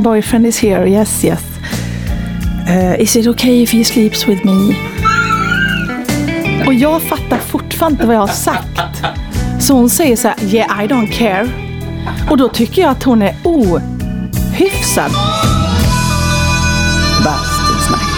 my 0.00 0.04
boyfriend 0.04 0.46
is 0.46 0.58
here. 0.58 0.86
Yes, 0.86 1.24
yes. 1.24 1.42
Uh, 2.68 2.96
is 2.98 3.16
it 3.16 3.26
okay 3.26 3.62
if 3.62 3.72
he 3.72 3.84
sleeps 3.84 4.28
with 4.28 4.44
me? 4.44 4.76
Och 6.66 6.74
jag 6.74 7.02
fattar 7.02 7.38
fortfarande 7.38 7.94
inte 7.94 8.06
vad 8.06 8.16
jag 8.16 8.20
har 8.20 8.28
sagt. 8.28 8.80
Så 9.60 9.74
hon 9.74 9.90
säger 9.90 10.16
så 10.16 10.28
här, 10.28 10.54
yeah 10.54 10.84
I 10.84 10.86
don't 10.86 11.12
care. 11.12 11.48
Och 12.30 12.36
då 12.36 12.48
tycker 12.48 12.82
jag 12.82 12.90
att 12.90 13.02
hon 13.02 13.22
är 13.22 13.34
ohyfsad. 13.44 15.12
Bastusnack. 17.24 18.10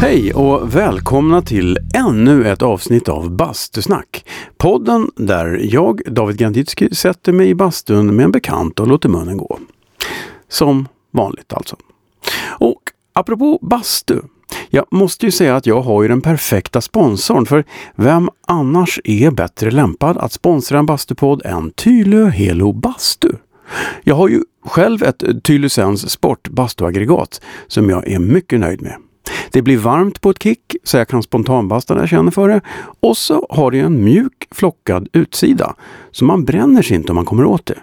Hej 0.00 0.34
och 0.34 0.76
välkomna 0.76 1.42
till 1.42 1.78
ännu 1.94 2.48
ett 2.48 2.62
avsnitt 2.62 3.08
av 3.08 3.36
Bastusnack. 3.36 4.21
Podden 4.62 5.10
där 5.16 5.60
jag, 5.62 6.00
David 6.06 6.36
Ganditsky, 6.36 6.88
sätter 6.92 7.32
mig 7.32 7.48
i 7.48 7.54
bastun 7.54 8.16
med 8.16 8.24
en 8.24 8.32
bekant 8.32 8.80
och 8.80 8.86
låter 8.86 9.08
munnen 9.08 9.36
gå. 9.36 9.58
Som 10.48 10.88
vanligt 11.10 11.52
alltså. 11.52 11.76
Och 12.44 12.80
apropå 13.12 13.58
bastu. 13.62 14.20
Jag 14.70 14.86
måste 14.90 15.26
ju 15.26 15.32
säga 15.32 15.56
att 15.56 15.66
jag 15.66 15.80
har 15.80 16.02
ju 16.02 16.08
den 16.08 16.20
perfekta 16.20 16.80
sponsorn 16.80 17.46
för 17.46 17.64
vem 17.96 18.30
annars 18.46 19.00
är 19.04 19.30
bättre 19.30 19.70
lämpad 19.70 20.18
att 20.18 20.32
sponsra 20.32 20.78
en 20.78 20.86
bastupodd 20.86 21.42
än 21.44 21.70
Tylö 21.70 22.28
Helo 22.28 22.72
Bastu? 22.72 23.32
Jag 24.02 24.14
har 24.14 24.28
ju 24.28 24.42
själv 24.64 25.02
ett 25.02 25.44
Tylösens 25.44 26.10
Sport 26.10 26.48
bastuaggregat 26.48 27.40
som 27.66 27.90
jag 27.90 28.08
är 28.08 28.18
mycket 28.18 28.60
nöjd 28.60 28.82
med. 28.82 28.96
Det 29.52 29.62
blir 29.62 29.78
varmt 29.78 30.20
på 30.20 30.30
ett 30.30 30.42
kick 30.42 30.76
så 30.84 30.96
jag 30.96 31.08
kan 31.08 31.22
spontanbasta 31.22 31.94
när 31.94 32.00
jag 32.02 32.08
känner 32.08 32.30
för 32.30 32.48
det. 32.48 32.60
Och 33.00 33.16
så 33.16 33.46
har 33.50 33.70
det 33.70 33.78
en 33.78 34.04
mjuk 34.04 34.48
flockad 34.50 35.08
utsida 35.12 35.74
så 36.10 36.24
man 36.24 36.44
bränner 36.44 36.82
sig 36.82 36.96
inte 36.96 37.12
om 37.12 37.16
man 37.16 37.24
kommer 37.24 37.44
åt 37.44 37.66
det. 37.66 37.78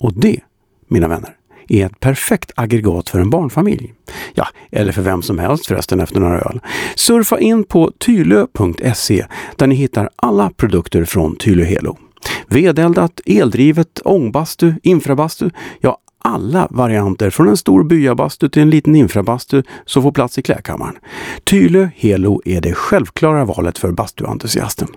Och 0.00 0.12
det, 0.12 0.40
mina 0.88 1.08
vänner, 1.08 1.34
är 1.68 1.86
ett 1.86 2.00
perfekt 2.00 2.52
aggregat 2.56 3.08
för 3.08 3.20
en 3.20 3.30
barnfamilj. 3.30 3.94
Ja, 4.34 4.48
eller 4.70 4.92
för 4.92 5.02
vem 5.02 5.22
som 5.22 5.38
helst 5.38 5.66
förresten 5.66 6.00
efter 6.00 6.20
några 6.20 6.40
öl. 6.40 6.60
Surfa 6.94 7.40
in 7.40 7.64
på 7.64 7.90
tylö.se 7.98 9.26
där 9.56 9.66
ni 9.66 9.74
hittar 9.74 10.10
alla 10.16 10.50
produkter 10.50 11.04
från 11.04 11.36
Tylö 11.36 11.64
Helo. 11.64 11.96
Vedeldat, 12.46 13.20
eldrivet, 13.26 14.00
ångbastu, 14.04 14.74
infrabastu, 14.82 15.50
ja 15.80 15.98
alla 16.18 16.68
varianter 16.70 17.30
från 17.30 17.48
en 17.48 17.56
stor 17.56 17.84
byabastu 17.84 18.48
till 18.48 18.62
en 18.62 18.70
liten 18.70 18.96
infrabastu 18.96 19.62
som 19.84 20.02
får 20.02 20.12
plats 20.12 20.38
i 20.38 20.42
klädkammaren. 20.42 20.96
Tylö 21.44 21.88
Helo 21.96 22.42
är 22.44 22.60
det 22.60 22.74
självklara 22.74 23.44
valet 23.44 23.78
för 23.78 23.92
bastuentusiasten. 23.92 24.88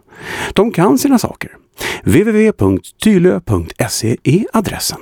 De 0.54 0.72
kan 0.72 0.98
sina 0.98 1.20
saker. 1.20 1.52
www.tylö.se 2.04 3.38
är 4.24 4.46
adressen. 4.54 5.00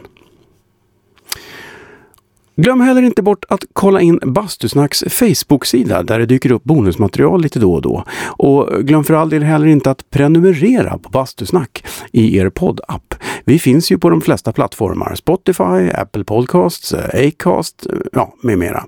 Glöm 2.62 2.82
heller 2.82 3.02
inte 3.02 3.22
bort 3.22 3.46
att 3.50 3.64
kolla 3.74 4.02
in 4.02 4.20
Bastusnacks 4.24 5.04
Facebook-sida 5.10 6.04
där 6.04 6.20
det 6.20 6.26
dyker 6.26 6.52
upp 6.52 6.64
bonusmaterial 6.64 7.42
lite 7.42 7.60
då 7.60 7.74
och 7.74 7.82
då. 7.82 8.04
Och 8.28 8.86
glöm 8.86 9.04
för 9.04 9.14
all 9.14 9.30
del 9.30 9.44
heller 9.44 9.68
inte 9.68 9.92
att 9.92 10.10
prenumerera 10.10 10.98
på 10.98 11.10
Bastusnack 11.10 11.86
i 12.12 12.38
er 12.38 12.50
poddapp. 12.50 13.16
Vi 13.46 13.60
finns 13.60 13.92
ju 13.92 13.98
på 13.98 14.10
de 14.10 14.22
flesta 14.22 14.52
plattformar. 14.52 15.16
Spotify, 15.16 15.92
Apple 15.94 16.24
Podcasts, 16.24 16.94
Acast, 16.94 17.88
ja, 18.14 18.34
med 18.44 18.58
mera. 18.58 18.86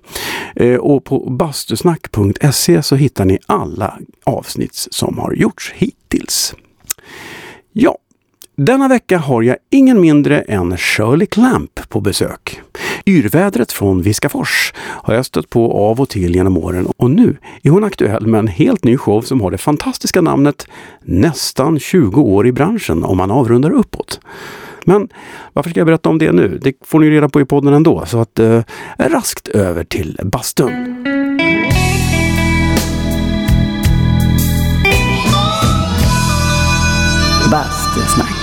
Eh, 0.56 0.76
och 0.76 1.04
på 1.04 1.30
bastusnack.se 1.30 2.84
så 2.84 2.96
hittar 2.96 3.26
ni 3.26 3.40
alla 3.46 3.98
avsnitt 4.24 4.76
som 4.76 5.18
har 5.18 5.34
gjorts 5.34 5.72
hittills. 5.76 6.56
Ja, 7.74 7.98
denna 8.66 8.88
vecka 8.88 9.18
har 9.18 9.42
jag 9.42 9.58
ingen 9.70 10.02
mindre 10.02 10.42
än 10.42 10.78
Shirley 10.78 11.28
Clamp 11.28 11.90
på 11.90 12.02
besök. 12.02 12.62
Yrvädret 13.06 13.72
från 13.72 14.02
Viskafors 14.02 14.74
har 14.78 15.14
jag 15.14 15.26
stött 15.26 15.50
på 15.50 15.74
av 15.74 16.02
och 16.02 16.10
till 16.10 16.36
genom 16.36 16.58
åren 16.58 16.88
och 16.98 17.12
nu 17.12 17.38
är 17.64 17.70
hon 17.70 17.84
aktuell 17.84 18.28
med 18.28 18.40
en 18.40 18.48
helt 18.48 18.84
ny 18.84 18.98
show 18.98 19.22
som 19.22 19.42
har 19.42 19.52
det 19.52 19.58
fantastiska 19.58 20.22
namnet 20.22 20.68
Nästan 21.02 21.80
20 21.80 22.22
år 22.22 22.48
i 22.48 22.52
branschen 22.52 23.04
om 23.04 23.18
man 23.18 23.32
avrundar 23.32 23.72
uppåt. 23.72 24.20
Men 24.86 25.10
varför 25.54 25.70
ska 25.70 25.80
jag 25.80 25.88
berätta 25.88 26.10
om 26.10 26.18
det 26.18 26.32
nu? 26.32 26.60
Det 26.62 26.74
får 26.86 27.00
ni 27.00 27.10
reda 27.10 27.30
på 27.30 27.42
i 27.42 27.46
podden 27.46 27.74
ändå, 27.74 28.06
så 28.06 28.20
att 28.20 28.40
eh, 28.40 28.62
raskt 28.98 29.48
över 29.48 29.84
till 29.84 30.20
bastun. 30.24 31.06
Bastusnack. 37.52 38.41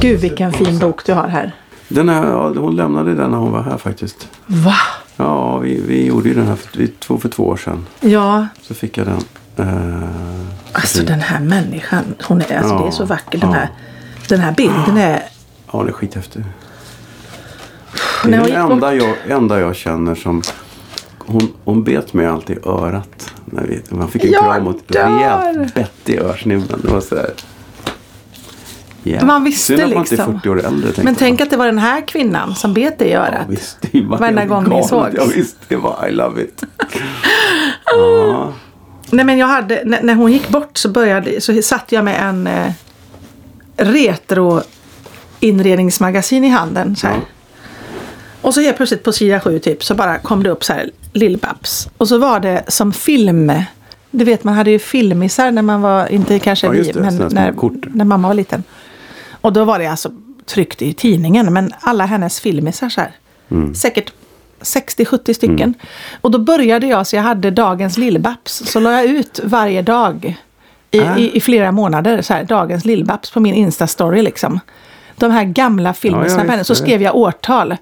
Gud 0.00 0.20
vilken 0.20 0.52
fin 0.52 0.78
bok 0.78 1.04
du 1.04 1.12
har 1.12 1.28
här. 1.28 1.52
Den 1.88 2.08
här, 2.08 2.26
ja, 2.30 2.48
hon 2.56 2.76
lämnade 2.76 3.14
den 3.14 3.30
när 3.30 3.38
hon 3.38 3.52
var 3.52 3.62
här 3.62 3.76
faktiskt. 3.78 4.28
Va? 4.46 4.74
Ja, 5.16 5.58
vi, 5.58 5.82
vi 5.86 6.06
gjorde 6.06 6.28
ju 6.28 6.34
den 6.34 6.46
här 6.46 6.56
för, 6.56 6.86
två, 6.98 7.18
för 7.18 7.28
två 7.28 7.42
år 7.42 7.56
sedan. 7.56 7.86
Ja, 8.00 8.46
Så 8.62 8.74
fick 8.74 8.98
jag 8.98 9.06
den. 9.06 9.22
Eh, 9.56 10.08
alltså 10.72 11.02
den 11.02 11.20
här 11.20 11.40
människan. 11.40 12.04
Hon 12.22 12.40
är, 12.40 12.58
alltså, 12.58 12.74
Ja, 12.74 12.80
det 12.80 12.86
är 12.86 12.90
så 12.90 13.04
vacker. 13.04 13.38
Den 13.38 13.50
ja. 13.50 13.56
här, 13.56 13.68
den 14.28 14.40
här 14.40 14.52
bilden 14.52 14.96
är... 14.96 15.22
ja, 15.72 15.82
det 15.82 15.88
är 15.90 15.92
skithäftigt. 15.92 16.46
Det 18.24 18.34
är 18.34 18.42
den 18.44 18.70
enda 18.70 18.94
jag, 18.94 19.14
enda 19.28 19.60
jag 19.60 19.76
känner 19.76 20.14
som... 20.14 20.42
Hon, 21.18 21.52
hon 21.64 21.84
bet 21.84 22.12
mig 22.12 22.26
alltid 22.26 22.56
i 22.56 22.60
örat. 22.68 23.32
När 23.44 23.62
vi, 23.62 23.82
man 23.88 24.08
fick 24.08 24.24
en 24.24 24.32
Jag 24.32 24.44
kram 24.44 24.66
och 24.66 24.76
ett 24.76 24.96
rejält 24.96 25.74
bett 25.74 26.08
i 26.08 26.18
örsnibben. 26.18 26.80
Det 26.82 26.88
var 26.92 27.00
så 27.00 27.16
här... 27.16 27.30
Yeah. 29.04 29.26
Man 29.26 29.44
visste 29.44 29.66
Synd 29.66 29.82
att 29.82 29.88
man 29.88 29.98
inte 29.98 30.14
är 30.14 30.16
liksom. 30.16 30.34
40 30.40 30.48
år 30.48 30.66
äldre. 30.66 31.02
Men 31.02 31.14
tänk 31.14 31.40
att 31.40 31.50
det 31.50 31.56
var 31.56 31.66
den 31.66 31.78
här 31.78 32.00
kvinnan 32.06 32.54
som 32.54 32.74
bet 32.74 32.98
dig 32.98 33.08
i 33.08 33.14
örat. 33.14 33.34
Ja, 33.38 33.44
visst, 33.48 33.78
det 33.80 34.00
var 34.00 34.18
Varenda 34.18 34.44
gång 34.44 34.68
ni 34.68 34.84
sågs. 34.84 35.14
Ja, 35.16 35.24
visst, 35.36 35.56
det 35.68 35.76
var 35.76 36.08
I 36.08 36.12
love 36.12 36.42
it. 36.42 36.62
ja. 37.86 38.52
Nej 39.10 39.24
men 39.24 39.38
jag 39.38 39.46
hade, 39.46 39.82
när, 39.84 40.02
när 40.02 40.14
hon 40.14 40.32
gick 40.32 40.48
bort 40.48 40.76
så 40.78 40.88
började, 40.88 41.40
så 41.40 41.62
satt 41.62 41.92
jag 41.92 42.04
med 42.04 42.28
en 42.28 42.46
eh, 42.46 42.72
retro 43.76 44.62
inredningsmagasin 45.40 46.44
i 46.44 46.48
handen. 46.48 46.96
Så. 46.96 47.06
Ja. 47.06 47.12
Och 48.40 48.54
så 48.54 48.60
helt 48.60 48.76
plötsligt 48.76 49.02
på 49.02 49.12
sida 49.12 49.40
sju 49.40 49.58
typ 49.58 49.84
så 49.84 49.94
bara 49.94 50.18
kom 50.18 50.42
det 50.42 50.50
upp 50.50 50.64
så 50.64 50.72
här 50.72 50.90
Lill-Babs. 51.12 51.88
Och 51.96 52.08
så 52.08 52.18
var 52.18 52.40
det 52.40 52.64
som 52.68 52.92
film. 52.92 53.52
Du 54.10 54.24
vet 54.24 54.44
man 54.44 54.54
hade 54.54 54.70
ju 54.70 54.78
filmisar 54.78 55.50
när 55.50 55.62
man 55.62 55.82
var, 55.82 56.12
inte 56.12 56.38
kanske 56.38 56.66
Ja, 56.66 56.72
vi, 56.72 56.92
men 56.94 57.16
när, 57.16 57.54
när 57.96 58.04
mamma 58.04 58.28
var 58.28 58.34
liten. 58.34 58.62
Och 59.44 59.52
då 59.52 59.64
var 59.64 59.78
det 59.78 59.86
alltså 59.86 60.10
tryckt 60.46 60.82
i 60.82 60.92
tidningen. 60.92 61.52
Men 61.52 61.72
alla 61.80 62.06
hennes 62.06 62.40
filmisar 62.40 62.88
så 62.88 63.00
här. 63.00 63.12
Mm. 63.50 63.74
Säkert 63.74 64.12
60-70 64.60 65.32
stycken. 65.34 65.74
Och 66.20 66.30
då 66.30 66.38
började 66.38 66.86
jag 66.86 67.06
så 67.06 67.16
jag 67.16 67.22
hade 67.22 67.50
dagens 67.50 67.98
Lill-Babs. 67.98 68.66
Så 68.66 68.80
la 68.80 68.92
jag 68.92 69.04
ut 69.04 69.40
varje 69.44 69.82
dag 69.82 70.36
i, 70.90 70.98
Äh. 70.98 71.18
i, 71.18 71.36
i 71.36 71.40
flera 71.40 71.72
månader. 71.72 72.22
Så 72.22 72.34
här, 72.34 72.44
dagens 72.44 72.84
Lill-Babs 72.84 73.32
på 73.32 73.40
min 73.40 73.54
Insta-story 73.54 74.22
liksom. 74.22 74.60
De 75.16 75.30
här 75.30 75.44
gamla 75.44 75.94
filmerna 75.94 76.28
Ja, 76.28 76.38
henne. 76.38 76.64
Så 76.64 76.74
skrev 76.74 77.02
jag 77.02 77.16
årtal. 77.16 77.76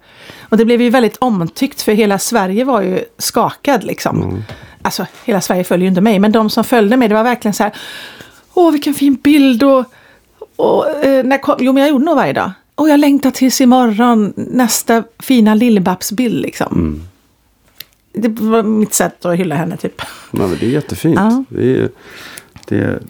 Och 0.49 0.57
det 0.57 0.65
blev 0.65 0.83
ju 0.83 0.91
väldigt 0.91 1.17
omtyckt 1.17 1.83
för 1.83 1.93
hela 1.93 2.19
Sverige 2.19 2.65
var 2.65 2.83
ju 2.83 3.05
skakad 3.19 3.85
liksom. 3.85 4.23
Mm. 4.23 4.43
Alltså 4.83 5.07
hela 5.25 5.41
Sverige 5.41 5.65
följer 5.65 5.85
ju 5.85 5.89
inte 5.89 6.01
mig. 6.01 6.19
Men 6.19 6.33
de 6.33 6.51
som 6.51 6.65
följde 6.65 6.97
mig 6.97 7.09
det 7.09 7.15
var 7.15 7.25
verkligen 7.25 7.55
så 7.55 7.63
här. 7.63 7.73
Åh 8.55 8.73
vilken 8.73 8.95
fin 8.95 9.15
bild 9.15 9.63
och, 9.63 9.85
och 10.57 11.05
eh, 11.05 11.25
när 11.25 11.39
kom, 11.39 11.57
jo 11.59 11.73
men 11.73 11.81
jag 11.83 11.91
gjorde 11.91 12.05
nog 12.05 12.17
varje 12.17 12.33
dag. 12.33 12.53
Och 12.75 12.89
jag 12.89 13.01
längtar 13.01 13.31
tills 13.31 13.61
imorgon 13.61 14.33
nästa 14.37 15.05
fina 15.19 15.55
Lill-Babs-bild 15.55 16.43
liksom. 16.43 16.73
Mm. 16.73 17.03
Det 18.13 18.29
var 18.29 18.63
mitt 18.63 18.95
sätt 18.95 19.25
att 19.25 19.39
hylla 19.39 19.55
henne 19.55 19.77
typ. 19.77 20.03
Ja, 20.31 20.47
men 20.47 20.57
det 20.61 20.67
är 20.67 20.71
jättefint. 20.71 21.17
Ja. 21.17 21.45
Det 21.49 21.77
är, 21.77 21.89
det 22.69 22.79
är, 22.79 23.03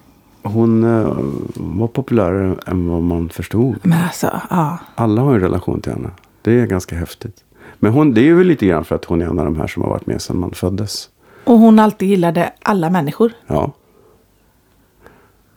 hon 0.43 0.85
eh, 0.85 1.17
var 1.55 1.89
populärare 1.89 2.57
än 2.67 2.89
vad 2.89 3.03
man 3.03 3.29
förstod. 3.29 3.77
Men 3.83 4.05
alltså, 4.05 4.41
ja. 4.51 4.79
Alla 4.95 5.23
har 5.23 5.35
en 5.35 5.41
relation 5.41 5.81
till 5.81 5.93
henne. 5.93 6.11
Det 6.43 6.61
är 6.61 6.67
ganska 6.67 6.97
häftigt. 6.97 7.37
Men 7.79 7.93
hon, 7.93 8.15
det 8.15 8.29
är 8.29 8.35
väl 8.35 8.47
lite 8.47 8.67
grann 8.67 8.85
för 8.85 8.95
att 8.95 9.05
hon 9.05 9.23
är 9.23 9.27
en 9.27 9.39
av 9.39 9.45
de 9.45 9.57
här 9.57 9.67
som 9.67 9.83
har 9.83 9.91
varit 9.91 10.07
med 10.07 10.23
sedan 10.23 10.39
man 10.39 10.51
föddes. 10.51 11.09
Och 11.45 11.59
hon 11.59 11.79
alltid 11.79 12.09
gillade 12.09 12.53
alla 12.63 12.91
människor. 12.91 13.33
Ja. 13.47 13.73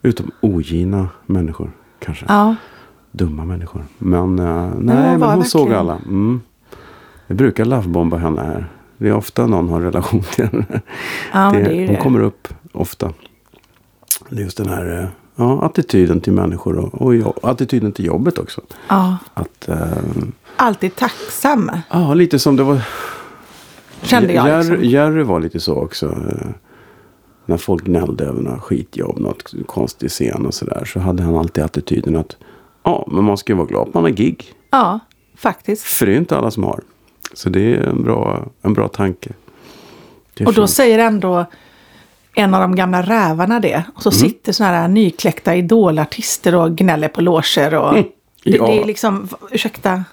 Utom 0.05 0.31
ogina 0.41 1.09
människor 1.25 1.71
kanske. 1.99 2.25
Ja. 2.27 2.55
Dumma 3.11 3.45
människor. 3.45 3.85
Men 3.97 4.19
hon 4.19 4.35
nej, 4.85 5.17
men 5.17 5.21
hon 5.29 5.45
såg 5.45 5.73
alla. 5.73 5.95
Mm. 5.95 6.41
Jag 7.27 7.37
brukar 7.37 7.65
lovebomba 7.65 8.17
henne 8.17 8.41
här. 8.41 8.67
Det 8.97 9.07
är 9.07 9.13
ofta 9.13 9.47
någon 9.47 9.69
har 9.69 9.81
relation 9.81 10.21
till 10.23 10.45
henne. 10.45 10.65
Ja, 11.33 11.51
det 11.51 11.73
ju 11.73 11.85
hon 11.85 11.95
det. 11.95 12.01
kommer 12.01 12.19
upp 12.19 12.47
ofta. 12.71 13.13
Det 14.29 14.35
är 14.37 14.41
just 14.43 14.57
den 14.57 14.69
här 14.69 15.01
eh, 15.01 15.07
ja, 15.35 15.65
attityden 15.65 16.21
till 16.21 16.33
människor 16.33 16.77
och, 16.77 17.01
och 17.01 17.15
jobb, 17.15 17.39
attityden 17.43 17.91
till 17.91 18.05
jobbet 18.05 18.37
också. 18.37 18.61
ja. 18.87 19.17
Att, 19.33 19.69
eh, 19.69 19.87
Alltid 20.55 20.95
tacksam. 20.95 21.71
ja, 21.89 22.13
lite 22.13 22.39
som 22.39 22.55
det 22.55 22.63
var. 22.63 22.81
Kände 24.01 24.33
jag. 24.33 24.47
Jerry, 24.47 24.69
Liksom. 24.69 24.83
Jerry 24.89 25.23
var 25.23 25.39
lite 25.39 25.59
så 25.59 25.75
också. 25.75 26.15
När 27.45 27.57
folk 27.57 27.83
gnällde 27.83 28.23
över 28.25 28.41
några 28.41 28.59
skitjobb, 28.59 29.19
något 29.19 29.53
konstig 29.65 30.09
scen 30.09 30.45
och 30.45 30.53
sådär. 30.53 30.85
Så 30.85 30.99
hade 30.99 31.23
han 31.23 31.35
alltid 31.37 31.63
attityden 31.63 32.15
att 32.15 32.37
ja, 32.83 33.07
men 33.11 33.23
man 33.23 33.37
ska 33.37 33.53
ju 33.53 33.57
vara 33.57 33.67
glad 33.67 33.87
att 33.87 33.93
man 33.93 34.03
har 34.03 34.09
gig. 34.09 34.53
Ja, 34.71 34.99
faktiskt. 35.37 35.83
För 35.83 36.05
det 36.05 36.13
är 36.13 36.17
inte 36.17 36.37
alla 36.37 36.51
som 36.51 36.63
har. 36.63 36.79
Så 37.33 37.49
det 37.49 37.59
är 37.75 37.81
en 37.81 38.03
bra, 38.03 38.45
en 38.61 38.73
bra 38.73 38.87
tanke. 38.87 39.29
Det 40.33 40.45
Och 40.45 40.53
då 40.53 40.61
fint. 40.61 40.69
säger 40.69 40.99
ändå 40.99 41.45
en 42.35 42.53
av 42.53 42.61
de 42.61 42.75
gamla 42.75 43.01
rävarna 43.01 43.59
det. 43.59 43.75
Och 43.75 43.75
Mm. 43.77 44.01
så 44.01 44.11
sitter 44.11 44.51
sådana 44.51 44.77
här 44.77 44.87
nykläckta 44.87 45.55
idolartister 45.55 46.55
och 46.55 46.75
gnäller 46.75 47.07
på 47.07 47.21
loger. 47.21 47.73
Och 47.75 47.93
det, 47.93 48.05
Ja. 48.43 48.65
det 48.67 48.81
är 48.81 48.85
liksom, 48.85 49.27
ursäkta, 49.51 50.03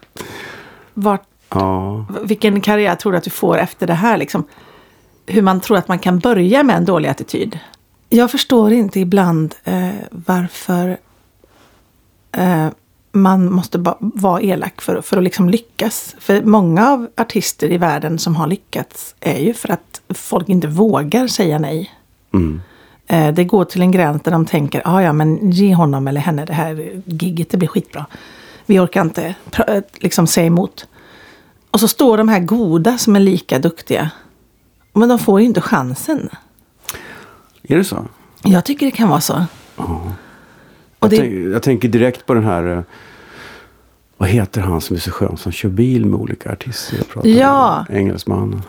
vart, 0.95 1.23
Ja, 1.55 2.07
vilken 2.23 2.61
karriär 2.61 2.95
tror 2.95 3.13
du 3.13 3.19
att 3.19 3.25
du 3.25 3.31
får 3.31 3.59
efter 3.59 3.87
det 3.87 3.95
här? 3.95 4.17
Liksom? 4.17 4.45
Hur 5.27 5.43
man 5.43 5.61
tror 5.61 5.77
att 5.79 5.89
man 5.89 5.99
kan 5.99 6.19
börja 6.19 6.63
med 6.63 6.77
en 6.77 6.85
dålig 6.85 7.09
attityd. 7.09 7.59
Jag 8.09 8.31
förstår 8.31 8.73
inte 8.73 9.01
ibland 9.01 9.55
eh, 9.65 9.89
varför 10.11 10.97
eh, 12.33 12.67
man 13.13 13.53
måste 13.53 13.79
ba- 13.79 13.97
vara 14.01 14.41
elak 14.41 14.81
för, 14.81 15.01
för 15.01 15.17
att 15.17 15.25
liksom 15.25 15.51
lyckas. 15.51 16.15
För 16.19 16.43
många 16.43 16.89
av 16.91 17.09
artister 17.17 17.73
i 17.73 17.79
världen 17.79 18.19
som 18.19 18.37
har 18.37 18.47
lyckats 18.47 19.15
är 19.21 19.39
ju 19.39 19.55
för 19.55 19.71
att 19.73 20.01
folk 20.09 20.49
inte 20.49 20.67
vågar 20.67 21.27
säga 21.27 21.59
nej. 21.59 21.91
mm. 22.35 22.61
Eh, 23.07 23.35
det 23.35 23.45
går 23.45 23.65
till 23.65 23.83
en 23.83 23.91
gräns 23.91 24.23
där 24.23 24.33
de 24.33 24.47
tänker, 24.47 24.83
ah, 24.85 25.03
ja 25.03 25.13
men 25.13 25.51
ge 25.51 25.75
honom 25.75 26.09
eller 26.09 26.21
henne 26.21 26.45
det 26.45 26.53
här 26.53 27.03
gigget, 27.07 27.51
det 27.51 27.57
blir 27.57 27.69
skitbra. 27.69 28.07
Vi 28.67 28.79
orkar 28.79 29.01
inte 29.03 29.35
pr- 29.51 29.83
liksom 30.01 30.27
säga 30.27 30.47
emot. 30.47 30.87
Och 31.71 31.81
så 31.81 31.89
står 31.89 32.17
de 32.19 32.29
här 32.29 32.41
goda 32.41 32.99
som 32.99 33.17
är 33.17 33.21
lika 33.21 33.59
duktiga. 33.59 34.11
Men 34.93 35.09
de 35.09 35.19
får 35.19 35.41
ju 35.41 35.47
inte 35.47 35.61
chansen. 35.61 36.29
är 37.63 37.77
det 37.77 37.85
så? 37.85 38.07
Jag 38.43 38.65
tycker 38.65 38.87
det 38.87 38.93
kan 38.93 39.09
vara 39.09 39.21
så. 39.21 39.45
Ja. 39.77 39.85
Och 40.99 41.07
Jag, 41.07 41.11
det, 41.11 41.17
tänk, 41.17 41.33
jag 41.55 41.63
tänker 41.63 41.89
direkt 41.89 42.27
på 42.27 42.35
den 42.35 42.45
här... 42.45 42.77
eh, 42.77 42.83
Vad 44.17 44.29
heter 44.29 44.61
han 44.61 44.81
som 44.81 44.97
är 44.97 45.01
så 45.01 45.11
skön 45.11 45.37
som 45.37 45.53
kör 45.53 45.69
bil 45.69 46.07
med 46.07 46.21
olika 46.21 46.53
artister? 46.53 46.97
Jag 46.97 47.09
pratar 47.09 47.29
Ja. 47.29 47.87
med 47.89 47.99
Engelsmannen. 47.99 48.63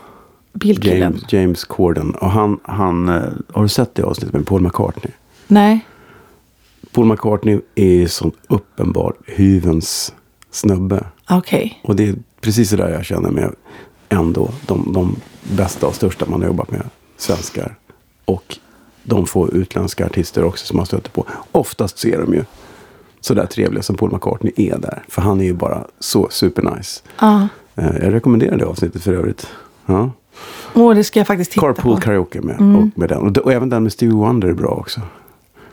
bilkillen. 0.53 0.99
James, 1.01 1.33
James 1.33 1.63
Corden. 1.63 2.11
Och 2.15 2.29
han, 2.31 2.59
han, 2.63 3.09
eh, 3.09 3.23
har 3.53 3.63
du 3.63 3.69
sett 3.69 3.95
det 3.95 4.03
avsnittet 4.03 4.33
med 4.33 4.47
Paul 4.47 4.61
McCartney? 4.61 5.11
Nej. 5.47 5.85
Paul 6.91 7.05
McCartney 7.05 7.59
är 7.75 8.07
sån 8.07 8.31
uppenbar 8.47 9.13
hyvens 9.25 10.13
snubbe. 10.51 11.03
Okej. 11.29 11.79
Och 11.83 11.95
det 11.95 12.07
är 12.09 12.15
precis 12.41 12.69
så 12.69 12.75
där 12.75 12.89
jag 12.89 13.05
känner 13.05 13.31
med 13.31 13.55
ändå 14.09 14.49
de, 14.65 14.93
de 14.93 15.15
bästa 15.44 15.88
och 15.88 15.95
största 15.95 16.25
man 16.25 16.42
har 16.42 16.48
jobbat 16.48 16.72
med. 16.72 16.81
Svenskar. 17.18 17.75
Och 18.25 18.57
de 19.04 19.25
få 19.25 19.50
utländska 19.50 20.06
artister 20.06 20.44
också 20.44 20.66
som 20.66 20.78
man 20.78 20.86
stöter 20.86 21.10
på. 21.10 21.25
Oftast 21.51 21.98
ser 22.00 22.18
de 22.22 22.34
ju 22.34 22.44
så 23.22 23.34
där 23.34 23.45
trevliga 23.45 23.84
som 23.84 23.95
Paul 23.95 24.12
McCartney 24.13 24.54
är 24.56 24.78
där. 24.78 25.04
För 25.07 25.22
han 25.22 25.42
är 25.42 25.45
ju 25.45 25.54
bara 25.54 25.84
så 26.00 26.28
supernice. 26.31 27.04
Ja. 27.19 27.48
Eh, 27.75 27.86
Jag 28.01 28.13
rekommenderar 28.13 28.57
det 28.57 28.66
avsnittet 28.66 29.04
för 29.04 29.13
övrigt. 29.13 29.48
Ja. 29.86 30.12
Åh, 30.74 30.95
det 30.95 31.04
ska 31.04 31.19
jag 31.19 31.28
faktiskt 31.28 31.51
titta 31.51 31.66
Carpool 31.68 31.95
på. 31.95 32.01
Karaoke 32.01 32.42
med, 32.42 32.56
Mm. 32.60 32.75
och 32.75 32.88
med 33.00 33.10
den. 33.10 33.18
Och, 33.22 33.38
och 33.38 33.54
även 33.54 33.69
den 33.69 33.84
med 33.84 33.92
Stevie 33.92 34.16
Wonder 34.16 34.48
är 34.48 34.54
bra 34.54 34.69
också. 34.69 35.01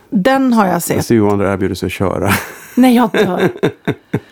Den 0.09 0.53
har 0.53 0.67
jag 0.67 0.83
sett. 0.83 1.05
Stevie 1.05 1.21
Wonder 1.21 1.45
erbjuder 1.45 1.75
sig 1.75 1.85
att 1.87 1.91
köra. 1.91 2.31
Nej, 2.75 2.95
jag 2.95 3.09
dör. 3.11 3.49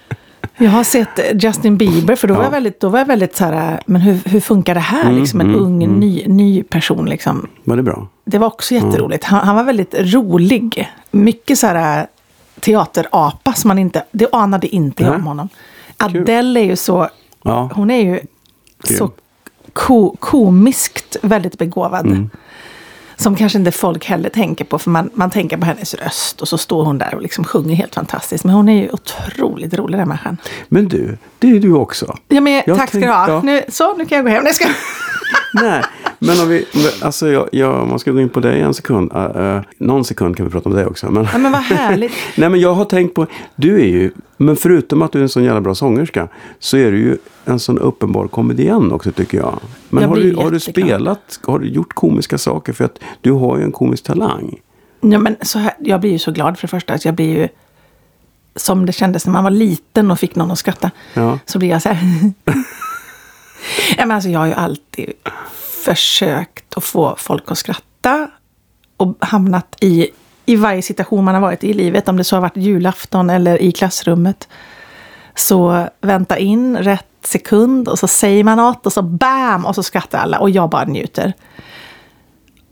Jag 0.61 0.69
har 0.71 0.83
sett 0.83 1.43
Justin 1.43 1.77
Bieber, 1.77 2.15
för 2.15 2.27
då 2.27 2.33
var 2.33 2.41
Ja. 2.41 2.45
jag 2.45 2.51
väldigt, 2.51 2.79
då 2.79 2.89
var 2.89 2.99
jag 2.99 3.05
väldigt 3.05 3.35
så 3.35 3.45
här, 3.45 3.81
men 3.85 4.01
hur, 4.01 4.19
hur 4.25 4.39
funkar 4.39 4.73
det 4.73 4.79
här? 4.79 5.03
Mm, 5.03 5.17
liksom 5.19 5.41
en 5.41 5.47
mm, 5.49 5.61
ung, 5.61 5.83
mm. 5.83 5.99
ny, 5.99 6.23
ny 6.27 6.63
person 6.63 7.05
liksom. 7.05 7.47
Var 7.63 7.77
det 7.77 7.83
bra? 7.83 8.07
Det 8.25 8.37
var 8.37 8.47
också 8.47 8.73
jätteroligt. 8.73 9.23
Han, 9.23 9.45
han 9.47 9.55
var 9.55 9.63
väldigt 9.63 9.95
rolig. 9.99 10.89
Mycket 11.11 11.59
så 11.59 11.67
här 11.67 12.07
teaterapa 12.59 13.53
som 13.53 13.67
man 13.67 13.79
inte, 13.79 14.03
det 14.11 14.27
anade 14.31 14.67
inte 14.67 15.03
jag 15.03 15.15
om 15.15 15.27
honom. 15.27 15.49
Adele 15.97 16.59
är 16.59 16.63
ju 16.63 16.75
så, 16.75 17.09
Ja. 17.43 17.69
hon 17.73 17.91
är 17.91 18.01
ju 18.01 18.19
Grym. 18.83 18.97
så 18.97 19.11
ko, 19.73 20.15
komiskt 20.19 21.17
väldigt 21.21 21.57
begåvad. 21.57 22.29
Som 23.19 23.35
kanske 23.35 23.57
inte 23.57 23.71
folk 23.71 24.05
heller 24.05 24.29
tänker 24.29 24.65
på, 24.65 24.79
för 24.79 24.89
man, 24.89 25.09
man 25.13 25.29
tänker 25.29 25.57
på 25.57 25.65
hennes 25.65 25.93
röst 25.93 26.41
och 26.41 26.47
så 26.47 26.57
står 26.57 26.85
hon 26.85 26.97
där 26.97 27.15
och 27.15 27.21
liksom 27.21 27.43
sjunger 27.43 27.75
helt 27.75 27.95
fantastiskt. 27.95 28.43
Men 28.43 28.55
hon 28.55 28.69
är 28.69 28.81
ju 28.81 28.89
otroligt 28.89 29.73
rolig 29.73 29.99
den 29.99 30.07
människan. 30.07 30.37
Men 30.67 30.87
du, 30.87 31.17
det 31.39 31.51
är 31.51 31.59
du 31.59 31.73
också. 31.73 32.17
Ja, 32.27 32.41
men, 32.41 32.63
Jag 32.65 32.77
tack 32.77 32.89
ska 32.89 32.99
du 32.99 33.07
ha. 33.07 33.41
Nu, 33.41 33.63
så, 33.67 33.93
nu 33.97 34.05
kan 34.05 34.15
jag 34.15 34.25
gå 34.25 34.31
hem. 34.31 34.43
Nej, 34.43 34.53
ska... 34.53 34.65
Nej, 35.53 35.83
men 36.19 36.39
om 36.39 36.47
vi, 36.47 36.65
alltså 37.01 37.27
jag, 37.27 37.49
jag, 37.51 37.87
man 37.87 37.99
ska 37.99 38.11
gå 38.11 38.19
in 38.19 38.29
på 38.29 38.39
dig 38.39 38.61
en 38.61 38.73
sekund. 38.73 39.11
Uh, 39.15 39.41
uh, 39.41 39.61
någon 39.77 40.05
sekund 40.05 40.37
kan 40.37 40.45
vi 40.45 40.51
prata 40.51 40.69
om 40.69 40.75
dig 40.75 40.85
också. 40.85 41.11
Men, 41.11 41.27
Ja, 41.31 41.37
men 41.37 41.51
vad 41.51 41.61
härligt. 41.61 42.13
nej 42.35 42.49
men 42.49 42.59
jag 42.59 42.73
har 42.73 42.85
tänkt 42.85 43.13
på, 43.13 43.25
du 43.55 43.81
är 43.81 43.87
ju, 43.87 44.11
men 44.41 44.55
förutom 44.55 45.01
att 45.01 45.11
du 45.11 45.19
är 45.19 45.23
en 45.23 45.29
sån 45.29 45.43
jävla 45.43 45.61
bra 45.61 45.75
sångerska. 45.75 46.27
Så 46.59 46.77
är 46.77 46.91
du 46.91 46.97
ju 46.97 47.17
en 47.45 47.59
sån 47.59 47.79
uppenbar 47.79 48.27
komedian 48.27 48.91
också 48.91 49.11
tycker 49.11 49.37
jag. 49.37 49.59
Men 49.89 50.03
Jag 50.03 50.09
har, 50.09 50.15
du, 50.15 50.35
har 50.35 50.51
du 50.51 50.59
spelat, 50.59 51.39
har 51.43 51.59
du 51.59 51.67
gjort 51.67 51.93
komiska 51.93 52.37
saker? 52.37 52.73
För 52.73 52.85
att 52.85 52.99
du 53.21 53.31
har 53.31 53.57
ju 53.57 53.63
en 53.63 53.71
komisk 53.71 54.03
talang. 54.03 54.59
Ja, 55.01 55.19
men 55.19 55.35
så 55.41 55.59
här, 55.59 55.73
jag 55.79 56.01
blir 56.01 56.11
ju 56.11 56.19
så 56.19 56.31
glad 56.31 56.57
för 56.59 56.67
det 56.67 56.71
första. 56.71 56.93
Att 56.93 57.05
jag 57.05 57.15
blir 57.15 57.37
ju, 57.37 57.47
som 58.55 58.85
det 58.85 58.93
kändes 58.93 59.25
när 59.25 59.33
man 59.33 59.43
var 59.43 59.51
liten 59.51 60.11
och 60.11 60.19
fick 60.19 60.35
någon 60.35 60.51
att 60.51 60.59
skratta. 60.59 60.91
Ja. 61.13 61.39
Så 61.45 61.59
blir 61.59 61.69
jag 61.69 61.81
så 61.81 61.89
här. 61.89 62.31
ja, 63.97 64.05
men 64.05 64.11
alltså, 64.11 64.29
jag 64.29 64.39
har 64.39 64.47
ju 64.47 64.53
alltid 64.53 65.11
försökt 65.83 66.77
att 66.77 66.83
få 66.83 67.15
folk 67.17 67.51
att 67.51 67.57
skratta. 67.57 68.29
Och 68.97 69.15
hamnat 69.19 69.75
i, 69.79 70.07
i 70.49 70.55
varje 70.55 70.81
situation 70.81 71.25
man 71.25 71.33
har 71.33 71.41
varit 71.41 71.63
i 71.63 71.73
livet. 71.73 72.09
Om 72.09 72.17
det 72.17 72.23
så 72.23 72.35
har 72.35 72.41
varit 72.41 72.57
julafton 72.57 73.29
eller 73.29 73.61
i 73.61 73.71
klassrummet. 73.71 74.47
Så 75.35 75.87
vänta 76.01 76.37
in 76.37 76.77
rätt 76.77 77.05
sekund 77.23 77.87
och 77.87 77.99
så 77.99 78.07
säger 78.07 78.43
man 78.43 78.57
något 78.57 78.85
och 78.85 78.93
så 78.93 79.01
bam 79.01 79.65
och 79.65 79.75
så 79.75 79.83
skrattar 79.83 80.19
alla 80.19 80.39
och 80.39 80.49
jag 80.49 80.69
bara 80.69 80.85
njuter. 80.85 81.33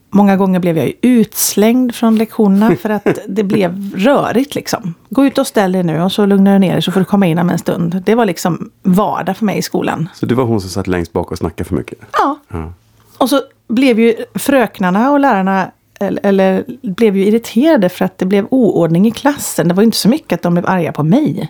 Många 0.10 0.38
gånger 0.38 0.60
blev 0.60 0.78
jag 0.78 0.88
ju 0.88 0.94
utslängd 1.02 1.96
från 1.96 2.16
lektionerna 2.16 2.76
för 2.76 2.90
att 2.90 3.08
det 3.28 3.44
blev 3.44 3.96
rörigt 3.96 4.56
liksom. 4.56 4.94
Gå 5.10 5.26
ut 5.26 5.38
och 5.38 5.48
ställ 5.48 5.72
dig 5.72 5.84
nu 5.84 6.02
och 6.02 6.12
så 6.12 6.26
lugnar 6.26 6.54
du 6.54 6.60
ner 6.60 6.74
dig 6.74 6.82
så 6.82 6.92
får 6.92 7.00
du 7.00 7.06
komma 7.06 7.28
in 7.28 7.40
om 7.40 7.50
en 7.50 7.60
stund. 7.60 8.02
Det 8.06 8.16
var 8.16 8.26
liksom 8.26 8.72
vardag 8.84 9.38
för 9.38 9.46
mig 9.46 9.58
i 9.58 9.62
skolan. 9.62 10.10
Så 10.14 10.26
du 10.26 10.36
var 10.36 10.44
hon 10.44 10.62
som 10.62 10.70
satt 10.70 10.88
längst 10.88 11.14
bak 11.14 11.32
och 11.32 11.38
snackade 11.38 11.68
för 11.68 11.76
mycket? 11.76 12.00
Ja. 12.14 12.40
Ja. 12.48 12.74
Och 13.18 13.30
så 13.30 13.42
blev 13.68 14.00
ju 14.00 14.16
fröknarna 14.36 15.12
och 15.12 15.20
lärarna 15.20 15.72
eller, 16.00 16.26
eller 16.26 16.66
blev 16.82 17.18
ju 17.18 17.26
irriterade 17.26 17.90
för 17.90 18.06
att 18.06 18.18
det 18.18 18.26
blev 18.26 18.48
oordning 18.52 19.08
i 19.08 19.12
klassen. 19.12 19.68
Det 19.68 19.74
var 19.74 19.84
ju 19.84 19.86
inte 19.86 19.98
så 19.98 20.10
mycket 20.10 20.34
att 20.34 20.42
de 20.42 20.54
blev 20.54 20.66
arga 20.66 20.92
på 20.92 21.04
mig. 21.04 21.50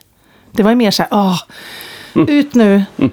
Det 0.52 0.64
var 0.64 0.70
ju 0.70 0.76
mer 0.76 0.92
så 0.92 1.04
här, 1.04 1.10
åh, 1.12 1.40
ut 2.28 2.54
nu. 2.54 2.84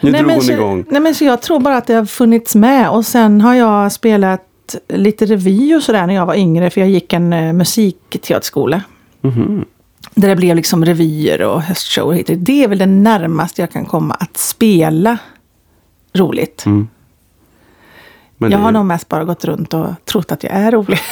Nu 0.00 0.10
nej, 0.10 0.22
drog 0.22 0.32
hon 0.32 0.42
så, 0.42 0.52
igång. 0.52 0.84
Nej, 0.90 1.00
men 1.00 1.14
så 1.14 1.24
jag 1.24 1.42
tror 1.42 1.60
bara 1.60 1.76
att 1.76 1.86
det 1.86 1.94
har 1.94 2.06
funnits 2.06 2.54
med. 2.54 2.90
Och 2.90 3.06
sen 3.06 3.40
har 3.40 3.54
jag 3.54 3.92
spelat 3.92 4.76
lite 4.88 5.26
revy 5.26 5.74
och 5.74 5.82
sådär 5.82 6.06
när 6.06 6.14
jag 6.14 6.26
var 6.26 6.34
yngre. 6.34 6.70
För 6.70 6.80
jag 6.80 6.90
gick 6.90 7.12
en 7.12 7.32
uh, 7.32 7.52
musikteaterskola. 7.52 8.82
Mhm. 9.20 9.64
Där 10.14 10.28
det 10.28 10.36
blev 10.36 10.56
liksom 10.56 10.84
revyer 10.84 11.42
och 11.42 11.62
höstshower. 11.62 12.24
Det 12.26 12.64
är 12.64 12.68
väl 12.68 12.78
det 12.78 12.86
närmaste 12.86 13.62
jag 13.62 13.70
kan 13.70 13.84
komma 13.84 14.14
att 14.14 14.36
spela 14.36 15.18
roligt. 16.14 16.66
Mm. 16.66 16.88
Men 18.38 18.50
jag 18.50 18.58
har 18.58 18.72
nog 18.72 18.86
mest 18.86 19.08
bara 19.08 19.24
gått 19.24 19.44
runt 19.44 19.74
och 19.74 19.86
trott 20.04 20.32
att 20.32 20.42
jag 20.42 20.52
är 20.52 20.72
rolig. 20.72 20.98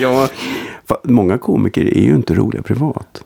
Ja, 0.00 0.28
många 1.04 1.38
komiker 1.38 1.84
är 1.84 2.00
ju 2.02 2.14
inte 2.14 2.34
roliga 2.34 2.62
privat. 2.62 3.24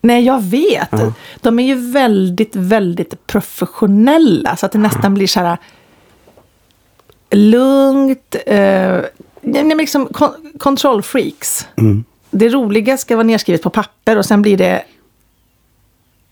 Nej, 0.00 0.24
jag 0.24 0.42
vet. 0.42 0.88
Ja. 0.90 1.12
De 1.40 1.58
är 1.58 1.66
ju 1.66 1.90
väldigt, 1.92 2.56
väldigt 2.56 3.26
professionella. 3.26 4.56
Så 4.56 4.66
att 4.66 4.72
det 4.72 4.78
nästan 4.78 5.14
blir 5.14 5.26
så 5.26 5.40
här 5.40 5.58
lugnt. 7.30 8.36
Eh, 8.46 9.00
nej, 9.40 9.76
liksom 9.76 10.06
kon- 10.06 10.52
kontrollfreaks. 10.58 11.68
Mm. 11.76 12.04
Det 12.30 12.48
roliga 12.48 12.96
ska 12.96 13.16
vara 13.16 13.26
nedskrivet 13.26 13.62
på 13.62 13.70
papper 13.70 14.18
och 14.18 14.26
sen 14.26 14.42
blir 14.42 14.56
det 14.56 14.82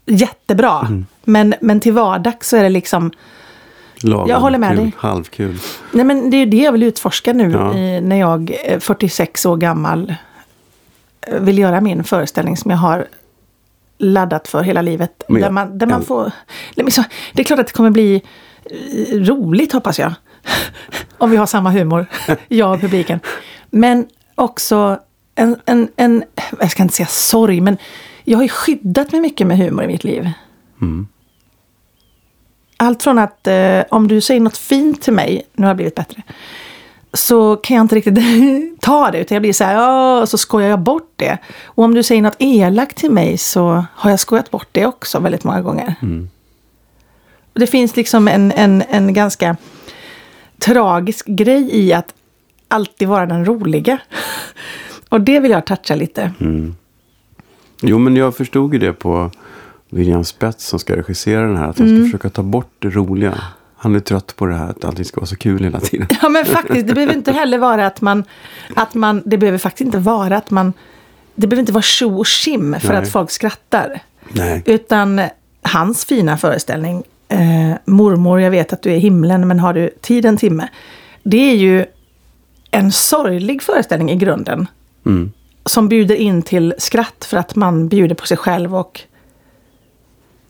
jättebra. 0.06 0.80
Mm. 0.80 1.06
Men, 1.24 1.54
men 1.60 1.80
till 1.80 1.92
vardags 1.92 2.48
så 2.48 2.56
är 2.56 2.62
det 2.62 2.68
liksom... 2.68 3.10
Lagom 4.04 4.28
Jag 4.28 4.40
håller 4.40 4.58
med 4.58 4.68
kul, 4.70 4.78
dig. 4.78 4.92
Halvkul. 4.96 5.58
Nej, 5.92 6.04
men 6.04 6.30
det 6.30 6.36
är 6.36 6.38
ju 6.38 6.46
det 6.46 6.56
jag 6.56 6.72
vill 6.72 6.82
utforska 6.82 7.32
nu 7.32 7.50
Ja. 7.50 7.74
i, 7.78 8.00
när 8.00 8.16
jag 8.16 8.50
är 8.64 8.78
46 8.78 9.46
år 9.46 9.56
gammal 9.56 10.14
eh, 11.26 11.40
vill 11.40 11.58
göra 11.58 11.80
min 11.80 12.04
föreställning 12.04 12.56
som 12.56 12.70
jag 12.70 12.78
har 12.78 13.06
laddat 13.98 14.48
för 14.48 14.62
hela 14.62 14.82
livet. 14.82 15.22
Men 15.28 15.40
där 15.42 15.50
man, 15.50 15.78
där 15.78 15.86
man 15.86 16.00
en- 16.00 16.06
får, 16.06 16.30
det 17.32 17.40
är 17.40 17.44
klart 17.44 17.58
att 17.60 17.66
det 17.66 17.72
kommer 17.72 17.90
bli 17.90 18.22
eh, 18.70 19.16
roligt 19.18 19.72
hoppas 19.72 19.98
jag. 19.98 20.12
Om 21.18 21.30
vi 21.30 21.36
har 21.36 21.46
samma 21.46 21.70
humor, 21.70 22.06
jag 22.48 22.72
och 22.74 22.80
publiken. 22.80 23.20
Men 23.70 24.06
också 24.34 24.98
en, 25.34 25.56
en, 25.64 25.88
en, 25.96 26.24
jag 26.60 26.70
ska 26.70 26.82
inte 26.82 26.94
säga 26.94 27.06
sorg, 27.06 27.60
men 27.60 27.76
jag 28.24 28.38
har 28.38 28.42
ju 28.42 28.48
skyddat 28.48 29.12
mig 29.12 29.20
mycket 29.20 29.46
med 29.46 29.58
humor 29.58 29.84
i 29.84 29.86
mitt 29.86 30.04
liv. 30.04 30.30
Mm. 30.80 31.08
Allt 32.76 33.02
från 33.02 33.18
att 33.18 33.46
eh, 33.46 33.80
om 33.90 34.08
du 34.08 34.20
säger 34.20 34.40
något 34.40 34.56
fint 34.56 35.02
till 35.02 35.12
mig, 35.12 35.46
nu 35.52 35.62
har 35.62 35.70
jag 35.70 35.76
blivit 35.76 35.94
bättre, 35.94 36.22
så 37.12 37.56
kan 37.56 37.76
jag 37.76 37.84
inte 37.84 37.94
riktigt 37.94 38.18
ta 38.80 39.10
det. 39.10 39.18
Utan 39.18 39.34
jag 39.34 39.42
blir 39.42 39.52
så 39.52 39.64
här, 39.64 40.22
och 40.22 40.28
så 40.28 40.38
skojar 40.38 40.68
jag 40.68 40.80
bort 40.80 41.12
det. 41.16 41.38
Och 41.64 41.84
om 41.84 41.94
du 41.94 42.02
säger 42.02 42.22
något 42.22 42.36
elakt 42.38 42.96
till 42.96 43.10
mig 43.10 43.38
så 43.38 43.84
har 43.94 44.10
jag 44.10 44.20
skojat 44.20 44.50
bort 44.50 44.68
det 44.72 44.86
också 44.86 45.18
väldigt 45.18 45.44
många 45.44 45.62
gånger. 45.62 45.94
Och 47.52 47.60
Det 47.60 47.66
finns 47.66 47.96
liksom 47.96 48.28
en, 48.28 48.52
en, 48.52 48.82
en 48.90 49.14
ganska 49.14 49.56
tragisk 50.58 51.26
grej 51.26 51.68
i 51.72 51.92
att 51.92 52.14
alltid 52.68 53.08
vara 53.08 53.26
den 53.26 53.44
roliga. 53.44 53.98
Och 55.08 55.20
det 55.20 55.40
vill 55.40 55.50
jag 55.50 55.64
toucha 55.64 55.94
lite. 55.94 56.32
Jo, 57.80 57.98
men 57.98 58.16
jag 58.16 58.36
förstod 58.36 58.72
ju 58.72 58.78
det 58.78 58.92
på 58.92 59.30
William 59.94 60.24
Spets 60.24 60.66
som 60.66 60.78
ska 60.78 60.96
regissera 60.96 61.42
den 61.46 61.56
här. 61.56 61.68
Att 61.68 61.78
han 61.78 61.88
Mm. 61.88 62.00
ska 62.00 62.06
försöka 62.08 62.30
ta 62.30 62.42
bort 62.42 62.72
det 62.78 62.88
roliga. 62.88 63.34
Han 63.76 63.94
är 63.94 64.00
trött 64.00 64.36
på 64.36 64.46
det 64.46 64.54
här 64.54 64.68
att 64.70 64.84
allting 64.84 65.04
ska 65.04 65.20
vara 65.20 65.26
så 65.26 65.36
kul 65.36 65.64
hela 65.64 65.80
tiden. 65.80 66.06
Ja 66.22 66.28
men 66.28 66.44
faktiskt, 66.44 66.86
det 66.86 66.94
behöver 66.94 67.14
inte 67.14 67.32
heller 67.32 67.58
vara 67.58 67.86
att 67.86 68.00
man, 68.00 68.24
att 68.74 68.94
man, 68.94 69.22
det 69.26 69.38
behöver 69.38 69.58
faktiskt 69.58 69.86
inte 69.86 69.98
vara 69.98 70.36
att 70.36 70.50
man, 70.50 70.72
det 71.34 71.46
behöver 71.46 71.60
inte 71.60 71.72
vara 71.72 71.82
tjo 71.82 72.18
och 72.18 72.26
tjim 72.26 72.76
för 72.80 72.88
Nej. 72.88 72.96
att 72.96 73.08
folk 73.08 73.30
skrattar. 73.30 74.02
Nej. 74.32 74.62
Utan 74.66 75.20
hans 75.62 76.04
fina 76.04 76.36
föreställning, 76.38 77.02
eh, 77.28 77.72
Mormor, 77.84 78.40
jag 78.40 78.50
vet 78.50 78.72
att 78.72 78.82
du 78.82 78.90
är 78.90 78.94
i 78.96 78.98
himlen 78.98 79.48
men 79.48 79.60
har 79.60 79.72
du 79.74 79.90
tid 80.00 80.24
en 80.26 80.36
timme. 80.36 80.68
Det 81.22 81.50
är 81.50 81.56
ju 81.56 81.84
en 82.70 82.92
sorglig 82.92 83.62
föreställning 83.62 84.10
i 84.10 84.16
grunden. 84.16 84.66
Mm. 85.06 85.32
Som 85.64 85.88
bjuder 85.88 86.14
in 86.14 86.42
till 86.42 86.74
skratt 86.78 87.24
för 87.30 87.36
att 87.36 87.54
man 87.56 87.88
bjuder 87.88 88.14
på 88.14 88.26
sig 88.26 88.36
själv 88.36 88.76
och 88.76 89.00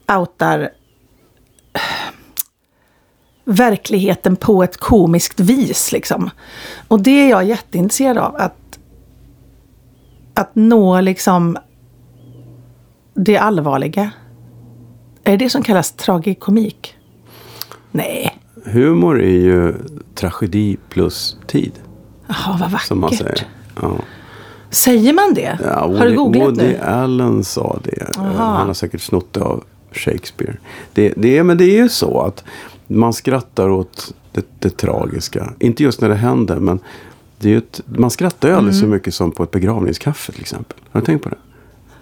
outar 0.09 0.61
eh, 1.73 1.81
verkligheten 3.45 4.37
på 4.37 4.63
ett 4.63 4.77
komiskt 4.77 5.41
vis. 5.41 5.93
Liksom. 5.93 6.31
Och 6.89 7.03
det 7.03 7.11
är 7.11 7.31
jag 7.31 7.45
jätteintresserad 7.45 8.19
av. 8.19 8.37
Att, 8.37 8.79
att 10.35 10.51
nå 10.55 11.01
liksom 11.01 11.59
det 13.15 13.39
allvarliga. 13.39 14.11
Är 15.25 15.31
det 15.31 15.45
det 15.45 15.51
som 15.51 15.63
kallas 15.63 15.93
tragikomik? 15.93 16.97
Nej. 17.91 18.39
Humor 18.65 19.23
är 19.23 19.39
ju 19.41 19.75
tragedi 20.15 20.77
plus 20.89 21.37
tid. 21.47 21.73
Jaha, 22.27 22.69
vad 22.73 22.81
Som 22.81 23.01
man 23.01 23.11
vackert. 23.11 23.19
säger. 23.19 23.49
Ja. 23.83 23.97
Säger 24.71 25.13
man 25.13 25.35
det? 25.35 25.59
Ja, 25.65 25.81
har 25.81 25.89
du 25.89 25.95
Woody, 25.95 26.15
googlat 26.15 26.49
Woody 26.49 26.67
nu? 26.67 26.79
Allen 26.79 27.45
sa 27.45 27.79
det. 27.85 28.19
Aha. 28.19 28.57
Han 28.57 28.67
har 28.67 28.75
säkert 28.75 29.01
snott 29.01 29.33
det 29.33 29.41
av 29.41 29.65
Shakespeare. 29.95 30.57
Det, 30.93 31.13
det, 31.17 31.43
men 31.43 31.59
det 31.59 31.65
är 31.65 31.83
ju 31.83 31.89
så 31.89 32.21
att 32.21 32.45
man 32.87 33.13
skrattar 33.13 33.69
åt 33.69 34.15
det, 34.33 34.47
det 34.59 34.71
tragiska. 34.77 35.53
Inte 35.59 35.83
just 35.83 36.01
när 36.01 36.09
det 36.09 36.15
händer, 36.15 36.57
men 36.59 36.79
det 37.39 37.55
ett, 37.55 37.81
man 37.87 38.11
skrattar 38.11 38.49
ju 38.49 38.55
aldrig 38.55 38.75
Mm. 38.75 38.81
så 38.81 38.87
mycket 38.95 39.15
som 39.15 39.31
på 39.33 39.43
ett 39.43 39.51
begravningskaffe 39.51 40.33
till 40.33 40.41
exempel. 40.41 40.77
Har 40.91 41.01
du 41.01 41.07
tänkt 41.07 41.23
på 41.23 41.29
det? 41.29 41.37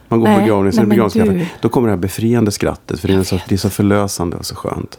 Man 0.08 0.20
går 0.20 0.26
Nej, 0.28 0.36
på 0.36 0.42
begravnings 0.42 0.76
nej, 0.76 0.86
begravningskaffe. 0.86 1.32
du. 1.32 1.46
Då 1.60 1.68
kommer 1.68 1.88
det 1.88 1.92
här 1.94 2.00
befriande 2.00 2.50
skrattet. 2.50 3.00
För 3.00 3.08
det 3.08 3.14
är, 3.14 3.22
så, 3.22 3.38
det 3.48 3.54
är 3.54 3.58
så 3.58 3.70
förlösande 3.70 4.36
och 4.36 4.46
så 4.46 4.54
skönt. 4.54 4.98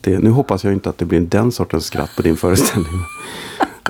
Det, 0.00 0.18
nu 0.18 0.30
hoppas 0.30 0.64
jag 0.64 0.72
inte 0.72 0.88
att 0.90 0.98
det 0.98 1.04
blir 1.04 1.20
den 1.20 1.52
sortens 1.52 1.84
skratt 1.84 2.10
på 2.16 2.22
din 2.22 2.36
föreställning. 2.36 2.92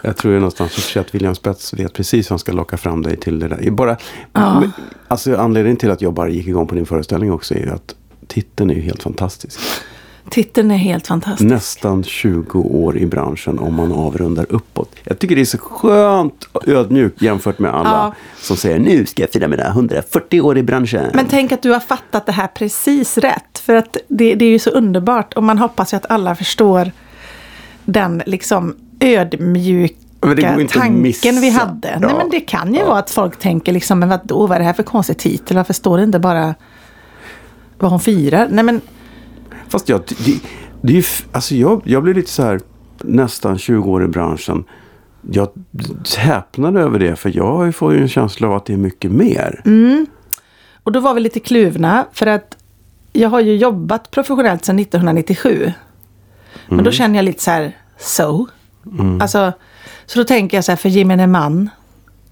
Jag 0.03 0.17
tror 0.17 0.33
ju 0.35 0.41
någonstans 0.41 0.97
att 0.97 1.15
William 1.15 1.35
Spets 1.35 1.75
vet 1.75 1.93
precis 1.93 2.27
hur 2.27 2.31
han 2.31 2.39
ska 2.39 2.53
locka 2.53 2.77
fram 2.77 3.03
dig 3.03 3.17
till 3.17 3.39
det 3.39 3.49
där. 3.49 3.71
Bara, 3.71 3.97
Ja. 4.33 4.63
alltså 5.09 5.37
anledningen 5.37 5.77
till 5.77 5.91
att 5.91 6.03
jag 6.03 6.13
bara 6.13 6.29
gick 6.29 6.47
igång 6.47 6.67
på 6.67 6.75
din 6.75 6.87
föreställning 6.87 7.33
också 7.33 7.55
är 7.55 7.59
ju 7.59 7.71
att 7.71 7.95
titeln 8.27 8.71
är 8.71 8.75
ju 8.75 8.81
helt 8.81 9.03
fantastisk. 9.03 9.61
Titeln 10.31 10.71
är 10.71 10.77
helt 10.77 11.07
fantastisk. 11.07 11.51
Nästan 11.51 12.05
20 12.05 12.59
år 12.59 12.99
i 12.99 13.07
branschen 13.07 13.59
om 13.59 13.75
man 13.75 13.93
avrundar 13.93 14.47
uppåt. 14.49 14.91
Jag 15.05 15.19
tycker 15.19 15.35
det 15.35 15.41
är 15.41 15.45
så 15.45 15.59
skönt 15.59 16.49
och 16.53 16.69
ödmjukt 16.69 17.23
jämfört 17.23 17.59
med 17.59 17.75
alla 17.75 17.89
Ja. 17.91 18.15
som 18.41 18.57
säger 18.57 18.79
nu 18.79 19.07
ska 19.07 19.23
jag 19.23 19.31
fira 19.31 19.49
mina 19.49 19.69
140 19.69 20.41
år 20.41 20.59
i 20.59 20.63
branschen. 20.63 21.11
Men 21.15 21.27
tänk 21.27 21.53
att 21.53 21.63
du 21.63 21.71
har 21.73 21.81
fattat 21.81 22.27
det 22.27 22.33
här 22.33 22.47
precis 22.47 23.19
rätt. 23.19 23.59
För 23.59 23.75
att 23.75 23.97
det, 24.09 24.35
det 24.35 24.45
är 24.45 24.51
ju 24.51 24.59
så 24.59 24.71
underbart. 24.71 25.35
Och 25.35 25.43
man 25.43 25.59
hoppas 25.59 25.93
ju 25.93 25.97
att 25.97 26.11
alla 26.11 26.35
förstår 26.35 26.93
den 27.85 28.23
liksom 28.27 28.77
ödmjuka 29.01 29.95
tanken 30.73 31.41
vi 31.41 31.51
hade. 31.51 31.89
Ja. 31.93 31.99
Nej 31.99 32.15
men 32.19 32.31
det 32.31 32.41
kan 32.41 32.75
ju 32.75 32.81
Ja. 32.81 32.87
vara 32.87 32.99
att 32.99 33.11
folk 33.11 33.39
tänker 33.39 33.73
liksom, 33.73 33.99
men 33.99 34.09
vadå, 34.09 34.47
vad 34.47 34.55
är 34.57 34.59
det 34.59 34.65
här 34.65 34.73
för 34.73 34.83
konstig 34.83 35.19
titel? 35.19 35.57
Varför 35.57 35.73
står 35.73 35.99
det 35.99 36.05
inte 36.05 36.19
bara 36.19 36.55
vad 37.79 37.91
hon 37.91 38.01
firar? 38.01 38.49
Nej 38.51 38.65
men, 38.65 38.81
Fast 39.69 39.89
jag, 39.89 40.01
det, 40.25 40.41
det 40.81 40.99
är 40.99 41.07
alltså 41.33 41.55
jag, 41.55 41.83
jag 41.85 42.03
blir 42.03 42.15
lite 42.15 42.31
så 42.31 42.43
här 42.43 42.61
nästan 42.99 43.59
20 43.59 43.91
år 43.91 44.05
i 44.05 44.09
branschen. 44.09 44.65
Jag 45.31 45.49
häpnade 46.19 46.81
över 46.81 46.99
det 46.99 47.17
för 47.17 47.37
jag 47.37 47.75
får 47.75 47.95
ju 47.95 48.01
en 48.01 48.09
känsla 48.09 48.49
av 48.49 48.55
att 48.55 48.67
det 48.67 48.73
är 48.73 48.77
mycket 48.77 49.11
mer. 49.11 49.63
Mm. 49.65 50.07
och 50.83 50.93
då 50.93 51.01
var 51.01 51.15
vi 51.15 51.21
lite 51.21 51.41
kluvna. 51.41 52.07
För 52.13 52.27
att 52.27 52.57
jag 53.13 53.29
har 53.29 53.41
ju 53.41 53.57
jobbat 53.57 54.11
professionellt 54.11 54.65
sedan 54.65 54.79
1997. 54.79 55.73
Men 56.69 56.85
då 56.85 56.91
känner 56.91 57.17
jag 57.17 57.25
lite 57.25 57.43
så 57.43 57.51
här, 57.51 57.77
so? 57.99 58.47
Alltså, 59.21 59.53
så 60.07 60.19
då 60.19 60.25
tänker 60.25 60.57
jag 60.57 60.65
så 60.65 60.73
här, 60.73 60.77
för 60.77 60.89
gemene 60.89 61.27
man 61.27 61.71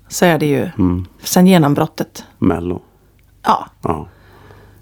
så 0.08 0.24
är 0.24 0.38
det 0.38 0.46
ju 0.46 0.70
sen 1.22 1.46
genombrottet. 1.46 2.24
Mello. 2.38 2.82
Ja, 3.42 3.66
Ja. 3.82 4.08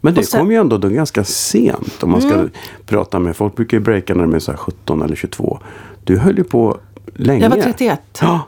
Men 0.04 0.14
det 0.14 0.22
sen- 0.24 0.38
Mm. 0.40 0.46
kom 0.46 0.52
ju 0.52 0.60
ändå 0.60 0.78
då 0.78 0.88
ganska 0.88 1.24
sent 1.24 2.02
om 2.02 2.10
man 2.10 2.20
ska 2.20 2.44
prata 2.86 3.18
med 3.18 3.36
folk. 3.36 3.56
brukar 3.56 3.76
ju 3.76 3.82
breaka 3.84 4.14
när 4.14 4.22
de 4.22 4.34
är 4.34 4.38
så 4.38 4.50
här 4.52 4.58
17 4.58 5.02
eller 5.02 5.16
22. 5.16 5.58
Du 6.04 6.18
höll 6.18 6.38
ju 6.38 6.44
på 6.44 6.78
länge. 7.14 7.42
jag 7.42 7.50
var 7.50 7.56
31. 7.56 8.00
Ja, 8.20 8.40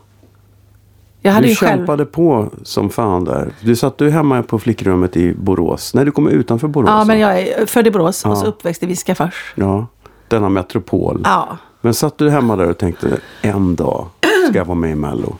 Jag 1.21 1.43
du 1.43 1.49
ju 1.49 1.55
själv... 1.55 1.79
kämpade 1.79 2.05
på 2.05 2.51
som 2.63 2.91
fan 2.91 3.25
där. 3.25 3.53
Du 3.61 3.77
satt 3.77 3.99
du 3.99 4.11
hemma 4.11 4.43
på 4.43 4.59
flickrummet 4.59 5.17
i 5.17 5.35
Borås. 5.35 5.95
Nej, 5.95 6.05
du 6.05 6.11
kom 6.11 6.29
utanför 6.29 6.69
Borås. 6.69 6.89
Ja, 6.91 7.05
men 7.05 7.19
jag 7.19 7.41
är 7.41 7.67
född 7.67 7.87
i 7.87 7.91
Borås 7.91 8.25
och 8.25 8.39
så 8.39 8.45
Ja. 8.45 8.49
uppväxt 8.49 8.83
i 8.83 8.87
Viskafors. 8.87 9.53
Ja, 9.57 9.87
denna 10.29 10.49
metropol. 10.49 11.21
Ja. 11.25 11.57
Men 11.81 11.95
satt 11.95 12.19
du 12.19 12.31
hemma 12.31 12.57
där 12.57 12.71
och 12.71 12.79
tänkte 12.79 13.19
en 13.43 13.77
dag 13.77 14.07
ska 14.49 14.59
jag 14.59 14.65
vara 14.65 14.79
med 14.79 14.91
i 14.91 14.95
Mello? 14.95 15.37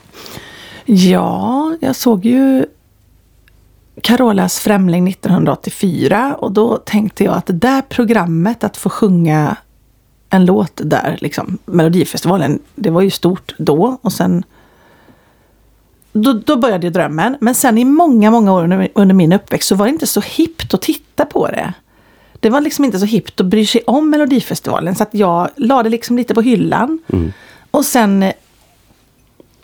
Ja, 0.85 1.75
jag 1.81 1.95
såg 1.95 2.25
ju 2.25 2.65
Carolas 4.01 4.59
Främling 4.59 5.07
1984 5.07 6.35
och 6.39 6.51
då 6.51 6.77
tänkte 6.77 7.23
jag 7.23 7.33
att 7.33 7.45
det 7.45 7.53
där 7.53 7.81
programmet, 7.81 8.63
att 8.63 8.77
få 8.77 8.89
sjunga 8.89 9.57
en 10.29 10.45
låt 10.45 10.81
där, 10.83 11.17
liksom, 11.21 11.57
Melodifestivalen, 11.65 12.59
det 12.75 12.89
var 12.89 13.01
ju 13.01 13.09
stort 13.09 13.55
då 13.57 13.97
och 14.01 14.13
sen 14.13 14.43
då, 16.13 16.33
då 16.33 16.55
började 16.55 16.89
drömmen. 16.89 17.37
Men 17.41 17.55
sen 17.55 17.77
i 17.77 17.85
många, 17.85 18.31
många 18.31 18.53
år 18.53 18.63
under, 18.63 18.89
under 18.95 19.15
min 19.15 19.33
uppväxt 19.33 19.69
så 19.69 19.75
var 19.75 19.85
det 19.85 19.91
inte 19.91 20.07
så 20.07 20.21
hippt 20.21 20.73
att 20.73 20.81
titta 20.81 21.25
på 21.25 21.47
det. 21.47 21.73
Det 22.39 22.49
var 22.49 22.61
liksom 22.61 22.85
inte 22.85 22.99
så 22.99 23.05
hippt 23.05 23.39
att 23.39 23.45
bry 23.45 23.65
sig 23.65 23.81
om 23.87 24.09
Melodifestivalen 24.09 24.95
så 24.95 25.03
att 25.03 25.13
jag 25.13 25.49
la 25.55 25.83
det 25.83 25.89
liksom 25.89 26.17
lite 26.17 26.33
på 26.33 26.41
hyllan. 26.41 26.99
Och 27.71 27.85
sen 27.85 28.31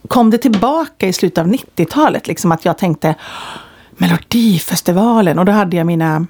kom 0.07 0.29
det 0.29 0.37
tillbaka 0.37 1.07
i 1.07 1.13
slutet 1.13 1.37
av 1.37 1.47
90-talet. 1.47 2.27
Liksom 2.27 2.51
att 2.51 2.65
jag 2.65 2.77
tänkte 2.77 3.15
Melodifestivalen 4.01 5.39
och 5.39 5.45
då 5.45 5.51
hade 5.51 5.77
jag 5.77 5.87
mina 5.87 6.27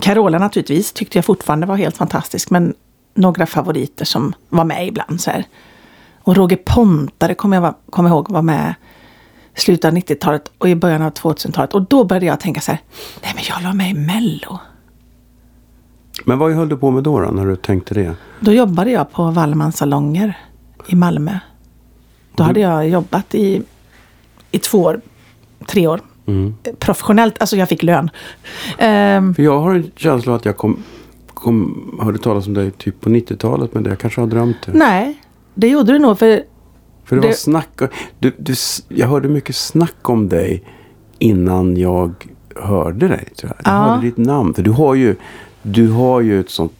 Carola 0.00 0.38
naturligtvis 0.38 0.92
tyckte 0.92 1.18
jag 1.18 1.24
fortfarande 1.24 1.66
var 1.66 1.76
helt 1.76 1.96
fantastisk. 1.96 2.50
Men 2.50 2.74
några 3.14 3.46
favoriter 3.46 4.04
som 4.04 4.34
var 4.48 4.64
med 4.64 4.86
ibland. 4.86 5.20
Så 5.20 5.30
här. 5.30 5.44
Och 6.22 6.36
Roger 6.36 6.56
Pontare 6.56 7.34
kommer 7.34 7.56
jag 7.56 7.74
kommer 7.90 8.08
ihåg 8.10 8.30
var 8.30 8.42
med 8.42 8.74
i 9.56 9.60
slutet 9.60 9.84
av 9.84 9.92
90-talet 9.92 10.52
och 10.58 10.68
i 10.68 10.74
början 10.74 11.02
av 11.02 11.12
2000-talet. 11.12 11.74
Och 11.74 11.82
då 11.82 12.04
började 12.04 12.26
jag 12.26 12.40
tänka 12.40 12.60
så 12.60 12.70
här. 12.70 12.80
Nej 13.22 13.32
men 13.34 13.44
jag 13.48 13.62
la 13.62 13.74
med 13.74 13.90
i 13.90 13.94
Mello. 13.94 14.58
Men 16.24 16.38
vad 16.38 16.52
höll 16.52 16.68
du 16.68 16.76
på 16.76 16.90
med 16.90 17.02
då, 17.02 17.20
då 17.20 17.30
när 17.30 17.46
du 17.46 17.56
tänkte 17.56 17.94
det? 17.94 18.14
Då 18.40 18.52
jobbade 18.52 18.90
jag 18.90 19.12
på 19.12 19.30
Wallmans 19.30 19.76
salonger 19.76 20.38
i 20.86 20.94
Malmö. 20.94 21.38
Då 22.34 22.42
hade 22.42 22.60
jag 22.60 22.88
jobbat 22.88 23.34
i, 23.34 23.62
i 24.50 24.58
två 24.58 24.78
år, 24.78 25.00
tre 25.66 25.86
år. 25.86 26.00
Professionellt, 26.78 27.40
alltså 27.40 27.56
jag 27.56 27.68
fick 27.68 27.82
lön. 27.82 28.10
Ehm, 28.78 29.34
För 29.34 29.42
jag 29.42 29.60
har 29.60 29.74
en 29.74 29.90
känsla 29.96 30.34
att 30.34 30.44
jag 30.44 30.56
kom, 30.56 30.82
kom, 31.34 31.98
hörde 32.02 32.18
talas 32.18 32.46
om 32.46 32.54
dig 32.54 32.70
typ 32.70 33.00
på 33.00 33.10
90-talet. 33.10 33.74
Men 33.74 33.82
det 33.82 33.90
jag 33.90 33.98
kanske 33.98 34.20
har 34.20 34.28
drömt 34.28 34.56
det. 34.66 34.72
nej, 34.72 35.20
det 35.54 35.68
gjorde 35.68 35.92
du 35.92 35.98
nog. 35.98 36.18
För 36.18 36.42
För 37.04 37.16
det, 37.16 37.22
var 37.22 37.28
det- 37.28 37.34
snack. 37.36 37.68
Du, 38.18 38.32
du, 38.38 38.54
jag 38.88 39.06
hörde 39.08 39.28
mycket 39.28 39.56
snack 39.56 40.08
om 40.08 40.28
dig 40.28 40.62
innan 41.18 41.76
jag 41.76 42.12
hörde 42.56 43.08
dig. 43.08 43.28
Tror 43.40 43.52
jag. 43.58 43.72
jag 43.74 43.82
Ja. 43.82 43.88
hörde 43.88 44.02
ditt 44.06 44.16
namn. 44.16 44.54
För 44.54 44.62
du 44.62 44.70
har 44.70 44.94
ju, 44.94 45.16
du 45.62 45.88
har 45.90 46.20
ju 46.20 46.40
ett 46.40 46.50
sånt. 46.50 46.72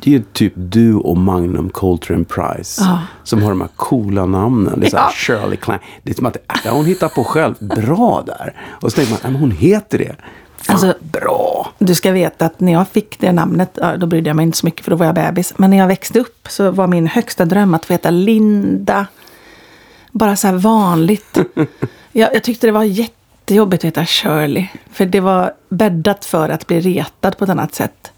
Det 0.00 0.14
är 0.14 0.22
typ 0.32 0.52
du 0.56 0.94
och 0.94 1.16
Magnum 1.16 1.70
Coltrane 1.70 2.24
Price. 2.24 2.82
Ja. 2.84 3.02
Som 3.24 3.42
har 3.42 3.50
de 3.50 3.60
här 3.60 3.70
coola 3.76 4.26
namnen. 4.26 4.80
Det 4.80 4.86
är 4.86 4.90
så 4.90 4.96
här. 4.96 5.10
Shirley 5.12 5.56
Klein. 5.56 5.80
Det 6.02 6.10
är 6.10 6.14
som 6.14 6.26
att 6.26 6.36
ja, 6.64 6.70
hon 6.70 6.86
hittar 6.86 7.08
på 7.08 7.24
själv. 7.24 7.54
Bra 7.58 8.22
där. 8.26 8.54
Och 8.70 8.92
så 8.92 8.96
tänker 8.96 9.12
man, 9.12 9.20
ja, 9.22 9.30
men 9.30 9.40
hon 9.40 9.50
heter 9.50 9.98
det. 9.98 10.16
Alltså, 10.66 10.94
Bra! 11.00 11.72
Du 11.78 11.94
ska 11.94 12.12
veta 12.12 12.46
att 12.46 12.60
när 12.60 12.72
jag 12.72 12.88
fick 12.88 13.18
det 13.18 13.32
namnet, 13.32 13.78
då 13.98 14.06
brydde 14.06 14.30
jag 14.30 14.36
mig 14.36 14.42
inte 14.42 14.58
så 14.58 14.66
mycket 14.66 14.84
för 14.84 14.90
då 14.90 14.96
var 14.96 15.06
jag 15.06 15.14
bebis. 15.14 15.54
Men 15.56 15.70
när 15.70 15.76
jag 15.78 15.86
växte 15.86 16.20
upp 16.20 16.46
så 16.50 16.70
var 16.70 16.86
min 16.86 17.06
högsta 17.06 17.44
dröm 17.44 17.74
att 17.74 17.84
få 17.84 17.92
heta 17.92 18.10
Linda. 18.10 19.06
Bara 20.12 20.36
så 20.36 20.46
här 20.46 20.54
vanligt. 20.54 21.38
jag, 22.12 22.34
jag 22.34 22.42
tyckte 22.42 22.66
det 22.66 22.72
var 22.72 22.84
jättejobbigt 22.84 23.80
att 23.80 23.88
heta 23.88 24.06
Shirley. 24.06 24.66
För 24.92 25.06
det 25.06 25.20
var 25.20 25.52
bäddat 25.68 26.24
för 26.24 26.48
att 26.48 26.66
bli 26.66 26.80
retad 26.80 27.38
på 27.38 27.44
ett 27.44 27.50
annat 27.50 27.74
sätt. 27.74 28.12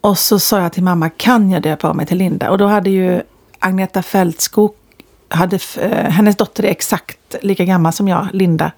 Och 0.00 0.18
så 0.18 0.38
sa 0.38 0.60
jag 0.60 0.72
till 0.72 0.82
mamma, 0.82 1.10
kan 1.10 1.50
jag 1.50 1.62
döpa 1.62 1.90
om 1.90 1.96
mig 1.96 2.06
till 2.06 2.18
Linda? 2.18 2.50
Och 2.50 2.58
då 2.58 2.66
hade 2.66 2.90
ju 2.90 3.22
Agneta 3.58 4.02
Fältskog, 4.02 4.74
hade, 5.28 5.58
eh, 5.80 6.10
hennes 6.10 6.36
dotter 6.36 6.64
är 6.64 6.68
exakt 6.68 7.34
lika 7.42 7.64
gammal 7.64 7.92
som 7.92 8.08
jag, 8.08 8.28
Linda. 8.32 8.72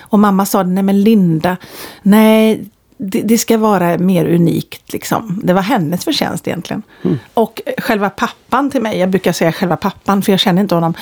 Och 0.00 0.18
mamma 0.18 0.46
sa, 0.46 0.62
nej 0.62 0.82
men 0.82 1.02
Linda, 1.02 1.56
nej 2.02 2.64
det, 2.96 3.22
det 3.22 3.38
ska 3.38 3.58
vara 3.58 3.98
mer 3.98 4.26
unikt 4.26 4.92
liksom. 4.92 5.40
Det 5.44 5.52
var 5.52 5.62
hennes 5.62 6.04
förtjänst 6.04 6.48
egentligen. 6.48 6.82
Och 7.34 7.60
själva 7.78 8.10
pappan 8.10 8.70
till 8.70 8.82
mig, 8.82 8.98
jag 8.98 9.10
brukar 9.10 9.32
säga 9.32 9.52
själva 9.52 9.76
pappan 9.76 10.22
för 10.22 10.32
jag 10.32 10.40
känner 10.40 10.62
inte 10.62 10.74
honom. 10.74 10.94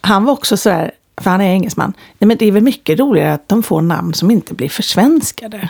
Han 0.00 0.24
var 0.24 0.32
också 0.32 0.56
sådär, 0.56 0.90
för 1.16 1.30
han 1.30 1.40
är 1.40 1.50
engelsman, 1.50 1.92
nej 2.18 2.28
men 2.28 2.36
det 2.36 2.46
är 2.46 2.52
väl 2.52 2.62
mycket 2.62 2.98
roligare 2.98 3.34
att 3.34 3.48
de 3.48 3.62
får 3.62 3.80
namn 3.80 4.14
som 4.14 4.30
inte 4.30 4.54
blir 4.54 4.68
försvenskade. 4.68 5.68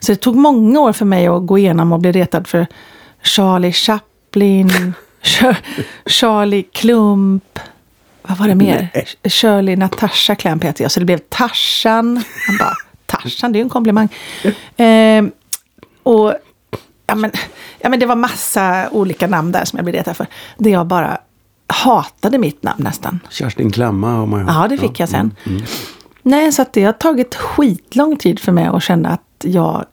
Så 0.00 0.12
det 0.12 0.16
tog 0.16 0.36
många 0.36 0.80
år 0.80 0.92
för 0.92 1.04
mig 1.04 1.26
att 1.26 1.46
gå 1.46 1.58
igenom 1.58 1.92
och 1.92 2.00
bli 2.00 2.12
retad 2.12 2.46
för 2.46 2.66
Charlie 3.22 3.72
Chaplin, 3.72 4.94
Char- 5.22 5.56
Charlie 6.06 6.62
Klump, 6.62 7.58
vad 8.22 8.38
var 8.38 8.48
det 8.48 8.54
mer? 8.54 8.88
Shirley 9.28 9.76
Natasha 9.76 10.34
Clamp 10.34 10.64
heter 10.64 10.84
jag, 10.84 10.90
så 10.92 11.00
det 11.00 11.06
blev 11.06 11.18
Tarzan. 11.18 12.22
Han 12.46 12.56
bara, 12.58 12.72
Tarzan, 13.06 13.52
det 13.52 13.56
är 13.56 13.60
ju 13.60 13.64
en 13.64 13.68
komplimang. 13.70 14.08
Ehm, 14.76 15.30
och 16.02 16.34
ja 17.06 17.14
men, 17.14 17.30
ja 17.78 17.88
men 17.88 18.00
det 18.00 18.06
var 18.06 18.16
massa 18.16 18.88
olika 18.90 19.26
namn 19.26 19.52
där 19.52 19.64
som 19.64 19.76
jag 19.76 19.84
blev 19.84 19.94
retad 19.94 20.16
för. 20.16 20.26
Det 20.58 20.70
jag 20.70 20.86
bara 20.86 21.18
hatade 21.66 22.38
mitt 22.38 22.62
namn 22.62 22.84
nästan. 22.84 23.20
Kerstin 23.30 23.70
Klemma 23.72 24.10
har 24.10 24.26
man 24.26 24.40
ju 24.40 24.46
Ja, 24.46 24.66
det 24.68 24.78
fick 24.78 25.00
jag 25.00 25.08
sen. 25.08 25.34
Nej, 26.22 26.52
så 26.52 26.62
att 26.62 26.72
det 26.72 26.84
har 26.84 26.92
tagit 26.92 27.34
skitlång 27.34 28.16
tid 28.16 28.40
för 28.40 28.52
mig 28.52 28.66
att 28.66 28.82
känna 28.82 29.08
att 29.08 29.20
jag 29.44 29.84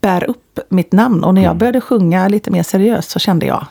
bär 0.00 0.30
upp 0.30 0.58
mitt 0.68 0.92
namn. 0.92 1.24
Och 1.24 1.34
när 1.34 1.42
jag 1.42 1.56
började 1.56 1.80
sjunga 1.80 2.28
lite 2.28 2.50
mer 2.50 2.62
seriöst 2.62 3.10
så 3.10 3.18
kände 3.18 3.46
jag 3.46 3.66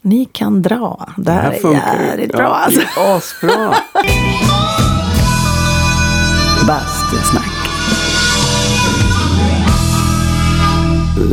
ni 0.00 0.24
kan 0.24 0.62
dra. 0.62 1.08
Det 1.16 1.32
här, 1.32 1.52
är 1.52 1.72
jävligt 1.72 2.32
bra 2.32 2.46
alltså. 2.46 2.80
Det 2.80 3.00
är 3.00 3.16
asbra! 3.16 3.74
Bastusnack. 6.66 7.44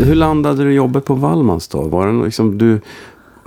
Hur 0.05 0.15
landade 0.15 0.63
du 0.63 0.73
jobbet 0.73 1.05
på 1.05 1.13
Wallmans 1.13 1.67
då? 1.67 1.81
Var 1.81 2.07
det 2.07 2.25
liksom 2.25 2.57
du 2.57 2.81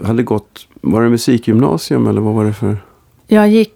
hade 0.05 0.23
gått, 0.23 0.67
var 0.81 1.03
det 1.03 1.09
musikgymnasium 1.09 2.07
eller 2.07 2.21
vad 2.21 2.35
var 2.35 2.45
det 2.45 2.53
för? 2.53 2.77
Jag 3.27 3.49
gick, 3.49 3.75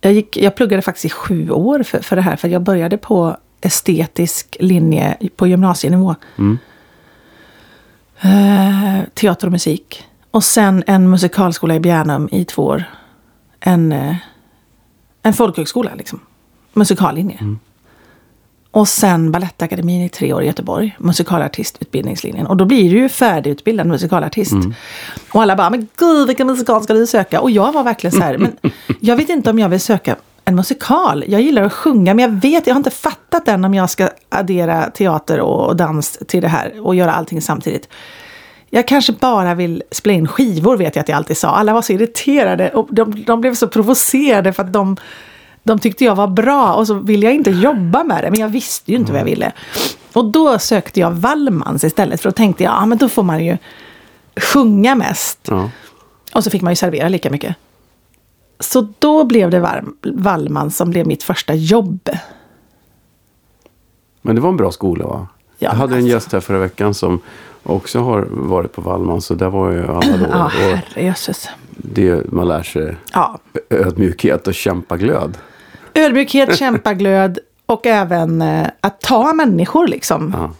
jag 0.00 0.12
gick, 0.12 0.36
jag 0.36 0.54
pluggade 0.54 0.82
faktiskt 0.82 1.04
i 1.04 1.10
sju 1.10 1.50
år 1.50 1.82
för, 1.82 1.98
för 1.98 2.16
det 2.16 2.22
här. 2.22 2.36
För 2.36 2.48
jag 2.48 2.62
började 2.62 2.98
på 2.98 3.36
estetisk 3.62 4.56
linje 4.60 5.16
på 5.36 5.46
gymnasienivå. 5.46 6.14
Mm. 6.38 6.58
Eh, 8.20 9.04
teater 9.14 9.46
och 9.46 9.52
musik. 9.52 10.04
Och 10.30 10.44
sen 10.44 10.84
en 10.86 11.10
musikalskola 11.10 11.74
i 11.74 11.80
Bjärnum 11.80 12.28
i 12.32 12.44
två 12.44 12.62
år. 12.62 12.84
En, 13.60 13.92
eh, 13.92 14.16
en 15.22 15.32
folkhögskola 15.32 15.90
liksom. 15.94 16.20
Musikallinje. 16.72 17.38
Och 18.70 18.88
sen 18.88 19.32
Balettakademin 19.32 20.02
i 20.02 20.08
tre 20.08 20.32
år 20.32 20.42
i 20.42 20.46
Göteborg. 20.46 20.96
Musikalartistutbildningslinjen. 20.98 22.46
Och 22.46 22.56
då 22.56 22.64
blir 22.64 22.90
du 22.90 22.98
ju 22.98 23.08
färdigutbildad 23.08 23.86
musikalartist. 23.86 24.52
Och 25.32 25.42
alla 25.42 25.56
bara, 25.56 25.70
men 25.70 25.88
gud 25.96 26.26
vilken 26.26 26.46
musikal 26.46 26.82
ska 26.82 26.94
du 26.94 27.06
söka? 27.06 27.40
Och 27.40 27.50
jag 27.50 27.72
var 27.72 27.84
verkligen 27.84 28.12
så 28.12 28.20
här, 28.20 28.38
men 28.38 28.56
jag 29.00 29.16
vet 29.16 29.28
inte 29.28 29.50
om 29.50 29.58
jag 29.58 29.68
vill 29.68 29.80
söka 29.80 30.16
en 30.44 30.56
musikal. 30.56 31.24
Jag 31.28 31.40
gillar 31.40 31.62
att 31.62 31.72
sjunga, 31.72 32.14
men 32.14 32.22
jag 32.22 32.40
vet, 32.40 32.66
jag 32.66 32.74
har 32.74 32.78
inte 32.78 32.90
fattat 32.90 33.48
än 33.48 33.64
om 33.64 33.74
jag 33.74 33.90
ska 33.90 34.08
addera 34.28 34.90
teater 34.90 35.40
och 35.40 35.76
dans 35.76 36.18
till 36.28 36.42
det 36.42 36.48
här 36.48 36.86
och 36.86 36.94
göra 36.94 37.12
allting 37.12 37.42
samtidigt. 37.42 37.88
Jag 38.70 38.88
kanske 38.88 39.12
bara 39.12 39.54
vill 39.54 39.82
spela 39.90 40.14
in 40.14 40.28
skivor, 40.28 40.76
vet 40.76 40.96
jag 40.96 41.02
att 41.02 41.08
jag 41.08 41.16
alltid 41.16 41.36
sa. 41.36 41.48
Alla 41.48 41.72
var 41.72 41.82
så 41.82 41.92
irriterade 41.92 42.70
och 42.70 42.88
de, 42.90 43.24
de 43.24 43.40
blev 43.40 43.54
så 43.54 43.68
provocerade 43.68 44.52
för 44.52 44.62
att 44.62 44.72
de, 44.72 44.96
de 45.62 45.78
tyckte 45.78 46.04
jag 46.04 46.14
var 46.14 46.28
bra 46.28 46.72
och 46.72 46.86
så 46.86 46.94
ville 46.94 47.26
jag 47.26 47.34
inte 47.34 47.50
jobba 47.50 48.04
med 48.04 48.24
det. 48.24 48.30
Men 48.30 48.40
jag 48.40 48.48
visste 48.48 48.90
ju 48.90 48.96
inte 48.96 49.12
vad 49.12 49.20
jag 49.20 49.24
ville. 49.24 49.52
Och 50.12 50.24
då 50.24 50.58
sökte 50.58 51.00
jag 51.00 51.10
Wallmans 51.10 51.84
istället 51.84 52.20
för 52.20 52.28
då 52.28 52.32
tänkte 52.32 52.64
jag, 52.64 52.72
ja 52.72 52.86
men 52.86 52.98
då 52.98 53.08
får 53.08 53.22
man 53.22 53.44
ju 53.44 53.58
sjunga 54.36 54.94
mest. 54.94 55.38
Ja. 55.48 55.70
Och 56.34 56.44
så 56.44 56.50
fick 56.50 56.62
man 56.62 56.72
ju 56.72 56.76
servera 56.76 57.08
lika 57.08 57.30
mycket. 57.30 57.56
Så 58.62 58.88
då 58.98 59.24
blev 59.24 59.50
det 59.50 59.82
Wallmans 60.02 60.76
som 60.76 60.90
blev 60.90 61.06
mitt 61.06 61.22
första 61.22 61.54
jobb. 61.54 62.08
Men 64.22 64.34
det 64.34 64.40
var 64.42 64.48
en 64.50 64.56
bra 64.56 64.70
skola 64.72 65.06
va? 65.06 65.26
Ja, 65.58 65.68
jag 65.68 65.76
hade 65.76 65.92
en 65.92 65.98
alltså. 65.98 66.08
gäst 66.14 66.32
här 66.32 66.40
förra 66.40 66.58
veckan 66.58 66.94
som 66.94 67.20
också 67.62 68.00
har 68.00 68.26
varit 68.30 68.72
på 68.72 68.80
Wallmans. 68.80 69.26
Så 69.26 69.34
där 69.34 69.48
var 69.50 69.70
ju 69.70 69.86
alla 69.86 70.16
då. 70.16 70.26
Ja, 70.30 70.46
herrejösses. 70.46 71.48
det, 71.76 72.32
man 72.32 72.48
lär 72.48 72.62
sig 72.62 72.96
Ja. 73.12 73.38
ödmjukhet 73.70 74.46
och 74.46 74.54
kämpaglöd. 74.54 75.38
Ödmjukhet, 75.94 76.56
kämpaglöd 76.58 77.38
och 77.66 77.86
även 77.86 78.42
eh, 78.42 78.66
att 78.80 79.00
ta 79.00 79.32
människor 79.32 79.86
liksom. 79.86 80.34
Ja. 80.38 80.50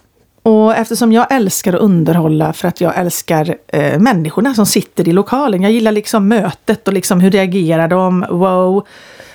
Och 0.43 0.77
eftersom 0.77 1.13
jag 1.13 1.33
älskar 1.33 1.73
att 1.73 1.81
underhålla 1.81 2.53
för 2.53 2.69
att 2.69 2.81
jag 2.81 2.99
älskar 2.99 3.57
eh, 3.69 3.99
människorna 3.99 4.55
som 4.55 4.67
sitter 4.67 5.09
i 5.09 5.13
lokalen. 5.13 5.63
Jag 5.63 5.73
gillar 5.73 5.93
liksom 5.93 6.29
mötet 6.29 6.89
och 6.89 6.95
liksom 6.95 7.21
hur 7.21 7.31
reagerar 7.31 7.89
de? 7.89 8.27
Wow. 8.31 8.87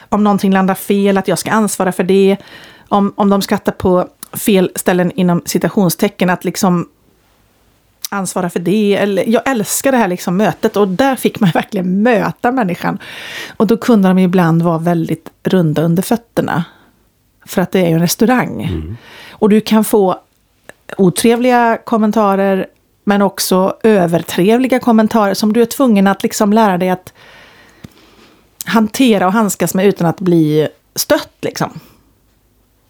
Om 0.10 0.24
någonting 0.24 0.54
landar 0.54 0.76
fel, 0.76 1.18
att 1.18 1.28
jag 1.28 1.40
ska 1.40 1.52
ansvara 1.52 1.92
för 1.92 2.04
det. 2.04 2.38
Om, 2.88 3.14
om 3.16 3.30
de 3.30 3.42
skrattar 3.42 3.72
på 3.72 4.08
fel 4.34 4.72
ställen 4.76 5.12
inom 5.12 5.42
citationstecken, 5.46 6.30
att 6.30 6.46
liksom 6.46 6.88
ansvara 8.10 8.50
för 8.50 8.60
det. 8.60 8.96
Eller, 8.96 9.30
jag 9.30 9.50
älskar 9.50 9.92
det 9.92 9.98
här 9.98 10.08
liksom 10.08 10.38
mötet 10.38 10.78
och 10.78 10.88
där 10.88 11.16
fick 11.16 11.40
man 11.40 11.50
verkligen 11.54 12.04
möta 12.04 12.52
människan. 12.52 12.98
Och 13.58 13.68
då 13.68 13.78
kunde 13.78 14.08
de 14.08 14.20
ibland 14.20 14.62
vara 14.62 14.78
väldigt 14.78 15.30
runda 15.44 15.82
under 15.82 16.04
fötterna. 16.04 16.64
För 17.46 17.62
att 17.62 17.72
det 17.72 17.80
är 17.80 17.88
ju 17.88 17.94
en 17.94 18.02
restaurang. 18.02 18.98
Och 19.32 19.50
du 19.50 19.62
kan 19.62 19.84
få 19.84 20.20
otrevliga 20.98 21.78
kommentarer 21.86 22.68
men 23.04 23.22
också 23.22 23.78
övertrevliga 23.84 24.80
kommentarer 24.80 25.34
som 25.34 25.54
du 25.54 25.62
är 25.62 25.66
tvungen 25.66 26.08
att 26.08 26.24
liksom 26.24 26.54
lära 26.54 26.78
dig 26.78 26.90
att 26.90 27.14
hantera 28.66 29.28
och 29.28 29.34
handskas 29.34 29.74
med 29.74 29.86
utan 29.86 30.08
att 30.08 30.20
bli 30.20 30.68
stött. 30.96 31.34
Liksom. 31.42 31.80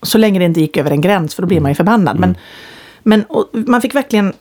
Så 0.01 0.17
länge 0.17 0.39
det 0.39 0.45
inte 0.45 0.61
gick 0.61 0.77
över 0.77 0.91
en 0.91 1.01
gräns, 1.01 1.35
för 1.35 1.41
då 1.41 1.47
blir 1.47 1.59
man 1.59 1.71
ju 1.71 1.75
förbannad. 1.75 2.19
Men, 2.19 2.37
men 3.03 3.23
och 3.23 3.49
man 3.53 3.81
fick 3.81 3.95
verkligen 3.95 4.33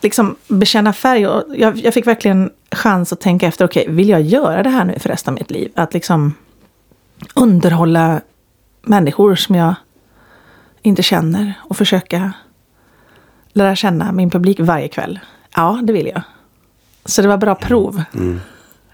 liksom 0.00 0.36
bekänna 0.48 0.92
färg. 0.92 1.26
Och 1.26 1.44
jag, 1.56 1.76
jag 1.76 1.94
fick 1.94 2.06
verkligen 2.06 2.50
chans 2.70 3.12
att 3.12 3.20
tänka 3.20 3.46
efter, 3.46 3.64
okej, 3.64 3.86
vill 3.88 4.08
jag 4.08 4.22
göra 4.22 4.62
det 4.62 4.70
här 4.70 4.84
nu 4.84 4.98
för 4.98 5.08
resten 5.08 5.34
av 5.34 5.38
mitt 5.38 5.50
liv? 5.50 5.72
Att 5.74 5.94
liksom 5.94 6.34
underhålla 7.34 8.20
människor 8.82 9.34
som 9.34 9.54
jag 9.54 9.74
inte 10.82 11.02
känner 11.02 11.52
och 11.60 11.76
försöka 11.76 12.32
lära 13.52 13.76
känna 13.76 14.12
min 14.12 14.30
publik 14.30 14.60
varje 14.60 14.88
kväll. 14.88 15.18
Ja, 15.56 15.80
det 15.82 15.92
vill 15.92 16.06
jag. 16.06 16.22
Så 17.04 17.22
det 17.22 17.28
var 17.28 17.36
bra 17.36 17.54
prov. 17.54 18.02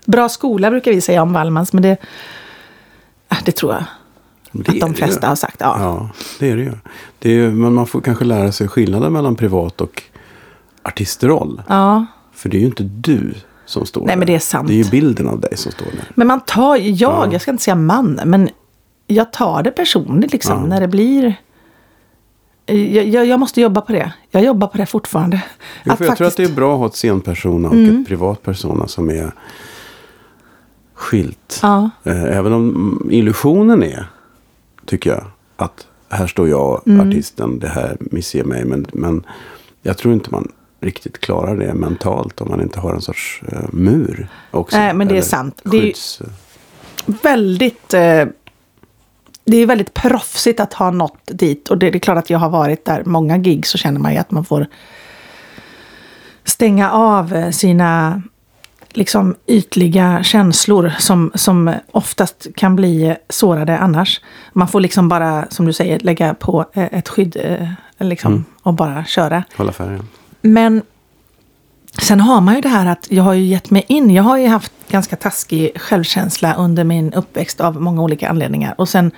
Bra 0.06 0.28
skola 0.28 0.70
brukar 0.70 0.90
vi 0.92 1.00
säga 1.00 1.22
om 1.22 1.32
Wallmans, 1.32 1.72
men 1.72 1.82
det, 1.82 1.96
äh, 3.28 3.38
det 3.44 3.52
tror 3.52 3.72
jag 3.72 3.84
Det 4.52 4.68
att 4.72 4.80
de 4.80 4.94
flesta 4.94 5.28
har 5.28 5.34
sagt. 5.36 5.56
Ja. 5.60 5.76
Ja, 5.80 6.08
det 6.40 6.50
är 6.50 6.56
det 6.56 6.62
ju. 6.62 6.72
Det 7.18 7.28
är, 7.30 7.34
ju- 7.34 7.50
men 7.50 7.72
man 7.74 7.86
får 7.86 8.00
kanske 8.00 8.24
lära 8.24 8.52
sig 8.52 8.68
skillnaden 8.68 9.12
mellan 9.12 9.36
privat 9.36 9.80
och 9.80 10.02
artistroll. 10.82 11.62
ja. 11.68 12.06
För 12.34 12.48
det 12.48 12.56
är 12.56 12.60
ju 12.60 12.66
inte 12.66 12.82
du 12.82 13.34
som 13.66 13.86
står 13.86 14.00
Nej, 14.00 14.08
där. 14.08 14.16
men 14.16 14.26
det 14.26 14.34
är 14.34 14.38
sant. 14.38 14.68
Det 14.68 14.74
är 14.74 14.84
ju 14.84 14.90
bilden 14.90 15.28
av 15.28 15.40
dig 15.40 15.56
som 15.56 15.72
står 15.72 15.84
där. 15.86 16.10
Men 16.14 16.26
man 16.26 16.40
tar, 16.40 16.76
jag, 16.76 16.92
Ja. 17.26 17.28
jag 17.32 17.40
ska 17.40 17.50
inte 17.50 17.64
säga 17.64 17.74
man, 17.74 18.20
men 18.24 18.48
jag 19.06 19.32
tar 19.32 19.62
det 19.62 19.70
personligt 19.70 20.32
liksom. 20.32 20.60
Ja. 20.60 20.66
När 20.66 20.80
det 20.80 20.88
blir... 20.88 21.34
Jag, 22.66 23.06
jag, 23.08 23.26
jag 23.26 23.40
måste 23.40 23.60
jobba 23.60 23.80
på 23.80 23.92
det. 23.92 24.12
Jag 24.30 24.44
jobbar 24.44 24.66
på 24.68 24.78
det 24.78 24.86
fortfarande. 24.86 25.42
Jo, 25.84 25.96
för 25.96 26.04
jag 26.04 26.16
tror 26.16 26.26
att 26.26 26.36
det 26.36 26.44
är 26.44 26.52
bra 26.54 26.72
att 26.72 26.78
ha 26.78 26.86
ett 26.86 26.94
scenpersona 26.94 27.68
och 27.68 27.74
Mm. 27.74 28.00
ett 28.00 28.08
privat 28.08 28.42
persona 28.42 28.88
som 28.88 29.10
är 29.10 29.32
skilt. 30.94 31.58
Ja. 31.62 31.90
Eh, 32.04 32.22
Även 32.36 32.52
om 32.52 33.08
illusionen 33.10 33.82
är, 33.82 34.06
tycker 34.86 35.10
jag, 35.10 35.24
att 35.56 35.86
här 36.08 36.26
står 36.26 36.48
jag, 36.48 36.82
Mm. 36.86 37.08
artisten, 37.08 37.58
det 37.58 37.68
här 37.68 37.96
missger 38.00 38.44
mig. 38.44 38.64
Men, 38.64 38.86
men 38.92 39.26
jag 39.82 39.98
tror 39.98 40.14
inte 40.14 40.30
man 40.30 40.52
riktigt 40.80 41.18
klarar 41.20 41.56
det 41.56 41.74
mentalt 41.74 42.40
om 42.40 42.48
man 42.48 42.60
inte 42.62 42.80
har 42.80 42.94
en 42.94 43.00
sorts 43.00 43.42
eh, 43.52 43.58
mur 43.72 44.28
också. 44.50 44.76
Nej, 44.76 44.94
men 44.94 45.08
det 45.08 45.18
är 45.18 45.22
sant. 45.22 45.60
Det 45.64 45.76
är 45.76 45.80
Skydds, 45.82 46.22
Väldigt... 47.22 47.94
Eh, 47.94 48.24
det 49.46 49.56
är 49.56 49.66
väldigt 49.66 49.94
proffsigt 49.94 50.60
att 50.60 50.72
ha 50.72 50.90
nått 50.90 51.20
dit. 51.24 51.68
Och 51.68 51.78
det, 51.78 51.86
är 51.94 51.98
klart 51.98 52.18
att 52.18 52.30
jag 52.30 52.38
har 52.38 52.50
varit 52.50 52.84
där 52.84 53.02
många 53.04 53.38
gig 53.38 53.66
så 53.66 53.78
känner 53.78 54.00
man 54.00 54.12
ju 54.12 54.18
att 54.18 54.30
man 54.30 54.44
får 54.44 54.66
stänga 56.44 56.90
av 56.90 57.50
sina 57.52 58.22
liksom 58.96 59.34
ytliga 59.46 60.22
känslor 60.22 60.92
som, 60.98 61.32
som 61.34 61.74
oftast 61.92 62.46
kan 62.56 62.76
bli 62.76 63.16
sårade 63.28 63.78
annars. 63.78 64.20
Man 64.52 64.68
får 64.68 64.80
liksom 64.80 65.08
bara, 65.08 65.46
som 65.50 65.66
du 65.66 65.72
säger, 65.72 65.98
lägga 65.98 66.34
på 66.34 66.66
eh, 66.72 66.84
ett 66.84 67.08
skydd 67.08 67.36
eh, 67.40 67.68
liksom, 67.98 68.32
mm. 68.32 68.44
och 68.62 68.74
bara 68.74 69.04
köra. 69.04 69.44
Hålla 69.56 69.72
färgen. 69.72 70.08
Men 70.40 70.82
sen 72.02 72.20
har 72.20 72.40
man 72.40 72.54
ju 72.54 72.60
det 72.60 72.68
här 72.68 72.86
att 72.86 73.06
jag 73.10 73.22
har 73.22 73.34
ju 73.34 73.44
gett 73.44 73.70
mig 73.70 73.84
in. 73.88 74.10
Jag 74.10 74.22
har 74.22 74.38
ju 74.38 74.46
haft 74.46 74.72
ganska 74.88 75.16
taskig 75.16 75.80
självkänsla 75.80 76.54
under 76.54 76.84
min 76.84 77.12
uppväxt 77.12 77.60
av 77.60 77.82
många 77.82 78.02
olika 78.02 78.28
anledningar. 78.28 78.74
Och 78.78 78.88
sen 78.88 79.10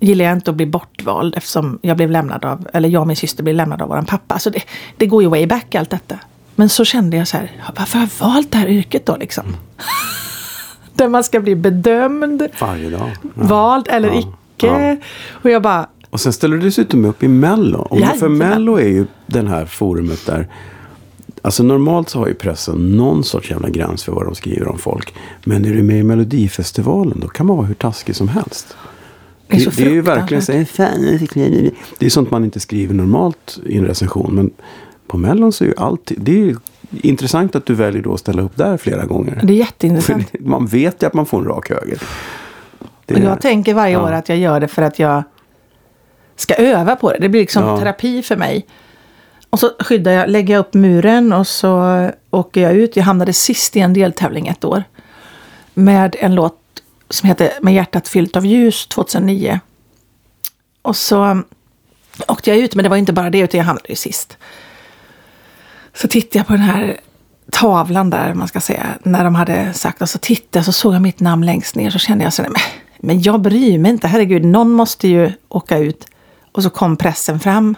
gillar 0.00 0.24
jag 0.24 0.34
inte 0.34 0.50
att 0.50 0.56
bli 0.56 0.66
bortvald 0.66 1.34
eftersom 1.36 1.78
jag 1.82 1.96
blev 1.96 2.10
lämnad 2.10 2.44
av, 2.44 2.68
eller 2.72 2.88
jag 2.88 3.00
och 3.00 3.06
min 3.06 3.16
syster 3.16 3.42
blev 3.42 3.56
lämnade 3.56 3.84
av 3.84 3.90
vår 3.90 4.02
pappa. 4.02 4.38
Så 4.38 4.50
det, 4.50 4.62
det 4.96 5.06
går 5.06 5.22
ju 5.22 5.28
way 5.28 5.46
back 5.46 5.74
allt 5.74 5.90
detta. 5.90 6.18
Men 6.54 6.68
så 6.68 6.84
kände 6.84 7.16
jag 7.16 7.28
så 7.28 7.36
här, 7.36 7.52
varför 7.76 7.98
har 7.98 8.06
jag 8.06 8.26
valt 8.26 8.52
det 8.52 8.58
här 8.58 8.68
yrket 8.68 9.06
då 9.06 9.16
liksom? 9.16 9.44
Mm. 9.44 9.56
Där 10.94 11.08
man 11.08 11.24
ska 11.24 11.40
bli 11.40 11.56
bedömd. 11.56 12.48
Varje 12.60 12.90
dag. 12.90 13.10
Ja. 13.22 13.28
Vald 13.34 13.88
eller 13.90 14.08
ja. 14.08 14.18
icke. 14.18 14.66
Ja. 14.66 14.96
Och 15.30 15.50
jag 15.50 15.62
bara... 15.62 15.86
Och 16.10 16.20
sen 16.20 16.32
ställer 16.32 16.56
du 16.56 16.62
dessutom 16.62 17.04
upp 17.04 17.22
i 17.22 17.28
Mello. 17.28 17.78
Och 17.78 17.98
för 18.18 18.28
Mello 18.28 18.76
är 18.76 18.88
ju 18.88 19.06
den 19.26 19.48
här 19.48 19.66
forumet 19.66 20.26
där 20.26 20.48
Alltså 21.42 21.62
normalt 21.62 22.08
så 22.08 22.18
har 22.18 22.26
ju 22.26 22.34
pressen 22.34 22.96
någon 22.96 23.24
sorts 23.24 23.50
jävla 23.50 23.68
gräns 23.68 24.04
för 24.04 24.12
vad 24.12 24.24
de 24.24 24.34
skriver 24.34 24.68
om 24.68 24.78
folk. 24.78 25.14
Men 25.44 25.64
är 25.64 25.74
du 25.74 25.82
med 25.82 25.98
i 25.98 26.02
Melodifestivalen 26.02 27.20
då 27.20 27.28
kan 27.28 27.46
man 27.46 27.56
vara 27.56 27.66
hur 27.66 27.74
taskig 27.74 28.16
som 28.16 28.28
helst. 28.28 28.76
Det 29.50 29.56
är, 29.56 29.64
det, 29.64 29.76
det 29.76 29.82
är 29.82 29.90
ju 29.90 30.00
verkligen 30.00 30.42
så 30.42 30.52
Det 31.98 32.06
är 32.06 32.10
sånt 32.10 32.30
man 32.30 32.44
inte 32.44 32.60
skriver 32.60 32.94
normalt 32.94 33.58
i 33.66 33.78
en 33.78 33.86
recension. 33.86 34.34
Men 34.34 34.50
på 35.06 35.18
Mellon 35.18 35.52
så 35.52 35.64
är 35.64 35.68
ju 35.68 35.74
allt... 35.76 36.12
Det 36.16 36.32
är 36.32 36.36
ju 36.36 36.56
intressant 36.90 37.56
att 37.56 37.66
du 37.66 37.74
väljer 37.74 38.02
då 38.02 38.14
att 38.14 38.20
ställa 38.20 38.42
upp 38.42 38.56
där 38.56 38.76
flera 38.76 39.04
gånger. 39.04 39.40
Det 39.42 39.52
är 39.52 39.56
jätteintressant. 39.56 40.30
För 40.30 40.38
man 40.38 40.66
vet 40.66 41.02
ju 41.02 41.06
att 41.06 41.14
man 41.14 41.26
får 41.26 41.38
en 41.38 41.44
rak 41.44 41.70
höger. 41.70 41.98
Det 43.06 43.14
och 43.14 43.20
jag 43.20 43.40
tänker 43.40 43.74
varje 43.74 43.92
ja. 43.92 44.04
år 44.04 44.12
att 44.12 44.28
jag 44.28 44.38
gör 44.38 44.60
det 44.60 44.68
för 44.68 44.82
att 44.82 44.98
jag 44.98 45.22
ska 46.36 46.54
öva 46.54 46.96
på 46.96 47.12
det. 47.12 47.18
Det 47.18 47.28
blir 47.28 47.40
liksom 47.40 47.64
ja. 47.64 47.78
terapi 47.78 48.22
för 48.22 48.36
mig. 48.36 48.66
Och 49.50 49.58
så 49.58 49.70
skyddar 49.78 50.12
jag, 50.12 50.30
lägger 50.30 50.54
jag 50.54 50.60
upp 50.60 50.74
muren 50.74 51.32
och 51.32 51.46
så 51.46 52.08
åker 52.30 52.60
jag 52.60 52.72
ut. 52.74 52.96
Jag 52.96 53.04
hamnade 53.04 53.32
sist 53.32 53.76
i 53.76 53.80
en 53.80 53.92
deltävling 53.92 54.48
ett 54.48 54.64
år. 54.64 54.84
Med 55.74 56.16
en 56.18 56.34
låt 56.34 56.59
som 57.10 57.28
heter 57.28 57.52
Med 57.62 57.74
hjärtat 57.74 58.08
fyllt 58.08 58.36
av 58.36 58.46
ljus 58.46 58.86
2009. 58.86 59.60
Och 60.82 60.96
så 60.96 61.42
åkte 62.28 62.50
jag 62.50 62.58
ut, 62.58 62.74
men 62.74 62.82
det 62.82 62.88
var 62.88 62.96
inte 62.96 63.12
bara 63.12 63.30
det, 63.30 63.38
utan 63.38 63.58
jag 63.58 63.64
hamnade 63.64 63.88
ju 63.88 63.96
sist. 63.96 64.36
Så 65.94 66.08
tittade 66.08 66.38
jag 66.38 66.46
på 66.46 66.52
den 66.52 66.62
här 66.62 67.00
tavlan 67.50 68.10
där, 68.10 68.34
man 68.34 68.48
ska 68.48 68.60
säga, 68.60 68.86
när 69.02 69.24
de 69.24 69.34
hade 69.34 69.72
sagt, 69.72 70.02
och 70.02 70.08
så 70.08 70.18
tittade 70.18 70.58
jag 70.58 70.64
så 70.64 70.72
såg 70.72 70.94
jag 70.94 71.02
mitt 71.02 71.20
namn 71.20 71.46
längst 71.46 71.74
ner, 71.74 71.90
så 71.90 71.98
kände 71.98 72.24
jag 72.24 72.32
så 72.32 72.42
men, 72.42 72.54
men 72.98 73.22
jag 73.22 73.40
bryr 73.40 73.78
mig 73.78 73.90
inte, 73.90 74.08
herregud, 74.08 74.44
någon 74.44 74.70
måste 74.70 75.08
ju 75.08 75.32
åka 75.48 75.78
ut. 75.78 76.06
Och 76.52 76.62
så 76.62 76.70
kom 76.70 76.96
pressen 76.96 77.40
fram. 77.40 77.76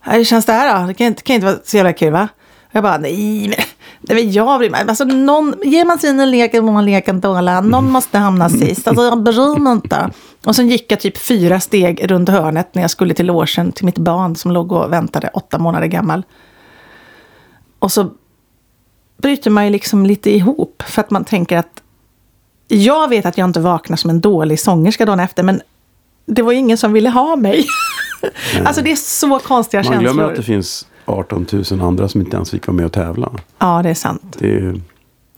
Hur 0.00 0.24
känns 0.24 0.46
det 0.46 0.52
här 0.52 0.80
då? 0.80 0.86
Det 0.86 0.94
kan 0.94 1.06
inte, 1.06 1.22
kan 1.22 1.34
inte 1.34 1.46
vara 1.46 1.58
så 1.64 1.76
jävla 1.76 1.92
kul 1.92 2.12
va? 2.12 2.28
Jag 2.70 2.82
bara, 2.82 2.98
nej, 2.98 3.48
men, 3.48 3.65
nej, 4.00 4.28
jag 4.28 4.58
bryr 4.58 4.70
mig 4.70 4.84
alltså, 4.88 5.04
någon, 5.04 5.54
Ger 5.64 5.84
man 5.84 5.98
sig 5.98 6.10
in 6.10 6.20
i 6.20 6.26
leken 6.26 6.64
må 6.64 6.72
man 6.72 6.84
leken 6.84 7.20
tåla. 7.20 7.60
Någon 7.60 7.90
måste 7.90 8.18
hamna 8.18 8.48
sist. 8.48 8.88
Alltså 8.88 9.04
jag 9.04 9.22
bryr 9.22 9.58
mig 9.58 9.72
inte. 9.72 10.10
Och 10.44 10.56
sen 10.56 10.68
gick 10.68 10.92
jag 10.92 11.00
typ 11.00 11.18
fyra 11.18 11.60
steg 11.60 12.10
runt 12.10 12.28
hörnet 12.28 12.74
när 12.74 12.82
jag 12.82 12.90
skulle 12.90 13.14
till 13.14 13.26
logen 13.26 13.72
till 13.72 13.84
mitt 13.84 13.98
barn 13.98 14.36
som 14.36 14.50
låg 14.50 14.72
och 14.72 14.92
väntade, 14.92 15.30
åtta 15.34 15.58
månader 15.58 15.86
gammal. 15.86 16.22
Och 17.78 17.92
så 17.92 18.10
bryter 19.16 19.50
man 19.50 19.64
ju 19.64 19.70
liksom 19.70 20.06
lite 20.06 20.30
ihop 20.30 20.82
för 20.86 21.00
att 21.00 21.10
man 21.10 21.24
tänker 21.24 21.56
att 21.58 21.82
jag 22.68 23.08
vet 23.08 23.26
att 23.26 23.38
jag 23.38 23.44
inte 23.44 23.60
vaknar 23.60 23.96
som 23.96 24.10
en 24.10 24.20
dålig 24.20 24.60
sångerska 24.60 25.04
dagen 25.04 25.20
efter, 25.20 25.42
men 25.42 25.60
det 26.26 26.42
var 26.42 26.52
ingen 26.52 26.78
som 26.78 26.92
ville 26.92 27.08
ha 27.08 27.36
mig. 27.36 27.66
alltså 28.64 28.82
det 28.82 28.92
är 28.92 28.96
så 28.96 29.38
konstiga 29.38 29.82
man 29.82 29.92
känslor. 29.92 30.06
Man 30.06 30.14
glömmer 30.14 30.30
att 30.30 30.36
det 30.36 30.42
finns 30.42 30.86
18 31.06 31.46
000 31.70 31.80
andra 31.80 32.08
som 32.08 32.20
inte 32.20 32.36
ens 32.36 32.50
fick 32.50 32.66
vara 32.66 32.76
med 32.76 32.86
och 32.86 32.92
tävla. 32.92 33.32
Ja, 33.58 33.82
det 33.82 33.90
är 33.90 33.94
sant. 33.94 34.36
Det 34.38 34.56
är... 34.56 34.80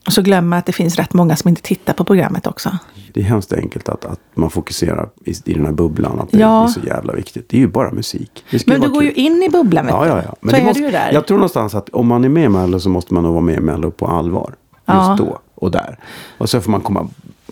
Och 0.06 0.12
så 0.12 0.22
glömmer 0.22 0.58
att 0.58 0.66
det 0.66 0.72
finns 0.72 0.96
rätt 0.96 1.14
många 1.14 1.36
som 1.36 1.48
inte 1.48 1.62
tittar 1.62 1.92
på 1.92 2.04
programmet 2.04 2.46
också. 2.46 2.78
Det 3.12 3.20
är 3.20 3.24
hemskt 3.24 3.52
enkelt 3.52 3.88
att, 3.88 4.04
att 4.04 4.20
man 4.34 4.50
fokuserar 4.50 5.08
i, 5.24 5.30
i 5.44 5.54
den 5.54 5.64
här 5.64 5.72
bubblan. 5.72 6.20
Att 6.20 6.30
det 6.30 6.38
ja. 6.38 6.64
är 6.64 6.68
så 6.68 6.80
jävla 6.80 7.12
viktigt. 7.12 7.48
Det 7.48 7.56
är 7.56 7.60
ju 7.60 7.68
bara 7.68 7.90
musik. 7.90 8.44
Men 8.66 8.80
du 8.80 8.88
går 8.88 9.00
kul. 9.00 9.04
ju 9.04 9.12
in 9.12 9.42
i 9.42 9.48
bubblan. 9.48 9.86
Ja, 9.88 10.06
ja, 10.06 10.22
ja. 10.26 10.34
Men 10.40 10.50
så 10.50 10.60
är 10.60 10.64
måste, 10.64 10.82
du 10.82 10.90
där. 10.90 11.12
Jag 11.12 11.26
tror 11.26 11.36
någonstans 11.36 11.74
att 11.74 11.88
om 11.88 12.06
man 12.06 12.24
är 12.24 12.28
med 12.28 12.44
i 12.44 12.48
Mello 12.48 12.80
så 12.80 12.88
måste 12.88 13.14
man 13.14 13.22
nog 13.22 13.32
vara 13.32 13.44
med 13.44 13.56
i 13.56 13.60
Mello 13.60 13.90
på 13.90 14.06
allvar. 14.06 14.54
Just 14.72 14.86
ja. 14.86 15.16
då 15.18 15.38
och 15.54 15.70
där. 15.70 15.98
Och 16.38 16.50
så 16.50 16.60
får 16.60 16.70
man 16.70 16.80
komma, 16.80 17.08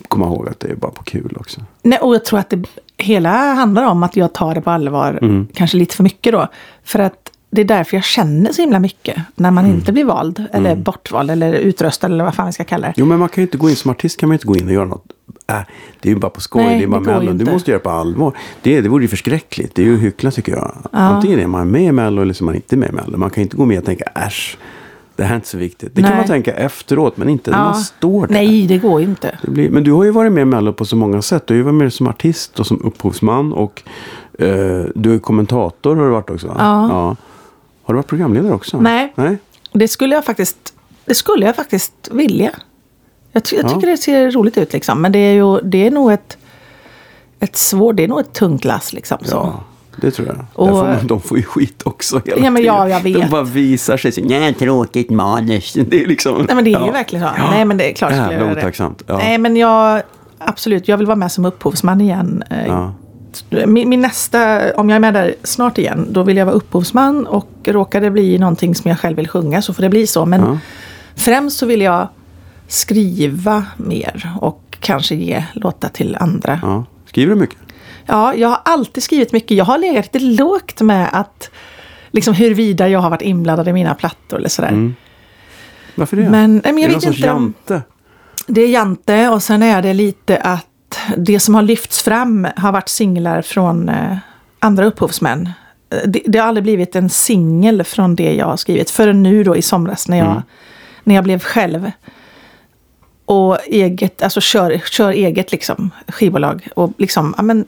komma 0.09 0.27
ihåg 0.27 0.49
att 0.49 0.61
det 0.61 0.69
är 0.69 0.77
bara 0.77 0.91
på 0.93 1.03
kul 1.03 1.37
också. 1.41 1.61
Nej, 1.83 1.99
och 1.99 2.15
jag 2.15 2.25
tror 2.25 2.39
att 2.39 2.51
det 2.51 2.65
hela 2.97 3.55
handlar 3.55 3.85
om 3.85 4.03
att 4.03 4.17
jag 4.17 4.33
tar 4.33 4.55
det 4.55 4.61
på 4.61 4.71
allvar. 4.71 5.19
Mm. 5.23 5.49
Kanske 5.55 5.77
lite 5.77 5.95
för 5.95 6.03
mycket 6.03 6.33
då. 6.33 6.49
För 6.85 6.99
att 6.99 7.31
det 7.57 7.63
är 7.63 7.65
därför 7.65 7.97
jag 7.97 8.05
känner 8.05 8.53
så 8.53 8.63
himla 8.63 8.79
mycket 8.79 9.17
när 9.35 9.51
man 9.51 9.65
mm. 9.65 9.77
inte 9.77 9.93
blir 9.93 10.05
vald. 10.05 10.45
Eller 10.53 10.71
mm. 10.71 10.83
bortvald 10.83 11.31
eller 11.31 11.53
utröstad 11.53 12.07
eller 12.07 12.25
vad 12.25 12.35
fan 12.35 12.47
vi 12.47 12.53
ska 12.53 12.65
kalla 12.65 12.87
det. 12.87 12.95
Jo 12.97 13.07
men 13.07 13.19
man 13.19 13.29
kan 13.29 13.43
ju 13.43 13.47
inte 13.47 13.59
gå 13.59 13.71
in 13.71 13.77
som 13.77 13.91
artist 13.91 14.21
kan 14.21 14.29
man 14.29 14.35
inte 14.35 14.47
gå 14.47 14.57
in 14.57 14.67
och 14.67 14.73
göra 14.73 14.85
något. 14.85 15.05
Äh, 15.49 15.59
det 16.01 16.09
är 16.09 16.15
ju 16.15 16.19
bara 16.19 16.31
på 16.31 16.41
skoj, 16.41 16.65
Nej, 16.65 16.79
det 16.79 16.85
är 16.85 16.89
bara 16.89 17.01
Mello. 17.01 17.33
Du 17.33 17.51
måste 17.51 17.71
göra 17.71 17.79
det 17.79 17.85
på 17.85 17.91
allvar. 17.91 18.37
Det, 18.63 18.81
det 18.81 18.89
vore 18.89 19.05
ju 19.05 19.09
förskräckligt. 19.09 19.75
Det 19.75 19.83
är 19.83 19.87
ju 19.87 19.99
hyckla 19.99 20.31
tycker 20.31 20.53
jag. 20.53 20.77
Ja. 20.83 20.99
Antingen 20.99 21.41
är 21.41 21.47
man 21.47 21.71
med 21.71 21.83
i 21.83 21.93
Mello 21.93 22.23
eller 22.23 22.35
så 22.35 22.45
är 22.45 22.47
man 22.47 22.55
inte 22.55 22.77
med 22.77 22.89
i 22.89 22.93
Mello. 22.93 23.19
Man 23.19 23.31
kan 23.31 23.43
inte 23.43 23.57
gå 23.57 23.65
med 23.65 23.79
och 23.79 23.85
tänka 23.85 24.05
äsch. 24.05 24.59
Det 25.17 25.25
här 25.25 25.31
är 25.31 25.37
inte 25.37 25.49
så 25.49 25.59
viktigt. 25.59 25.95
Det 25.95 26.03
Nej. 26.03 26.11
kan 26.11 26.19
man 26.19 26.27
tänka 26.27 26.53
efteråt 26.53 27.17
men 27.17 27.29
inte 27.29 27.51
ja. 27.51 27.57
när 27.57 27.65
man 27.65 27.75
står 27.75 28.27
där. 28.27 28.35
Nej, 28.35 28.67
det 28.67 28.79
går 28.79 29.01
ju 29.01 29.07
inte. 29.07 29.39
Det 29.43 29.51
blir, 29.51 29.71
men 29.71 29.85
du 29.85 29.93
har 29.93 30.05
ju 30.05 30.11
varit 30.11 30.33
med 30.33 30.43
i 30.43 30.45
Mello 30.45 30.73
på 30.73 30.85
så 30.85 30.97
många 30.97 31.23
sätt. 31.23 31.47
Du 31.47 31.55
har 31.55 31.57
ju 31.57 31.63
varit 31.63 31.75
med 31.75 31.93
som 31.93 32.09
artist 32.09 32.61
och 32.61 32.67
som 32.67 32.81
upphovsman. 32.85 33.53
Och 33.53 33.83
eh, 34.39 34.85
du 34.95 35.15
är 35.15 35.19
kommentator 35.19 35.97
har 35.97 36.05
du 36.05 36.11
varit 36.11 36.31
också. 36.31 36.55
Ja. 36.59 36.89
ja. 36.89 37.17
Har 37.87 37.95
du 37.95 37.97
varit 37.97 38.07
programledare 38.07 38.55
också? 38.55 38.81
Nej. 38.81 39.13
Nej. 39.15 39.39
Det 39.73 39.89
skulle 39.89 40.15
jag 40.15 40.25
faktiskt, 40.25 40.75
det 41.05 41.15
skulle 41.15 41.47
jag 41.47 41.57
faktiskt 41.57 42.09
vilja. 42.13 42.51
Jag, 43.33 43.45
ty 43.45 43.57
jag 43.57 43.69
tycker 43.69 43.87
det 43.87 43.97
ser 43.97 44.31
roligt 44.31 44.59
ut 44.59 44.73
liksom. 44.73 45.03
Men 45.03 45.13
det 45.13 45.19
är 45.19 45.33
ju 45.33 45.61
det 45.61 45.87
är 45.87 45.91
nog 45.91 46.13
ett, 46.13 46.39
ett 47.41 47.57
svårt, 47.57 47.97
det 47.97 48.05
är 48.05 48.09
nog 48.09 48.21
ett 48.21 48.33
tungt 48.33 48.65
lass 48.65 48.93
liksom. 48.93 49.19
Så. 49.23 49.35
Ja. 49.35 49.65
Det 50.01 50.11
tror 50.11 50.29
jag. 50.29 50.45
Och, 50.53 50.69
får 50.69 50.85
man, 50.85 51.07
de 51.07 51.21
får 51.21 51.37
ju 51.37 51.43
skit 51.43 51.83
också 51.85 52.23
hela 52.25 52.45
ja, 52.45 52.51
men 52.51 52.63
ja, 52.63 52.89
jag 52.89 53.01
vet. 53.01 53.21
De 53.21 53.31
bara 53.31 53.43
visar 53.43 53.97
sig. 53.97 54.25
Nej, 54.25 54.55
tråkigt 54.55 55.11
manus. 55.11 55.73
Det 55.89 56.03
är 56.03 56.07
liksom... 56.07 56.37
Nej, 56.37 56.55
men 56.55 56.65
det 56.65 56.71
är 56.71 56.73
ja. 56.73 56.87
ju 56.87 56.93
verkligen 56.93 57.29
så. 57.29 57.35
Ja. 57.39 57.51
Nej, 57.51 57.65
men 57.65 57.77
det 57.77 57.91
är 57.91 57.95
klart 57.95 58.13
göra 58.13 58.55
det. 58.55 58.73
Ja. 59.07 59.17
Nej, 59.17 59.39
men 59.39 59.57
jag... 59.57 60.03
Absolut, 60.39 60.89
jag 60.89 60.97
vill 60.97 61.07
vara 61.07 61.17
med 61.17 61.33
som 61.33 61.45
upphovsman 61.45 62.01
igen. 62.01 62.45
Eh, 62.51 62.67
ja. 62.67 62.95
Min, 63.51 63.89
min, 63.89 64.01
nästa, 64.01 64.73
om 64.75 64.89
jag 64.89 64.97
är 64.97 65.01
med 65.01 65.15
där 65.15 65.35
snart 65.43 65.79
igen, 65.79 66.07
då 66.11 66.23
vill 66.23 66.37
jag 66.37 66.47
vara 66.47 66.57
upphovsman. 66.57 67.27
Och 67.27 67.51
råkar 67.65 68.01
det 68.01 68.11
bli 68.11 68.39
någonting 68.39 68.75
som 68.75 68.89
jag 68.89 68.99
själv 69.01 69.17
vill 69.17 69.29
sjunga 69.29 69.63
så 69.63 69.75
får 69.75 69.83
det 69.83 69.89
bli 69.89 70.07
så. 70.07 70.27
Men 70.27 70.41
ja. 70.41 70.59
främst 71.15 71.59
så 71.59 71.67
vill 71.67 71.81
jag 71.81 72.09
skriva 72.69 73.65
mer 73.77 74.33
och 74.41 74.77
kanske 74.81 75.15
ge 75.15 75.45
låtar 75.53 75.89
till 75.89 76.17
andra. 76.21 76.61
Ja. 76.63 76.85
Skriver 77.07 77.35
du 77.35 77.41
mycket? 77.41 77.59
Ja, 78.07 78.35
jag 78.35 78.49
har 78.49 78.61
alltid 78.65 79.03
skrivit 79.03 79.33
mycket. 79.33 79.57
Jag 79.57 79.65
har 79.65 79.79
legat 79.79 80.15
lite 80.15 80.27
lågt 80.27 80.81
med 80.81 81.09
att 81.13 81.51
liksom 82.11 82.35
huruvida 82.35 82.89
jag 82.89 83.01
har 83.01 83.11
varit 83.11 83.23
inblandad 83.23 83.69
i 83.69 83.73
mina 83.73 83.95
plattor 83.95 84.39
eller 84.39 84.49
sådär. 84.49 84.69
Mm. 84.69 84.95
Varför 85.95 86.17
det? 86.17 86.31
Men, 86.31 86.61
men 86.65 86.79
jag 86.79 86.91
är 86.91 86.95
vet 86.95 87.01
det 87.01 87.27
någon 87.27 87.47
inte. 87.47 87.73
jante? 87.75 87.83
Det 88.47 88.61
är 88.61 88.69
jante 88.69 89.29
och 89.29 89.43
sen 89.43 89.63
är 89.63 89.83
det 89.83 89.95
lite 89.95 90.37
att 90.39 90.67
det 91.17 91.41
som 91.41 91.55
har 91.55 91.63
lyfts 91.63 92.03
fram 92.03 92.49
har 92.57 92.73
varit 92.73 92.89
singlar 92.89 93.43
från 93.43 93.89
eh, 93.89 94.17
andra 94.59 94.85
upphovsmän. 94.85 95.51
Eh, 95.91 95.99
det, 96.07 96.23
det, 96.27 96.39
har 96.39 96.49
aldrig 96.49 96.63
blivit 96.63 96.97
en 96.97 97.11
singel 97.11 97.85
från 97.85 98.17
det 98.17 98.35
jag 98.35 98.47
har 98.47 98.57
skrivit 98.57 98.91
förrän 98.91 99.23
nu 99.23 99.45
då 99.45 99.57
i 99.57 99.63
somras 99.63 100.09
när 100.09 100.19
jag, 100.19 100.31
mm. 100.31 100.43
när 101.05 101.15
jag 101.15 101.25
blev 101.25 101.41
själv. 101.41 101.91
Och 103.25 103.59
eget, 103.67 104.23
alltså 104.23 104.41
kör, 104.41 104.81
kör 104.91 105.11
eget 105.11 105.53
liksom 105.53 105.91
skivbolag. 106.09 106.69
Och 106.77 106.93
liksom, 106.99 107.35
ja 107.37 107.43
men 107.43 107.65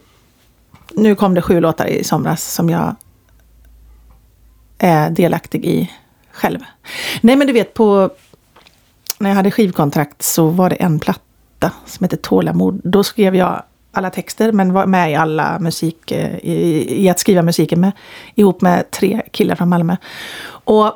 nu 0.94 1.14
kom 1.14 1.34
det 1.34 1.42
sju 1.42 1.60
låtar 1.60 1.86
i 1.86 2.04
somras 2.04 2.52
som 2.52 2.70
jag 2.70 2.96
är 4.78 5.10
delaktig 5.10 5.64
i 5.66 5.90
själv. 6.32 6.58
Nej 7.20 7.36
men 7.36 7.46
du 7.46 7.52
vet 7.52 7.74
på 7.74 8.10
när 9.18 9.30
jag 9.30 9.36
hade 9.36 9.50
skivkontrakt 9.50 10.22
så 10.22 10.48
var 10.48 10.70
det 10.70 10.76
en 10.76 10.98
platta 10.98 11.27
som 11.86 12.04
hette 12.04 12.16
Tålamod. 12.16 12.80
Då 12.84 13.04
skrev 13.04 13.36
jag 13.36 13.62
alla 13.92 14.10
texter 14.10 14.52
men 14.52 14.72
var 14.72 14.86
med 14.86 15.12
i 15.12 15.14
alla 15.14 15.58
musik, 15.58 16.12
eh, 16.12 16.34
i, 16.36 16.86
i 17.04 17.08
att 17.08 17.18
skriva 17.18 17.42
musiken 17.42 17.80
med. 17.80 17.92
Ihop 18.34 18.60
med 18.60 18.90
tre 18.90 19.22
killar 19.30 19.54
från 19.54 19.68
Malmö. 19.68 19.96
Och 20.48 20.92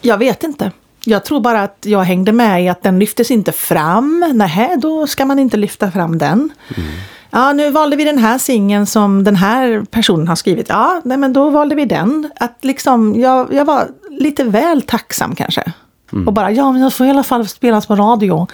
jag 0.00 0.18
vet 0.18 0.42
inte. 0.42 0.72
Jag 1.04 1.24
tror 1.24 1.40
bara 1.40 1.62
att 1.62 1.78
jag 1.86 2.00
hängde 2.00 2.32
med 2.32 2.64
i 2.64 2.68
att 2.68 2.82
den 2.82 2.98
lyftes 2.98 3.30
inte 3.30 3.52
fram. 3.52 4.32
Nej, 4.34 4.76
då 4.78 5.06
ska 5.06 5.24
man 5.24 5.38
inte 5.38 5.56
lyfta 5.56 5.90
fram 5.90 6.18
den. 6.18 6.50
Mm. 6.76 6.90
Ja, 7.30 7.52
nu 7.52 7.70
valde 7.70 7.96
vi 7.96 8.04
den 8.04 8.18
här 8.18 8.38
singeln 8.38 8.86
som 8.86 9.24
den 9.24 9.36
här 9.36 9.84
personen 9.90 10.28
har 10.28 10.36
skrivit. 10.36 10.68
Ja, 10.68 11.00
nej, 11.04 11.16
men 11.16 11.32
då 11.32 11.50
valde 11.50 11.74
vi 11.74 11.84
den. 11.84 12.30
Att 12.36 12.58
liksom, 12.64 13.20
jag, 13.20 13.54
jag 13.54 13.64
var 13.64 13.88
lite 14.10 14.44
väl 14.44 14.82
tacksam 14.82 15.34
kanske. 15.34 15.72
Och 16.26 16.32
bara, 16.32 16.50
ja 16.50 16.72
men 16.72 16.80
jag 16.82 16.92
får 16.92 17.06
i 17.06 17.10
alla 17.10 17.22
fall 17.22 17.48
spelas 17.48 17.86
på 17.86 17.96
radio. 17.96 18.46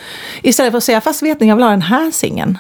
Istället 0.42 0.72
för 0.72 0.78
att 0.78 0.84
säga, 0.84 1.00
fast 1.00 1.22
vet 1.22 1.40
ni, 1.40 1.48
jag 1.48 1.56
vill 1.56 1.62
ha 1.64 1.70
den 1.70 1.82
här 1.82 2.10
singeln. 2.10 2.58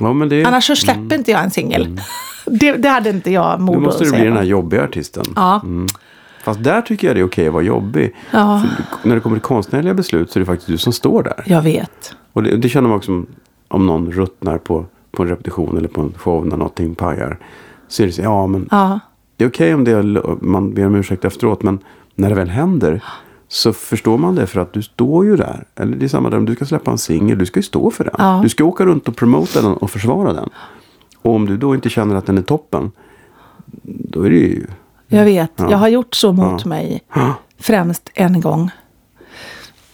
Ja, 0.00 0.12
men 0.12 0.28
det, 0.28 0.44
Annars 0.44 0.66
så 0.66 0.76
släpper 0.76 1.14
inte 1.14 1.30
jag 1.30 1.44
en 1.44 1.50
singel. 1.50 2.00
Det, 2.46 2.72
det 2.72 2.88
hade 2.88 3.10
inte 3.10 3.30
jag 3.30 3.60
mod 3.60 3.76
att 3.76 3.82
måste 3.82 4.04
du 4.04 4.10
säga. 4.10 4.20
bli 4.20 4.28
den 4.28 4.36
här 4.36 4.44
jobbiga 4.44 4.84
artisten. 4.84 5.24
Ja. 5.36 5.62
Fast 6.44 6.64
där 6.64 6.82
tycker 6.82 7.06
jag 7.06 7.16
det 7.16 7.20
är 7.20 7.24
okej 7.26 7.46
att 7.46 7.52
vara 7.52 7.62
jobbig. 7.62 8.16
Ja. 8.30 8.62
När 9.02 9.14
det 9.14 9.20
kommer 9.20 9.36
till 9.36 9.42
konstnärliga 9.42 9.94
beslut 9.94 10.30
så 10.30 10.38
är 10.38 10.40
det 10.40 10.46
faktiskt 10.46 10.66
du 10.68 10.78
som 10.78 10.92
står 10.92 11.22
där. 11.22 11.42
Jag 11.46 11.62
vet. 11.62 12.14
Och 12.32 12.42
det, 12.42 12.56
det 12.56 12.68
känner 12.68 12.88
man 12.88 12.96
också 12.98 13.24
om, 13.68 13.86
någon 13.86 14.12
ruttnar 14.12 14.58
på, 14.58 14.84
på 15.10 15.22
en 15.22 15.28
repetition 15.28 15.76
eller 15.78 15.88
på 15.88 16.00
en 16.00 16.14
show 16.16 16.46
när 16.46 16.56
någonting 16.56 16.94
pajar. 16.94 17.38
Så 17.88 18.02
är 18.02 18.06
det 18.06 18.12
så, 18.12 18.22
ja 18.22 18.46
men 18.46 18.68
Ja. 18.70 19.00
det 19.36 19.44
är 19.44 19.48
okej 19.48 19.74
om 19.74 19.84
det 19.84 20.22
man 20.40 20.74
ber 20.74 20.86
om 20.86 20.94
ursäkt 20.94 21.24
efteråt. 21.24 21.62
Men 21.62 21.78
när 22.14 22.28
det 22.28 22.34
väl 22.34 22.48
händer 22.50 23.04
så 23.52 23.72
förstår 23.72 24.18
man 24.18 24.34
det 24.34 24.46
för 24.46 24.60
att 24.60 24.72
du 24.72 24.82
står 24.82 25.24
ju 25.24 25.36
där. 25.36 25.64
Eller 25.76 25.96
det 25.96 26.06
är 26.06 26.08
samma 26.08 26.30
där 26.30 26.36
om 26.38 26.44
du 26.46 26.54
ska 26.54 26.64
släppa 26.64 26.90
en 26.90 26.98
singel. 26.98 27.38
Du 27.38 27.46
ska 27.46 27.58
ju 27.58 27.62
stå 27.62 27.90
för 27.90 28.04
den. 28.04 28.14
Ja. 28.18 28.40
Du 28.42 28.48
ska 28.48 28.64
åka 28.64 28.84
runt 28.84 29.08
och 29.08 29.16
promota 29.16 29.62
den 29.62 29.72
och 29.72 29.90
försvara 29.90 30.32
den. 30.32 30.48
Och 31.22 31.34
om 31.34 31.46
du 31.46 31.56
då 31.56 31.74
inte 31.74 31.88
känner 31.90 32.14
att 32.14 32.26
den 32.26 32.38
är 32.38 32.42
toppen. 32.42 32.92
Då 33.82 34.22
är 34.22 34.30
det 34.30 34.36
ju... 34.36 34.66
Jag 35.08 35.24
vet. 35.24 35.50
Ja. 35.56 35.70
Jag 35.70 35.78
har 35.78 35.88
gjort 35.88 36.14
så 36.14 36.32
mot 36.32 36.60
Ja. 36.64 36.68
mig. 36.68 37.02
Främst 37.58 38.10
en 38.14 38.40
gång. 38.40 38.70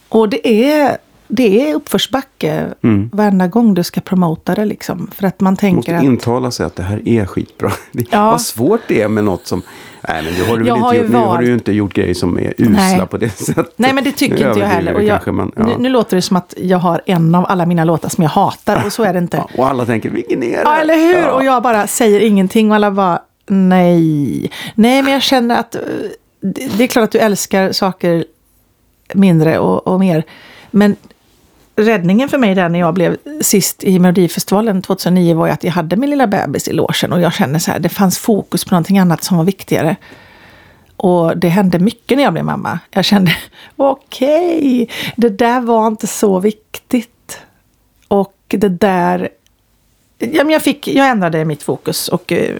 Och 0.09 0.29
det 0.29 0.47
är, 0.71 0.97
det 1.27 1.69
är 1.69 1.75
uppförsbacke 1.75 2.65
Mm. 2.83 3.09
varenda 3.13 3.47
gång 3.47 3.73
du 3.73 3.83
ska 3.83 4.01
promota 4.01 4.55
det. 4.55 4.65
Liksom. 4.65 5.11
För 5.15 5.27
att 5.27 5.39
man 5.39 5.55
tänker 5.57 5.75
måste 5.77 5.97
att... 5.97 6.03
intala 6.03 6.51
sig 6.51 6.65
att 6.65 6.75
det 6.75 6.83
här 6.83 7.01
är 7.09 7.25
skitbra. 7.25 7.71
Ja. 8.11 8.31
Vad 8.31 8.41
svårt 8.41 8.81
det 8.87 9.01
är 9.01 9.07
med 9.07 9.23
något 9.23 9.47
som... 9.47 9.61
Nej, 10.09 10.23
men 10.23 10.33
du 10.33 10.43
har, 10.43 10.57
du 10.57 10.63
väl 10.63 10.67
Jag 10.67 10.77
inte 10.77 10.85
har 10.85 10.93
ju 10.93 10.99
gjort, 10.99 11.09
nu 11.11 11.17
har 11.17 11.37
du 11.37 11.45
ju 11.47 11.53
inte 11.53 11.71
gjort 11.71 11.93
grejer 11.93 12.13
som 12.13 12.39
är 12.39 12.53
usla 12.57 12.71
Nej. 12.71 13.07
på 13.09 13.17
det 13.17 13.29
sättet. 13.37 13.73
Nej, 13.75 13.93
men 13.93 14.03
det 14.03 14.11
tycker 14.11 14.39
Nu 14.39 14.47
inte 14.47 14.59
jag 14.59 14.67
heller. 14.67 14.93
Och 14.93 15.03
jag, 15.03 15.09
kanske, 15.09 15.31
men, 15.31 15.51
ja. 15.55 15.63
nu, 15.63 15.75
nu 15.77 15.89
låter 15.89 16.15
det 16.15 16.21
som 16.21 16.37
att 16.37 16.53
jag 16.57 16.77
har 16.77 17.01
en 17.05 17.35
av 17.35 17.45
alla 17.49 17.65
mina 17.65 17.83
låtar 17.83 18.09
som 18.09 18.21
jag 18.23 18.31
hatar. 18.31 18.83
Och 18.85 18.93
så 18.93 19.03
är 19.03 19.13
det 19.13 19.19
inte. 19.19 19.37
Ja, 19.47 19.47
och 19.57 19.67
alla 19.67 19.85
tänker, 19.85 20.09
vilken 20.09 20.43
är 20.43 20.57
det? 20.57 20.61
Ja, 20.63 20.75
eller 20.77 20.95
hur? 20.95 21.15
Ja. 21.21 21.31
Och 21.31 21.43
jag 21.43 21.63
bara 21.63 21.87
säger 21.87 22.19
ingenting 22.19 22.69
och 22.69 22.75
alla 22.75 22.91
bara, 22.91 23.19
nej. 23.47 24.51
Nej, 24.75 25.01
men 25.03 25.13
jag 25.13 25.21
känner 25.21 25.59
att 25.59 25.75
eh, 25.75 25.81
det 26.41 26.77
det 26.77 26.83
är 26.83 26.87
klart 26.87 27.03
att 27.03 27.11
du 27.11 27.19
älskar 27.19 27.71
saker 27.71 28.25
mindre 29.13 29.59
och, 29.59 29.87
och 29.87 29.99
mer. 29.99 30.23
Men 30.71 30.95
räddningen 31.77 32.29
för 32.29 32.37
mig 32.37 32.55
där 32.55 32.69
när 32.69 32.79
jag 32.79 32.93
blev 32.93 33.17
sist 33.41 33.83
i 33.83 33.99
Melodifestivalen 33.99 34.81
2009 34.81 35.35
var 35.35 35.47
ju 35.47 35.53
att 35.53 35.63
jag 35.63 35.71
hade 35.71 35.95
min 35.95 36.09
lilla 36.09 36.27
bebis 36.27 36.67
i 36.67 36.73
logen 36.73 37.13
och 37.13 37.21
jag 37.21 37.33
kände 37.33 37.59
så 37.59 37.71
här, 37.71 37.79
det 37.79 37.89
fanns 37.89 38.17
fokus 38.17 38.65
på 38.65 38.73
någonting 38.73 38.99
annat 38.99 39.23
som 39.23 39.37
var 39.37 39.43
viktigare. 39.43 39.95
Och 40.97 41.37
det 41.37 41.49
hände 41.49 41.79
mycket 41.79 42.17
när 42.17 42.23
jag 42.23 42.33
blev 42.33 42.45
mamma. 42.45 42.79
Jag 42.91 43.05
kände, 43.05 43.31
okej, 43.75 44.89
det 45.15 45.29
där 45.29 45.61
var 45.61 45.87
inte 45.87 46.07
så 46.07 46.39
viktigt. 46.39 47.39
Och 48.07 48.33
det 48.47 48.69
där 48.69 49.29
Ja, 50.19 50.43
men 50.43 50.49
jag, 50.49 50.61
fick, 50.61 50.87
jag 50.87 51.09
ändrade 51.09 51.45
mitt 51.45 51.63
fokus 51.63 52.07
och 52.07 52.31
eh, 52.31 52.55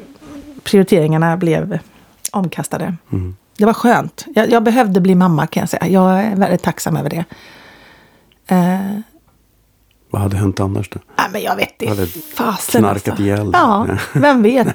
prioriteringarna 0.64 1.38
blev 1.38 1.80
omkastade. 2.32 2.96
Det 3.58 3.66
var 3.66 3.74
skönt. 3.74 4.26
Jag, 4.36 4.52
jag 4.52 4.64
behövde 4.64 5.02
bli 5.02 5.16
mamma 5.16 5.48
kan 5.48 5.62
jag 5.62 5.70
säga. 5.70 5.88
Jag 5.88 6.20
är 6.20 6.36
väldigt 6.36 6.64
tacksam 6.64 6.98
över 6.98 7.10
det. 7.10 7.26
Eh, 8.48 9.00
Vad 10.10 10.22
hade 10.22 10.38
hänt 10.38 10.60
annars 10.60 10.90
då? 10.90 11.00
nej, 11.18 11.28
men 11.32 11.42
jag 11.42 11.56
vet 11.56 11.82
inte. 11.82 12.06
Fasen 12.36 12.82
knarkat 12.82 13.08
alltså. 13.08 13.24
ihjäl? 13.24 13.50
Ja, 13.54 13.84
Nej. 13.84 13.98
vem 14.22 14.44
vet. 14.44 14.68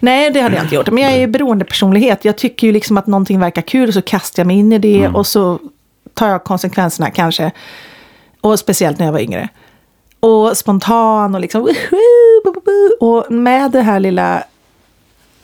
Nej. 0.00 0.30
det 0.30 0.40
hade 0.40 0.54
jag 0.56 0.64
inte 0.64 0.74
gjort. 0.74 0.90
Men 0.90 1.02
jag 1.02 1.12
är 1.12 1.18
ju 1.18 1.26
beroendepersonlighet. 1.26 2.24
Jag 2.24 2.38
tycker 2.38 2.66
ju 2.66 2.72
liksom 2.72 2.98
att 2.98 3.06
någonting 3.06 3.40
verkar 3.40 3.62
kul 3.62 3.92
så 3.92 4.02
kastar 4.02 4.40
jag 4.40 4.46
mig 4.46 4.56
in 4.56 4.72
i 4.72 4.78
det 4.78 5.08
och 5.08 5.26
så 5.26 5.58
tar 6.14 6.28
jag 6.28 6.44
konsekvenserna 6.44 7.10
kanske. 7.10 7.50
Och 8.40 8.58
speciellt 8.58 8.98
när 8.98 9.06
jag 9.06 9.12
var 9.12 9.20
yngre. 9.20 9.48
Och 10.20 10.56
spontan 10.56 11.34
och 11.34 11.40
liksom... 11.40 11.68
Och 13.00 13.32
med 13.32 13.70
det 13.70 13.82
här 13.82 14.00
lilla, 14.00 14.44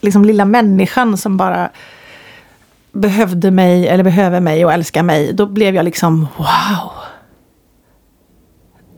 liksom 0.00 0.24
lilla 0.24 0.44
människan 0.44 1.16
som 1.16 1.36
bara 1.36 1.70
behövde 2.92 3.50
mig 3.50 3.88
eller 3.88 4.04
behöver 4.04 4.40
mig 4.40 4.64
och 4.64 4.72
älskar 4.72 5.02
mig. 5.02 5.32
Då 5.32 5.46
blev 5.46 5.74
jag 5.74 5.84
liksom 5.84 6.26
wow. 6.36 6.92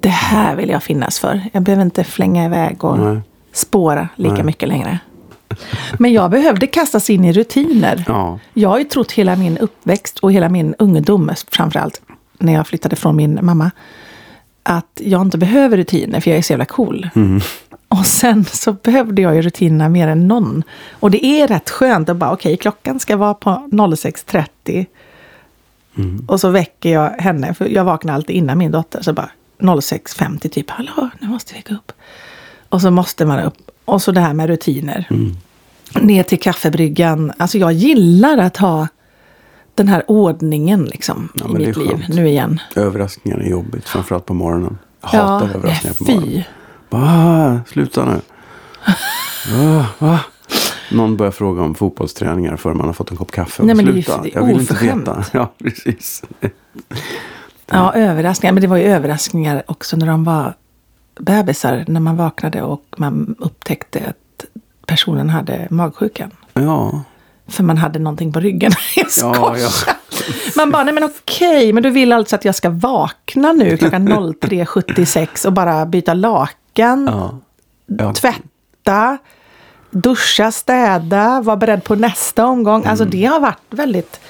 Det 0.01 0.09
här 0.09 0.57
vill 0.57 0.69
jag 0.69 0.83
finnas 0.83 1.19
för. 1.19 1.43
Jag 1.53 1.63
behöver 1.63 1.85
inte 1.85 2.05
flänga 2.05 2.45
iväg 2.45 2.85
och 2.85 2.99
Nej. 2.99 3.21
spåra 3.53 4.09
lika 4.17 4.35
Nej. 4.35 4.45
mycket 4.45 4.69
längre. 4.69 4.99
Men 5.99 6.13
jag 6.13 6.31
behövde 6.31 6.67
kastas 6.67 7.11
in 7.11 7.25
i 7.25 7.33
rutiner. 7.33 8.05
Ja. 8.07 8.39
Jag 8.55 8.69
har 8.69 8.79
ju 8.79 8.85
trott 8.85 9.13
hela 9.13 9.37
min 9.37 9.59
uppväxt 9.59 10.19
och 10.19 10.33
hela 10.33 10.49
min 10.49 10.75
ungdom 10.79 11.31
framförallt, 11.51 12.01
när 12.39 12.53
jag 12.53 12.67
flyttade 12.67 12.97
från 12.97 13.17
min 13.17 13.39
mamma, 13.43 13.71
att 14.63 15.01
jag 15.05 15.23
inte 15.23 15.39
behöver 15.39 15.77
rutiner 15.77 16.21
för 16.21 16.31
jag 16.31 16.39
är 16.39 16.43
så 16.43 16.53
jävla 16.53 16.65
cool. 16.65 17.11
Och 17.89 18.07
sen 18.07 18.45
så 18.45 18.73
behövde 18.73 19.23
jag 19.23 19.35
ju 19.35 19.43
rutinerna 19.43 19.89
mer 19.89 20.09
än 20.09 20.29
någon. 20.29 20.63
Och 20.93 21.11
det 21.11 21.25
är 21.25 21.49
rätt 21.49 21.71
skönt 21.71 22.09
att 22.09 22.17
bara, 22.17 22.33
okej, 22.33 22.57
klockan 22.57 23.01
ska 23.01 23.17
vara 23.17 23.35
på 23.35 23.51
06.30. 23.71 24.87
Och 26.27 26.41
så 26.41 26.51
väcker 26.51 26.93
jag 26.93 27.11
henne, 27.11 27.55
för 27.55 27.69
jag 27.69 27.85
vaknar 27.85 28.15
alltid 28.15 28.37
innan 28.37 28.59
min 28.59 28.71
dotter. 28.71 29.03
Så 29.03 29.13
bara 29.13 29.31
06.50 29.61 30.49
typ, 30.49 30.71
hallå, 30.71 31.11
nu 31.21 31.29
måste 31.29 31.55
vi 31.55 31.65
gå 31.69 31.75
upp. 31.75 31.93
Och 32.69 32.81
så 32.83 32.91
måste 32.91 33.27
man 33.27 33.41
upp. 33.41 33.55
Och 33.85 34.03
så 34.03 34.13
det 34.13 34.21
här 34.21 34.35
med 34.35 34.47
rutiner. 34.47 35.09
Ner 36.01 36.23
till 36.23 36.41
kaffebryggan. 36.41 37.33
Alltså 37.37 37.59
jag 37.59 37.73
gillar 37.73 38.39
att 38.39 38.57
ha 38.57 38.89
den 39.75 39.89
här 39.89 40.05
ordningen 40.09 40.85
liksom 40.85 41.29
Ja, 41.35 41.49
i 41.49 41.53
mitt 41.53 41.77
liv 41.77 42.05
nu 42.09 42.29
igen. 42.29 42.61
Överraskningar 42.77 43.39
är 43.39 43.49
jobbigt, 43.51 43.89
framförallt 43.89 44.27
på 44.27 44.35
morgonen. 44.35 44.79
Jag 45.01 45.09
hatar 45.09 45.49
Ja, 45.49 45.55
överraskningar 45.55 45.95
på 45.95 46.05
morgonen. 46.05 46.43
Va? 46.91 47.61
Sluta 47.69 48.05
nu. 48.05 48.21
Va? 49.57 49.87
Va? 49.99 50.21
Någon 50.91 51.17
börjar 51.17 51.33
fråga 51.33 51.63
om 51.63 51.75
fotbollsträningar 51.75 52.57
för 52.57 52.75
man 52.75 52.87
har 52.87 52.93
fått 52.93 53.11
en 53.11 53.17
kopp 53.17 53.31
kaffe. 53.33 53.63
Nej, 53.63 53.75
men 53.75 53.85
det 53.85 53.91
är 53.91 53.93
Sluta, 53.93 54.23
det 54.23 54.29
är 54.29 54.41
jag 54.41 54.47
vill 54.47 54.61
inte 54.61 54.75
veta. 54.75 55.25
Ja, 55.33 55.53
precis. 55.59 56.23
Ja, 57.71 57.93
överraskningar. 57.95 58.53
Men 58.53 58.61
det 58.61 58.67
var 58.67 58.77
ju 58.77 58.85
överraskningar 58.85 59.63
också 59.67 59.97
när 59.97 60.07
de 60.07 60.25
var 60.25 60.55
bebisar. 61.21 61.85
När 61.89 62.01
man 62.01 62.17
vaknade 62.17 62.63
och 62.63 62.85
man 62.97 63.35
upptäckte 63.39 63.99
att 64.09 64.45
personen 64.87 65.31
hade 65.31 65.67
magsjukan. 65.71 66.31
Ja, 66.55 67.03
För 67.49 67.63
man 67.63 67.77
hade 67.79 67.99
någonting 67.99 68.33
på 68.33 68.41
ryggen. 68.41 68.73
Jag 68.97 69.07
ja, 69.07 69.35
skojar. 69.35 69.59
ja. 69.87 69.95
Man 70.57 70.71
bara, 70.71 70.85
nej 70.85 70.95
men 70.95 71.05
okej, 71.05 71.73
men 71.73 71.83
du 71.83 71.91
vill 71.91 72.13
alltså 72.13 72.37
att 72.37 72.45
jag 72.45 72.55
ska 72.55 72.71
vakna 72.71 73.53
nu 73.53 73.77
klockan 73.77 74.09
03.76 74.35 75.47
och 75.47 75.53
bara 75.53 75.87
byta 75.87 76.15
lakan, 76.15 77.09
ja. 77.13 77.39
ja. 77.87 78.13
tvätta, 78.15 79.19
duscha, 79.91 80.53
städa, 80.53 81.41
vara 81.41 81.57
beredd 81.57 81.85
på 81.85 81.95
nästa 81.95 82.47
omgång. 82.47 82.85
Alltså 82.87 83.05
Mm. 83.05 83.11
det 83.21 83.25
har 83.27 83.41
varit 83.41 83.59
väldigt... 83.71 84.21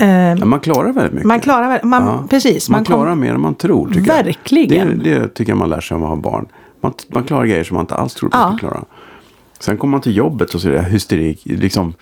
Eh, 0.00 0.08
Ja, 0.38 0.44
Man 0.44 0.60
klarar 0.60 0.92
väldigt 0.92 1.12
mycket. 1.12 1.26
man 1.26 1.40
klarar 1.40 1.80
man, 1.84 2.02
Ja. 2.02 2.24
precis. 2.30 2.68
Man, 2.70 2.78
kom- 2.84 2.94
klarar 2.94 3.14
mer 3.14 3.34
än 3.34 3.40
man 3.40 3.54
tror. 3.54 3.88
Tycker 3.88 4.00
Verkligen. 4.24 4.88
Jag. 4.88 4.98
Det, 4.98 5.18
det 5.20 5.28
tycker 5.28 5.52
jag 5.52 5.58
man 5.58 5.68
lär 5.70 5.80
sig 5.80 5.94
om 5.94 6.02
att 6.02 6.08
ha 6.08 6.16
barn. 6.16 6.46
Man, 6.80 6.92
man 7.08 7.24
klarar 7.24 7.46
grejer 7.46 7.64
som 7.64 7.74
man 7.74 7.82
inte 7.82 7.94
alls 7.94 8.14
tror 8.14 8.28
att 8.28 8.34
Ja. 8.40 8.48
man 8.48 8.58
ska 8.58 8.68
klara. 8.68 8.84
Sen 9.60 9.76
kommer 9.76 9.90
man 9.92 10.00
till 10.00 10.16
jobbet 10.16 10.54
och 10.54 10.60
så 10.60 10.68
är 10.68 10.72
det 10.72 10.82
hysterik, 10.82 11.40
liksom, 11.44 11.94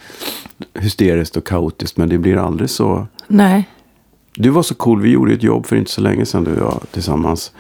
hysteriskt 0.75 1.37
och 1.37 1.47
kaotiskt. 1.47 1.97
Men 1.97 2.09
det 2.09 2.19
blir 2.19 2.37
aldrig 2.37 2.71
så. 2.71 3.07
Nej. 3.27 3.69
Du 4.35 4.49
var 4.51 4.63
så 4.63 4.75
cool. 4.75 5.01
Vi 5.03 5.11
gjorde 5.11 5.33
ett 5.33 5.43
jobb 5.43 5.67
för 5.67 5.77
inte 5.77 5.91
så 5.91 6.01
länge 6.01 6.27
sedan 6.27 6.45
du 6.45 6.51
och 6.57 6.73
jag 6.73 6.81
tillsammans. 6.91 7.53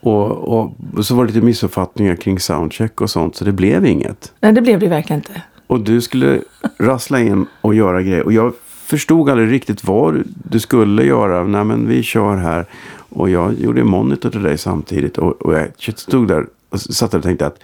Och, 0.00 0.30
och, 0.30 0.72
och 0.96 1.06
så 1.06 1.14
var 1.14 1.24
det 1.26 1.32
lite 1.32 1.46
missuppfattningar 1.46 2.16
kring 2.16 2.38
soundcheck 2.40 3.00
och 3.00 3.10
sånt. 3.10 3.36
Så 3.36 3.44
det 3.44 3.52
blev 3.52 3.86
inget. 3.86 4.32
nej, 4.40 4.52
det 4.52 4.60
blev 4.60 4.80
det 4.80 4.88
verkligen 4.88 5.20
inte. 5.20 5.42
Och 5.66 5.80
du 5.80 6.00
skulle 6.00 6.40
rassla 6.78 7.20
in 7.20 7.46
och 7.60 7.74
göra 7.74 8.02
grejer. 8.02 8.22
Och 8.22 8.32
jag 8.32 8.52
förstod 8.88 9.30
aldrig 9.30 9.52
riktigt 9.52 9.84
vad 9.84 10.22
du 10.50 10.60
skulle 10.60 11.04
göra. 11.04 11.44
Nej 11.44 11.64
men 11.64 11.88
vi 11.88 12.02
kör 12.02 12.36
här. 12.36 12.66
Och 13.10 13.30
jag 13.30 13.60
gjorde 13.60 13.84
monitor 13.84 14.30
till 14.30 14.42
dig 14.42 14.58
samtidigt. 14.58 15.18
Och, 15.18 15.42
och 15.42 15.54
jag 15.54 15.68
stod 15.78 16.28
där 16.28 16.46
och 16.70 16.80
satt 16.80 17.10
där 17.10 17.18
och 17.18 17.24
tänkte 17.24 17.46
att 17.46 17.58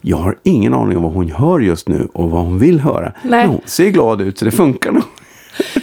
jag 0.00 0.16
har 0.16 0.36
ingen 0.42 0.74
aning 0.74 0.96
om 0.96 1.02
vad 1.02 1.12
hon 1.12 1.30
hör 1.30 1.60
just 1.60 1.88
nu 1.88 2.08
och 2.12 2.30
vad 2.30 2.44
hon 2.44 2.58
vill 2.58 2.80
höra. 2.80 3.12
Nej. 3.22 3.30
Men 3.30 3.48
hon 3.48 3.60
ser 3.64 3.90
glad 3.90 4.20
ut 4.20 4.38
så 4.38 4.44
det 4.44 4.50
funkar 4.50 4.92
nog. 4.92 5.02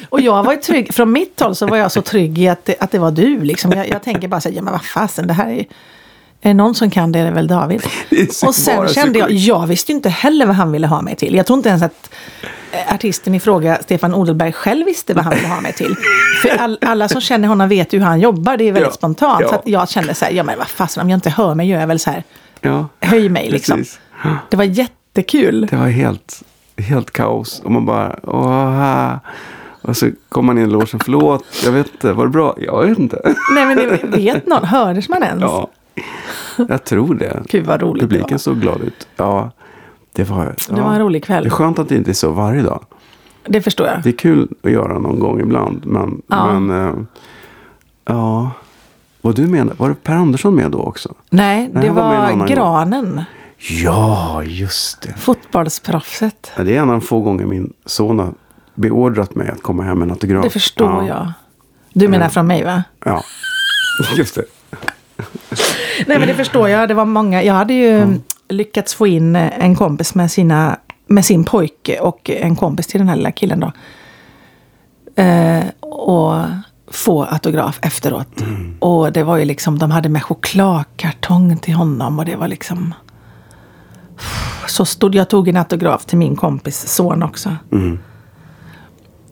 Och 0.10 0.22
jag 0.22 0.44
var 0.44 0.54
ju 0.54 0.60
trygg, 0.60 0.94
från 0.94 1.12
mitt 1.12 1.40
håll 1.40 1.56
så 1.56 1.68
var 1.68 1.78
jag 1.78 1.92
så 1.92 2.02
trygg 2.02 2.38
i 2.38 2.48
att 2.48 2.66
det, 2.66 2.76
att 2.80 2.92
det 2.92 3.00
var 3.00 3.12
du. 3.12 3.40
Liksom. 3.40 3.72
Jag, 3.72 3.90
jag 3.90 4.04
tänker 4.04 4.28
bara 4.28 4.42
så 4.42 4.50
här, 4.50 4.56
ja 4.56 4.62
men 4.62 4.72
vad 4.72 4.86
fasen, 4.86 5.28
det 5.28 5.34
här 5.34 5.50
är 5.52 5.66
är 6.42 6.50
det 6.50 6.54
någon 6.54 6.76
som 6.76 6.90
kan 6.90 7.12
det 7.12 7.20
är 7.20 7.26
det 7.26 7.32
väl 7.32 7.48
David. 7.48 7.82
Är 8.10 8.48
Och 8.48 8.56
sen 8.56 8.88
kände 8.88 9.20
jag, 9.20 9.32
jag 9.32 9.68
visste 9.68 9.92
inte 9.92 10.10
heller 10.10 10.46
vad 10.46 10.56
han 10.56 10.72
ville 10.72 10.88
ha 10.88 11.02
mig 11.02 11.16
till. 11.16 11.36
Jag 11.36 11.46
tror 11.46 11.58
inte 11.58 11.70
ens 11.70 11.84
att 11.84 12.10
eh, 12.72 12.94
artisten 12.96 13.36
i 13.36 13.40
fråga, 13.40 13.78
Stefan 13.84 14.14
Odelberg, 14.14 14.52
själv 14.52 14.86
visste 14.86 15.14
vad 15.14 15.24
han 15.24 15.34
ville 15.36 15.48
ha 15.48 15.62
mig 15.62 15.74
till. 15.74 15.96
För 16.42 16.50
all, 16.50 16.78
alla 16.82 17.10
som 17.10 17.22
känner 17.22 17.48
honom 17.48 17.70
vet 17.70 17.94
ju 17.94 17.98
hur 18.00 18.06
han 18.06 18.20
jobbar, 18.20 18.58
det 18.58 18.64
är 18.64 18.72
väldigt 18.72 18.92
Ja, 18.92 18.96
spontant. 18.98 19.42
ja. 19.42 19.48
Så 19.50 19.62
jag 19.66 19.90
kände 19.90 20.14
så 20.14 20.26
här, 20.26 20.32
ja 20.32 20.44
men 20.44 20.58
vad 20.58 20.68
fasen, 20.68 21.04
om 21.04 21.10
jag 21.10 21.18
inte 21.18 21.30
hör 21.30 21.56
mig 21.56 21.68
gör 21.70 21.80
jag 21.80 21.88
väl 21.88 22.00
så 22.00 22.12
här 22.12 22.24
Ja, 22.62 22.88
höj 23.00 23.30
mig 23.30 23.50
liksom. 23.50 23.78
precis. 23.78 24.00
Det 24.50 24.58
var 24.58 24.64
jättekul. 24.64 25.68
Det 25.72 25.76
var 25.76 25.88
helt, 25.88 26.42
helt 26.78 27.12
kaos. 27.12 27.60
Och 27.66 27.72
man 27.72 27.86
bara, 27.86 28.16
åh. 28.24 29.16
Och 29.82 29.98
så 29.98 30.10
kom 30.30 30.46
man 30.46 30.58
in 30.58 30.64
i 30.64 30.68
logen, 30.68 31.00
förlåt, 31.04 31.46
jag 31.66 31.72
vet 31.72 31.88
inte, 31.88 32.14
var 32.14 32.26
det 32.26 32.32
bra? 32.32 32.56
Jag 32.60 32.88
vet 32.88 33.00
inte. 33.00 33.34
Nej 33.56 33.66
men 33.66 34.12
vet 34.12 34.48
någon? 34.48 34.64
Hördes 34.66 35.10
man 35.10 35.24
ens? 35.24 35.42
Ja, 35.42 35.68
jag 36.70 36.84
tror 36.84 37.16
det. 37.16 37.44
Gud 37.50 37.66
vad 37.66 37.82
roligt 37.82 38.02
det 38.02 38.08
Publiken 38.08 38.32
var. 38.34 38.38
såg 38.38 38.62
glad 38.62 38.82
ut. 38.82 39.08
Ja, 39.16 39.52
det 40.14 40.24
var, 40.24 40.46
ja. 40.46 40.76
Det 40.76 40.82
var 40.82 40.94
en 40.94 41.00
rolig 41.00 41.22
Det 41.22 41.26
kväll. 41.26 41.46
är 41.46 41.50
skönt 41.50 41.80
att 41.80 41.90
det 41.90 41.96
inte 41.96 42.12
är 42.12 42.14
så 42.14 42.32
varje 42.32 42.62
dag. 42.62 42.84
Det 43.46 43.62
förstår 43.62 43.88
jag. 43.88 44.04
Det 44.04 44.10
är 44.10 44.18
kul 44.18 44.48
att 44.64 44.72
göra 44.72 45.00
någon 45.00 45.20
gång 45.20 45.40
ibland. 45.42 45.86
Men, 45.86 46.22
Ja. 46.28 46.60
men 46.60 46.88
eh, 46.88 46.94
ja. 48.06 48.52
Vad 49.22 49.36
du 49.36 49.48
menar, 49.48 49.74
var 49.78 49.90
det 49.90 49.96
Per 50.04 50.16
Andersson 50.16 50.56
med 50.56 50.72
då 50.72 50.80
också? 50.80 51.16
Nej, 51.30 51.70
Nej, 51.74 51.82
det 51.82 51.88
han 51.88 51.96
var 51.96 52.04
var 52.04 52.16
annan 52.16 52.38
gång. 52.38 52.48
Granen. 52.48 53.24
Ja, 53.84 54.44
just 54.44 55.02
det. 55.02 55.14
Fotbollsproffset. 55.18 56.52
Ja, 56.58 56.64
Det 56.64 56.76
är 56.76 56.82
en 56.82 56.90
av 56.90 56.96
de 56.96 57.02
få 57.02 57.22
gånger 57.22 57.46
min 57.46 57.74
son 57.86 58.20
har 58.20 58.34
beordrat 58.76 59.36
mig 59.36 59.50
att 59.50 59.64
komma 59.64 59.84
hem 59.84 59.98
med 60.00 60.06
en 60.06 60.12
autograf. 60.12 60.44
Det 60.44 60.50
förstår 60.50 60.92
ja. 60.92 61.08
jag. 61.08 61.32
Du 61.94 62.08
menar 62.08 62.30
från 62.30 62.48
mig 62.48 62.64
va? 62.64 62.84
Ja, 63.06 63.24
just 64.18 64.36
det. 64.36 64.44
Nej 66.08 66.20
men 66.20 66.28
det 66.28 66.34
förstår 66.34 66.70
jag. 66.70 66.88
Det 66.90 66.94
var 66.94 67.06
många. 67.06 67.44
Jag 67.44 67.54
hade 67.54 67.74
ju 67.74 67.98
Mm. 67.98 68.22
lyckats 68.50 68.94
få 68.94 69.08
in 69.08 69.36
en 69.36 69.76
kompis 69.76 70.16
med, 70.16 70.32
sina, 70.32 70.78
med 71.08 71.26
sin 71.26 71.44
pojke 71.44 72.00
och 72.00 72.30
en 72.30 72.56
kompis 72.56 72.88
till 72.88 73.00
den 73.00 73.10
här 73.10 73.16
lilla 73.16 73.32
killen 73.32 73.60
då. 73.60 73.72
Eh, 75.24 75.64
och 75.82 76.44
få 76.92 77.24
autograf 77.24 77.80
efteråt. 77.82 78.42
Mm. 78.42 78.76
Och 78.80 79.12
det 79.12 79.24
var 79.24 79.38
ju 79.38 79.46
liksom, 79.46 79.80
de 79.80 79.92
hade 79.92 80.10
med 80.10 80.24
chokladkartong 80.24 81.58
till 81.58 81.74
honom 81.74 82.20
och 82.20 82.26
det 82.26 82.36
var 82.36 82.48
liksom 82.48 82.94
så 84.68 84.86
stod 84.86 85.16
jag 85.16 85.30
tog 85.30 85.48
en 85.48 85.58
autograf 85.58 86.06
till 86.06 86.18
min 86.18 86.36
kompis 86.36 86.88
son 86.88 87.24
också. 87.24 87.50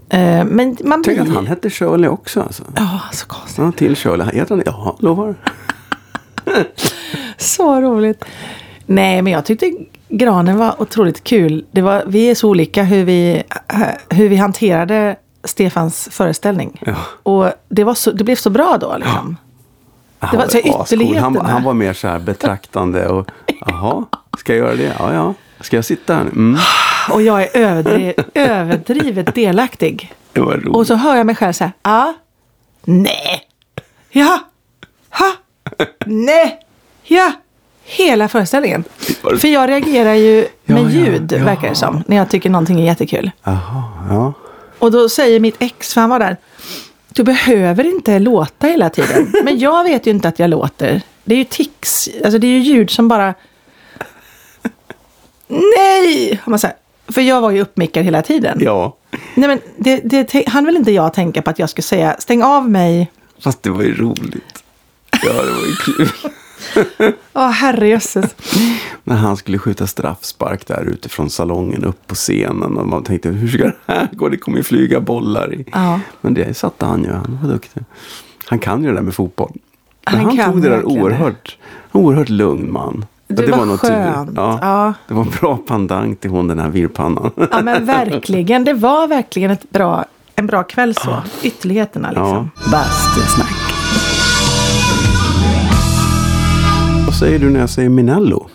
Eh, 0.09 0.45
men 0.45 0.45
man 0.45 0.59
Mm. 0.59 0.77
Tänk 1.03 1.03
blir... 1.05 1.21
att 1.21 1.35
han 1.35 1.47
hette 1.47 1.69
Shirley 1.69 2.09
också 2.09 2.41
alltså. 2.41 2.63
Ja, 2.75 2.99
så 3.11 3.27
konstigt. 3.27 3.57
Ja, 3.65 3.71
till 3.71 3.95
Shirley. 3.95 4.27
Heter 4.33 4.55
han 4.55 4.63
Ja, 4.65 4.95
lovar. 4.99 5.35
Så 7.37 7.81
roligt. 7.81 8.25
Nej, 8.85 9.21
men 9.21 9.33
jag 9.33 9.45
tyckte 9.45 9.71
granen 10.09 10.57
var 10.57 10.81
otroligt 10.81 11.23
kul. 11.23 11.65
Det 11.71 11.81
var, 11.81 12.03
vi 12.07 12.29
är 12.29 12.35
så 12.35 12.49
olika 12.49 12.83
hur 12.83 13.03
vi, 13.03 13.43
hur 14.09 14.29
vi 14.29 14.35
hanterade 14.35 15.15
Stefans 15.43 16.09
föreställning. 16.11 16.81
Ja. 16.85 16.95
Och 17.23 17.51
det, 17.69 17.83
var 17.83 17.93
så, 17.93 18.11
det 18.11 18.23
blev 18.23 18.35
så 18.35 18.49
bra 18.49 18.77
då. 18.77 18.97
Liksom. 18.97 19.37
Det 20.31 20.37
var 20.37 20.47
så 20.47 20.57
ascool. 20.57 20.71
han, 20.73 20.83
ytterligheterna. 20.83 21.49
han 21.49 21.63
var 21.63 21.73
mer 21.73 21.93
så 21.93 22.07
här 22.07 22.19
betraktande 22.19 23.07
och 23.07 23.27
jaha, 23.65 24.05
ska 24.37 24.55
jag 24.55 24.65
göra 24.67 24.75
det? 24.75 24.95
Ja, 24.99 25.13
ja. 25.13 25.33
Ska 25.61 25.75
jag 25.75 25.85
sitta 25.85 26.15
här 26.15 26.23
nu? 26.23 26.29
Mm. 26.29 26.59
Och 27.11 27.21
jag 27.21 27.41
är 27.43 27.57
överdriv, 27.57 28.13
överdrivet 28.33 29.35
delaktig. 29.35 30.13
Det 30.33 30.41
var 30.41 30.53
roligt. 30.53 30.75
Och 30.75 30.87
så 30.87 30.95
hör 30.95 31.15
jag 31.15 31.25
mig 31.25 31.35
själv 31.35 31.53
så 31.53 31.63
här. 31.63 31.73
Ja. 31.83 32.13
Nej. 32.83 33.41
Ja. 34.09 34.39
Ha. 35.09 35.31
Nej. 36.05 36.59
Ja. 37.03 37.31
Hela 37.83 38.27
föreställningen. 38.27 38.83
För 39.39 39.47
jag 39.47 39.69
reagerar 39.69 40.13
ju 40.13 40.47
Ja, 40.65 40.73
med 40.73 40.91
ljud, 40.91 41.31
ja. 41.39 41.45
verkar 41.45 41.69
det 41.69 41.75
som. 41.75 42.03
När 42.07 42.17
jag 42.17 42.29
tycker 42.29 42.49
någonting 42.49 42.79
är 42.81 42.85
jättekul. 42.85 43.31
Jaha, 43.43 43.83
ja. 44.09 44.33
Och 44.79 44.91
då 44.91 45.09
säger 45.09 45.39
mitt 45.39 45.55
ex, 45.59 45.93
för 45.93 46.01
han 46.01 46.09
var 46.09 46.19
där. 46.19 46.37
Du 47.13 47.23
behöver 47.23 47.83
inte 47.83 48.19
låta 48.19 48.67
hela 48.67 48.89
tiden. 48.89 49.33
Men 49.43 49.59
jag 49.59 49.83
vet 49.83 50.07
ju 50.07 50.11
inte 50.11 50.27
att 50.27 50.39
jag 50.39 50.49
låter. 50.49 51.01
Det 51.23 51.33
är 51.33 51.37
ju 51.37 51.43
tics. 51.43 52.09
Alltså 52.23 52.39
det 52.39 52.47
är 52.47 52.51
ju 52.51 52.59
ljud 52.59 52.89
som 52.89 53.07
bara... 53.07 53.33
Nej! 55.47 56.39
har 56.43 56.49
Man 56.49 56.59
säger. 56.59 56.75
För 57.07 57.21
jag 57.21 57.41
var 57.41 57.51
ju 57.51 57.61
uppmickad 57.61 58.03
hela 58.05 58.21
tiden. 58.21 58.57
Ja, 58.61 58.95
Nej, 59.35 59.47
men 59.49 59.59
det, 59.77 59.97
det, 60.03 60.47
han 60.47 60.65
vill 60.65 60.75
inte 60.77 60.91
jag 60.91 61.13
tänka 61.13 61.41
på 61.41 61.49
att 61.49 61.59
jag 61.59 61.69
skulle 61.69 61.83
säga 61.83 62.15
stäng 62.19 62.43
av 62.43 62.69
mig. 62.69 63.11
fast 63.43 63.63
det 63.63 63.69
var 63.69 63.83
ju 63.83 63.95
roligt. 63.95 64.63
Ja, 65.23 65.33
det 65.33 65.51
var 65.51 65.65
ju 65.67 65.75
kul. 65.75 66.09
Åh 67.33 67.49
herrejösses. 67.49 68.35
När 69.03 69.15
han 69.15 69.37
skulle 69.37 69.57
skjuta 69.57 69.87
straffspark 69.87 70.67
där 70.67 70.83
utifrån 70.83 71.29
salongen 71.29 71.83
upp 71.85 72.07
på 72.07 72.15
scenen. 72.15 72.77
Och 72.77 72.87
man 72.87 73.03
tänkte, 73.03 73.29
hur 73.29 73.47
ska 73.47 73.63
det 73.63 73.75
här 73.87 74.07
gå? 74.11 74.29
Det 74.29 74.37
kommer 74.37 74.57
ju 74.57 74.63
flyga 74.63 74.99
bollar 74.99 75.53
i. 75.53 75.65
Ja. 75.73 75.99
Men 76.21 76.33
det 76.33 76.57
satte 76.57 76.85
han 76.85 77.03
ju. 77.03 77.11
Han 77.11 77.39
var 77.41 77.49
duktig. 77.49 77.83
Han 78.45 78.59
kan 78.59 78.81
ju 78.83 78.89
det 78.89 78.95
där 78.95 79.01
med 79.01 79.13
fotboll. 79.13 79.51
Men 80.05 80.15
Han 80.15 80.25
han, 80.25 80.37
kan 80.37 80.51
tog 80.53 80.61
det 80.61 80.69
där 80.69 80.83
oerhört, 80.87 81.57
oerhört 81.91 82.29
lugn 82.29 82.71
man. 82.71 83.05
Det 83.27 83.45
Ja, 83.45 83.57
var 83.57 83.65
nog 83.65 83.79
skönt. 83.79 84.31
Ja, 84.35 84.59
Ja. 84.61 84.93
Det 85.07 85.13
var 85.13 85.27
bra 85.41 85.57
pandang 85.57 86.15
till 86.15 86.29
hon 86.29 86.47
den 86.47 86.59
här 86.59 86.69
virrpannan. 86.69 87.31
Ja 87.51 87.61
men 87.61 87.85
verkligen. 87.85 88.63
Det 88.63 88.73
var 88.73 89.07
verkligen 89.07 89.51
ett 89.51 89.69
bra, 89.69 90.05
en 90.35 90.47
bra 90.47 90.63
kväll 90.63 90.95
så. 90.95 91.23
Ytterligheterna 91.43 92.07
liksom. 92.09 92.49
Bastusnack. 92.71 93.55
Säger 97.19 97.39
du 97.39 97.49
när 97.49 97.59
jag 97.59 97.69
säger 97.69 97.89
Minello? 97.89 98.49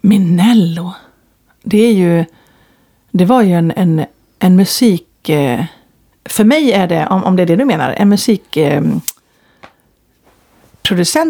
Minello. 0.00 0.92
Det 1.62 1.78
är 1.78 1.92
ju... 1.92 2.24
Det 3.10 3.24
var 3.24 3.42
ju 3.42 3.52
en, 3.52 3.72
en, 3.76 4.04
en 4.38 4.56
musik... 4.56 5.28
Eh, 5.28 5.64
för 6.24 6.44
mig 6.44 6.72
är 6.72 6.86
det, 6.86 7.06
om, 7.06 7.24
om 7.24 7.36
det 7.36 7.42
är 7.42 7.46
det 7.46 7.56
du 7.56 7.64
menar, 7.64 7.90
en 7.90 8.08
musik... 8.08 8.56
Eh, 8.56 8.82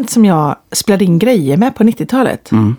som 0.09 0.25
jag 0.25 0.57
spelade 0.73 1.05
in 1.05 1.19
grejer 1.19 1.57
med 1.57 1.75
på 1.75 1.85
90-talet. 1.85 2.53
Mm. 2.53 2.77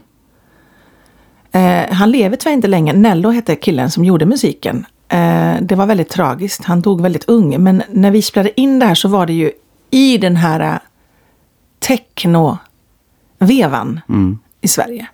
Eh, 1.52 1.96
han 1.96 2.12
lever 2.12 2.38
tyvärr 2.38 2.54
inte 2.54 2.68
längre. 2.68 2.98
Nello 2.98 3.30
hette 3.30 3.56
killen 3.56 3.92
som 3.92 4.06
gjorde 4.06 4.26
musiken. 4.26 4.86
Eh, 5.08 5.56
det 5.62 5.76
var 5.76 5.86
väldigt 5.86 6.10
tragiskt. 6.10 6.64
Han 6.64 6.82
dog 6.82 7.02
väldigt 7.02 7.30
ung. 7.30 7.64
Men 7.64 7.84
när 7.90 8.12
vi 8.12 8.22
spelade 8.22 8.62
in 8.62 8.80
det 8.80 8.86
här 8.86 8.96
så 8.96 9.08
var 9.08 9.26
det 9.26 9.34
ju 9.34 9.52
i 9.92 10.18
den 10.18 10.36
här 10.36 10.80
eh, 13.40 13.48
techno-vevan 13.48 14.00
i 14.62 14.68
Sverige. 14.68 15.08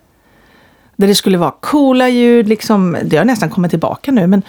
Där 0.96 1.08
det 1.08 1.16
skulle 1.16 1.38
vara 1.38 1.52
coola 1.60 2.10
ljud, 2.10 2.48
liksom, 2.48 2.98
det 3.04 3.18
har 3.18 3.26
nästan 3.26 3.50
kommit 3.50 3.72
tillbaka 3.72 4.12
nu. 4.12 4.28
Men, 4.28 4.42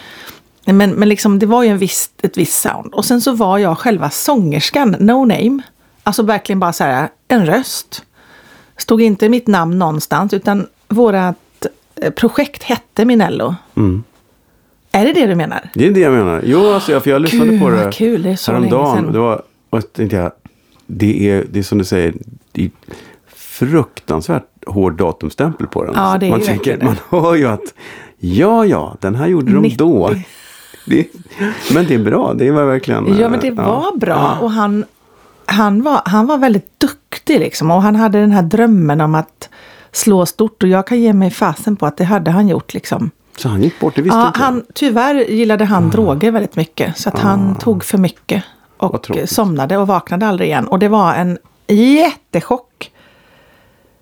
men, 0.66 0.90
men 0.90 1.08
liksom, 1.08 1.38
det 1.38 1.46
var 1.46 1.62
ju 1.62 1.68
en 1.68 1.78
viss, 1.78 2.10
ett 2.22 2.36
visst 2.38 2.62
sound. 2.62 2.94
Och 2.94 3.04
sen 3.04 3.20
så 3.20 3.32
var 3.32 3.58
jag 3.58 3.78
själva 3.78 4.10
sångerskan, 4.10 4.96
no 5.00 5.24
name. 5.24 5.62
Alltså 6.02 6.22
verkligen 6.22 6.60
bara 6.60 6.72
så 6.72 6.84
här, 6.84 7.08
en 7.28 7.46
röst. 7.46 8.04
Stod 8.76 9.02
inte 9.02 9.28
mitt 9.28 9.46
namn 9.46 9.78
någonstans, 9.78 10.32
utan 10.34 10.66
vårat 10.88 11.36
eh, 12.02 12.10
projekt 12.10 12.62
hette 12.62 13.04
Minello. 13.04 13.54
Mm. 13.76 14.04
Är 14.92 15.04
det 15.06 15.12
det 15.12 15.26
du 15.26 15.34
menar? 15.34 15.70
Det 15.74 15.86
är 15.86 15.90
det 15.90 16.00
jag 16.00 16.12
menar. 16.12 16.42
Jo, 16.44 16.72
alltså, 16.72 16.92
jag- 16.92 17.02
för 17.02 17.10
jag 17.10 17.22
lyssnade 17.22 17.50
Gud, 17.50 17.60
på 17.60 17.70
det 17.70 17.90
kul. 17.92 18.22
Det 18.22 18.30
är 18.30 18.36
så 18.36 18.52
länge 18.52 18.66
häromdagen. 18.66 18.96
sedan. 19.04 19.12
Det 19.12 19.18
var, 19.18 19.42
och 19.70 19.82
så 19.82 19.88
tänkte 19.88 20.16
jag, 20.16 20.32
det 20.86 21.30
är, 21.30 21.46
det 21.50 21.58
är 21.58 21.62
som 21.62 21.78
du 21.78 21.84
säger, 21.84 22.14
det 22.52 22.70
fruktansvärt 23.54 24.64
hård 24.66 24.96
datumstämpel 24.96 25.66
på 25.66 25.84
den. 25.84 25.94
Ja, 25.94 26.18
man, 26.30 26.40
tänker, 26.40 26.78
man 26.82 26.96
hör 27.08 27.34
ju 27.34 27.46
att, 27.46 27.74
ja, 28.18 28.66
ja, 28.66 28.96
den 29.00 29.14
här 29.14 29.26
gjorde 29.26 29.52
de 29.52 29.62
90. 29.62 29.76
då. 29.78 30.10
Det, 30.86 31.06
men 31.74 31.86
det 31.86 31.94
är 31.94 31.98
bra, 31.98 32.34
det 32.34 32.50
var 32.50 32.64
verkligen... 32.64 33.18
Ja, 33.18 33.28
men 33.28 33.40
det 33.40 33.48
eh, 33.48 33.54
var 33.54 33.96
bra. 33.96 34.14
Ja. 34.14 34.38
Och 34.38 34.50
han, 34.50 34.84
han, 35.46 35.82
var, 35.82 36.02
han 36.04 36.26
var 36.26 36.38
väldigt 36.38 36.80
duktig 36.80 37.40
liksom. 37.40 37.70
Och 37.70 37.82
han 37.82 37.96
hade 37.96 38.20
den 38.20 38.32
här 38.32 38.42
drömmen 38.42 39.00
om 39.00 39.14
att 39.14 39.48
slå 39.92 40.26
stort. 40.26 40.62
Och 40.62 40.68
jag 40.68 40.86
kan 40.86 41.00
ge 41.00 41.12
mig 41.12 41.30
fasen 41.30 41.76
på 41.76 41.86
att 41.86 41.96
det 41.96 42.04
hade 42.04 42.30
han 42.30 42.48
gjort 42.48 42.74
liksom. 42.74 43.10
Så 43.36 43.48
han 43.48 43.62
gick 43.62 43.80
bort, 43.80 43.94
det 43.94 44.02
visste 44.02 44.18
Ja, 44.18 44.26
inte 44.26 44.40
han, 44.40 44.64
tyvärr 44.74 45.14
gillade 45.14 45.64
han 45.64 45.90
droger 45.90 46.30
väldigt 46.30 46.56
mycket. 46.56 46.98
Så 46.98 47.08
att 47.08 47.18
han 47.18 47.54
tog 47.54 47.84
för 47.84 47.98
mycket. 47.98 48.44
Och 48.76 49.10
somnade 49.24 49.76
och 49.76 49.86
vaknade 49.86 50.26
aldrig 50.26 50.48
igen. 50.48 50.66
Och 50.66 50.78
det 50.78 50.88
var 50.88 51.14
en 51.14 51.38
jättechock. 51.68 52.90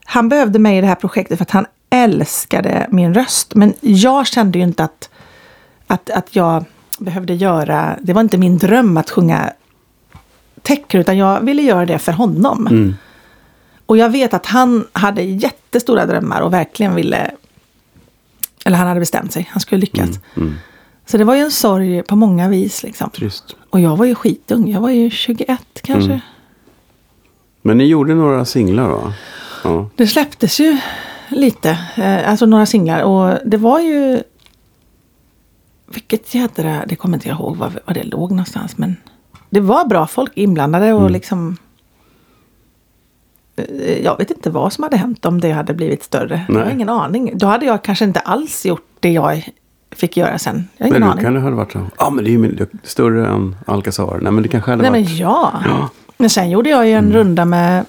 Han 0.04 0.28
behövde 0.28 0.58
mig 0.58 0.78
i 0.78 0.80
det 0.80 0.86
här 0.86 0.94
projektet 0.94 1.38
för 1.38 1.44
att 1.44 1.50
han 1.50 1.66
älskade 1.90 2.86
min 2.90 3.14
röst. 3.14 3.54
Men 3.54 3.74
jag 3.80 4.26
kände 4.26 4.58
ju 4.58 4.64
inte 4.64 4.84
att, 4.84 5.10
att, 5.86 6.10
att 6.10 6.36
jag 6.36 6.64
behövde 6.98 7.34
göra... 7.34 7.96
Det 8.00 8.12
var 8.12 8.20
inte 8.20 8.38
min 8.38 8.58
dröm 8.58 8.96
att 8.96 9.10
sjunga 9.10 9.52
täcker. 10.62 10.98
Utan 10.98 11.18
jag 11.18 11.40
ville 11.40 11.62
göra 11.62 11.86
det 11.86 11.98
för 11.98 12.12
honom. 12.12 12.66
Mm. 12.66 12.94
Och 13.86 13.96
jag 13.96 14.10
vet 14.10 14.34
att 14.34 14.46
han 14.46 14.86
hade 14.92 15.22
jättestora 15.22 16.06
drömmar 16.06 16.40
och 16.40 16.52
verkligen 16.52 16.94
ville... 16.94 17.30
Eller 18.64 18.76
han 18.76 18.86
hade 18.88 19.00
bestämt 19.00 19.32
sig. 19.32 19.48
Han 19.52 19.60
skulle 19.60 19.80
lyckas. 19.80 20.10
Mm. 20.36 20.54
Så 21.06 21.18
det 21.18 21.24
var 21.24 21.34
ju 21.34 21.40
en 21.40 21.50
sorg 21.50 22.02
på 22.02 22.16
många 22.16 22.48
vis. 22.48 22.82
Liksom. 22.82 23.10
Trist. 23.10 23.56
Och 23.70 23.80
jag 23.80 23.96
var 23.96 24.04
ju 24.04 24.14
skitung. 24.14 24.70
Jag 24.70 24.80
var 24.80 24.90
ju 24.90 25.10
21 25.10 25.60
kanske. 25.82 26.10
Mm. 26.10 26.20
Men 27.62 27.78
ni 27.78 27.84
gjorde 27.84 28.14
några 28.14 28.44
singlar 28.44 28.88
va? 28.88 29.14
Ja. 29.64 29.88
Det 29.96 30.06
släpptes 30.06 30.60
ju 30.60 30.78
lite. 31.28 31.78
Eh, 31.96 32.30
alltså 32.30 32.46
några 32.46 32.66
singlar. 32.66 33.02
Och 33.02 33.38
det 33.44 33.56
var 33.56 33.80
ju... 33.80 34.22
Vilket 35.94 36.34
jädra... 36.34 36.82
Det 36.86 36.96
kommer 36.96 37.16
inte 37.16 37.28
jag 37.28 37.38
ihåg 37.38 37.56
var, 37.56 37.72
var 37.84 37.94
det 37.94 38.02
låg 38.02 38.30
någonstans. 38.30 38.78
Men 38.78 38.96
det 39.50 39.60
var 39.60 39.84
bra 39.84 40.06
folk 40.06 40.32
inblandade 40.34 40.92
och 40.92 41.10
liksom... 41.10 41.56
eh, 43.56 44.02
jag 44.04 44.18
vet 44.18 44.30
inte 44.30 44.50
vad 44.50 44.72
som 44.72 44.84
hade 44.84 44.96
hänt 44.96 45.24
om 45.26 45.40
det 45.40 45.50
hade 45.52 45.74
blivit 45.74 46.02
större. 46.02 46.44
Jag 46.48 46.54
har 46.54 46.64
Nej. 46.64 46.74
ingen 46.74 46.88
aning. 46.88 47.38
Då 47.38 47.46
hade 47.46 47.66
jag 47.66 47.84
kanske 47.84 48.04
inte 48.04 48.20
alls 48.20 48.66
gjort 48.66 48.86
det 49.00 49.10
jag 49.12 49.48
fick 49.90 50.16
göra 50.16 50.38
sen. 50.38 50.68
Jag 50.76 50.84
har 50.86 50.88
ingen 50.88 51.00
Men 51.00 51.08
nu 51.08 51.12
aning. 51.12 51.24
kan 51.24 51.34
det 51.34 51.40
ha 51.40 51.50
varit 51.50 51.72
så. 51.72 51.86
Ja, 51.98 52.10
men 52.10 52.24
det 52.24 52.30
är 52.30 52.32
ju 52.32 52.66
större 52.82 53.26
än 53.26 53.56
Alcazar. 53.66 54.18
Nej, 54.22 54.32
men 54.32 54.42
det 54.42 54.48
kanske 54.48 54.70
hade 54.70 54.82
Nej 54.82 54.90
varit... 54.90 55.08
men 55.08 55.16
ja. 55.16 55.52
Ja. 55.64 55.70
Mm. 55.76 55.86
Men 56.16 56.30
sen 56.30 56.50
gjorde 56.50 56.70
jag 56.70 56.86
ju 56.88 56.92
en 56.92 57.12
runda 57.12 57.44
med 57.44 57.84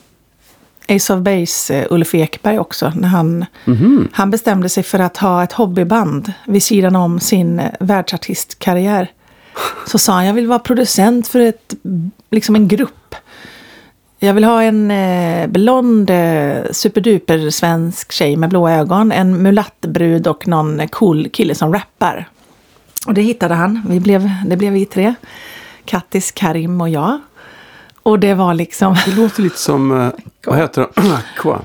Ace 0.90 1.14
of 1.14 1.20
Base, 1.20 1.76
eh, 1.76 1.86
Ulf 1.90 2.16
Ekberg 2.16 2.60
också. 2.60 2.92
När 2.96 3.08
han, 3.08 3.46
Mhm. 3.66 4.08
han 4.14 4.32
bestämde 4.32 4.70
sig 4.70 4.84
för 4.84 5.00
att 5.00 5.18
ha 5.18 5.44
ett 5.44 5.52
hobbyband 5.54 6.34
vid 6.48 6.64
sidan 6.64 6.96
om 6.96 7.20
sin 7.20 7.60
eh, 7.60 7.72
världsartistkarriär. 7.80 9.12
Så 9.88 9.98
sa 9.98 10.14
han, 10.14 10.26
jag 10.26 10.34
vill 10.34 10.48
vara 10.48 10.60
producent 10.60 11.28
för 11.28 11.40
ett, 11.40 11.74
liksom 12.32 12.56
en 12.56 12.68
grupp. 12.68 13.16
Jag 14.20 14.34
vill 14.34 14.44
ha 14.44 14.64
en 14.64 14.92
eh, 14.92 15.48
blond 15.48 16.10
eh, 16.10 16.56
superduper 16.72 17.50
svensk 17.50 18.12
tjej 18.12 18.36
med 18.36 18.50
blå 18.50 18.70
ögon, 18.70 19.12
en 19.12 19.42
mulattbrud 19.44 20.28
och 20.28 20.48
någon 20.48 20.88
cool 20.88 21.30
kille 21.30 21.56
som 21.56 21.74
rappar. 21.74 22.30
Och 23.08 23.14
det 23.14 23.22
hittade 23.22 23.54
han. 23.56 23.82
Vi 23.90 24.00
blev, 24.00 24.30
det 24.46 24.58
blev 24.58 24.74
vi 24.74 24.86
tre. 24.86 25.14
Kattis, 25.86 26.32
Karim 26.32 26.82
och 26.82 26.90
jag. 26.90 27.20
Och 28.04 28.20
det 28.20 28.34
var 28.34 28.54
liksom, 28.54 28.96
Det 29.06 29.16
låter 29.16 29.42
lite 29.42 29.58
som... 29.60 30.02
eh, 30.02 30.10
vad 30.46 30.58
heter 30.58 30.82
det? 30.82 31.02
Aqua. 31.38 31.62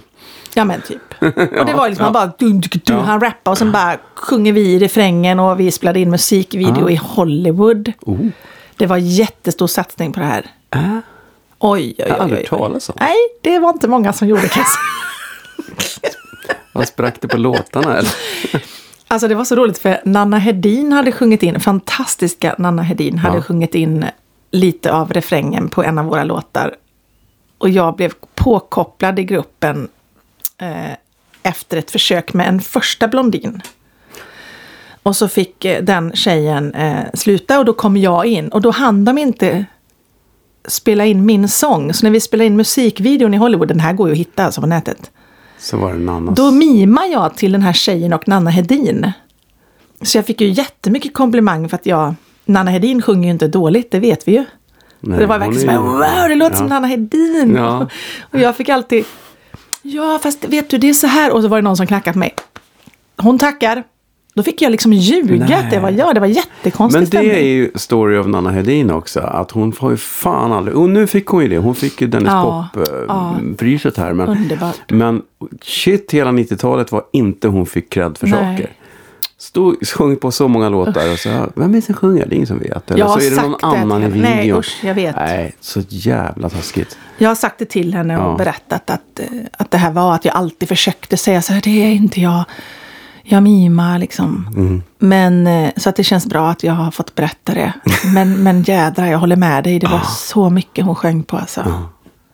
ja 0.55 0.64
men 0.64 0.80
typ. 0.80 1.03
Och 1.59 1.66
det 1.66 1.72
var 1.74 1.89
liksom, 1.89 2.05
han 2.05 2.12
bara, 2.12 2.26
dun, 2.39 2.61
dun, 2.61 2.80
dun, 2.84 2.99
han 3.05 3.20
rappade 3.20 3.51
och 3.51 3.59
sen 3.59 3.72
bara 3.72 3.97
sjunger 4.14 4.53
vi 4.53 4.61
i 4.72 4.78
refrängen 4.78 5.41
och 5.41 5.61
vi 5.61 5.70
spelade 5.70 6.01
in 6.01 6.11
musikvideo 6.11 6.80
Ja. 6.80 6.91
i 6.91 6.97
Hollywood. 6.97 7.93
Oh. 8.01 8.26
Det 8.76 8.86
var 8.86 8.97
jättestor 8.97 9.66
satsning 9.66 10.12
på 10.12 10.20
det 10.20 10.26
här. 10.26 10.47
Äh, 10.74 10.99
Oj, 11.61 11.80
oj, 11.80 11.95
jag 11.99 12.07
har 12.09 12.14
oj. 12.16 12.20
aldrig 12.20 12.41
oj. 12.41 12.47
talas 12.59 12.89
om. 12.89 12.95
Nej, 13.01 13.16
det 13.43 13.59
var 13.59 13.68
inte 13.70 13.89
många 13.89 14.12
som 14.12 14.28
gjorde 14.28 14.49
säga. 14.49 14.64
Vad 16.72 16.89
sprack 16.89 17.20
det 17.20 17.28
på 17.28 17.36
låtarna 17.36 17.97
eller? 17.99 18.12
Alltså 19.11 19.28
det 19.28 19.34
var 19.34 19.45
så 19.45 19.55
roligt 19.57 19.78
för 19.78 20.01
Nanna 20.05 20.39
Hedin 20.39 20.93
hade 20.93 21.12
sjungit 21.12 21.43
in, 21.43 21.61
fantastiska 21.61 22.55
Nanna 22.59 22.82
Hedin 22.82 23.18
hade 23.18 23.36
Ja. 23.36 23.43
sjungit 23.43 23.74
in 23.74 24.05
lite 24.51 24.92
av 24.92 25.12
refrängen 25.12 25.68
på 25.68 25.82
en 25.82 25.99
av 25.99 26.05
våra 26.05 26.24
låtar. 26.24 26.74
Och 27.59 27.68
jag 27.68 27.96
blev 27.96 28.12
påkopplad 28.34 29.18
i 29.18 29.24
gruppen 29.24 29.88
eh, 30.59 30.92
efter 31.42 31.76
ett 31.76 31.90
försök 31.90 32.34
med 32.34 32.49
en 32.49 32.61
första 32.61 33.09
blondin. 33.09 33.62
Och 35.03 35.16
så 35.16 35.28
fick 35.28 35.64
eh, 35.64 35.84
den 35.84 36.12
tjejen 36.14 36.74
eh, 36.74 37.05
sluta 37.14 37.59
och 37.59 37.64
då 37.64 37.72
kom 37.72 37.96
jag 37.96 38.26
in 38.26 38.49
och 38.49 38.61
då 38.61 38.70
hann 38.70 39.05
de 39.05 39.18
inte 39.18 39.66
spela 40.68 41.05
in 41.05 41.26
min 41.26 41.49
sång. 41.49 41.94
Så 41.94 42.07
när 42.07 42.11
vi 42.11 42.20
spelade 42.20 42.46
in 42.46 42.57
musikvideon 42.57 43.34
i 43.34 43.36
Hollywood, 43.36 43.68
den 43.68 43.80
här 43.80 43.92
går 43.92 44.09
ju 44.09 44.12
att 44.12 44.18
hitta 44.18 44.44
alltså 44.44 44.61
på 44.61 44.66
nätet. 44.66 45.11
Så 45.59 45.76
var 45.76 45.92
det 45.92 45.99
Nannas. 45.99 46.36
Då 46.36 46.51
mimar 46.51 47.07
jag 47.07 47.36
till 47.36 47.53
den 47.53 47.62
här 47.62 47.72
tjejen 47.72 48.12
och 48.12 48.28
Nanna 48.28 48.51
Hedin. 48.51 49.12
Så 50.03 50.18
jag 50.18 50.26
fick 50.26 50.40
ju 50.40 50.49
jättemycket 50.49 51.14
komplimang 51.14 51.68
för 51.68 51.76
att 51.76 51.86
jag... 51.86 52.14
Nanna 52.49 52.70
Hedin 52.70 53.03
sjunger 53.03 53.24
ju 53.24 53.30
inte 53.30 53.49
dåligt, 53.49 53.90
det 53.90 53.99
vet 54.01 54.28
vi 54.28 54.32
ju. 54.32 54.44
Nej, 55.01 55.18
det 55.18 55.26
var 55.26 55.38
verkligen 55.38 55.74
som 55.74 55.84
wow, 55.84 56.28
det 56.28 56.34
låter 56.34 56.57
som 56.57 56.66
Ja. 56.66 56.74
Nanna 56.74 56.86
Hedin. 56.86 57.55
Ja. 57.57 57.86
Och 58.32 58.40
jag 58.40 58.57
fick 58.57 58.68
alltid, 58.68 59.05
ja 59.82 60.18
fast 60.22 60.44
vet 60.44 60.70
du 60.70 60.78
det 60.78 60.88
är 60.88 60.92
så 60.92 61.07
här. 61.07 61.32
Och 61.32 61.42
så 61.42 61.49
var 61.49 61.59
det 61.59 61.62
någon 61.62 61.76
som 61.76 61.86
knackade 61.86 62.12
på 62.12 62.18
mig. 62.18 62.34
Hon 63.16 63.38
tackar. 63.38 63.84
Då 64.34 64.42
fick 64.42 64.62
jag 64.62 64.72
liksom 64.72 64.92
ljuga 64.92 65.44
Nej. 65.49 65.55
att 65.55 65.70
det 65.70 65.80
var 65.80 65.90
jag. 65.90 66.14
Det 66.14 66.20
var 66.20 66.26
jättekonstig 66.26 66.96
Men 66.99 67.05
det 67.05 67.07
stämning. 67.07 67.30
är 67.30 67.40
ju 67.40 67.70
story 67.74 68.18
of 68.18 68.26
Nanna 68.26 68.51
Hedin 68.51 68.90
också. 68.90 69.20
Att 69.20 69.51
hon 69.51 69.72
har 69.78 69.90
ju 69.90 69.96
fan 69.96 70.53
aldrig... 70.53 70.76
Och 70.76 70.88
nu 70.90 71.07
fick 71.07 71.26
hon 71.26 71.42
ju 71.42 71.49
det. 71.49 71.59
Hon 71.59 71.74
fick 71.74 72.01
ju 72.01 72.07
Dennis 72.07 72.28
Ja, 72.28 72.68
ja. 73.09 73.36
Pop-priset 73.40 73.96
här. 73.96 74.12
Men, 74.12 74.28
Underbart. 74.28 74.76
men 74.88 75.22
shit, 75.62 76.11
hela 76.12 76.30
90-talet 76.30 76.92
var 76.92 77.03
inte 77.12 77.49
hon 77.49 77.66
fick 77.66 77.90
cred 77.90 78.18
för 78.18 78.26
Nej. 78.26 78.57
saker. 78.57 78.72
Stod, 79.41 79.86
sjöng 79.89 80.16
på 80.16 80.30
så 80.30 80.49
många 80.49 80.68
låtar 80.68 81.12
och 81.12 81.18
så, 81.18 81.28
vem 81.55 81.70
är 81.70 81.74
det 81.76 81.82
som 81.82 81.95
sjunger? 81.95 82.26
Det 82.26 82.34
är 82.34 82.36
ingen 82.36 82.47
som 82.47 82.59
vet. 82.59 82.91
Eller 82.91 83.01
Jag 83.01 83.11
så 83.11 83.26
är 83.26 83.30
det 83.30 83.36
någon 83.43 83.51
sagt 83.51 83.61
det 83.61 83.66
annan 83.66 84.03
i 84.03 84.07
videon. 84.07 84.22
Nej, 84.22 84.53
usch, 84.53 84.78
jag 84.82 84.95
vet. 84.95 85.16
Nej, 85.16 85.55
så 85.61 85.80
jävla 85.89 86.49
taskigt. 86.49 86.99
Jag 87.18 87.30
har 87.30 87.34
sagt 87.34 87.59
det 87.59 87.64
till 87.64 87.95
henne 87.95 88.18
och 88.18 88.32
Ja. 88.32 88.36
berättat 88.36 88.91
att, 88.91 89.20
eh, 89.20 89.26
att 89.59 89.70
det 89.70 89.78
här 89.78 89.91
var 89.91 90.14
att 90.14 90.24
jag 90.24 90.34
alltid 90.34 90.68
försökte 90.68 91.16
säga 91.16 91.43
så 91.43 91.53
här, 91.53 91.61
det 91.61 91.70
är 91.84 91.91
inte 91.93 92.20
jag. 92.20 92.45
Jag 93.22 93.43
mimar 93.43 93.99
liksom. 93.99 94.49
Mm. 94.57 94.82
Men 94.99 95.47
eh, 95.47 95.70
så 95.76 95.89
att 95.89 95.97
det 95.97 96.05
känns 96.05 96.26
bra 96.26 96.51
att 96.51 96.62
jag 96.62 96.72
har 96.72 96.91
fått 96.91 97.14
berätta 97.14 97.55
det. 97.55 97.72
Men, 98.14 98.43
men 98.43 98.62
jädrar, 98.62 99.07
jag 99.07 99.18
håller 99.18 99.36
med 99.36 99.64
dig. 99.64 99.78
Det 99.78 99.86
var 99.86 100.03
så 100.16 100.51
mycket 100.51 100.84
hon 100.84 100.95
sjöng 100.95 101.22
på 101.22 101.36
alltså. 101.36 101.61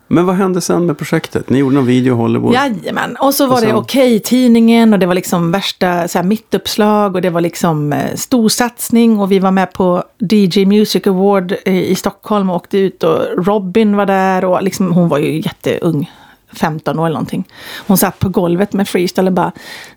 Men 0.08 0.26
vad 0.26 0.34
hände 0.36 0.60
sen 0.60 0.86
med 0.86 0.98
projektet? 0.98 1.50
Ni 1.50 1.58
gjorde 1.58 1.74
någon 1.74 1.86
video 1.86 2.14
i 2.14 2.16
Hollywood? 2.18 2.54
Jajamän, 2.54 3.16
och 3.20 3.34
så 3.34 3.46
var 3.46 3.54
Och 3.54 3.60
det 3.60 3.66
sen- 3.66 3.76
Okej-tidningen 3.76 4.92
och 4.92 4.98
det 4.98 5.06
var 5.06 5.14
liksom 5.14 5.50
värsta 5.52 6.08
så 6.08 6.18
här, 6.18 6.24
mittuppslag 6.24 7.14
och 7.14 7.22
det 7.22 7.30
var 7.30 7.40
liksom 7.40 7.92
eh, 7.92 8.14
storsatsning 8.14 9.18
och 9.18 9.32
vi 9.32 9.38
var 9.38 9.50
med 9.50 9.72
på 9.72 10.04
DJ 10.32 10.64
Music 10.66 11.06
Award 11.06 11.54
eh, 11.64 11.82
i 11.90 11.94
Stockholm 11.94 12.50
och 12.50 12.56
åkte 12.56 12.78
ut 12.78 13.02
och 13.02 13.18
Robin 13.46 13.96
var 13.96 14.06
där 14.06 14.44
och 14.44 14.62
liksom, 14.62 14.92
hon 14.92 15.08
var 15.08 15.18
ju 15.18 15.36
jätteung. 15.40 16.10
15 16.54 16.98
år 16.98 17.06
eller 17.06 17.14
någonting. 17.14 17.44
Hon 17.86 17.98
satt 17.98 18.18
på 18.18 18.28
golvet 18.28 18.72
med 18.72 18.88
freestyle 18.88 19.26
och 19.26 19.32
bara 19.32 19.52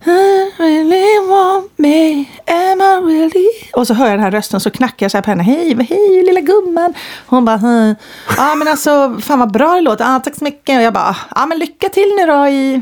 I 0.06 0.60
really 0.60 1.28
want 1.30 1.72
me, 1.76 2.26
am 2.46 2.82
I 2.82 3.14
really? 3.14 3.48
Och 3.74 3.88
så 3.88 3.94
hör 3.94 4.06
jag 4.06 4.14
den 4.14 4.24
här 4.24 4.32
rösten 4.32 4.60
så 4.60 4.72
knackar 4.72 5.04
jag 5.04 5.12
så 5.12 5.18
här 5.18 5.22
på 5.22 5.30
henne. 5.30 5.44
Hej, 5.44 5.88
hej 5.90 6.24
lilla 6.26 6.42
gumman. 6.42 6.94
Hon 7.26 7.46
bara, 7.46 7.96
Ja 8.38 8.52
ah, 8.52 8.56
men 8.56 8.68
alltså 8.68 9.18
fan 9.22 9.40
vad 9.40 9.52
bra 9.52 9.74
det 9.74 9.82
låter. 9.82 10.06
Ah, 10.08 10.20
tack 10.20 10.36
så 10.36 10.44
mycket. 10.44 10.78
Och 10.78 10.84
jag 10.84 10.94
bara, 10.94 11.16
ja 11.36 11.46
men 11.46 11.60
lycka 11.60 11.90
till 11.90 12.16
nu 12.20 12.26
då 12.26 12.48
i, 12.48 12.82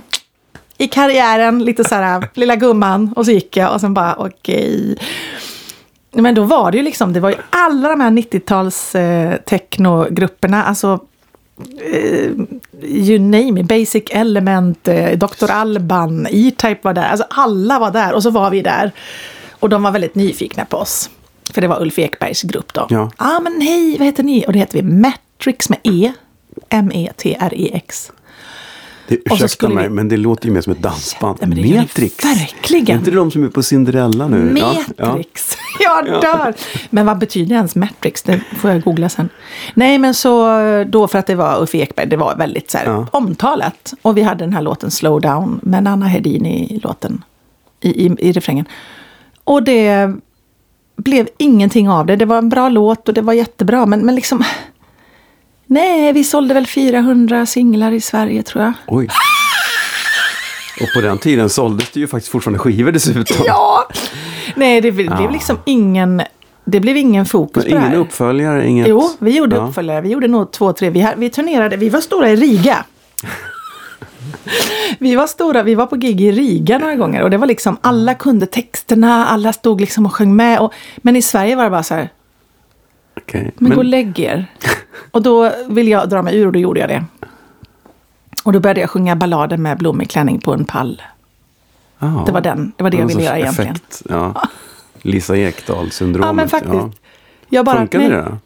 i 0.78 0.88
karriären. 0.88 1.66
Lite 1.66 1.84
så 1.84 1.96
här, 1.96 2.30
lilla 2.34 2.56
gumman. 2.56 3.14
Och 3.16 3.26
så 3.26 3.32
gick 3.32 3.58
jag 3.58 3.74
och 3.74 3.82
sen 3.82 3.94
bara, 3.94 4.16
okej. 4.16 4.98
Men 6.12 6.36
då 6.36 6.44
var 6.44 6.72
det 6.72 6.78
ju 6.78 6.84
liksom, 6.84 7.14
det 7.14 7.20
var 7.20 7.30
ju 7.30 7.36
alla 7.50 7.90
de 7.90 8.02
här 8.02 8.12
90-tals 8.12 8.96
eh, 8.96 9.36
technogrupperna, 9.38 10.64
alltså 10.64 11.00
you 12.82 13.20
name 13.20 13.62
it, 13.62 13.68
Basic 13.68 14.04
Element, 14.10 14.88
eh, 14.88 15.18
Dr. 15.18 15.52
Alban, 15.52 16.28
E-Type 16.32 16.80
var 16.82 16.94
där, 16.94 17.10
alltså 17.10 17.28
alla 17.30 17.80
var 17.80 17.92
där 17.92 18.14
och 18.14 18.24
så 18.24 18.30
var 18.30 18.50
vi 18.52 18.62
där. 18.62 18.92
Och 19.60 19.70
de 19.70 19.84
var 19.84 19.92
väldigt 19.92 20.16
nyfikna 20.16 20.66
på 20.66 20.78
oss. 20.78 21.10
För 21.54 21.62
det 21.62 21.68
var 21.68 21.82
Ulf 21.82 22.00
Ekbergs 22.00 22.42
grupp 22.42 22.74
då. 22.74 22.88
Ja. 22.90 23.12
ah, 23.18 23.40
men 23.40 23.62
hej, 23.62 23.96
vad 23.98 24.06
heter 24.06 24.24
ni? 24.24 24.46
Och 24.48 24.54
det 24.54 24.60
heter 24.60 24.82
vi 24.82 24.90
Matrix 24.92 25.70
med 25.70 25.80
E. 25.84 26.14
M-E-T-R-E-X. 26.70 28.12
Det, 29.08 29.16
ursäkta 29.16 29.48
skulle 29.48 29.76
mig, 29.76 29.90
men 29.90 30.10
det 30.10 30.18
låter 30.18 30.48
ju 30.48 30.54
mer 30.54 30.62
som 30.62 30.74
ett 30.74 30.80
dansband. 30.82 31.38
Ja, 31.42 31.48
det 31.48 31.62
gör 31.62 31.74
det 31.76 31.82
Matrix. 31.82 32.26
verkligen. 32.26 32.96
Är 32.96 33.00
inte 33.00 33.12
det 33.12 33.18
de 33.18 33.32
som 33.32 33.44
är 33.44 33.48
på 33.48 33.64
Cinderella 33.64 34.28
nu? 34.28 34.56
Ja, 34.60 34.76
ja. 34.98 35.08
Matrix. 35.08 35.58
Jag 35.80 36.06
dör! 36.06 36.54
Men 36.90 37.06
vad 37.06 37.18
betyder 37.18 37.56
ens 37.56 37.76
Matrix? 37.76 38.22
Det 38.24 38.40
får 38.58 38.72
jag 38.72 38.82
googla 38.84 39.10
sen. 39.10 39.30
Nej, 39.74 39.98
men 39.98 40.14
så 40.14 40.48
då 40.88 41.08
för 41.08 41.20
att 41.20 41.28
det 41.28 41.36
var 41.36 41.62
Uffe 41.64 41.78
Ekberg, 41.78 42.08
det 42.08 42.18
var 42.18 42.36
väldigt 42.36 42.72
så 42.72 42.78
här, 42.78 42.86
Ja. 42.86 43.08
omtalat. 43.12 43.94
Och 44.02 44.18
vi 44.18 44.22
hade 44.22 44.44
den 44.44 44.54
här 44.54 44.62
låten 44.62 44.92
Slow 44.92 45.22
Down 45.22 45.60
med 45.64 45.84
Nanna 45.84 46.06
Hedin 46.08 46.46
i 46.46 46.80
låten, 46.84 47.24
i, 47.82 48.06
i, 48.06 48.16
i 48.20 48.32
refrängen. 48.32 48.66
Och 49.44 49.64
det 49.64 50.14
blev 50.98 51.28
ingenting 51.38 51.90
av 51.90 52.06
det. 52.06 52.16
Det 52.16 52.26
var 52.26 52.38
en 52.38 52.50
bra 52.50 52.70
låt 52.70 53.08
och 53.08 53.14
det 53.14 53.22
var 53.22 53.34
jättebra, 53.34 53.86
men, 53.86 54.06
men 54.06 54.16
liksom... 54.16 54.44
Nej, 55.68 56.14
vi 56.14 56.24
sålde 56.24 56.54
väl 56.54 56.68
400 56.68 57.46
singlar 57.46 57.92
i 57.92 58.02
Sverige 58.02 58.44
tror 58.44 58.64
jag. 58.64 58.74
Oj. 58.88 59.08
Och 60.82 60.88
på 60.96 61.02
den 61.02 61.18
tiden 61.18 61.50
såldes 61.50 61.90
det 61.92 62.00
ju 62.00 62.08
faktiskt 62.08 62.32
fortfarande 62.32 62.60
skivor 62.60 62.92
dessutom. 62.92 63.38
Ja! 63.46 63.88
Nej, 64.56 64.82
det 64.82 64.92
blev 64.92 65.08
Ja. 65.12 65.30
liksom 65.30 65.58
ingen... 65.66 66.22
Det 66.68 66.80
blev 66.80 66.98
ingen 66.98 67.26
fokus 67.26 67.56
Men 67.56 67.64
på 67.64 67.70
det 67.70 67.82
ingen 67.82 67.92
här. 67.92 67.98
uppföljare, 67.98 68.68
inget... 68.68 68.88
Jo, 68.88 69.10
vi 69.20 69.38
gjorde 69.38 69.56
Ja. 69.56 69.62
uppföljare. 69.68 70.02
Vi 70.02 70.10
gjorde 70.10 70.28
nog 70.28 70.52
två, 70.52 70.74
tre. 70.74 70.90
Vi, 70.90 71.08
vi 71.18 71.30
turnerade. 71.30 71.78
Vi 71.78 71.90
var 71.90 72.02
stora 72.02 72.30
i 72.30 72.36
Riga. 72.36 72.86
vi 75.00 75.16
var 75.16 75.28
stora. 75.28 75.64
Vi 75.64 75.76
var 75.76 75.86
på 75.86 75.96
gig 75.96 76.22
i 76.22 76.32
Riga 76.32 76.78
några 76.78 76.96
gånger. 76.96 77.22
Och 77.24 77.30
det 77.30 77.38
var 77.38 77.48
liksom, 77.48 77.78
alla 77.82 78.14
kunde 78.14 78.46
texterna. 78.46 79.26
Alla 79.28 79.54
stod 79.54 79.82
liksom 79.82 80.06
och 80.06 80.14
sjöng 80.16 80.36
med. 80.36 80.60
Och, 80.60 80.74
men 80.98 81.16
i 81.16 81.22
Sverige 81.22 81.56
var 81.56 81.64
det 81.64 81.70
bara 81.70 81.84
så 81.84 81.94
här, 81.96 82.10
Okej. 83.18 83.52
men, 83.58 83.72
gå 83.72 83.78
och 83.78 83.86
lägg 83.86 84.20
er. 84.20 84.46
och 85.12 85.22
då 85.22 85.52
ville 85.68 85.92
jag 85.92 86.10
dra 86.10 86.22
mig 86.22 86.38
ur 86.38 86.46
och 86.48 86.54
då 86.54 86.60
gjorde 86.60 86.80
jag 86.80 86.90
det. 86.90 87.06
Och 88.44 88.54
då 88.54 88.60
började 88.60 88.82
jag 88.82 88.90
sjunga 88.90 89.16
ballader 89.16 89.58
med 89.58 89.78
blommig 89.78 90.10
klänning 90.10 90.40
på 90.40 90.54
en 90.54 90.66
pall. 90.66 91.02
ja. 92.00 92.24
Det 92.26 92.32
var 92.32 92.42
den. 92.42 92.72
Det 92.78 92.84
var 92.84 92.92
det 92.92 92.98
jag 92.98 93.08
ville 93.08 93.24
göra 93.24 93.40
egentligen. 93.40 93.72
effekt, 93.76 94.02
Ja. 94.10 94.48
Lisa 95.02 95.38
Ekdahl-syndromet. 95.38 96.28
Ja, 96.28 96.34
men 96.34 96.50
faktiskt. 96.50 97.02
Jag 97.50 97.66
bara, 97.66 97.78
Funkade 97.78 98.08
nej. 98.08 98.18
det 98.18 98.22
då? 98.22 98.38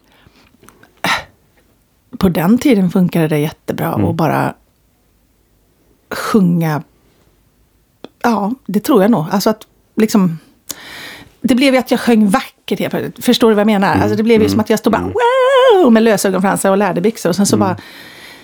på 2.18 2.28
den 2.28 2.58
tiden 2.58 2.90
funkade 2.90 3.28
det 3.28 3.38
jättebra 3.38 3.94
Mm. 3.94 4.06
att 4.06 4.14
bara 4.14 4.54
sjunga. 6.10 6.82
Ja, 8.22 8.52
det 8.66 8.80
tror 8.80 9.02
jag 9.02 9.10
nog. 9.10 9.24
Alltså 9.30 9.50
att 9.50 9.66
liksom... 9.96 10.38
Det 11.40 11.54
blev 11.54 11.74
ju 11.74 11.80
att 11.80 11.90
jag 11.90 12.00
sjöng 12.00 12.28
vackert 12.28 12.54
helt 12.78 12.90
plötsligt. 12.90 13.24
Förstår 13.24 13.48
du 13.48 13.54
vad 13.54 13.60
jag 13.60 13.66
menar? 13.66 13.88
Mm. 13.92 14.02
Alltså 14.02 14.16
det 14.16 14.22
blev 14.22 14.42
ju 14.42 14.48
som 14.48 14.60
att 14.60 14.70
jag 14.70 14.78
stod 14.78 14.92
bara 14.92 15.10
wow 15.82 15.92
med 15.92 16.02
lösögonfransar 16.02 16.70
och 16.70 16.78
läderbyxor. 16.78 17.28
Och 17.28 17.36
sen 17.36 17.46
så 17.46 17.56
bara... 17.56 17.76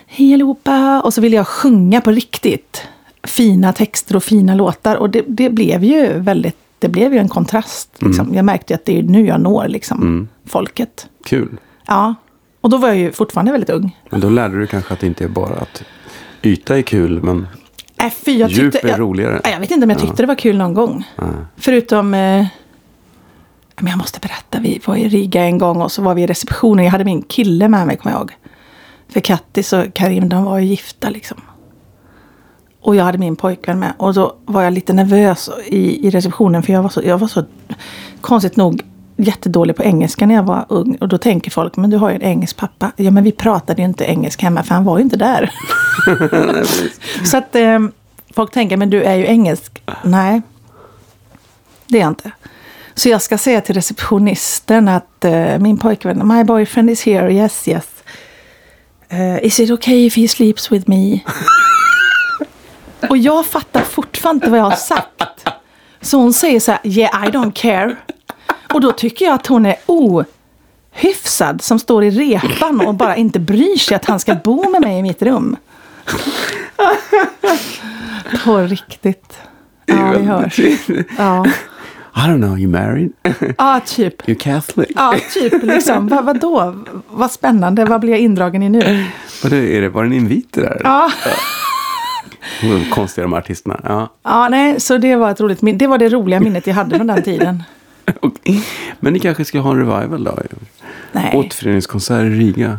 Hej 0.07 0.35
allihopa! 0.35 1.03
Och 1.05 1.15
så 1.15 1.21
ville 1.21 1.37
jag 1.37 1.47
sjunga 1.47 2.01
på 2.01 2.11
riktigt. 2.11 2.83
Fina 3.23 3.73
texter 3.73 4.17
och 4.17 4.25
fina 4.25 4.55
låtar. 4.55 4.97
Och 4.97 5.11
det, 5.11 5.25
det 5.27 5.51
blev 5.51 5.85
ju 5.85 6.19
väldigt, 6.19 6.57
det 6.79 6.89
blev 6.89 7.13
ju 7.13 7.19
en 7.19 7.29
kontrast. 7.29 7.91
Liksom. 7.99 8.35
Jag 8.35 8.45
märkte 8.45 8.75
att 8.75 8.85
det 8.85 8.99
är 8.99 9.03
nu 9.03 9.27
jag 9.27 9.41
når 9.41 9.69
liksom, 9.69 10.29
folket. 10.47 11.07
Kul. 11.25 11.57
Ja. 11.87 12.15
Och 12.61 12.71
då 12.71 12.77
var 12.77 12.89
jag 12.89 12.97
ju 12.97 13.13
fortfarande 13.13 13.53
väldigt 13.53 13.71
ung. 13.71 13.97
Men 14.11 14.21
då 14.21 14.29
lärde 14.31 14.59
du 14.61 14.67
kanske 14.67 14.95
att 14.95 15.01
det 15.01 15.07
inte 15.07 15.25
är 15.25 15.29
bara 15.29 15.55
att 15.55 15.83
yta 16.43 16.79
är 16.79 16.83
kul, 16.83 17.23
men 17.23 17.47
Äh, 18.03 18.11
fy, 18.11 18.39
jag 18.39 18.51
djup 18.51 18.73
tyckte, 18.73 18.89
är 18.89 18.91
jag, 18.91 19.01
roligare. 19.01 19.41
Nej, 19.45 19.53
Jag 19.53 19.61
vet 19.61 19.71
inte 19.71 19.85
om 19.85 19.91
jag 19.91 20.01
tyckte 20.01 20.23
det 20.23 20.27
var 20.27 20.35
kul 20.35 20.57
någon 20.57 20.75
gång. 20.75 21.05
Ja. 21.17 21.25
Förutom... 21.57 22.15
Eh, 22.15 22.47
men 23.77 23.91
jag 23.91 23.99
måste 23.99 24.21
berätta, 24.21 24.61
vi 24.61 24.81
var 24.87 24.97
i 24.97 25.09
Riga 25.09 25.45
en 25.45 25.59
gång 25.59 25.83
och 25.83 25.93
så 25.93 26.03
var 26.03 26.15
vi 26.15 26.23
i 26.23 26.27
receptionen. 26.27 26.85
Jag 26.85 26.93
hade 26.93 27.05
min 27.05 27.23
kille 27.23 27.69
med 27.69 27.87
mig, 27.87 27.97
kommer 27.97 28.15
jag 28.15 28.21
ihåg. 28.21 28.33
För 29.09 29.21
Kattis 29.21 29.73
och 29.73 29.95
Karim, 29.95 30.29
de 30.29 30.45
var 30.45 30.59
ju 30.59 30.67
gifta 30.67 31.11
liksom. 31.11 31.41
Och 32.81 32.97
jag 32.97 33.05
hade 33.05 33.19
min 33.19 33.37
pojkvän 33.37 33.79
med. 33.79 33.93
Och 33.99 34.15
då 34.15 34.37
var 34.45 34.63
jag 34.63 34.73
lite 34.73 34.93
nervös 34.93 35.51
i, 35.67 36.07
i 36.07 36.11
receptionen. 36.11 36.63
För 36.63 36.73
jag 36.73 36.83
var, 36.83 36.89
så, 36.89 37.03
jag 37.05 37.19
var 37.19 37.29
så, 37.29 37.45
konstigt 38.21 38.57
nog, 38.57 38.83
jättedålig 39.17 39.77
på 39.77 39.83
engelska 39.83 40.27
när 40.27 40.35
jag 40.35 40.43
var 40.43 40.67
ung. 40.69 40.97
Och 41.01 41.09
då 41.09 41.19
tänker 41.19 41.51
folk, 41.51 41.77
men 41.77 41.91
du 41.91 41.97
har 41.97 42.11
ju 42.11 42.17
en 42.17 42.23
engelsk 42.23 42.57
pappa. 42.57 42.93
Ja, 42.97 43.11
men 43.11 43.25
vi 43.25 43.33
pratade 43.33 43.83
ju 43.83 43.89
inte 43.89 44.05
engelska 44.05 44.47
hemma, 44.47 44.63
för 44.63 44.75
han 44.75 44.85
var 44.85 44.99
ju 44.99 45.05
inte 45.05 45.17
där. 45.17 45.51
Så 47.25 47.37
att 47.37 47.55
eh, 47.55 47.79
folk 48.35 48.53
tänker, 48.53 48.77
men 48.77 48.91
du 48.91 49.03
är 49.03 49.15
ju 49.15 49.27
engelsk. 49.27 49.83
Nej, 50.03 50.43
det 51.87 51.99
är 51.99 52.03
jag 52.03 52.11
inte. 52.11 52.31
Så 52.99 53.09
jag 53.09 53.23
ska 53.23 53.39
säga 53.39 53.61
till 53.61 53.75
receptionisten 53.75 54.89
att 54.89 55.25
eh, 55.25 55.59
min 55.59 55.79
pojkvän, 55.79 56.29
my 56.29 56.45
boyfriend 56.45 56.91
is 56.91 57.03
here, 57.03 57.33
yes, 57.33 57.69
yes. 57.69 57.85
Eh, 59.09 59.45
is 59.45 59.61
it 59.61 59.71
okay 59.71 60.07
if 60.07 60.17
he 60.17 60.29
sleeps 60.29 60.73
with 60.73 60.91
me? 60.91 61.21
Och 63.09 63.17
jag 63.17 63.47
fattar 63.47 63.81
fortfarande 63.81 64.37
inte 64.37 64.51
vad 64.51 64.61
jag 64.61 64.65
har 64.65 64.77
sagt. 64.77 65.49
Så 66.01 66.19
hon 66.19 66.33
säger 66.33 66.61
så 66.61 66.73
här, 66.73 66.81
yeah 66.85 67.29
I 67.29 67.31
don't 67.31 67.53
care. 67.53 67.97
Och 68.73 68.81
då 68.81 68.93
tycker 68.93 69.25
jag 69.25 69.35
att 69.35 69.47
hon 69.47 69.67
är 69.67 69.77
ohyfsad 69.87 71.63
som 71.63 71.79
står 71.79 72.05
i 72.05 72.11
repan 72.11 72.81
och 72.81 72.95
bara 72.95 73.17
inte 73.17 73.41
bryr 73.41 73.79
sig 73.79 73.95
att 73.95 74.05
han 74.05 74.21
ska 74.21 74.35
bo 74.35 74.71
med 74.71 74.81
mig 74.81 74.99
i 74.99 75.03
mitt 75.03 75.23
rum. 75.23 75.57
På 78.45 78.59
riktigt. 78.59 79.39
Ja, 79.87 80.15
vi 80.19 80.25
hörs. 80.25 80.61
Ja, 81.19 81.47
I 82.17 82.29
don't 82.29 82.41
know, 82.41 82.59
you 82.59 82.69
married? 82.69 83.13
ja 83.59 83.81
typ. 83.87 84.29
you 84.29 84.39
Catholic? 84.39 84.89
Ja, 84.95 85.15
typ. 85.35 85.63
Liksom. 85.63 86.09
Vad, 86.09 86.25
vadå? 86.25 86.75
Vad 87.09 87.31
spännande. 87.31 87.85
Vad 87.85 88.01
blir 88.01 88.11
jag 88.11 88.21
indragen 88.21 88.63
i 88.63 88.69
nu? 88.69 89.07
Vad 89.43 89.53
är 89.53 89.81
det, 89.81 89.89
var 89.89 90.03
det 90.03 90.09
en 90.09 90.13
invit 90.13 90.53
det 90.53 90.61
där? 90.61 90.81
Ja. 90.85 91.11
De 92.61 92.91
konstiga 92.91 93.23
de 93.23 93.33
här 93.33 93.41
artisterna. 93.41 93.81
Ja. 93.85 94.13
ja, 94.23 94.49
nej, 94.49 94.81
så 94.81 94.99
det 94.99 95.17
var 95.17 95.31
ett 95.31 95.41
roligt 95.41 95.63
minne. 95.63 95.79
Det 95.79 95.87
var 95.87 95.99
det 95.99 96.09
roliga 96.09 96.41
minnet 96.41 96.67
jag 96.67 96.75
hade 96.75 96.97
från 96.97 97.07
den 97.07 97.23
tiden. 97.23 97.63
Men 99.01 99.13
ni 99.13 99.19
kanske 99.19 99.45
ska 99.45 99.61
ha 99.61 99.71
en 99.71 99.79
revival 99.79 100.25
då? 100.25 100.39
Nej, 101.13 101.37
Återföreningskonsert 101.37 102.25
i 102.25 102.29
Riga. 102.29 102.79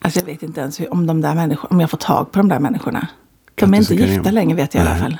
alltså 0.00 0.20
jag 0.20 0.26
vet 0.26 0.42
inte 0.42 0.60
ens 0.60 0.80
om 0.90 1.06
de 1.06 1.20
där 1.20 1.34
människorna, 1.34 1.68
om 1.70 1.80
jag 1.80 1.90
får 1.90 1.98
tag 1.98 2.32
på 2.32 2.38
de 2.38 2.48
där 2.48 2.58
människorna. 2.58 3.06
De 3.54 3.74
är 3.74 3.78
inte 3.78 3.94
gifta 3.94 4.30
längre 4.30 4.56
vet 4.56 4.74
jag 4.74 4.84
i 4.84 4.86
alla 4.86 4.94
Nej. 4.94 5.02
fall. 5.02 5.16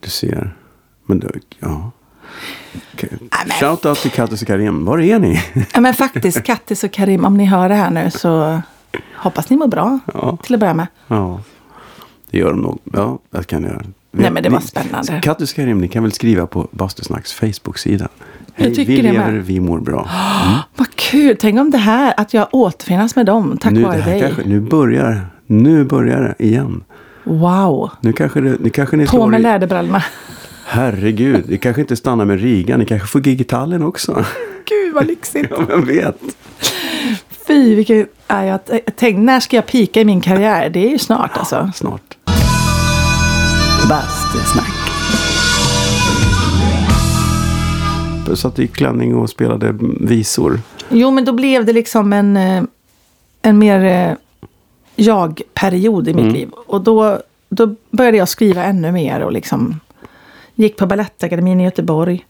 Du 0.00 0.10
ser. 0.10 0.54
Men 1.08 1.18
du, 1.18 1.30
ja. 1.58 1.90
Okej. 2.94 3.10
men- 3.20 3.50
Shout 3.60 3.86
out 3.86 3.98
till 3.98 4.10
Kattis 4.10 4.42
och 4.42 4.48
Karim. 4.48 4.84
Var 4.84 4.98
är 5.00 5.18
ni? 5.18 5.42
Ja, 5.74 5.80
men 5.80 5.94
faktiskt, 5.94 6.42
Kattis 6.42 6.84
och 6.84 6.92
Karim, 6.92 7.24
om 7.24 7.36
ni 7.36 7.44
hör 7.44 7.68
det 7.68 7.74
här 7.74 7.90
nu 7.90 8.10
så 8.10 8.62
hoppas 9.14 9.50
ni 9.50 9.56
mår 9.56 9.68
bra. 9.68 9.98
Ja. 10.14 10.36
Till 10.42 10.54
att 10.54 10.60
börja 10.60 10.74
med. 10.74 10.86
ja. 11.06 11.40
Det 12.30 12.38
gör 12.38 12.50
de 12.50 12.60
nog. 12.60 12.78
Ja, 12.92 13.18
det 13.30 13.44
kan 13.46 13.62
jag 13.62 13.72
göra. 13.72 13.82
Nej, 14.10 14.30
men 14.30 14.42
det 14.42 14.48
var 14.48 14.58
Ni- 14.60 14.66
spännande. 14.66 15.20
Kattis 15.22 15.50
och 15.50 15.56
Karim, 15.56 15.78
ni 15.78 15.88
kan 15.88 16.02
väl 16.02 16.12
skriva 16.12 16.46
på 16.46 16.68
Bastusnacks 16.70 17.32
Facebook-sida. 17.32 18.08
Hej, 18.54 18.70
vi 18.70 18.84
det 18.96 19.02
lever, 19.02 19.32
med. 19.32 19.44
vi 19.46 19.60
mår 19.60 19.80
bra. 19.80 20.08
Vad 20.76 20.94
kul! 20.94 21.36
Tänk 21.40 21.60
om 21.60 21.70
det 21.70 21.78
här, 21.78 22.14
att 22.16 22.34
jag 22.34 22.48
återfinnas 22.52 23.16
med 23.16 23.26
dem 23.26 23.58
tack 23.60 23.72
Nu, 23.72 23.80
det 23.80 23.86
vare 23.86 24.00
dig. 24.00 24.20
kanske, 24.20 24.42
nu 24.44 24.60
börjar 24.60 25.26
nu 25.46 25.84
börjar 25.84 26.20
det 26.38 26.44
igen. 26.44 26.84
Wow! 27.24 27.90
Nu 28.00 28.12
kanske, 28.12 28.40
det, 28.40 28.56
nu 28.60 28.70
kanske 28.70 28.96
ni 28.96 29.04
På 29.06 29.10
slår 29.10 29.26
med 29.26 29.40
läderbrallorna. 29.40 30.02
Herregud, 30.70 31.44
det 31.48 31.58
kanske 31.58 31.80
inte 31.80 31.96
stannar 31.96 32.24
med 32.24 32.40
Riga. 32.40 32.76
Ni 32.76 32.86
kanske 32.86 33.08
får 33.08 33.20
gig 33.20 33.40
i 33.40 33.44
Tallinn 33.44 33.82
också. 33.82 34.24
Gud 34.64 34.94
vad 34.94 35.06
lyxigt! 35.06 35.50
Ja, 35.50 35.64
vem 35.68 35.84
vet? 35.84 36.16
Fy, 37.46 37.74
vilken... 37.74 38.06
Ja, 38.26 38.44
jag 38.44 38.64
tänkte, 38.96 39.12
när 39.12 39.40
ska 39.40 39.56
jag 39.56 39.66
pika 39.66 40.00
i 40.00 40.04
min 40.04 40.20
karriär? 40.20 40.70
Det 40.70 40.86
är 40.86 40.90
ju 40.90 40.98
snart 40.98 41.36
alltså. 41.36 41.70
Snart. 41.74 42.16
Bastusnack. 43.88 44.72
Jag 48.28 48.38
satt 48.38 48.58
i 48.58 48.66
klänning 48.66 49.16
och 49.16 49.30
spelade 49.30 49.74
visor. 50.00 50.60
Jo, 50.88 51.10
men 51.10 51.24
då 51.24 51.32
blev 51.32 51.64
det 51.64 51.72
liksom 51.72 52.12
en, 52.12 52.36
eh, 52.36 52.62
en 53.42 53.58
mer 53.58 53.84
eh, 53.84 54.16
jag-period 54.96 56.08
i 56.08 56.14
mitt 56.14 56.32
liv. 56.32 56.48
Och 56.50 56.80
då, 56.80 57.18
då 57.48 57.74
började 57.90 58.16
jag 58.16 58.28
skriva 58.28 58.64
ännu 58.64 58.92
mer 58.92 59.20
och 59.20 59.32
liksom 59.32 59.80
gick 60.62 60.76
på 60.76 60.86
Balettakademin 60.86 61.60
i 61.60 61.64
Göteborg. 61.64 62.26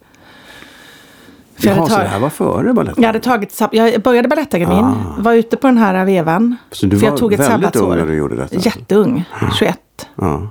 För 1.57 1.67
jag, 1.69 1.77
Jaha, 1.77 1.81
hade 1.81 1.95
så 1.95 1.99
det 2.01 2.07
här 2.09 2.19
var 2.21 2.31
före 2.31 2.73
baletten? 2.73 3.03
jag 3.03 3.09
hade 3.09 3.21
tagit, 3.21 3.61
jag 3.73 4.03
började 4.03 4.29
Balettakademin, 4.29 4.85
Ah. 4.85 5.15
var 5.19 5.33
ute 5.35 5.57
på 5.57 5.67
den 5.67 5.79
här 5.79 6.05
vevan. 6.05 6.57
Så 6.73 6.87
du 6.87 6.99
för 6.99 7.07
var 7.07 7.13
jag 7.13 7.19
tog 7.19 7.33
ett 7.33 7.41
väldigt 7.41 7.77
ung 7.77 7.89
när 7.97 8.07
du 8.07 8.15
gjorde 8.15 8.37
detta? 8.37 8.57
Jätteung, 8.57 9.25
21. 9.59 9.79
Ja. 10.15 10.49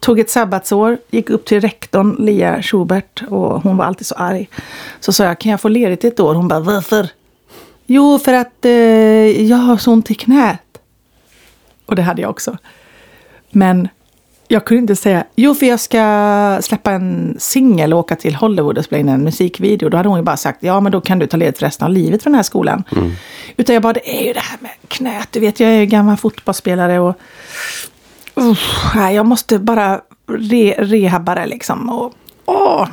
Tog 0.00 0.18
ett 0.20 0.30
sabbatsår, 0.30 0.98
gick 1.10 1.30
upp 1.30 1.44
till 1.44 1.60
rektorn, 1.60 2.16
Lia 2.18 2.62
Schubert, 2.62 3.22
och 3.28 3.62
hon 3.62 3.76
var 3.76 3.84
alltid 3.84 4.06
så 4.06 4.14
arg. 4.14 4.48
Så 5.00 5.12
sa 5.12 5.24
jag, 5.24 5.38
kan 5.38 5.50
jag 5.50 5.60
få 5.60 5.68
ledigt 5.68 6.04
ett 6.04 6.20
år? 6.20 6.34
Hon 6.34 6.48
bara, 6.48 6.60
varför? 6.60 7.08
Jo, 7.86 8.18
för 8.18 8.32
att 8.34 8.64
eh, 8.64 8.72
jag 9.42 9.56
har 9.56 9.76
så 9.76 9.92
ont 9.92 10.10
i 10.10 10.14
knät. 10.14 10.60
Och 11.86 11.96
det 11.96 12.02
hade 12.02 12.22
jag 12.22 12.30
också. 12.30 12.56
Men 13.50 13.88
jag 14.52 14.64
kunde 14.64 14.80
inte 14.80 14.96
säga, 14.96 15.24
jo 15.36 15.54
för 15.54 15.66
jag 15.66 15.80
ska 15.80 16.58
släppa 16.62 16.90
en 16.92 17.36
singel 17.38 17.92
och 17.92 17.98
åka 17.98 18.16
till 18.16 18.34
Hollywood 18.34 18.78
och 18.78 18.84
spela 18.84 19.00
in 19.00 19.08
en 19.08 19.24
musikvideo. 19.24 19.88
Då 19.88 19.96
hade 19.96 20.08
hon 20.08 20.18
ju 20.18 20.24
bara 20.24 20.36
sagt, 20.36 20.62
ja 20.62 20.80
men 20.80 20.92
då 20.92 21.00
kan 21.00 21.18
du 21.18 21.26
ta 21.26 21.36
ledigt 21.36 21.58
för 21.58 21.66
resten 21.66 21.84
av 21.84 21.92
livet 21.92 22.22
från 22.22 22.32
den 22.32 22.38
här 22.38 22.42
skolan. 22.42 22.84
Utan 23.56 23.74
jag 23.74 23.82
bara, 23.82 23.92
det 23.92 24.20
är 24.20 24.26
ju 24.26 24.32
det 24.32 24.40
här 24.40 24.58
med 24.60 24.70
knät. 24.88 25.28
Du 25.30 25.40
vet, 25.40 25.60
jag 25.60 25.70
är 25.70 25.74
ju 25.74 25.86
gammal 25.86 26.16
fotbollsspelare 26.16 27.00
och 27.00 27.14
nej, 28.94 29.14
jag 29.14 29.26
måste 29.26 29.58
bara 29.58 30.00
re 30.28 30.74
rehabba 30.78 31.34
det 31.34 31.46
liksom. 31.46 31.90
Och, 31.90 32.12
åh. 32.46 32.88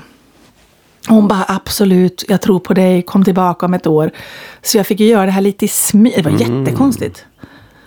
Hon 1.08 1.28
bara 1.28 1.46
absolut, 1.48 2.26
jag 2.28 2.42
tror 2.42 2.60
på 2.60 2.74
dig, 2.74 3.02
kom 3.02 3.24
tillbaka 3.24 3.66
om 3.66 3.74
ett 3.74 3.88
år. 3.88 4.12
Så 4.62 4.78
jag 4.78 4.88
fick 4.88 5.00
ju 5.00 5.06
göra 5.06 5.26
det 5.26 5.32
här 5.32 5.42
lite 5.42 5.66
i 5.66 5.68
smyg. 5.68 6.14
Det 6.16 6.22
var 6.30 6.40
jättekonstigt. 6.40 7.26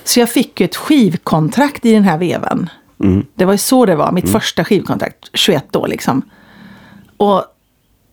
Så 0.05 0.21
jag 0.21 0.31
fick 0.31 0.61
ju 0.61 0.65
ett 0.65 0.77
skivkontrakt 0.77 1.85
i 1.85 1.93
den 1.93 2.05
här 2.05 2.19
vevan. 2.19 2.71
Det 3.35 3.45
var 3.45 3.53
ju 3.53 3.59
så 3.59 3.87
det 3.87 3.97
var, 3.97 4.13
mitt 4.13 4.33
första 4.33 4.65
skivkontrakt, 4.65 5.31
21 5.33 5.77
år 5.77 5.89
liksom. 5.89 6.23
Och 7.17 7.45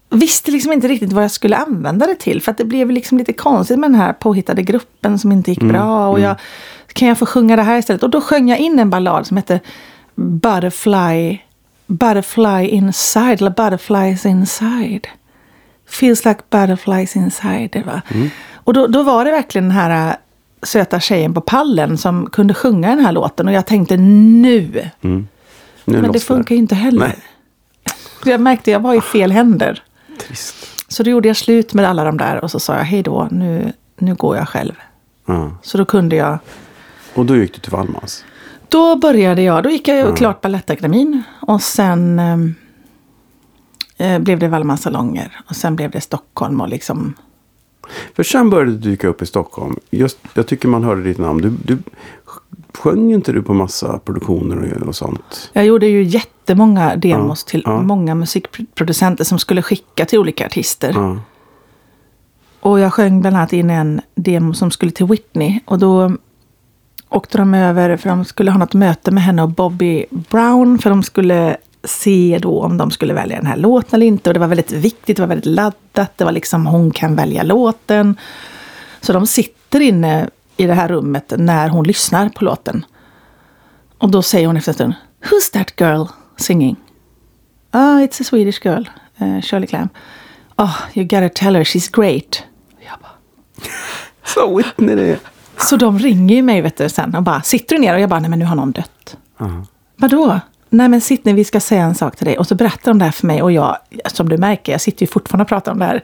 visste 0.09 0.51
liksom 0.51 0.73
inte 0.73 0.87
riktigt 0.87 1.13
vad 1.13 1.23
jag 1.23 1.31
skulle 1.31 1.57
använda 1.57 2.07
det 2.07 2.15
till. 2.15 2.41
För 2.41 2.51
att 2.51 2.57
det 2.57 2.65
blev 2.65 2.91
liksom 2.91 3.17
lite 3.17 3.33
konstigt 3.33 3.79
med 3.79 3.91
den 3.91 3.99
här 3.99 4.13
påhittade 4.13 4.61
gruppen 4.61 5.19
som 5.19 5.31
inte 5.31 5.51
gick 5.51 5.63
bra. 5.63 6.07
Och 6.07 6.19
jag, 6.19 6.35
kan 6.93 7.07
jag 7.07 7.17
få 7.17 7.25
sjunga 7.25 7.55
det 7.55 7.61
här 7.63 7.77
istället? 7.77 8.03
Och 8.03 8.09
då 8.09 8.21
sjöng 8.21 8.49
jag 8.49 8.59
in 8.59 8.79
en 8.79 8.89
ballad 8.89 9.27
som 9.27 9.37
hette 9.37 9.59
Butterfly, 10.15 11.37
Butterfly 11.87 12.67
inside, 12.67 13.41
eller 13.41 13.49
Butterflies 13.51 14.25
inside. 14.25 15.07
Feels 15.89 16.25
like 16.25 16.39
butterflies 16.49 17.15
inside. 17.15 17.69
Det 17.71 17.83
var. 17.83 18.01
Och 18.53 18.73
då, 18.73 18.87
då 18.87 19.03
var 19.03 19.25
det 19.25 19.31
verkligen 19.31 19.67
den 19.67 19.77
här 19.77 20.17
söta 20.63 20.99
tjejen 20.99 21.33
på 21.33 21.41
pallen 21.41 21.97
som 21.97 22.29
kunde 22.29 22.53
sjunga 22.53 22.89
den 22.89 23.05
här 23.05 23.11
låten. 23.11 23.47
Och 23.47 23.53
jag 23.53 23.65
tänkte 23.65 23.97
nu. 23.97 24.89
Nu 25.01 25.27
Men 25.85 26.11
det 26.11 26.19
funkar 26.19 26.55
ju 26.55 26.59
inte 26.59 26.75
heller. 26.75 27.07
Nej. 27.07 27.17
Jag 28.25 28.41
märkte 28.41 28.61
att 28.61 28.73
jag 28.73 28.79
var 28.79 28.93
i 28.93 29.01
fel 29.01 29.31
händer. 29.31 29.83
Trist. 30.19 30.55
Så 30.87 31.03
då 31.03 31.09
gjorde 31.09 31.27
jag 31.27 31.37
slut 31.37 31.73
med 31.73 31.89
alla 31.89 32.03
de 32.03 32.17
där 32.17 32.43
och 32.43 32.51
så 32.51 32.59
sa 32.59 32.75
jag 32.75 32.83
hej 32.83 33.03
då, 33.03 33.27
nu, 33.31 33.73
nu 33.97 34.15
går 34.15 34.37
jag 34.37 34.47
själv. 34.49 34.73
Ja. 35.25 35.51
Så 35.61 35.77
då 35.77 35.85
kunde 35.85 36.15
jag, 36.15 36.37
Och 37.13 37.25
då 37.25 37.35
gick 37.35 37.53
du 37.53 37.59
till 37.59 37.71
Wallmans. 37.71 38.25
då 38.69 38.95
började 38.95 39.41
jag, 39.41 39.63
då 39.63 39.69
gick 39.69 39.87
jag 39.87 39.97
ju 39.97 40.15
klart 40.15 40.41
Balettakademin 40.41 41.23
och 41.41 41.61
sen 41.61 42.19
ehm, 42.19 42.55
eh, 43.97 44.19
blev 44.19 44.39
det 44.39 44.47
Wallmans 44.47 44.81
salonger 44.81 45.39
och 45.49 45.55
sen 45.55 45.75
blev 45.75 45.91
det 45.91 46.01
Stockholm 46.01 46.61
och 46.61 46.69
liksom, 46.69 47.13
För 48.15 48.23
sen 48.23 48.49
började 48.49 48.71
du 48.71 48.77
dyka 48.77 49.07
upp 49.07 49.21
i 49.21 49.25
Stockholm. 49.25 49.75
Just, 49.89 50.17
jag 50.33 50.47
tycker 50.47 50.67
man 50.67 50.83
hörde 50.83 51.03
ditt 51.03 51.17
namn. 51.17 51.41
Du, 51.41 51.49
du 51.49 51.77
sjöng 52.73 53.13
inte 53.13 53.31
du 53.31 53.41
på 53.41 53.53
massa 53.53 53.99
produktioner 53.99 54.83
och, 54.87 54.95
sånt? 54.95 55.49
jag 55.53 55.65
gjorde 55.65 55.87
ju 55.87 56.03
jättemånga 56.03 56.95
demos 56.95 57.43
Ja, 57.47 57.51
till 57.51 57.61
ja. 57.65 57.81
många 57.81 58.15
musikproducenter 58.15 59.23
som 59.23 59.39
skulle 59.39 59.61
skicka 59.61 60.05
till 60.05 60.19
olika 60.19 60.45
artister. 60.45 60.91
Ja. 60.95 61.19
Och 62.59 62.79
jag 62.79 62.93
sjöng 62.93 63.21
bland 63.21 63.35
annat 63.35 63.53
in 63.53 63.69
en 63.69 64.01
demo 64.15 64.53
som 64.53 64.71
skulle 64.71 64.91
till 64.91 65.05
Whitney. 65.05 65.59
Och 65.65 65.79
då 65.79 66.11
åkte 67.09 67.37
de 67.37 67.53
över 67.53 67.97
för 67.97 68.09
de 68.09 68.25
skulle 68.25 68.51
ha 68.51 68.59
något 68.59 68.73
möte 68.73 69.11
med 69.11 69.23
henne 69.23 69.43
och 69.43 69.49
Bobby 69.49 70.05
Brown. 70.09 70.79
För 70.79 70.89
de 70.89 71.03
skulle 71.03 71.57
se 71.87 72.39
då 72.41 72.63
om 72.63 72.77
de 72.77 72.91
skulle 72.91 73.13
välja 73.13 73.37
den 73.37 73.45
här 73.45 73.57
låten 73.57 73.89
eller 73.93 74.05
inte. 74.05 74.29
Och 74.29 74.33
det 74.33 74.39
var 74.39 74.47
väldigt 74.47 74.71
viktigt, 74.71 75.17
det 75.17 75.21
var 75.23 75.27
väldigt 75.27 75.45
laddat. 75.45 76.11
Det 76.17 76.23
var 76.23 76.31
liksom 76.31 76.65
hon 76.65 76.91
kan 76.91 77.15
välja 77.15 77.43
låten. 77.43 78.15
Så 79.01 79.13
de 79.13 79.27
sitter 79.27 79.79
inne 79.79 80.29
i 80.57 80.65
det 80.65 80.73
här 80.73 80.87
rummet 80.87 81.33
när 81.37 81.69
hon 81.69 81.83
lyssnar 81.87 82.29
på 82.29 82.43
låten. 82.45 82.85
Och 83.97 84.11
då 84.11 84.21
säger 84.21 84.47
hon 84.47 84.57
efter 84.57 84.69
en 84.71 84.73
stund 84.75 84.93
Who's 85.23 85.53
that 85.53 85.73
girl 85.81 86.05
singing? 86.37 86.75
Ah, 87.71 87.99
it's 87.99 88.21
a 88.21 88.23
Swedish 88.23 88.65
girl, 88.65 88.83
uh, 89.21 89.41
Shirley 89.41 89.67
Clamp. 89.67 89.93
Oh, 90.57 90.75
you 90.93 91.05
gotta 91.07 91.29
tell 91.29 91.55
her 91.55 91.63
she's 91.63 91.89
great. 92.01 92.43
Jag 92.79 92.99
bara, 93.01 93.11
Så 94.25 94.57
Whitney 94.57 94.95
det. 94.95 95.19
så 95.57 95.75
de 95.75 95.99
ringer 95.99 96.35
ju 96.35 96.41
mig 96.41 96.61
vet 96.61 96.77
du, 96.77 96.89
sen 96.89 97.15
och 97.15 97.23
bara, 97.23 97.41
sitter 97.41 97.75
du 97.75 97.81
ner? 97.81 97.93
Och 97.93 97.99
jag 97.99 98.09
bara, 98.09 98.19
nej 98.19 98.29
men 98.29 98.39
nu 98.39 98.45
har 98.45 98.55
någon 98.55 98.71
dött. 98.71 99.17
Ja. 99.37 99.65
Vadå? 99.95 100.39
Nej 100.69 100.89
men 100.89 101.01
sitt 101.01 101.25
ner, 101.25 101.33
vi 101.33 101.43
ska 101.43 101.59
säga 101.59 101.83
en 101.83 101.95
sak 101.95 102.15
till 102.15 102.25
dig. 102.25 102.37
Och 102.37 102.47
så 102.47 102.55
berättar 102.55 102.91
de 102.91 102.99
det 102.99 103.05
här 103.05 103.11
för 103.11 103.27
mig 103.27 103.41
och 103.41 103.51
jag, 103.51 103.77
som 104.05 104.29
du 104.29 104.37
märker, 104.37 104.71
jag 104.71 104.81
sitter 104.81 105.03
ju 105.03 105.07
fortfarande 105.07 105.41
och 105.43 105.47
pratar 105.49 105.71
om 105.71 105.79
det 105.79 105.85
här. 105.85 106.03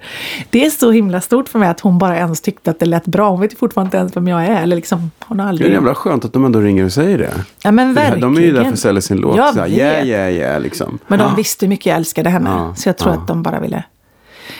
Det 0.50 0.66
är 0.66 0.70
så 0.70 0.92
himla 0.92 1.22
stort 1.22 1.50
för 1.50 1.60
mig 1.60 1.70
att 1.70 1.80
hon 1.80 1.98
bara 1.98 2.18
ens 2.18 2.42
tyckte 2.42 2.72
att 2.72 2.80
det 2.80 2.86
lät 2.86 3.06
bra. 3.06 3.30
Hon 3.30 3.42
vet 3.42 3.54
ju 3.54 3.58
fortfarande 3.58 3.88
inte 3.88 3.98
ens 3.98 4.16
vem 4.18 4.28
jag 4.28 4.46
är. 4.46 4.64
Eller 4.64 4.76
liksom, 4.76 5.12
hon 5.26 5.40
har 5.40 5.46
Det 5.46 5.48
är 5.48 5.50
aldrig... 5.50 5.72
jävla 5.74 5.96
skönt 5.96 6.26
att 6.26 6.34
de 6.34 6.46
ändå 6.46 6.60
ringer 6.60 6.86
och 6.86 6.92
säger 6.94 7.18
det. 7.18 7.34
Ja 7.64 7.72
men 7.72 7.94
verkligen. 7.94 8.22
De 8.22 8.38
är 8.38 8.42
ju 8.42 8.52
där 8.52 8.64
för 8.64 8.72
att 8.72 8.80
sälja 8.80 9.02
sin 9.02 9.18
låt. 9.18 9.38
Jag 9.38 9.70
yeah, 9.70 10.08
yeah, 10.08 10.32
yeah, 10.34 10.62
liksom. 10.62 11.00
Men 11.08 11.20
de 11.20 11.26
Ja. 11.30 11.36
visste 11.36 11.66
hur 11.66 11.70
mycket 11.70 11.86
jag 11.86 11.96
älskade 11.98 12.30
henne. 12.30 12.50
Ja, 12.50 12.76
Så 12.76 12.90
jag 12.90 12.98
tror 12.98 13.14
ja. 13.14 13.20
att 13.22 13.28
de 13.28 13.44
bara 13.44 13.60
ville... 13.60 13.84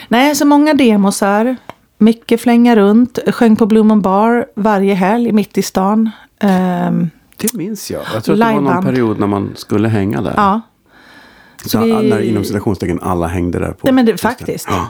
Nej, 0.08 0.34
så 0.34 0.44
många 0.46 0.74
demosar. 0.74 1.56
Mycket 1.98 2.40
flänga 2.40 2.76
runt. 2.76 3.18
Sjöng 3.26 3.56
på 3.56 3.66
Blue 3.66 3.82
Moon 3.82 4.00
Bar 4.02 4.46
varje 4.56 4.94
helg 4.94 5.32
mitt 5.32 5.58
i 5.58 5.62
stan. 5.62 6.10
Ehm, 6.40 7.10
Det 7.52 7.58
minns 7.58 7.90
jag. 7.90 8.02
Jag 8.14 8.24
tror 8.24 8.34
att 8.34 8.40
det 8.48 8.54
var 8.54 8.60
någon 8.60 8.84
period 8.84 9.18
när 9.20 9.26
man 9.26 9.52
skulle 9.56 9.88
hänga 9.88 10.20
där. 10.22 10.34
ja. 10.36 10.60
Så 11.66 11.80
vi- 11.80 11.92
När 12.10 12.20
inom 12.20 12.44
citationstecken 12.44 13.00
alla 13.02 13.26
hängde 13.26 13.58
där 13.58 13.72
på. 13.72 13.78
Nej, 13.82 13.92
men 13.92 14.06
det- 14.06 14.18
faktiskt. 14.20 14.68
Ja. 14.70 14.88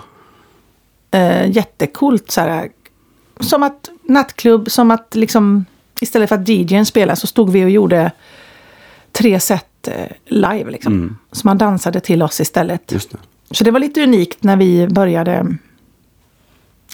Eh, 1.18 1.50
jättekult 1.50 2.30
så 2.30 2.40
här. 2.40 2.68
Som 3.40 3.62
att 3.62 3.90
nattklubb, 4.02 4.70
som 4.70 4.90
att 4.90 5.14
liksom 5.14 5.64
istället 6.00 6.28
för 6.28 6.36
att 6.36 6.48
DJn 6.48 6.86
spelade 6.86 7.16
så 7.20 7.26
stod 7.26 7.50
vi 7.50 7.64
och 7.64 7.70
gjorde 7.70 8.10
tre 9.12 9.40
set 9.40 9.88
eh, 9.88 10.06
live 10.26 10.70
liksom. 10.70 10.92
Mm. 10.92 11.16
Så 11.32 11.46
man 11.46 11.58
dansade 11.58 12.00
till 12.00 12.22
oss 12.22 12.40
istället. 12.40 12.86
Det. 12.86 13.16
Så 13.50 13.64
det 13.64 13.70
var 13.70 13.80
lite 13.80 14.02
unikt 14.02 14.42
när 14.42 14.56
vi 14.56 14.88
började 14.88 15.56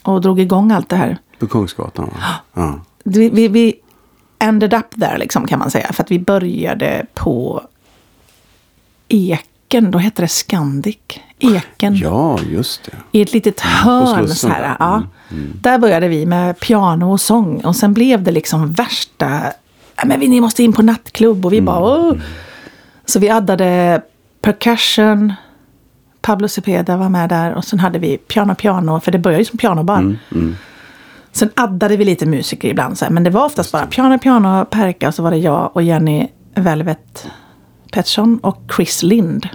och 0.02 0.20
drog 0.20 0.40
igång 0.40 0.72
allt 0.72 0.88
det 0.88 0.96
här. 0.96 1.18
På 1.38 1.46
Kungsgatan. 1.46 2.04
va? 2.04 2.12
Ja. 2.52 2.80
vi, 3.04 3.28
vi, 3.28 3.48
vi 3.48 3.74
ended 4.41 4.74
up 4.74 4.86
där 4.95 5.18
liksom 5.18 5.47
kan 5.47 5.59
man 5.59 5.70
säga. 5.70 5.93
För 5.93 6.03
att 6.03 6.11
vi 6.11 6.18
började 6.18 7.07
på 7.14 7.62
Eken, 9.09 9.91
då 9.91 9.99
hette 9.99 10.22
det 10.22 10.28
Scandic. 10.28 10.97
Eken. 11.38 11.97
ja, 11.97 12.38
just 12.51 12.84
det. 12.84 12.93
I 13.18 13.22
ett 13.22 13.32
litet 13.32 13.57
på 13.62 13.68
hörn 13.68 14.28
så 14.28 14.49
här. 14.49 14.62
där. 14.62 14.76
Ja. 14.78 15.03
Där 15.61 15.78
började 15.78 16.09
vi 16.09 16.26
med 16.26 16.61
piano 16.61 17.12
och 17.12 17.20
sång. 17.20 17.61
Och 17.64 17.76
sen 17.76 17.95
blev 17.95 18.22
det 18.22 18.30
liksom 18.30 18.72
värsta... 18.72 19.41
"Ja, 19.97 20.03
Men 20.07 20.20
vi, 20.20 20.28
ni 20.28 20.41
måste 20.41 20.62
in 20.62 20.72
på 20.72 20.82
nattklubb. 20.82 21.47
Och 21.47 21.53
vi 21.53 21.61
bara... 21.61 21.80
Åh. 21.80 22.16
Så 23.05 23.18
vi 23.18 23.28
addade 23.30 24.03
percussion. 24.41 25.32
Pablo 26.20 26.49
Cepeda 26.49 26.97
var 26.97 27.09
med 27.09 27.28
där. 27.28 27.55
Och 27.55 27.64
sen 27.64 27.78
hade 27.78 27.99
vi 27.99 28.18
piano, 28.18 28.55
piano. 28.55 29.01
För 29.01 29.12
det 29.12 29.18
började 29.18 29.41
ju 29.41 29.45
som 29.45 29.59
pianoband. 29.59 30.18
Sen 31.33 31.51
addade 31.55 31.97
vi 31.97 32.05
lite 32.05 32.26
musiker 32.26 32.68
ibland. 32.68 32.99
Så 32.99 33.05
här, 33.05 33.12
men 33.12 33.24
det 33.24 33.31
var 33.31 33.45
oftast 33.45 33.72
bara 33.72 33.87
piano, 33.87 34.18
piano, 34.18 34.64
perka. 34.64 35.09
Och 35.09 35.14
så 35.14 35.22
var 35.22 35.31
det 35.31 35.37
jag 35.37 35.70
och 35.74 35.83
Jenny 35.83 36.28
Velvet 36.55 37.26
Pettersson 37.93 38.39
och 38.39 38.62
Chris 38.76 39.03
Lind. 39.03 39.49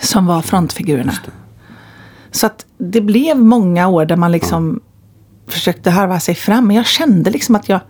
Som 0.00 0.26
var 0.26 0.42
frontfigurerna. 0.42 1.12
Så 2.30 2.46
att 2.46 2.66
det 2.78 3.00
blev 3.00 3.38
många 3.38 3.88
år 3.88 4.04
där 4.04 4.16
man 4.16 4.32
liksom 4.32 4.80
försökte 5.48 5.90
harva 5.90 6.20
sig 6.20 6.34
fram. 6.34 6.66
Men 6.66 6.76
jag 6.76 6.86
kände 6.86 7.30
liksom 7.30 7.54
att 7.54 7.68
jag... 7.68 7.80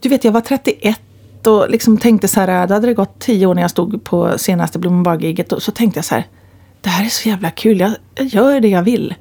Du 0.00 0.08
vet, 0.08 0.24
jag 0.24 0.32
var 0.32 0.40
31 0.40 1.00
och 1.46 1.70
liksom 1.70 1.98
tänkte 1.98 2.28
så 2.28 2.40
här, 2.40 2.66
då 2.66 2.74
hade 2.74 2.86
det 2.86 2.94
gått 2.94 3.18
tio 3.18 3.46
år 3.46 3.54
när 3.54 3.62
jag 3.62 3.70
stod 3.70 4.04
på 4.04 4.38
senaste 4.38 4.78
Blommenbar-giget. 4.78 5.52
Och 5.52 5.62
så 5.62 5.72
tänkte 5.72 5.98
jag 5.98 6.04
så 6.04 6.14
här, 6.14 6.26
det 6.82 6.90
här 6.90 7.04
är 7.04 7.08
så 7.08 7.28
jävla 7.28 7.50
kul, 7.50 7.80
jag, 7.80 7.94
jag 8.14 8.26
gör 8.26 8.60
det 8.60 8.68
jag 8.68 8.82
vill. 8.82 9.14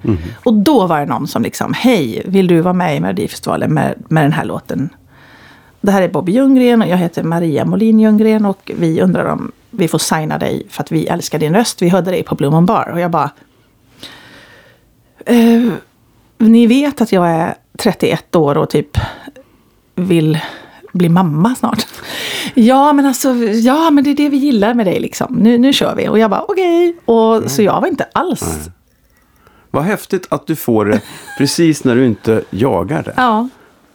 Och 0.44 0.54
då 0.54 0.88
var 0.88 1.00
det 1.00 1.06
någon 1.06 1.28
som 1.28 1.42
liksom, 1.42 1.74
hej, 1.74 2.22
vill 2.26 2.48
du 2.48 2.62
vara 2.62 2.74
med 2.74 2.98
i 2.98 3.00
Melodifestivalen 3.00 3.74
med, 3.74 4.04
med 4.08 4.24
den 4.24 4.34
här 4.34 4.46
låten? 4.46 4.90
Det 5.82 5.92
här 5.92 6.02
är 6.02 6.10
Bobby 6.10 6.32
Ljunggren 6.32 6.82
och 6.82 6.88
jag 6.88 6.98
heter 6.98 7.24
Maria 7.24 7.66
Molin 7.66 8.00
Ljunggren 8.00 8.46
och 8.46 8.72
vi 8.76 9.02
undrar 9.02 9.26
om 9.26 9.52
vi 9.70 9.88
får 9.88 9.98
signa 9.98 10.38
dig 10.38 10.68
för 10.70 10.84
att 10.84 10.92
vi 10.92 11.08
älskar 11.08 11.40
din 11.40 11.56
röst. 11.56 11.82
Vi 11.82 11.90
hörde 11.90 12.12
dig 12.12 12.24
på 12.24 12.36
Blue 12.36 12.52
Moon 12.52 12.66
Bar 12.66 12.90
och 12.94 13.00
jag 13.00 13.12
bara... 13.12 13.30
Eh, 15.26 15.72
ni 16.38 16.68
vet 16.68 17.02
att 17.02 17.12
jag 17.12 17.30
är 17.30 17.56
31 17.78 18.36
år 18.36 18.58
och 18.58 18.70
typ 18.70 18.98
vill 19.96 20.40
bli 20.94 21.10
mamma 21.10 21.56
snart. 21.56 21.86
Ja, 22.54 22.94
men 22.94 23.06
alltså, 23.06 23.34
ja, 23.36 23.92
men 23.92 24.04
det 24.04 24.10
är 24.10 24.16
det 24.16 24.30
vi 24.30 24.38
gillar 24.38 24.74
med 24.74 24.86
dig 24.86 25.00
liksom. 25.00 25.36
Nu, 25.36 25.58
nu 25.58 25.74
kör 25.74 25.96
vi. 25.96 26.08
Och 26.08 26.20
jag 26.20 26.30
bara 26.30 26.42
okej. 26.42 26.96
Och 27.06 27.52
Så 27.52 27.62
jag 27.62 27.82
var 27.82 27.88
inte 27.88 28.04
alls... 28.14 28.70
Vad 29.74 29.84
häftigt 29.84 30.28
att 30.30 30.48
du 30.48 30.56
får 30.56 30.86
det 30.86 31.02
precis 31.38 31.84
när 31.84 31.96
du 31.96 32.06
inte 32.06 32.44
jagar 32.50 33.04
det. 33.04 33.14
Ja. 33.18 33.50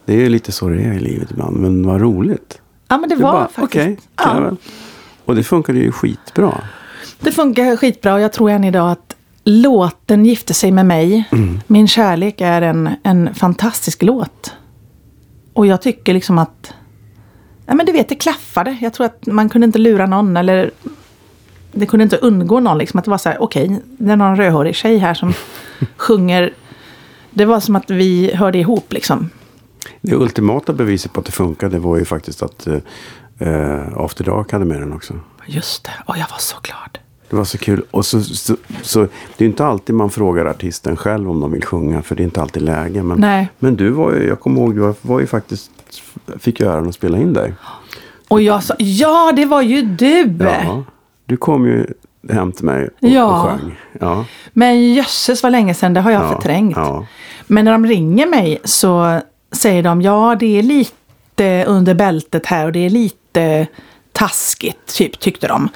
Det 0.05 0.25
är 0.25 0.29
lite 0.29 0.51
så 0.51 0.69
det 0.69 0.81
är 0.81 0.93
i 0.93 0.99
livet 0.99 1.31
ibland, 1.31 1.55
men 1.57 1.87
vad 1.87 2.01
roligt. 2.01 2.61
ja, 2.87 2.97
men 2.97 3.09
det 3.09 3.15
Du 3.15 3.21
var 3.21 3.31
bara, 3.31 3.47
faktiskt... 3.47 3.85
jag 3.85 3.97
ja. 4.15 4.51
Och 5.25 5.35
det 5.35 5.43
funkade 5.43 5.79
ju 5.79 5.91
skitbra. 5.91 6.61
Det 7.19 7.31
funkar 7.31 7.75
skitbra 7.75 8.13
och 8.13 8.21
jag 8.21 8.33
tror 8.33 8.49
än 8.49 8.63
idag 8.63 8.91
att 8.91 9.15
låten 9.43 10.25
Gifte 10.25 10.53
sig 10.53 10.71
med 10.71 10.85
mig, 10.85 11.23
Min 11.67 11.87
kärlek, 11.87 12.41
är 12.41 12.61
en, 12.61 12.89
en 13.03 13.35
fantastisk 13.35 14.03
låt. 14.03 14.53
Och 15.53 15.67
jag 15.67 15.81
tycker 15.81 16.13
liksom 16.13 16.37
att, 16.37 16.73
ja 17.67 17.75
men 17.75 17.85
du 17.85 17.91
vet, 17.91 18.09
det 18.09 18.15
klaffade. 18.15 18.77
Jag 18.81 18.93
tror 18.93 19.05
att 19.05 19.25
man 19.25 19.49
kunde 19.49 19.65
inte 19.65 19.79
lura 19.79 20.05
någon 20.05 20.37
eller 20.37 20.71
det 21.71 21.85
kunde 21.85 22.03
inte 22.03 22.17
undgå 22.17 22.59
någon. 22.59 22.77
Liksom, 22.77 22.97
att 22.97 23.05
det 23.05 23.11
var 23.11 23.17
så 23.17 23.29
här, 23.29 23.41
okej, 23.41 23.81
det 23.97 24.11
är 24.11 24.15
någon 24.15 24.37
rödhårig 24.37 24.75
tjej 24.75 24.97
här 24.97 25.13
som 25.13 25.33
sjunger. 25.97 26.53
Det 27.31 27.45
var 27.45 27.59
som 27.59 27.75
att 27.75 27.89
vi 27.89 28.35
hörde 28.35 28.57
ihop 28.57 28.93
liksom. 28.93 29.29
Det 30.01 30.15
ultimata 30.15 30.73
beviset 30.73 31.13
på 31.13 31.19
att 31.19 31.25
det 31.25 31.31
funkade 31.31 31.79
var 31.79 31.97
ju 31.97 32.05
faktiskt 32.05 32.43
att 32.43 32.67
eh, 32.67 33.97
After 33.97 34.23
Dark 34.23 34.51
hade 34.51 34.65
med 34.65 34.81
den 34.81 34.93
också. 34.93 35.13
Just 35.45 35.83
det, 35.83 35.91
och 36.05 36.17
jag 36.17 36.25
var 36.31 36.37
så 36.39 36.57
glad. 36.61 36.99
Det 37.29 37.35
var 37.35 37.43
så 37.43 37.57
kul. 37.57 37.83
Och 37.91 38.05
så, 38.05 38.21
så, 38.21 38.57
så, 38.81 39.07
det 39.37 39.45
är 39.45 39.49
inte 39.49 39.65
alltid 39.65 39.95
man 39.95 40.09
frågar 40.09 40.45
artisten 40.45 40.95
själv 40.95 41.31
om 41.31 41.39
de 41.39 41.51
vill 41.51 41.65
sjunga. 41.65 42.01
För 42.01 42.15
det 42.15 42.21
är 42.21 42.25
inte 42.25 42.41
alltid 42.41 42.63
läge. 42.63 43.03
Men, 43.03 43.19
Nej. 43.19 43.49
men 43.59 43.75
du 43.75 43.89
var 43.89 44.13
ju, 44.13 44.27
jag 44.27 44.39
kommer 44.39 44.61
ihåg, 44.61 44.75
du 44.75 44.81
var, 44.81 44.95
var 45.01 45.19
ju 45.19 45.27
faktiskt, 45.27 45.71
fick 46.39 46.59
ju 46.59 46.65
äran 46.71 46.87
att 46.89 46.95
spela 46.95 47.17
in 47.17 47.33
dig. 47.33 47.53
Och 48.27 48.41
jag 48.41 48.63
sa, 48.63 48.75
ja 48.77 49.33
det 49.35 49.45
var 49.45 49.61
ju 49.61 49.81
du! 49.81 50.37
Ja, 50.39 50.83
du 51.25 51.37
kom 51.37 51.65
ju 51.65 51.85
hem 52.29 52.51
till 52.51 52.65
mig 52.65 52.83
och, 52.87 52.91
Ja. 53.09 53.25
och 53.43 53.49
sjöng. 53.59 53.75
Ja, 53.99 54.25
Men 54.53 54.93
jösses 54.93 55.43
vad 55.43 55.51
länge 55.51 55.73
sedan, 55.73 55.93
det 55.93 56.01
har 56.01 56.11
jag 56.11 56.23
Ja, 56.23 56.31
förträngt. 56.31 56.77
ja. 56.77 57.05
Men 57.47 57.65
när 57.65 57.71
de 57.71 57.85
ringer 57.85 58.27
mig 58.27 58.57
så 58.63 59.19
säger 59.51 59.83
de 59.83 60.01
ja 60.01 60.35
det 60.39 60.59
är 60.59 60.63
lite 60.63 61.65
under 61.67 61.93
bältet 61.93 62.45
här 62.45 62.65
och 62.65 62.71
det 62.71 62.85
är 62.85 62.89
lite 62.89 63.67
taskigt, 64.11 64.95
typ 64.95 65.19
tyckte 65.19 65.47
de. 65.47 65.69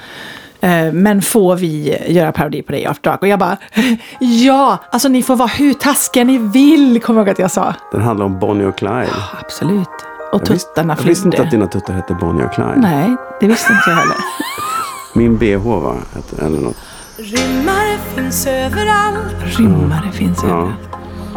Eh, 0.62 0.92
Men 0.92 1.22
får 1.22 1.56
vi 1.56 1.98
göra 2.08 2.32
parodi 2.32 2.62
på 2.62 2.72
dig 2.72 2.80
i 2.82 2.86
After 2.86 3.10
Dark? 3.10 3.22
Och 3.22 3.28
jag 3.28 3.38
bara 3.38 3.56
ja, 4.20 4.78
alltså 4.90 5.08
ni 5.08 5.22
får 5.22 5.36
vara 5.36 5.48
hur 5.48 5.74
taskiga 5.74 6.24
ni 6.24 6.38
vill, 6.38 7.02
kommer 7.02 7.20
jag 7.20 7.26
ihåg 7.26 7.32
att 7.32 7.38
jag 7.38 7.50
sa. 7.50 7.74
Den 7.92 8.00
handlar 8.02 8.26
om 8.26 8.38
Bonnie 8.38 8.64
och 8.64 8.76
Clyde. 8.78 9.06
Absolut. 9.40 9.88
Och 10.32 10.40
Jag 10.40 10.44
tuttarna 10.46 10.96
jag 10.98 11.04
visste 11.06 11.26
inte 11.28 11.42
att 11.42 11.50
dina 11.50 11.66
tuttar 11.66 11.92
hette 11.94 12.14
Bonnie 12.14 12.44
och 12.44 12.52
Clyde. 12.52 12.74
Nej, 12.76 13.16
det 13.40 13.46
visste 13.46 13.72
inte 13.72 13.90
jag 13.90 13.96
heller. 13.96 14.16
Min 15.14 15.36
bh 15.38 15.56
va? 15.80 15.94
Eller 16.42 16.60
något. 16.60 16.76
Rymmare 17.18 17.98
finns 18.14 18.46
överallt. 18.46 19.34
Rymmare 19.58 20.10
finns 20.12 20.38
Ja. 20.42 20.48
överallt. 20.48 20.88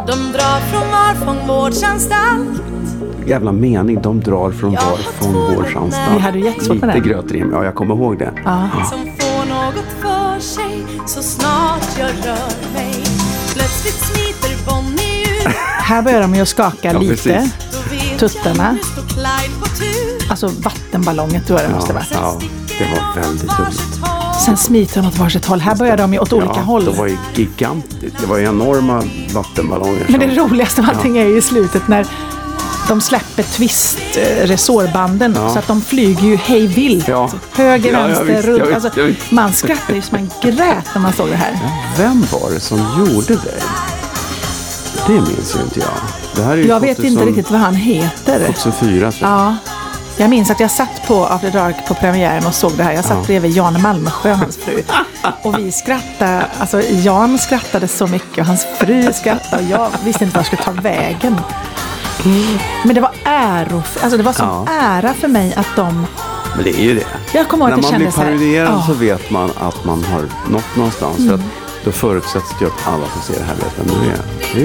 De 0.08 0.32
drar 0.38 0.60
från 0.60 0.82
var 0.92 1.26
fångvårdsanstalt. 1.26 2.62
Jävla 3.26 3.52
mening. 3.52 4.02
De 4.02 4.20
drar 4.22 4.52
från 4.52 4.72
var 4.72 4.98
fångvårdsanstalt. 5.22 6.16
Vi 6.16 6.20
hade 6.20 6.38
ju 6.40 6.46
jättesvårt 6.46 6.82
med 6.82 6.96
Lite 6.96 7.08
det. 7.08 7.14
grötrim. 7.14 7.50
Ja, 7.54 7.64
jag 7.64 7.76
kommer 7.76 7.96
ihåg 7.96 8.18
det. 8.20 8.32
Ja. 8.46 8.70
Något 9.66 10.02
för 10.02 10.40
sig 10.40 10.86
så 11.08 11.22
snart 11.22 11.98
jag 12.00 12.08
rör 12.08 12.74
mig. 12.74 13.04
Plötsligt 13.54 13.96
smiter 13.96 14.66
Bonnie 14.66 15.22
ut. 15.24 15.48
Här 15.80 16.02
börjar 16.02 16.22
de 16.22 16.36
ju 16.36 16.42
att 16.42 16.48
skaka 16.48 16.94
Ja, 16.94 17.00
lite. 17.00 17.50
Tuttarna. 18.20 18.78
Alltså 20.30 20.48
vattenballonger 20.48 21.40
tror 21.40 21.60
jag 21.60 21.70
det 21.70 21.76
måste 21.76 21.94
vara. 21.94 22.04
Sen 22.04 22.18
Ja, 22.22 22.40
det 22.80 22.86
var 22.86 23.22
väldigt 23.24 23.60
roligt. 23.60 23.82
Sen 24.46 24.58
smiter 24.58 25.02
de 25.02 25.08
åt 25.08 25.18
varsitt 25.18 25.46
håll. 25.46 25.60
Här 25.60 25.76
börjar 25.76 25.98
de 25.98 26.14
ju 26.14 26.20
åt 26.20 26.34
olika 26.34 26.54
ja, 26.56 26.62
håll. 26.62 26.86
Det 26.86 26.92
var 26.92 27.08
ju 27.08 27.18
gigantiskt. 27.36 28.18
Det 28.22 28.26
var 28.26 28.38
ju 28.38 28.46
enorma 28.46 29.04
vattenballonger. 29.34 30.06
Men 30.10 30.20
det 30.20 30.36
roligaste 30.36 30.82
av 30.82 30.90
allting 30.90 31.18
är 31.18 31.26
ju 31.26 31.38
i 31.38 31.42
slutet 31.42 31.88
när 31.88 32.08
de 32.88 33.02
släpper 33.02 33.44
twist 33.44 33.98
resårbanden 34.42 35.34
Ja. 35.38 35.50
så 35.50 35.60
att 35.60 35.68
de 35.68 35.82
flyger 35.82 36.24
ju 36.28 36.36
hej 36.36 36.68
vilt. 36.68 37.08
Ja. 37.08 37.30
Höger, 37.56 37.92
Ja, 37.94 38.08
vänster, 38.08 38.42
runt. 38.42 38.62
vet, 38.62 38.74
alltså, 38.86 39.02
vet. 39.02 39.32
man 39.32 39.54
skrattar 39.54 39.94
ju 39.94 40.02
som 40.02 40.18
man 40.18 40.30
grät 40.52 40.86
när 40.94 41.02
man 41.02 41.14
såg 41.14 41.30
det 41.30 41.36
här. 41.36 41.60
Vem 41.98 42.26
var 42.32 42.52
det 42.52 42.60
som 42.60 42.78
gjorde 43.00 43.34
det? 43.36 43.62
Det 45.08 45.14
minns 45.14 45.56
ju 45.56 45.60
inte 45.64 45.80
jag. 45.80 45.90
Det 46.36 46.44
här 46.44 46.58
är 46.58 46.66
Jag 46.66 46.80
vet 46.80 46.98
2000 46.98 47.06
inte 47.20 47.26
riktigt 47.26 47.52
vad 47.52 47.60
han 47.62 47.76
heter. 47.76 48.40
2004 48.54 49.12
tror 49.12 49.30
jag. 49.30 49.40
Ja. 49.40 49.56
Jag 50.18 50.30
minns 50.30 50.52
att 50.52 50.60
jag 50.60 50.72
satt 50.72 51.08
på 51.08 51.26
After 51.26 51.52
Dark 51.52 51.76
på 51.88 51.94
premiären 51.94 52.46
och 52.46 52.54
såg 52.56 52.72
det 52.78 52.84
här. 52.84 52.92
Jag 52.94 53.06
satt 53.06 53.18
Ja. 53.18 53.24
bredvid 53.26 53.52
Jan 53.52 53.82
Malmsjö 53.82 54.32
och 54.32 54.38
hans 54.38 54.58
fru. 54.58 54.84
Och 55.42 55.60
vi 55.60 55.72
skrattade, 55.72 56.46
alltså 56.60 56.82
Jan 56.82 57.38
skrattade 57.40 57.88
så 57.88 58.08
mycket 58.08 58.38
och 58.40 58.46
hans 58.46 58.66
fru 58.80 59.14
skrattade 59.14 59.64
och 59.64 59.70
jag 59.72 59.90
visste 60.04 60.24
inte 60.24 60.36
vad 60.36 60.40
jag 60.40 60.46
skulle 60.46 60.62
ta 60.64 60.72
vägen. 60.82 61.36
Men 62.84 62.96
det 62.96 63.02
var 63.02 63.12
äro, 63.24 63.84
alltså 64.02 64.18
det 64.18 64.24
var 64.24 64.34
sån 64.34 64.48
Ja. 64.48 64.66
ära 64.74 65.14
för 65.14 65.28
mig 65.28 65.54
att 65.56 65.76
de, 65.76 66.06
Men 66.56 66.64
det 66.64 66.70
är 66.70 66.84
ju 66.84 66.96
det. 66.96 67.06
jag 67.34 67.48
kommer 67.48 67.66
ihåg 67.66 67.72
När 67.72 67.78
att 67.78 67.84
jag 67.84 67.92
man 67.92 68.00
blir 68.02 68.12
kände 68.12 68.12
så 68.12 68.22
här. 68.22 68.28
parodierad 68.28 68.84
så 68.86 68.94
vet 68.94 69.30
man 69.30 69.52
att 69.60 69.86
man 69.86 70.04
har 70.04 70.22
nått 70.52 70.76
någonstans. 70.76 71.28
För 71.28 71.34
att 71.34 71.42
då 71.86 71.92
förutsätts 71.92 72.50
det 72.60 72.66
att 72.66 72.88
alla 72.88 73.06
som 73.14 73.22
ser 73.22 73.40
det 73.40 73.46
här 73.46 73.56
vet 73.56 73.74
vem 73.80 73.88
du 73.88 74.10
är. 74.10 74.18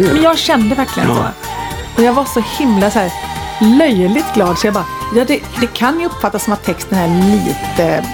Det 0.02 0.08
är 0.10 0.14
Men 0.14 0.22
jag 0.22 0.38
kände 0.38 0.74
verkligen 0.74 1.08
Ja. 1.08 1.14
så. 1.16 1.22
Och 1.96 2.02
jag 2.02 2.12
var 2.12 2.24
så 2.24 2.42
himla 2.58 2.90
så 2.90 2.98
här 2.98 3.12
löjligt 3.78 4.34
glad 4.34 4.58
så 4.58 4.66
jag 4.66 4.74
bara, 4.74 4.84
ja 5.16 5.24
det, 5.24 5.40
det 5.60 5.66
kan 5.66 6.00
ju 6.00 6.06
uppfattas 6.06 6.44
som 6.44 6.52
att 6.52 6.64
texten 6.64 6.98
är 6.98 7.08
lite 7.36 8.04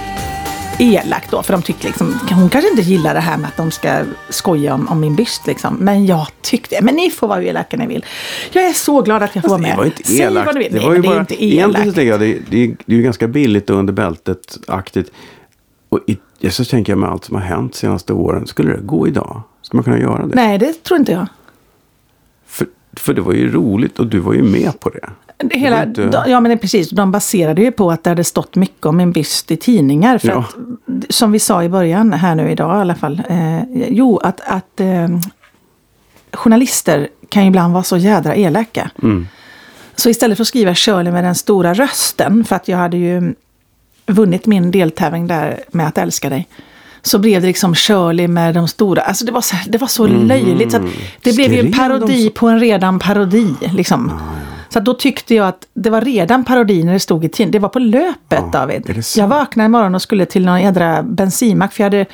elak 0.79 1.23
då. 1.31 1.43
För 1.43 1.53
de 1.53 1.61
tycker 1.61 1.87
liksom, 1.87 2.19
hon 2.31 2.49
kanske 2.49 2.69
inte 2.69 2.81
gillar 2.81 3.13
det 3.13 3.19
här 3.19 3.37
med 3.37 3.47
att 3.47 3.57
de 3.57 3.71
ska 3.71 4.03
skoja 4.29 4.73
om, 4.73 4.87
om 4.87 4.99
min 4.99 5.15
byst 5.15 5.47
liksom. 5.47 5.75
Men 5.75 6.05
jag 6.05 6.27
tyckte, 6.41 6.81
men 6.81 6.95
ni 6.95 7.11
får 7.11 7.27
vara 7.27 7.43
elaka 7.43 7.77
ni 7.77 7.87
vill. 7.87 8.05
Jag 8.51 8.63
är 8.65 8.73
så 8.73 9.01
glad 9.01 9.23
att 9.23 9.35
jag 9.35 9.41
får 9.43 9.49
vara 9.49 9.61
med. 9.61 9.71
Det 9.71 9.77
var 9.77 9.85
inte 9.85 10.03
Säg 10.03 10.19
elakt. 10.21 10.45
vad 10.45 10.55
du 10.55 10.59
vill. 10.59 10.71
Det 10.73 10.77
Nej, 10.79 10.87
var 10.87 10.95
ju 10.95 11.01
men 11.01 11.01
det 11.01 11.07
är 11.07 11.13
bara, 11.13 11.19
inte 11.19 11.45
elakt. 11.45 11.95
det, 11.95 12.01
är, 12.01 12.17
det 12.85 12.93
är 12.93 12.97
ju 12.97 13.01
ganska 13.01 13.27
billigt 13.27 13.69
och 13.69 13.77
under 13.77 13.93
bältet-aktigt. 13.93 15.11
Och 15.89 15.99
i, 16.07 16.17
ja, 16.39 16.51
så 16.51 16.65
tänker 16.65 16.91
jag 16.91 16.99
med 16.99 17.09
allt 17.09 17.25
som 17.25 17.35
har 17.35 17.41
hänt 17.43 17.71
de 17.71 17.77
senaste 17.77 18.13
åren. 18.13 18.47
Skulle 18.47 18.71
det 18.71 18.81
gå 18.81 19.07
idag? 19.07 19.41
Ska 19.61 19.77
man 19.77 19.83
kunna 19.83 19.99
göra 19.99 20.25
det? 20.25 20.35
Nej, 20.35 20.57
det 20.57 20.83
tror 20.83 20.99
inte 20.99 21.11
jag. 21.11 21.27
För, 22.47 22.67
för 22.97 23.13
det 23.13 23.21
var 23.21 23.33
ju 23.33 23.51
roligt 23.51 23.99
och 23.99 24.07
du 24.07 24.19
var 24.19 24.33
ju 24.33 24.43
med 24.43 24.79
på 24.79 24.89
det. 24.89 25.09
Det 25.37 25.59
Hela, 25.59 25.83
inte- 25.83 26.05
de- 26.05 26.31
Ja 26.31 26.39
men 26.39 26.57
precis, 26.57 26.89
de 26.89 27.11
baserade 27.11 27.61
ju 27.61 27.71
på 27.71 27.91
att 27.91 28.03
det 28.03 28.09
hade 28.09 28.23
stått 28.23 28.55
mycket 28.55 28.85
om 28.85 28.99
en 28.99 29.11
byst 29.11 29.51
i 29.51 29.57
tidningar. 29.57 30.17
För 30.17 30.27
Ja. 30.27 30.39
att, 30.39 30.55
som 31.13 31.31
vi 31.31 31.39
sa 31.39 31.63
i 31.63 31.69
början, 31.69 32.13
här 32.13 32.35
nu 32.35 32.49
idag 32.51 32.77
i 32.77 32.81
alla 32.81 32.95
fall. 32.95 33.21
Eh, 33.29 33.59
jo, 33.89 34.17
att, 34.17 34.41
att 34.45 34.79
eh, 34.79 35.07
journalister 36.33 37.07
kan 37.29 37.43
ju 37.43 37.47
ibland 37.49 37.73
vara 37.73 37.83
så 37.83 37.97
jädra 37.97 38.35
elaka. 38.35 38.91
Mm. 39.03 39.27
Så 39.95 40.09
istället 40.09 40.37
för 40.37 40.43
att 40.43 40.47
skriva 40.47 40.75
Shirley 40.75 41.13
med 41.13 41.23
den 41.23 41.35
stora 41.35 41.73
rösten, 41.73 42.43
för 42.45 42.55
att 42.55 42.67
jag 42.67 42.77
hade 42.77 42.97
ju 42.97 43.33
vunnit 44.07 44.45
min 44.45 44.71
deltävling 44.71 45.27
där 45.27 45.59
med 45.71 45.87
att 45.87 45.97
älska 45.97 46.29
dig. 46.29 46.47
Så 47.01 47.19
blev 47.19 47.41
det 47.41 47.47
liksom 47.47 47.75
Shirley 47.75 48.27
med 48.27 48.53
de 48.55 48.67
stora, 48.67 49.01
alltså 49.01 49.25
det 49.25 49.31
var 49.31 49.41
så, 49.41 49.55
det 49.67 49.77
var 49.77 49.87
så 49.87 50.07
löjligt. 50.07 50.71
Så 50.71 50.79
det 51.21 51.35
blev 51.35 51.53
ju 51.53 51.59
en 51.59 51.65
Mm. 51.65 51.73
Skrev 51.73 51.89
de 51.89 51.99
parodi 51.99 52.25
så? 52.27 52.31
på 52.31 52.47
en 52.47 52.59
redan 52.59 52.99
parodi. 52.99 53.53
Liksom. 53.73 54.11
Så 54.69 54.79
då 54.79 54.93
tyckte 54.93 55.35
jag 55.35 55.47
att 55.47 55.67
det 55.73 55.89
var 55.89 56.01
redan 56.01 56.45
parodi 56.45 56.83
när 56.83 56.93
det 56.93 56.99
stod 56.99 57.25
i 57.25 57.29
tidningen. 57.29 57.51
Det 57.51 57.59
var 57.59 57.69
på 57.69 57.79
löpet 57.79 58.15
Ja, 58.29 58.49
David. 58.51 59.03
Jag 59.17 59.27
vaknade 59.27 59.65
imorgon 59.65 59.95
och 59.95 60.01
skulle 60.01 60.25
till 60.25 60.45
någon 60.45 60.61
jädra 60.61 61.03
bensinmack. 61.03 61.73
För 61.73 61.83
jag 61.83 61.85
hade, 61.85 62.05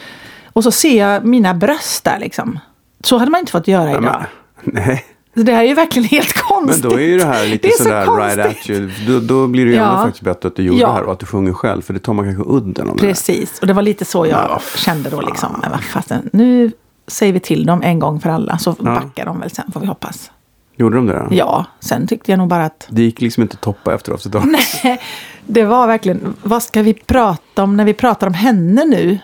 och 0.53 0.63
så 0.63 0.71
ser 0.71 0.99
jag 0.99 1.25
mina 1.25 1.53
bröst 1.53 2.03
där 2.03 2.19
liksom. 2.19 2.59
Så 3.03 3.17
hade 3.17 3.31
man 3.31 3.39
inte 3.39 3.51
fått 3.51 3.67
göra 3.67 3.91
Ja, 3.91 3.97
idag. 3.97 4.25
men, 4.63 4.73
nej, 4.85 5.05
Så 5.35 5.39
det 5.43 5.51
här 5.53 5.63
är 5.63 5.67
ju 5.67 5.73
verkligen 5.73 6.07
helt 6.09 6.33
men 6.35 6.43
konstigt. 6.59 6.83
då 6.83 6.93
är 6.93 6.99
ju 7.07 7.17
det 7.17 7.25
här 7.25 7.45
lite 7.47 7.67
Det 7.67 7.73
är 7.73 7.77
så 7.77 7.83
sådär 7.83 8.05
right 8.27 8.39
at 8.57 8.69
you. 8.69 8.89
Då, 9.07 9.19
då 9.19 9.47
blir 9.47 9.65
det 9.65 9.71
ju 9.71 9.77
Ja. 9.77 9.97
faktiskt 9.97 10.23
bättre 10.23 10.47
att 10.47 10.55
du 10.55 10.63
gjorde 10.63 10.79
Ja. 10.79 10.87
det 10.87 10.93
här 10.93 11.03
och 11.03 11.11
att 11.13 11.19
du 11.19 11.25
sjunger 11.25 11.53
själv. 11.53 11.81
För 11.81 11.93
det 11.93 11.99
tar 11.99 12.13
man 12.13 12.25
kanske 12.25 12.43
udden 12.53 12.89
av. 12.89 12.97
Precis, 12.97 13.59
och 13.59 13.67
det 13.67 13.73
var 13.73 13.81
lite 13.81 14.05
så 14.05 14.25
jag 14.25 14.37
Men 14.39 14.49
vad 14.49 14.61
kände 14.79 15.09
då. 15.09 15.21
Liksom. 15.21 15.49
Men 15.61 15.71
vad 15.71 15.83
fasen, 15.83 16.29
nu 16.33 16.71
säger 17.07 17.33
vi 17.33 17.39
till 17.39 17.65
dem 17.65 17.81
en 17.81 17.99
gång 17.99 18.19
för 18.19 18.29
alla 18.29 18.57
så 18.57 18.75
Ja. 18.79 18.83
backar 18.85 19.25
de 19.25 19.39
väl 19.39 19.49
sen 19.49 19.71
får 19.71 19.79
vi 19.79 19.85
hoppas. 19.87 20.31
Gjorde 20.75 20.95
de 20.95 21.07
det 21.07 21.13
då? 21.13 21.27
Ja, 21.35 21.65
sen 21.79 22.07
tyckte 22.07 22.31
jag 22.31 22.37
nog 22.37 22.47
bara 22.47 22.65
att 22.65 22.87
Det 22.89 23.01
gick 23.01 23.21
liksom 23.21 23.43
inte 23.43 23.53
att 23.55 23.61
toppa 23.61 23.93
efter 23.95 24.13
After 24.13 24.29
Dark. 24.29 24.45
nej, 24.83 25.01
det 25.45 25.63
var 25.63 25.87
verkligen, 25.87 26.33
vad 26.43 26.63
ska 26.63 26.81
vi 26.81 26.93
prata 26.93 27.63
om 27.63 27.77
när 27.77 27.85
vi 27.85 27.93
pratar 27.93 28.27
om 28.27 28.33
henne 28.33 28.85
nu? 28.85 29.19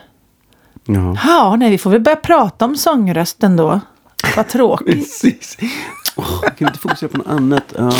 Ja. 0.84 1.16
Ja, 1.26 1.56
nej, 1.56 1.70
vi 1.70 1.78
får 1.78 1.90
väl 1.90 2.00
börja 2.00 2.16
prata 2.16 2.64
om 2.64 2.76
sångrösten 2.76 3.56
då. 3.56 3.80
Vad 4.36 4.48
tråkigt. 4.48 4.86
Precis. 4.94 5.56
Oh, 6.16 6.40
kan 6.58 6.68
inte 6.68 6.78
fokusera 6.78 7.08
på 7.08 7.18
något 7.18 7.26
annat? 7.28 7.74
Ja. 7.78 7.92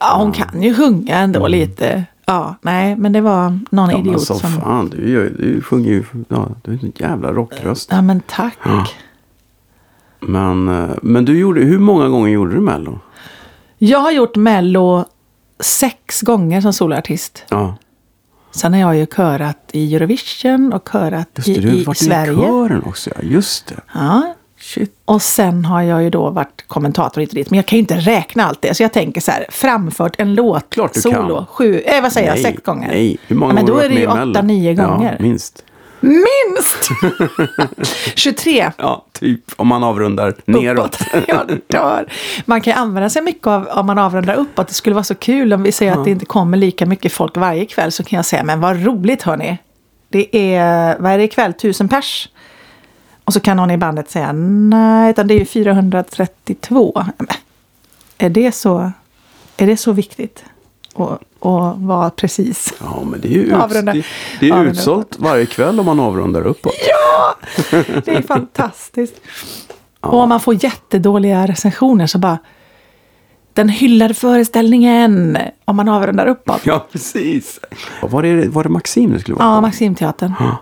Ja, 0.00 0.14
hon 0.16 0.32
kan 0.32 0.62
ju 0.62 0.74
sjunga 0.74 1.18
ändå 1.18 1.46
lite. 1.46 2.04
Ja, 2.26 2.54
nej, 2.62 2.96
men 2.96 3.12
det 3.12 3.20
var 3.20 3.58
någon 3.70 3.90
Mm. 3.90 4.02
Ja, 4.06 4.10
idiot 4.10 4.22
så 4.22 4.34
som... 4.34 4.52
fan, 4.52 4.88
du, 4.88 5.30
du 5.30 5.60
sjunger 5.62 5.90
ju, 5.90 6.04
ja, 6.28 6.48
du 6.62 6.72
är 6.72 6.78
en 6.84 6.92
jävla 6.96 7.32
rockröst. 7.32 7.88
Ja, 7.92 8.02
men 8.02 8.20
tack. 8.26 8.58
Men, 10.22 10.68
eh, 10.68 10.90
men 11.02 11.24
du 11.24 11.38
gjorde, 11.38 11.60
hur 11.60 11.78
många 11.78 12.08
gånger 12.08 12.30
gjorde 12.30 12.54
du 12.54 12.60
Mello? 12.60 12.98
Jag 13.78 13.98
har 13.98 14.10
gjort 14.10 14.36
Mello 14.36 15.04
sex 15.60 16.20
gånger 16.20 16.60
som 16.60 16.72
soloartist. 16.72 17.44
Ja, 17.48 17.74
Sen 18.54 18.72
har 18.72 18.80
jag 18.80 18.96
ju 18.96 19.06
körat 19.06 19.70
i 19.72 19.94
Eurovision 19.96 20.72
och 20.72 20.88
körat 20.92 21.28
just 21.36 21.46
det, 21.46 21.52
i, 21.52 21.60
du 21.60 21.68
har 21.68 21.76
i 21.76 21.84
varit 21.84 21.96
Sverige. 21.98 22.34
kören 22.36 22.82
också. 22.86 23.10
Ja, 23.16 23.22
just 23.22 23.66
det. 23.66 23.74
Ja. 23.94 24.34
Shit. 24.60 24.94
Och 25.04 25.22
sen 25.22 25.64
har 25.64 25.82
jag 25.82 26.02
ju 26.02 26.10
då 26.10 26.30
varit 26.30 26.64
kommentator 26.66 27.20
hit 27.20 27.30
och 27.30 27.34
dit. 27.36 27.50
Men 27.50 27.56
jag 27.56 27.66
kan 27.66 27.76
ju 27.76 27.80
inte 27.80 27.94
räkna 27.96 28.44
allt 28.44 28.62
det. 28.62 28.74
Så 28.74 28.82
jag 28.82 28.92
tänker 28.92 29.20
så 29.20 29.30
här, 29.30 29.46
framfört 29.50 30.14
en 30.18 30.34
låt 30.34 30.70
Klart 30.70 30.94
du 30.94 31.00
solo. 31.00 31.36
kan. 31.36 31.46
Sju, 31.46 31.78
eh, 31.80 32.02
vad 32.02 32.12
säger 32.12 32.26
jag, 32.28 32.34
Nej, 32.34 32.42
sex 32.44 32.62
gånger? 32.62 32.88
Nej, 32.88 33.18
hur 33.26 33.36
många 33.36 33.50
Ja, 33.50 33.54
men 33.54 33.66
då 33.66 33.78
är 33.78 33.88
det 33.88 33.94
ju 33.94 34.06
åtta, 34.06 34.42
nio 34.42 34.74
gånger. 34.74 35.16
Ja, 35.18 35.22
minst. 35.22 35.64
Minst! 36.02 36.88
23. 38.14 38.70
Ja, 38.76 39.04
typ 39.12 39.40
om 39.56 39.68
man 39.68 39.84
avrundar 39.84 40.34
neråt. 40.44 41.00
Uppåt. 41.14 41.28
Jag 41.28 41.60
dör. 41.66 42.12
Man 42.44 42.60
kan 42.60 42.78
använda 42.78 43.10
sig 43.10 43.22
mycket 43.22 43.46
av 43.46 43.66
om 43.66 43.86
man 43.86 43.98
avrundar 43.98 44.34
uppåt. 44.34 44.68
Det 44.68 44.74
skulle 44.74 44.94
vara 44.94 45.04
så 45.04 45.14
kul 45.14 45.52
om 45.52 45.62
vi 45.62 45.72
säger 45.72 45.92
att 45.92 46.04
det 46.04 46.10
inte 46.10 46.26
kommer 46.26 46.58
lika 46.58 46.86
mycket 46.86 47.12
folk 47.12 47.36
varje 47.36 47.66
kväll. 47.66 47.92
Så 47.92 48.04
kan 48.04 48.16
jag 48.16 48.26
säga, 48.26 48.44
men 48.44 48.60
vad 48.60 48.84
roligt 48.84 49.22
hörni. 49.22 49.58
Det 50.08 50.54
är, 50.56 50.98
vad 50.98 51.12
är 51.12 51.18
det 51.18 51.24
ikväll, 51.24 51.52
tusen 51.54 51.88
pers? 51.88 52.28
Och 53.24 53.32
så 53.32 53.40
kan 53.40 53.56
någon 53.56 53.70
i 53.70 53.76
bandet 53.76 54.10
säga, 54.10 54.32
nej, 54.32 55.10
utan 55.10 55.26
det 55.26 55.34
är 55.34 55.38
ju 55.38 55.44
432. 55.44 57.04
Men, 57.18 57.28
är 58.18 58.30
det 58.30 58.52
så, 58.52 58.92
är 59.56 59.66
det 59.66 59.76
så 59.76 59.92
viktigt? 59.92 60.44
Och, 60.94 61.18
och 61.38 61.80
vara 61.80 62.10
precis. 62.10 62.74
Ja, 62.80 63.02
men 63.10 63.20
det 63.20 63.28
är 63.28 63.32
ju 63.32 63.52
Avrunda- 63.54 63.92
det, 63.92 64.04
det 64.40 64.48
är 64.50 64.64
utsålt 64.64 65.16
varje 65.18 65.46
kväll 65.46 65.80
om 65.80 65.86
man 65.86 66.00
avrundar 66.00 66.46
uppåt. 66.46 66.72
Det 68.04 68.08
är 68.16 68.22
fantastiskt. 68.22 69.14
Och 70.00 70.14
om 70.14 70.28
man 70.28 70.40
får 70.40 70.64
jättedåliga 70.64 71.46
recensioner 71.46 72.06
så 72.06 72.18
bara 72.18 72.38
den 73.52 73.68
hyllade 73.68 74.14
föreställningen 74.14 75.38
om 75.64 75.76
man 75.76 75.88
avrundar 75.88 76.26
uppåt. 76.26 76.60
Ja, 76.64 76.86
precis. 76.92 77.60
Var 78.02 78.22
det, 78.22 78.48
var 78.48 78.62
det 78.62 78.68
Maxim 78.68 79.12
det 79.12 79.20
skulle 79.20 79.36
vara? 79.36 79.48
Ja, 79.48 79.60
Maximteatern. 79.60 80.32
Kubik 80.38 80.52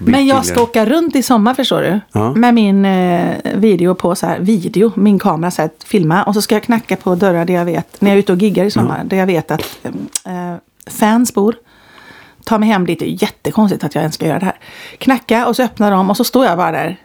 Men 0.00 0.26
jag 0.26 0.46
ska 0.46 0.62
åka 0.62 0.86
runt 0.86 1.16
i 1.16 1.22
sommar 1.22 1.54
förstår 1.54 1.82
du. 1.82 2.00
Ja. 2.12 2.34
Med 2.34 2.54
min 2.54 2.84
eh, 2.84 3.36
video 3.54 3.94
på 3.94 4.14
så 4.14 4.26
här, 4.26 4.38
video, 4.38 4.92
min 4.94 5.18
kamera 5.18 5.50
så 5.50 5.62
här, 5.62 5.66
att 5.66 5.84
filma. 5.84 6.22
Och 6.22 6.34
så 6.34 6.42
ska 6.42 6.54
jag 6.54 6.62
knacka 6.62 6.96
på 6.96 7.14
dörrar 7.14 7.44
där 7.44 7.54
jag 7.54 7.64
vet, 7.64 8.00
när 8.00 8.10
jag 8.10 8.14
är 8.14 8.18
ute 8.18 8.32
och 8.32 8.38
giggar 8.38 8.64
i 8.64 8.70
sommar, 8.70 9.04
där 9.04 9.16
jag 9.16 9.26
vet 9.26 9.50
att 9.50 9.86
eh, 10.24 10.54
fans 10.86 11.34
bor. 11.34 11.54
Ta 12.44 12.58
mig 12.58 12.68
hem 12.68 12.86
dit, 12.86 12.98
det 12.98 13.10
är 13.10 13.22
jättekonstigt 13.22 13.84
att 13.84 13.94
jag 13.94 14.02
ens 14.02 14.14
ska 14.14 14.26
göra 14.26 14.38
det 14.38 14.44
här. 14.44 14.58
Knacka 14.98 15.46
och 15.46 15.56
så 15.56 15.62
öppnar 15.62 15.90
de 15.90 16.10
och 16.10 16.16
så 16.16 16.24
står 16.24 16.46
jag 16.46 16.56
bara 16.56 16.72
där. 16.72 16.96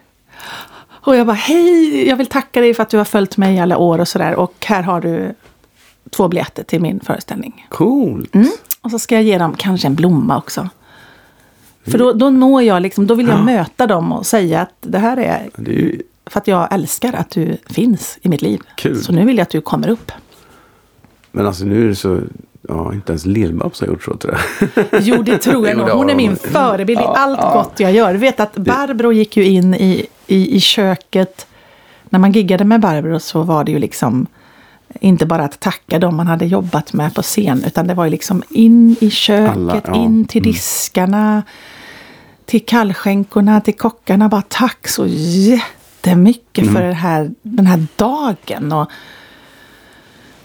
Och 1.04 1.16
jag 1.16 1.26
bara, 1.26 1.36
hej, 1.36 2.08
jag 2.08 2.16
vill 2.16 2.26
tacka 2.26 2.60
dig 2.60 2.74
för 2.74 2.82
att 2.82 2.90
du 2.90 2.98
har 2.98 3.04
följt 3.04 3.36
mig 3.36 3.54
i 3.54 3.60
alla 3.60 3.76
år 3.76 3.98
och 3.98 4.08
sådär. 4.08 4.34
Och 4.34 4.54
här 4.66 4.82
har 4.82 5.00
du 5.00 5.34
två 6.10 6.28
biljetter 6.28 6.62
till 6.62 6.80
min 6.80 7.00
föreställning. 7.00 7.66
Coolt. 7.68 8.34
Mm. 8.34 8.50
Och 8.82 8.90
så 8.90 8.98
ska 8.98 9.14
jag 9.14 9.24
ge 9.24 9.38
dem 9.38 9.54
kanske 9.58 9.86
en 9.86 9.94
blomma 9.94 10.38
också. 10.38 10.68
För 11.86 11.98
då, 11.98 12.12
då 12.12 12.30
når 12.30 12.62
jag 12.62 12.82
liksom, 12.82 13.06
då 13.06 13.14
vill 13.14 13.26
jag 13.28 13.38
Ja. 13.38 13.42
möta 13.42 13.86
dem 13.86 14.12
och 14.12 14.26
säga 14.26 14.60
att 14.60 14.74
det 14.80 14.98
här 14.98 15.16
är 15.16 15.50
Det 15.56 15.70
är 15.70 15.74
ju, 15.74 16.02
för 16.26 16.40
att 16.40 16.48
jag 16.48 16.72
älskar 16.74 17.12
att 17.12 17.30
du 17.30 17.56
finns 17.70 18.18
i 18.22 18.28
mitt 18.28 18.42
liv. 18.42 18.60
Kul. 18.76 19.02
Så 19.02 19.12
nu 19.12 19.24
vill 19.24 19.36
jag 19.36 19.42
att 19.42 19.50
du 19.50 19.60
kommer 19.60 19.88
upp. 19.88 20.12
men 21.32 21.46
alltså 21.46 21.64
nu 21.64 21.84
är 21.84 21.88
det 21.88 21.94
så... 21.96 22.20
Ja, 22.68 22.94
inte 22.94 23.12
ens 23.12 23.26
Lill-Babs 23.26 23.80
har 23.80 23.86
gjort 23.88 24.02
så 24.04 24.16
tror 24.16 24.34
jag. 24.60 24.84
Jo, 25.02 25.22
det 25.22 25.38
tror 25.38 25.68
jag 25.68 25.76
nog. 25.78 25.88
Hon 25.88 26.10
är 26.10 26.14
min 26.14 26.36
förebild 26.36 27.00
i 27.00 27.02
Ja, 27.02 27.14
allt 27.16 27.38
ja. 27.42 27.52
gott 27.52 27.80
jag 27.80 27.92
gör. 27.92 28.12
Du 28.12 28.18
vet 28.18 28.40
att 28.40 28.54
Barbro 28.56 29.12
gick 29.12 29.36
ju 29.36 29.44
in 29.44 29.74
i, 29.74 30.06
i, 30.26 30.56
i 30.56 30.60
köket. 30.60 31.46
När 32.04 32.18
man 32.18 32.32
giggade 32.32 32.64
med 32.64 32.80
Barbro 32.80 33.20
så 33.20 33.42
var 33.42 33.64
det 33.64 33.72
ju 33.72 33.78
liksom 33.78 34.26
inte 35.00 35.26
bara 35.26 35.44
att 35.44 35.60
tacka 35.60 35.98
dem 35.98 36.16
man 36.16 36.26
hade 36.26 36.46
jobbat 36.46 36.92
med 36.92 37.14
på 37.14 37.22
scen. 37.22 37.64
Utan 37.66 37.86
det 37.86 37.94
var 37.94 38.04
ju 38.04 38.10
liksom 38.10 38.42
in 38.50 38.96
i 39.00 39.10
köket, 39.10 39.56
Alla, 39.56 39.80
ja. 39.86 39.94
in 39.94 40.24
till 40.24 40.42
Mm. 40.42 40.52
diskarna. 40.52 41.42
Till 42.52 42.64
kallskänkorna, 42.66 43.60
till 43.60 43.74
kockarna. 43.76 44.28
Bara 44.28 44.42
tack 44.48 44.88
så 44.88 45.06
jättemycket 45.08 46.62
Mm. 46.62 46.74
för 46.74 46.82
det 46.82 46.92
här, 46.92 47.30
den 47.42 47.66
här 47.66 47.86
dagen. 47.96 48.72
Och, 48.72 48.90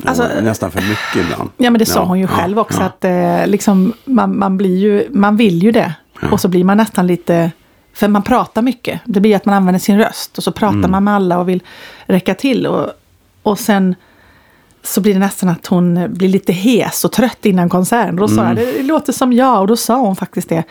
Alltså, 0.06 0.28
nästan 0.42 0.72
för 0.72 0.82
mycket 0.82 1.16
ibland. 1.16 1.50
Ja, 1.58 1.70
men 1.72 1.80
det 1.80 1.86
sa 1.86 2.04
hon 2.06 2.20
ju 2.20 2.26
ja, 2.26 2.28
själv 2.32 2.60
också, 2.60 2.80
ja. 2.80 2.86
att 2.86 3.06
eh, 3.06 3.48
liksom, 3.48 3.94
man, 4.06 4.38
man, 4.40 4.58
blir 4.58 4.78
ju, 4.78 5.08
man 5.12 5.38
vill 5.38 5.64
ju 5.64 5.72
det. 5.72 5.94
Och 6.32 6.42
så 6.42 6.48
blir 6.48 6.64
man 6.64 6.78
nästan 6.78 7.08
lite... 7.08 7.52
För 7.94 8.08
man 8.08 8.24
pratar 8.24 8.62
mycket. 8.62 9.02
Det 9.06 9.20
blir 9.20 9.36
att 9.36 9.46
man 9.46 9.56
använder 9.56 9.80
sin 9.80 9.98
röst 9.98 10.38
och 10.38 10.44
så 10.44 10.52
pratar 10.52 10.78
Mm. 10.78 10.92
man 10.92 11.04
med 11.04 11.16
alla 11.16 11.40
och 11.40 11.50
vill 11.50 11.64
räcka 12.06 12.34
till. 12.36 12.68
Och, 12.68 12.90
och 13.44 13.60
sen 13.60 13.96
så 14.84 15.02
blir 15.02 15.14
det 15.14 15.20
nästan 15.20 15.50
att 15.50 15.68
hon 15.68 16.14
blir 16.14 16.30
lite 16.30 16.54
hes 16.54 17.06
och 17.06 17.12
trött 17.12 17.46
innan 17.46 17.70
konserten. 17.70 18.16
Då 18.16 18.28
sa 18.28 18.42
Mm. 18.42 18.58
jag, 18.58 18.76
det 18.76 18.84
låter 18.84 19.14
som 19.14 19.34
jag. 19.34 19.62
Och 19.62 19.68
då 19.68 19.76
sa 19.78 19.96
hon 20.00 20.16
faktiskt 20.16 20.50
det. 20.50 20.64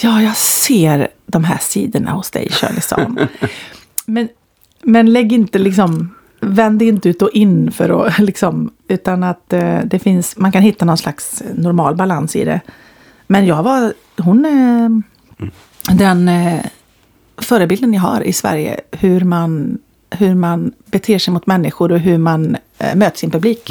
Ja, 0.00 0.22
jag 0.22 0.36
ser 0.36 1.08
de 1.26 1.44
här 1.44 1.58
sidorna 1.58 2.10
hos 2.10 2.30
dig, 2.30 2.48
Shirley, 2.50 2.80
sa 2.80 2.96
hon. 2.96 3.18
men, 4.06 4.28
men 4.82 5.12
lägg 5.12 5.32
inte 5.32 5.58
liksom, 5.58 6.14
vänd 6.40 6.82
inte 6.82 7.08
ut 7.08 7.22
och 7.22 7.30
in 7.30 7.72
för 7.72 8.06
att 8.06 8.18
liksom, 8.18 8.70
utan 8.88 9.22
att 9.22 9.52
eh, 9.52 9.78
det 9.84 9.98
finns, 9.98 10.36
man 10.36 10.52
kan 10.52 10.62
hitta 10.62 10.84
någon 10.84 10.98
slags 10.98 11.42
normal 11.54 11.96
balans 11.96 12.36
i 12.36 12.44
det. 12.44 12.60
Men 13.26 13.46
jag 13.46 13.62
var, 13.62 13.94
hon 14.16 14.44
är 14.44 15.02
den 15.94 16.28
eh, 16.28 16.60
förebilden 17.36 17.94
jag 17.94 18.00
har 18.00 18.20
i 18.20 18.32
Sverige, 18.32 18.80
hur 18.90 19.20
man, 19.20 19.78
hur 20.10 20.34
man 20.34 20.72
beter 20.86 21.18
sig 21.18 21.32
mot 21.34 21.46
människor 21.46 21.92
och 21.92 21.98
hur 21.98 22.18
man 22.18 22.56
eh, 22.78 22.94
möter 22.94 23.18
sin 23.18 23.30
publik. 23.30 23.70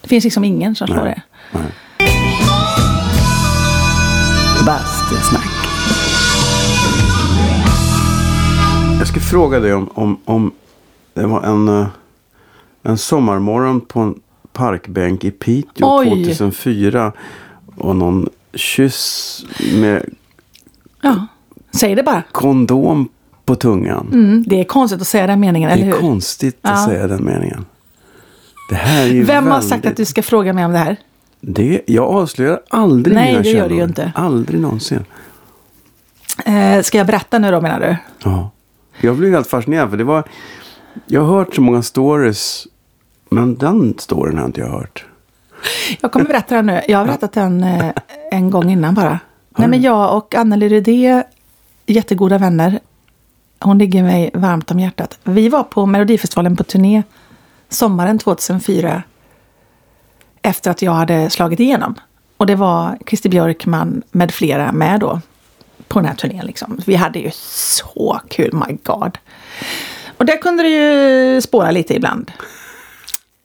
Det 0.00 0.08
finns 0.08 0.24
liksom 0.24 0.44
ingen 0.44 0.74
som 0.74 0.86
slår 0.86 1.04
det. 1.04 1.22
Nej. 1.52 1.62
Ska 9.20 9.28
fråga 9.30 9.60
dig 9.60 9.74
om, 9.74 9.90
om, 9.94 10.20
om 10.24 10.52
det 11.14 11.26
var 11.26 11.42
en, 11.42 11.68
eh, 11.68 11.86
en 12.82 12.98
sommarmorgon 12.98 13.80
på 13.80 14.00
en 14.00 14.14
parkbänk 14.52 15.24
i 15.24 15.30
Piteå 15.30 15.98
Oj. 15.98 16.24
2004. 16.24 17.12
Och 17.76 17.96
någon 17.96 18.28
kyss 18.54 19.44
med 19.74 20.04
Ja, 21.02 21.26
säg 21.74 21.94
det 21.94 22.02
bara. 22.02 22.22
kondom 22.32 23.08
på 23.44 23.54
tungan. 23.54 24.08
Mm, 24.12 24.44
det 24.46 24.60
är 24.60 24.64
konstigt 24.64 25.00
att 25.00 25.06
säga 25.06 25.26
den 25.26 25.40
meningen, 25.40 25.70
eller 25.70 25.82
det 25.84 25.90
är 25.90 25.92
hur? 25.94 26.00
konstigt 26.00 26.58
att 26.62 26.78
Ja. 26.80 26.86
säga 26.86 27.06
den 27.06 27.24
meningen. 27.24 27.64
Det 28.70 28.74
här 28.76 29.02
är 29.02 29.06
ju 29.12 29.24
Vem 29.24 29.44
har 29.44 29.50
väldigt... 29.52 29.68
sagt 29.70 29.86
att 29.86 29.96
du 29.96 30.04
ska 30.04 30.22
fråga 30.22 30.52
mig 30.52 30.64
om 30.64 30.72
det 30.72 30.78
här? 30.78 30.96
det, 31.40 31.80
jag 31.86 32.04
avslöjar 32.04 32.60
aldrig 32.70 33.14
Nej, 33.14 33.26
mina 33.32 33.42
det 33.42 33.48
gör 33.48 33.54
källor. 33.54 33.68
du 33.68 33.74
ju 33.76 33.84
inte. 33.84 34.12
Aldrig 34.14 34.60
någonsin. 34.60 35.04
Eh, 36.44 36.82
ska 36.82 36.98
jag 36.98 37.06
berätta 37.06 37.38
nu 37.38 37.50
då 37.50 37.60
menar 37.60 37.80
du? 37.80 37.96
Ja. 38.30 38.50
Jag 39.00 39.16
blev 39.16 39.32
helt 39.32 39.46
fascinerad 39.46 39.90
för 39.90 39.96
det 39.96 40.04
var... 40.04 40.24
Jag 41.06 41.20
har 41.20 41.38
hört 41.38 41.54
så 41.54 41.60
många 41.60 41.82
stories. 41.82 42.66
Men 43.30 43.54
den 43.54 43.98
storyn 43.98 44.38
har 44.38 44.46
inte 44.46 44.60
jag 44.60 44.68
hört. 44.68 45.06
Jag 46.00 46.12
kommer 46.12 46.26
berätta 46.26 46.54
den 46.54 46.66
nu. 46.66 46.82
Jag 46.88 46.98
har 46.98 47.06
berättat 47.06 47.32
den 47.32 47.64
eh, 47.64 47.92
en 48.30 48.50
gång 48.50 48.70
innan 48.70 48.94
bara. 48.94 49.20
Nej, 49.56 49.68
men 49.68 49.82
jag 49.82 50.16
och 50.16 50.34
Anneli 50.34 50.68
Rydé, 50.68 51.22
jättegoda 51.86 52.38
vänner. 52.38 52.80
Hon 53.60 53.78
ligger 53.78 54.02
mig 54.02 54.30
varmt 54.34 54.70
om 54.70 54.80
hjärtat. 54.80 55.18
Vi 55.24 55.48
var 55.48 55.62
på 55.62 55.86
Melodifestivalen 55.86 56.56
på 56.56 56.64
turné 56.64 57.02
sommaren 57.68 58.18
2004. 58.18 59.02
Efter 60.42 60.70
att 60.70 60.82
jag 60.82 60.92
hade 60.92 61.30
slagit 61.30 61.60
igenom. 61.60 61.94
Och 62.36 62.46
det 62.46 62.54
var 62.54 62.98
Christer 63.06 63.30
Björkman 63.30 64.02
med 64.10 64.30
flera 64.30 64.72
med 64.72 65.00
då. 65.00 65.20
På 65.88 65.98
den 65.98 66.08
här 66.08 66.16
turnén 66.16 66.46
liksom. 66.46 66.80
Vi 66.86 66.94
hade 66.94 67.18
ju 67.18 67.30
så 67.32 68.20
kul, 68.28 68.50
my 68.52 68.76
god. 68.82 69.18
Och 70.16 70.24
där 70.24 70.36
kunde 70.36 70.62
det 70.62 70.68
ju 70.68 71.40
spåra 71.40 71.70
lite 71.70 71.94
ibland. 71.94 72.32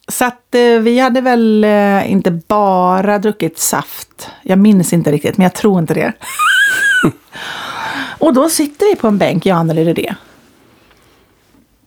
Så 0.07 0.25
att 0.25 0.55
eh, 0.55 0.79
vi 0.79 0.99
hade 0.99 1.21
väl 1.21 1.63
eh, 1.63 2.11
inte 2.11 2.31
bara 2.31 3.19
druckit 3.19 3.59
saft. 3.59 4.29
Jag 4.41 4.59
minns 4.59 4.93
inte 4.93 5.11
riktigt, 5.11 5.37
men 5.37 5.43
jag 5.43 5.53
tror 5.53 5.79
inte 5.79 5.93
det. 5.93 6.13
och 8.19 8.33
då 8.33 8.49
sitter 8.49 8.85
vi 8.85 8.95
på 8.95 9.07
en 9.07 9.17
bänk, 9.17 9.45
jag 9.45 9.69
och 9.69 9.75
det. 9.75 9.83
Rydé. 9.83 10.15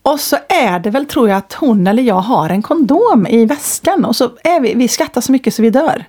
Och 0.02 0.20
så 0.20 0.36
är 0.48 0.78
det 0.78 0.90
väl, 0.90 1.07
tror 1.07 1.28
jag, 1.28 1.38
att 1.38 1.52
hon 1.52 1.86
eller 1.86 2.02
jag 2.02 2.20
har 2.20 2.50
en 2.50 2.62
kondom 2.62 3.26
i 3.26 3.46
väskan. 3.46 4.05
Och 4.05 4.16
så 4.16 4.24
är 4.44 4.61
vi, 4.61 4.74
vi 4.74 4.88
skrattar 4.88 5.20
så 5.20 5.32
mycket 5.32 5.55
så 5.55 5.62
vi 5.62 5.70
dör. 5.70 6.05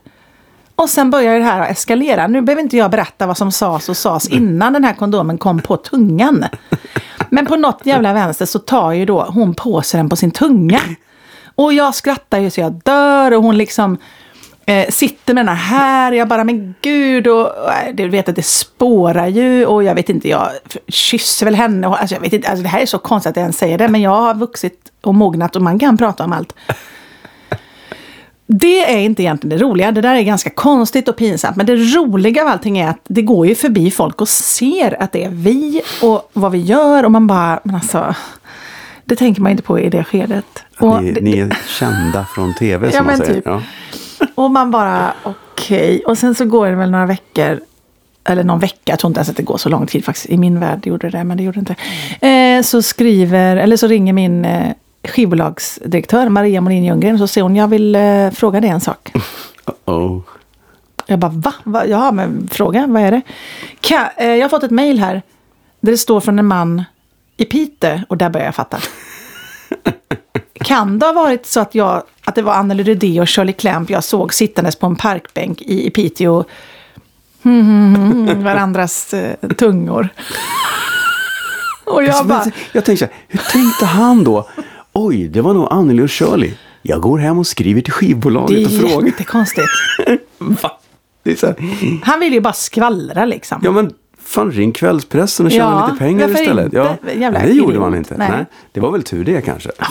Och 0.75 0.89
sen 0.89 1.09
börjar 1.09 1.39
det 1.39 1.45
här 1.45 1.61
att 1.61 1.69
eskalera. 1.69 2.27
Nu 2.27 2.41
behöver 2.41 2.61
inte 2.61 2.77
jag 2.77 2.91
berätta 2.91 3.27
vad 3.27 3.37
som 3.37 3.51
sades 3.51 3.89
och 3.89 3.97
sades 3.97 4.27
innan 4.27 4.73
den 4.73 4.83
här 4.83 4.93
kondomen 4.93 5.37
kom 5.37 5.59
på 5.59 5.77
tungan. 5.77 6.45
Men 7.29 7.45
på 7.45 7.55
något 7.55 7.81
jävla 7.83 8.13
vänster 8.13 8.45
så 8.45 8.59
tar 8.59 8.91
ju 8.91 9.05
då 9.05 9.23
hon 9.23 9.53
på 9.53 9.81
sig 9.81 9.97
den 9.97 10.09
på 10.09 10.15
sin 10.15 10.31
tunga. 10.31 10.81
Och 11.55 11.73
jag 11.73 11.95
skrattar 11.95 12.39
ju 12.39 12.49
så 12.49 12.61
jag 12.61 12.73
dör 12.83 13.31
och 13.31 13.43
hon 13.43 13.57
liksom 13.57 13.97
eh, 14.65 14.89
sitter 14.89 15.33
med 15.33 15.45
den 15.45 15.55
här. 15.55 16.11
Jag 16.11 16.27
bara, 16.27 16.43
men 16.43 16.75
gud, 16.81 17.27
och, 17.27 17.47
och 17.47 17.71
äh, 17.71 17.95
du 17.95 18.09
vet 18.09 18.29
att 18.29 18.35
det 18.35 18.45
spårar 18.45 19.27
ju 19.27 19.65
och 19.65 19.83
jag 19.83 19.95
vet 19.95 20.09
inte, 20.09 20.29
jag 20.29 20.49
kysser 20.87 21.45
väl 21.45 21.55
henne. 21.55 21.87
Och, 21.87 22.01
alltså, 22.01 22.15
jag 22.15 22.21
vet 22.21 22.33
inte, 22.33 22.49
alltså, 22.49 22.63
det 22.63 22.69
här 22.69 22.81
är 22.81 22.85
så 22.85 22.97
konstigt 22.97 23.29
att 23.29 23.35
jag 23.35 23.43
ens 23.43 23.57
säger 23.57 23.77
det, 23.77 23.87
men 23.87 24.01
jag 24.01 24.15
har 24.15 24.35
vuxit 24.35 24.91
och 25.01 25.15
mognat 25.15 25.55
och 25.55 25.61
man 25.61 25.79
kan 25.79 25.97
prata 25.97 26.23
om 26.23 26.33
allt. 26.33 26.55
Det 28.47 28.93
är 28.93 28.97
inte 28.99 29.23
egentligen 29.23 29.57
det 29.57 29.63
roliga. 29.65 29.91
Det 29.91 30.01
där 30.01 30.15
är 30.15 30.21
ganska 30.21 30.49
konstigt 30.49 31.07
och 31.07 31.15
pinsamt. 31.15 31.55
Men 31.55 31.65
det 31.65 31.75
roliga 31.75 32.41
av 32.41 32.47
allting 32.47 32.77
är 32.77 32.87
att 32.89 32.99
det 33.07 33.21
går 33.21 33.47
ju 33.47 33.55
förbi 33.55 33.91
folk 33.91 34.21
och 34.21 34.29
ser 34.29 35.01
att 35.03 35.11
det 35.11 35.23
är 35.23 35.29
vi 35.29 35.81
och 36.01 36.29
vad 36.33 36.51
vi 36.51 36.57
gör. 36.57 37.03
Och 37.05 37.11
man 37.11 37.27
bara, 37.27 37.59
men 37.63 37.75
alltså, 37.75 38.15
det 39.05 39.15
tänker 39.15 39.41
man 39.41 39.51
inte 39.51 39.63
på 39.63 39.79
i 39.79 39.89
det 39.89 40.03
skedet. 40.03 40.45
Och, 40.79 41.03
Ni, 41.03 41.11
det- 41.11 41.21
ni 41.21 41.37
är 41.39 41.57
kända 41.79 42.25
från 42.35 42.53
tv 42.53 42.91
som 42.91 42.97
Ja, 42.97 43.03
man 43.03 43.17
säger. 43.17 43.33
typ. 43.33 43.43
Ja. 43.45 43.61
och 44.35 44.51
man 44.51 44.71
bara, 44.71 45.13
okej. 45.23 46.01
Och 46.07 46.17
sen 46.17 46.35
så 46.35 46.45
går 46.45 46.67
det 46.69 46.75
väl 46.75 46.91
några 46.91 47.05
veckor. 47.05 47.59
Eller 48.27 48.43
någon 48.43 48.59
vecka, 48.59 48.75
jag 48.85 48.99
tror 48.99 49.09
inte 49.09 49.17
ens 49.19 49.29
att 49.29 49.37
det 49.37 49.43
går 49.43 49.57
så 49.57 49.69
lång 49.69 49.87
tid 49.87 50.05
faktiskt. 50.05 50.25
I 50.29 50.37
min 50.37 50.59
värld 50.59 50.87
gjorde 50.87 51.09
det 51.09 51.17
det, 51.17 51.23
men 51.23 51.37
det 51.37 51.43
gjorde 51.43 51.59
det 51.61 51.73
inte. 52.19 52.27
Eh, 52.27 52.61
så 52.63 52.81
skriver, 52.81 53.57
eller 53.57 53.77
så 53.77 53.87
ringer 53.87 54.13
min 54.13 54.45
eh, 54.45 54.71
skivbolagsdirektör 55.07 56.29
Maria 56.29 56.61
Molin 56.61 56.85
Ljunggren. 56.85 57.17
Så 57.17 57.27
säger 57.27 57.43
hon, 57.43 57.55
jag 57.55 57.67
vill 57.67 57.95
eh, 57.95 58.29
fråga 58.31 58.61
dig 58.61 58.69
en 58.69 58.81
sak. 58.81 59.11
Oh. 59.85 60.21
Jag 61.05 61.19
bara, 61.19 61.31
va? 61.31 61.53
va? 61.63 61.85
Jaha, 61.85 62.11
men 62.11 62.47
fråga, 62.51 62.87
vad 62.87 63.01
är 63.01 63.11
det? 63.11 63.21
Ka, 63.81 64.11
eh, 64.17 64.27
jag 64.27 64.43
har 64.43 64.49
fått 64.49 64.63
ett 64.63 64.71
mejl 64.71 64.99
här. 64.99 65.21
Där 65.79 65.91
det 65.91 65.97
står 65.97 66.19
från 66.19 66.39
en 66.39 66.45
man 66.45 66.83
i 67.37 67.45
Piteå. 67.45 67.99
Och 68.07 68.17
där 68.17 68.29
börjar 68.29 68.45
jag 68.45 68.55
fatta. 68.55 68.77
kan 70.53 70.99
det 70.99 71.05
ha 71.05 71.13
varit 71.13 71.45
så 71.45 71.59
att, 71.59 71.75
jag, 71.75 72.03
att 72.25 72.35
det 72.35 72.41
var 72.41 72.53
Anneli 72.53 72.83
Rydé 72.83 73.21
och 73.21 73.29
Shirley 73.29 73.53
Clamp 73.53 73.89
jag 73.89 74.03
såg 74.03 74.33
sittandes 74.33 74.75
på 74.75 74.85
en 74.87 74.95
parkbänk 74.95 75.61
i, 75.61 75.87
i 75.87 75.89
Piteå? 75.89 76.43
Mm, 77.43 77.95
mm, 77.95 78.11
mm, 78.11 78.43
varandras 78.43 79.13
eh, 79.13 79.35
tungor. 79.57 80.09
och 81.85 82.03
jag 82.03 82.15
Men, 82.17 82.27
bara, 82.27 82.45
jag 82.71 82.85
tänkte 82.85 83.09
hur 83.27 83.39
tänkte 83.39 83.85
han 83.85 84.23
då? 84.23 84.49
Oj, 84.97 85.27
det 85.27 85.41
var 85.41 85.53
nog 85.53 85.67
Anneli 85.71 86.03
och 86.03 86.11
Shirley. 86.11 86.51
Jag 86.81 87.01
går 87.01 87.17
hem 87.17 87.37
och 87.39 87.47
skriver 87.47 87.81
till 87.81 87.91
det 87.91 87.91
skivbolaget 87.91 88.67
och 88.67 88.73
är 88.73 88.77
frågar. 88.87 89.05
jättekonstigt. 89.07 89.67
Va? 90.37 90.71
Det 91.23 91.43
är 91.43 91.55
Han 92.05 92.19
vill 92.19 92.33
ju 92.33 92.41
bara 92.41 92.53
skvallra 92.53 93.25
liksom. 93.25 93.61
ja 93.63 93.71
men 93.71 93.93
fan 94.23 94.51
ring 94.51 94.71
kvällspressen 94.71 95.45
och 95.45 95.51
tjäna 95.51 95.63
Ja, 95.65 95.85
lite 95.85 95.97
pengar 95.99 96.29
istället. 96.29 96.73
Ja, 96.73 96.95
Jävla 97.15 97.39
det 97.39 97.51
gjorde 97.51 97.79
man 97.79 97.95
inte. 97.95 98.15
Nej. 98.17 98.29
Nej. 98.31 98.45
Det 98.71 98.79
var 98.79 98.91
väl 98.91 99.03
tur 99.03 99.25
det 99.25 99.41
kanske. 99.41 99.69
Även 99.79 99.89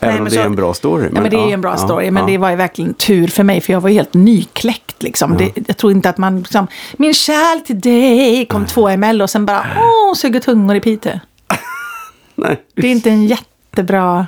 Nej, 0.00 0.18
om 0.18 0.24
men 0.24 0.32
det 0.32 0.38
är 0.38 0.42
så- 0.42 0.46
en 0.46 0.56
bra 0.56 0.74
story. 0.74 1.08
ja, 1.14 1.20
men 1.20 1.30
det 1.30 1.36
är 1.36 1.46
ju 1.46 1.52
en 1.52 1.60
bra 1.60 1.70
ja, 1.70 1.76
story. 1.76 2.10
Men 2.10 2.26
det 2.26 2.38
var 2.38 2.50
ju 2.50 2.56
verkligen 2.56 2.94
tur 2.94 3.26
för 3.28 3.42
mig. 3.44 3.60
För 3.60 3.72
jag 3.72 3.80
var 3.80 3.88
ju 3.88 3.94
helt 3.94 4.14
nykläckt. 4.14 5.02
Liksom. 5.02 5.36
Det, 5.36 5.52
jag 5.68 5.76
tror 5.76 5.92
inte 5.92 6.08
att 6.08 6.18
man... 6.18 6.38
Liksom, 6.38 6.66
Min 6.96 7.14
kärlek 7.14 7.66
till 7.66 7.80
dig 7.80 8.46
kom 8.46 8.66
två 8.66 8.88
ml 8.96 9.22
och 9.22 9.30
sen 9.30 9.46
bara... 9.46 9.66
Åh, 9.76 10.14
suger 10.14 10.40
tungor 10.40 10.76
i 10.76 10.80
Piteå. 10.80 11.12
Nej, 12.34 12.62
Det 12.74 12.86
är 12.86 12.90
inte 12.92 13.10
en 13.10 13.26
jättebra 13.26 14.26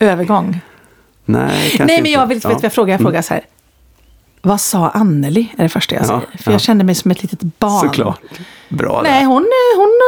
övergång. 0.00 0.60
Nej, 1.24 1.70
kanske 1.70 1.84
Nej, 1.84 2.02
men 2.02 2.10
jag 2.12 2.22
inte. 2.22 2.34
vill, 2.34 2.40
Ja. 2.44 2.48
Mm. 2.50 2.54
vet, 2.54 2.62
vad 2.62 2.64
jag 2.64 2.72
frågar, 2.72 2.94
jag 2.94 3.00
frågar 3.00 3.22
så 3.22 3.34
här. 3.34 3.44
Vad 4.42 4.60
sa 4.60 4.88
Anneli? 4.88 5.52
Är 5.58 5.62
det 5.62 5.68
första 5.68 5.94
jag 5.94 6.02
Ja, 6.02 6.06
säger. 6.06 6.20
För 6.20 6.50
ja. 6.50 6.52
jag 6.52 6.60
kände 6.60 6.84
mig 6.84 6.94
som 6.94 7.10
ett 7.10 7.22
litet 7.22 7.40
barn. 7.58 7.80
Såklart. 7.80 8.20
Bra 8.68 9.00
Nej, 9.02 9.24
hon, 9.24 9.34
hon, 9.76 10.00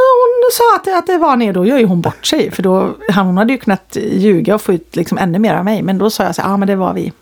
hon 0.43 0.51
sa 0.53 0.77
att 0.77 0.99
att 0.99 1.07
det 1.07 1.19
var 1.19 1.37
ner. 1.37 1.53
Då 1.53 1.67
gör 1.67 1.79
ju 1.79 1.85
hon 1.87 2.01
bort 2.01 2.27
sig. 2.27 2.51
För 2.51 2.63
då, 2.63 2.95
hon 3.15 3.37
hade 3.37 3.53
ju 3.53 3.59
kunnat 3.59 3.97
ljuga 4.13 4.55
och 4.55 4.63
få 4.63 4.73
ut 4.73 4.97
liksom 4.97 5.19
ännu 5.19 5.39
mer 5.39 5.55
av 5.55 5.65
mig. 5.65 5.83
Men 5.83 5.99
då 5.99 6.11
sa 6.11 6.25
jag 6.25 6.35
så 6.35 6.43
här, 6.43 6.49
ja 6.49 6.57
men 6.57 6.69
det 6.69 6.77
var 6.77 6.93
vi. 6.95 7.13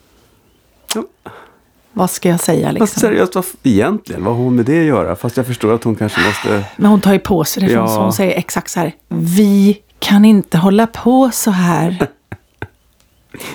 Ja. 0.94 1.02
Vad 1.92 2.10
ska 2.10 2.28
jag 2.28 2.40
säga 2.40 2.66
Fast 2.68 2.80
liksom? 2.80 3.00
seriöst, 3.00 3.34
vad, 3.34 3.44
egentligen, 3.62 4.24
vad 4.24 4.36
har 4.36 4.42
hon 4.44 4.56
med 4.56 4.64
det 4.64 4.80
att 4.80 4.86
göra? 4.86 5.16
Fast 5.16 5.36
jag 5.36 5.46
förstår 5.46 5.74
att 5.74 5.84
hon 5.84 5.94
kanske 5.96 6.20
måste... 6.26 6.64
Men 6.76 6.90
hon 6.90 7.00
tar 7.00 7.12
ju 7.12 7.18
på 7.18 7.44
sig 7.44 7.62
det. 7.62 7.72
Ja. 7.72 8.02
Hon 8.02 8.12
säger 8.12 8.38
exakt 8.38 8.70
så 8.70 8.80
här. 8.80 8.92
Vi 9.08 9.78
kan 9.98 10.24
inte 10.24 10.58
hålla 10.58 10.86
på 10.86 11.30
så 11.32 11.50
här. 11.50 12.06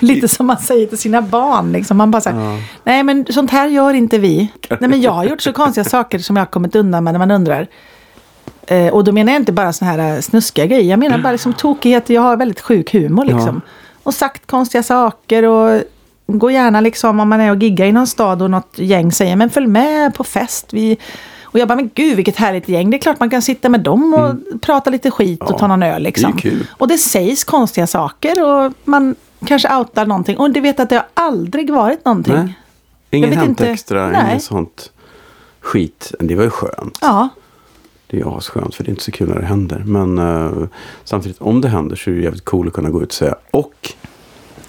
Lite 0.00 0.28
som 0.28 0.46
man 0.46 0.58
säger 0.58 0.86
till 0.86 0.98
sina 0.98 1.22
barn. 1.22 1.72
Liksom. 1.72 1.96
Man 1.96 2.10
bara 2.10 2.20
så 2.20 2.30
här, 2.30 2.40
Ja. 2.40 2.58
nej 2.84 3.02
men 3.02 3.26
sånt 3.30 3.50
här 3.50 3.68
gör 3.68 3.94
inte 3.94 4.18
vi. 4.18 4.52
Nej 4.68 4.90
men 4.90 5.00
jag 5.00 5.12
har 5.12 5.24
gjort 5.24 5.40
så 5.42 5.52
konstiga 5.62 5.84
saker 5.84 6.18
som 6.18 6.36
jag 6.36 6.40
har 6.40 6.50
kommit 6.50 6.76
undan 6.76 7.04
med 7.04 7.14
när 7.14 7.18
man 7.18 7.30
undrar. 7.30 7.66
Eh, 8.66 8.88
och 8.94 9.04
då 9.04 9.12
menar 9.12 9.32
jag 9.32 9.40
inte 9.42 9.52
bara 9.52 9.72
såna 9.72 9.90
här 9.90 10.14
eh, 10.14 10.20
snuskiga 10.20 10.66
grejer. 10.66 10.90
Jag 10.90 10.98
menar 10.98 11.18
bara 11.18 11.32
liksom 11.32 11.52
tokigheter. 11.52 12.14
Jag 12.14 12.22
har 12.22 12.36
väldigt 12.36 12.60
sjuk 12.60 12.92
humor 12.92 13.24
liksom. 13.24 13.60
Och 14.02 14.14
sagt 14.14 14.46
konstiga 14.46 14.82
saker 14.82 15.42
och 15.42 15.80
gå 16.26 16.50
gärna 16.50 16.80
liksom 16.80 17.20
om 17.20 17.28
man 17.28 17.40
är 17.40 17.50
och 17.50 17.56
giggar 17.62 17.86
i 17.86 17.92
någon 17.92 18.06
stad 18.06 18.42
och 18.42 18.50
något 18.50 18.72
gäng 18.78 19.12
säger 19.12 19.36
men 19.36 19.50
följ 19.50 19.66
med 19.66 20.14
på 20.14 20.24
fest. 20.24 20.66
Vi, 20.72 20.96
och 21.42 21.58
jag 21.58 21.68
bara, 21.68 21.76
men 21.76 21.90
gud 21.94 22.16
vilket 22.16 22.36
härligt 22.36 22.68
gäng. 22.68 22.90
Det 22.90 22.96
är 22.96 22.98
klart 22.98 23.20
man 23.20 23.30
kan 23.30 23.42
sitta 23.42 23.68
med 23.68 23.80
dem 23.80 24.14
och 24.14 24.60
prata 24.60 24.90
lite 24.90 25.10
skit 25.10 25.40
och 25.40 25.46
Mm. 25.48 25.54
Ja, 25.54 25.58
ta 25.58 25.66
någon 25.66 25.82
öl 25.82 26.02
liksom. 26.02 26.38
det. 26.42 26.52
Och 26.70 26.88
det 26.88 26.98
sägs 26.98 27.44
konstiga 27.44 27.86
saker 27.86 28.44
och 28.44 28.72
man 28.84 29.14
kanske 29.44 29.76
outar 29.76 30.06
någonting. 30.06 30.38
Och 30.38 30.50
du 30.50 30.60
vet 30.60 30.80
att 30.80 30.88
det 30.88 30.96
har 30.96 31.06
aldrig 31.14 31.70
varit 31.70 32.04
någonting. 32.04 32.34
Nej. 32.34 32.58
Ingen 33.10 33.30
vet 33.30 33.38
Hänt 33.38 33.48
inte. 33.48 33.70
Extra, 33.70 34.10
Nej. 34.10 34.30
inget 34.30 34.42
sånt 34.42 34.92
skit. 35.60 36.14
Det 36.20 36.34
var 36.36 36.44
ju 36.44 36.50
skönt. 36.50 36.98
Ja, 37.00 37.28
Det 38.06 38.20
är 38.20 38.38
asskönt 38.38 38.74
för 38.74 38.84
det 38.84 38.88
är 38.88 38.90
inte 38.90 39.04
så 39.04 39.12
kul 39.12 39.28
när 39.28 39.40
det 39.40 39.46
händer. 39.46 39.82
Men 39.86 40.18
eh, 40.18 40.68
samtidigt 41.04 41.40
om 41.40 41.60
det 41.60 41.68
händer 41.68 41.96
så 41.96 42.10
är 42.10 42.14
det 42.14 42.20
jävligt 42.20 42.44
cool 42.44 42.66
att 42.68 42.72
kunna 42.74 42.90
gå 42.90 43.02
ut 43.02 43.08
och 43.08 43.14
säga 43.14 43.34
och 43.50 43.92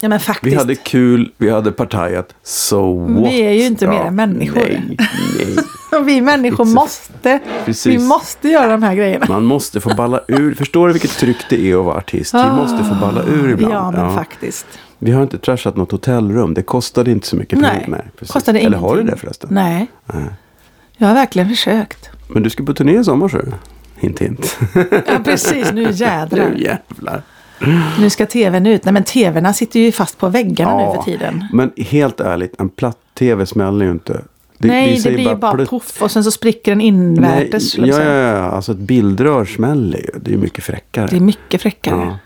ja 0.00 0.08
men 0.08 0.20
faktiskt. 0.20 0.52
vi 0.52 0.56
hade 0.58 0.74
kul, 0.74 1.32
vi 1.36 1.50
hade 1.50 1.72
partajat, 1.72 2.34
so 2.42 2.98
what? 3.06 3.32
Vi 3.32 3.40
är 3.42 3.52
ju 3.52 3.66
inte 3.66 3.86
mer 3.86 4.00
än 4.00 4.14
människor. 4.14 4.60
Nej, 4.60 4.82
nej. 4.98 5.56
Vi 6.04 6.20
människor 6.20 6.64
a- 6.64 6.68
måste, 6.74 7.38
Precis. 7.64 7.86
vi 7.86 8.06
måste 8.06 8.48
göra 8.48 8.66
de 8.72 8.82
här 8.82 8.94
grejerna. 8.94 9.26
Man 9.28 9.44
måste 9.44 9.80
få 9.80 9.94
balla 9.94 10.20
ur. 10.28 10.54
Förstår 10.54 10.86
du 10.86 10.92
vilket 10.92 11.10
tryck 11.10 11.36
det 11.50 11.70
är 11.70 11.78
att 11.78 11.84
vara 11.84 11.96
artist? 11.96 12.34
Vi 12.34 12.38
måste 12.56 12.84
få 12.84 12.94
balla 12.94 13.22
ur 13.22 13.50
ibland. 13.50 13.74
Ja, 13.74 13.90
men 13.90 14.14
faktiskt. 14.14 14.66
Vi 14.98 15.10
har 15.10 15.22
inte 15.22 15.38
trashat 15.38 15.76
något 15.76 15.92
hotellrum. 15.92 16.54
Det 16.54 16.62
kostade 16.62 17.10
inte 17.10 17.26
så 17.26 17.36
mycket 17.36 17.58
Nej, 17.58 17.80
pengar. 17.84 18.10
precis. 18.18 18.32
kostade 18.32 18.58
Eller 18.58 18.78
har 18.78 18.88
du 18.88 19.00
ingenting. 19.00 19.14
det 19.14 19.20
förresten? 19.20 19.48
Nej, 19.52 19.86
Nej. 20.06 20.24
jag 20.96 21.08
har 21.08 21.14
verkligen 21.14 21.48
försökt. 21.48 22.10
Men 22.28 22.42
du 22.42 22.50
ska 22.50 22.64
på 22.64 22.74
turné 22.74 22.98
i 22.98 23.04
sommar 23.04 23.28
så. 23.28 23.38
Hint 23.96 24.18
hint. 24.18 24.58
Ja, 25.06 25.18
precis. 25.24 25.72
Nu 25.72 25.82
jädrar. 25.92 26.48
nu 26.50 26.62
jävlar. 26.62 27.22
Nu 27.98 28.10
ska 28.10 28.26
tvn 28.26 28.66
ut. 28.66 28.84
Nej, 28.84 28.92
men 28.92 29.04
tvn 29.04 29.54
sitter 29.54 29.80
ju 29.80 29.92
fast 29.92 30.18
på 30.18 30.28
väggarna 30.28 30.76
nu 30.76 30.94
för 30.94 31.02
tiden. 31.02 31.44
Men 31.52 31.72
helt 31.76 32.20
ärligt, 32.20 32.60
en 32.60 32.68
platt-tv 32.68 33.46
smäller 33.46 33.84
ju 33.86 33.90
inte. 33.90 34.20
Det, 34.58 34.68
Nej, 34.68 34.94
det 34.94 35.00
säger 35.00 35.16
blir 35.16 35.28
ju 35.28 35.34
bara 35.36 35.52
plutt. 35.54 35.70
poff 35.70 36.02
och 36.02 36.10
sen 36.10 36.24
så 36.24 36.30
spricker 36.30 36.70
den 36.72 36.78
Nej, 36.78 36.86
invärtes. 36.86 37.78
ja, 37.78 37.86
ja, 37.86 38.02
ja, 38.02 38.36
alltså 38.44 38.72
ett 38.72 38.78
bildrör 38.78 39.44
smäller 39.44 39.98
ju. 39.98 40.10
Det 40.20 40.32
är 40.34 40.36
mycket 40.38 40.64
fräckare. 40.64 41.06
Det 41.06 41.16
är 41.16 41.20
mycket 41.20 41.62
fräckare. 41.62 42.00
ja. 42.00 42.18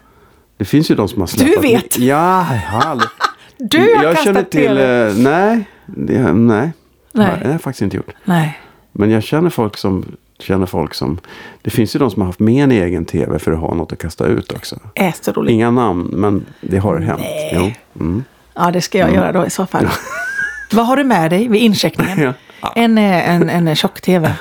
Det 0.57 0.64
finns 0.64 0.91
ju 0.91 0.95
de 0.95 1.09
som 1.09 1.20
har 1.20 1.26
släpat... 1.26 1.64
vet. 1.64 1.99
Ja, 1.99 2.47
jag. 2.72 3.03
Du 3.59 3.78
har 3.78 4.05
jag 4.05 4.14
kastat 4.16 4.24
känner 4.24 4.43
till... 4.43 4.78
Eh, 4.78 5.24
nej, 5.30 5.64
det, 5.87 6.33
nej. 6.33 6.72
Nej. 7.12 7.30
Det 7.41 7.45
har 7.47 7.53
jag 7.53 7.61
faktiskt 7.61 7.83
inte 7.83 7.97
gjort. 7.97 8.11
Nej. 8.24 8.59
Men 8.93 9.11
jag 9.11 9.22
känner 9.22 9.51
folk 9.51 9.76
som... 9.76 10.16
Känner 10.39 10.66
folk 10.66 10.95
som... 10.95 11.18
Det 11.62 11.70
finns 11.70 11.97
ju 11.97 11.99
de 11.99 12.11
som 12.11 12.22
har 12.22 12.26
haft 12.26 12.41
med 12.41 12.64
en 12.64 12.72
egen 12.72 13.05
tv 13.05 13.39
för 13.39 13.53
att 13.53 13.59
ha 13.59 13.74
något 13.74 13.93
att 13.93 13.99
kasta 13.99 14.26
ut 14.26 14.53
också. 14.53 14.76
Är 14.95 15.14
så 15.20 15.33
roligt. 15.33 15.53
Inga 15.53 15.70
namn, 15.70 16.09
men 16.12 16.47
det 16.61 16.78
har 16.78 16.99
hänt. 17.01 17.20
Nej. 17.20 17.51
Jo. 17.97 18.01
Mm. 18.05 18.24
Ja, 18.55 18.70
det 18.70 18.80
ska 18.80 18.99
jag 18.99 19.14
göra 19.14 19.33
då 19.33 19.47
i 19.47 19.51
så 19.51 19.66
fall. 19.66 19.89
Vad 20.72 20.87
har 20.87 20.97
du 20.97 21.05
med 21.05 21.30
dig 21.30 21.49
vid 21.49 21.62
incheckningen? 21.62 22.35
Ja. 22.61 22.72
En, 22.76 22.99
eh, 22.99 23.30
en, 23.30 23.51
en 23.51 23.76
tjock-tv 23.76 24.35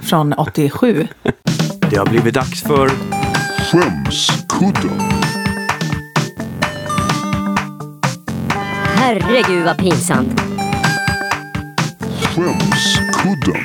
från 0.00 0.32
87. 0.32 1.08
Det 1.90 1.96
har 1.96 2.06
blivit 2.06 2.34
dags 2.34 2.62
för... 2.62 2.90
Skämskudden. 3.58 5.00
Herregud 8.96 9.64
vad 9.64 9.78
pinsamt. 9.78 10.40
Skämskudden. 12.22 13.62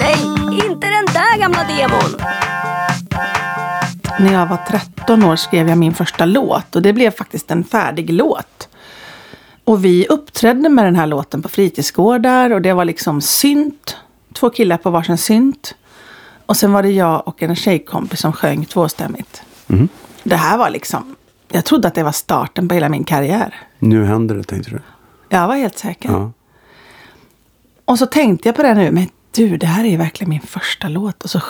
Nej, 0.00 0.16
inte 0.52 0.86
den 0.86 1.06
där 1.06 1.38
gamla 1.38 1.64
demon. 1.64 2.20
När 4.20 4.32
jag 4.32 4.46
var 4.46 4.56
13 4.68 5.24
år 5.24 5.36
skrev 5.36 5.68
jag 5.68 5.78
min 5.78 5.94
första 5.94 6.24
låt 6.24 6.76
och 6.76 6.82
det 6.82 6.92
blev 6.92 7.10
faktiskt 7.10 7.50
en 7.50 7.64
färdig 7.64 8.12
låt. 8.12 8.68
Och 9.64 9.84
vi 9.84 10.06
uppträdde 10.06 10.68
med 10.68 10.84
den 10.84 10.96
här 10.96 11.06
låten 11.06 11.42
på 11.42 11.48
fritidsgårdar 11.48 12.50
och 12.50 12.62
det 12.62 12.72
var 12.72 12.84
liksom 12.84 13.20
synt. 13.20 13.96
Två 14.32 14.50
killar 14.50 14.76
på 14.76 14.90
varsin 14.90 15.18
synt. 15.18 15.74
Och 16.46 16.56
sen 16.56 16.72
var 16.72 16.82
det 16.82 16.90
jag 16.90 17.28
och 17.28 17.42
en 17.42 17.56
tjejkompis 17.56 18.20
som 18.20 18.32
sjöng 18.32 18.64
tvåstämmigt. 18.64 19.42
Det 20.22 20.36
här 20.36 20.58
var 20.58 20.70
liksom, 20.70 21.16
jag 21.48 21.64
trodde 21.64 21.88
att 21.88 21.94
det 21.94 22.02
var 22.02 22.12
starten 22.12 22.68
på 22.68 22.74
hela 22.74 22.88
min 22.88 23.04
karriär. 23.04 23.54
Nu 23.78 24.04
händer 24.04 24.34
det, 24.34 24.44
tänkte 24.44 24.70
du. 24.70 24.80
Jag 25.28 25.48
var 25.48 25.56
helt 25.56 25.78
säker. 25.78 26.08
Ja. 26.08 26.32
Och 27.84 27.98
så 27.98 28.06
tänkte 28.06 28.48
jag 28.48 28.56
på 28.56 28.62
det 28.62 28.74
nu, 28.74 28.90
men 28.90 29.08
du, 29.32 29.56
det 29.56 29.66
här 29.66 29.84
är 29.84 29.98
verkligen 29.98 30.30
min 30.30 30.40
första 30.40 30.88
låt. 30.88 31.24
Och 31.24 31.30
så 31.30 31.40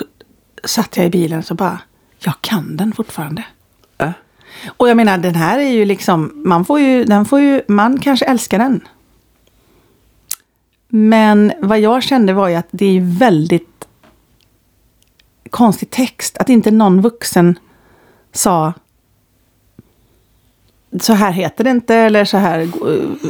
satt 0.65 0.97
jag 0.97 1.07
i 1.07 1.11
bilen 1.11 1.39
och 1.39 1.45
så 1.45 1.55
bara, 1.55 1.79
jag 2.19 2.35
kan 2.41 2.77
den 2.77 2.93
fortfarande. 2.93 3.45
Äh? 3.99 4.11
Och 4.67 4.89
jag 4.89 4.97
menar, 4.97 5.19
den 5.19 5.35
här 5.35 5.59
är 5.59 5.69
ju 5.69 5.85
liksom, 5.85 6.33
man 6.35 6.65
får 6.65 6.81
ju, 6.81 7.05
den 7.05 7.25
får 7.25 7.41
ju, 7.41 7.63
man 7.69 8.01
kanske 8.01 8.25
älskar 8.25 8.59
den. 8.59 8.81
Men 10.89 11.53
vad 11.61 11.81
jag 11.81 12.03
kände 12.03 12.33
var 12.33 12.49
ju 12.49 12.55
att 12.55 12.69
det 12.71 12.97
är 12.97 13.19
väldigt 13.19 13.87
konstig 15.51 15.91
text. 15.91 16.39
Att 16.39 16.49
inte 16.49 16.71
någon 16.71 17.01
vuxen 17.01 17.59
sa 18.33 18.73
så 21.01 21.13
här 21.13 21.33
heter 21.33 21.65
det 21.65 21.71
inte 21.71 21.95
eller 21.95 22.25
så 22.25 22.37
här 22.37 22.59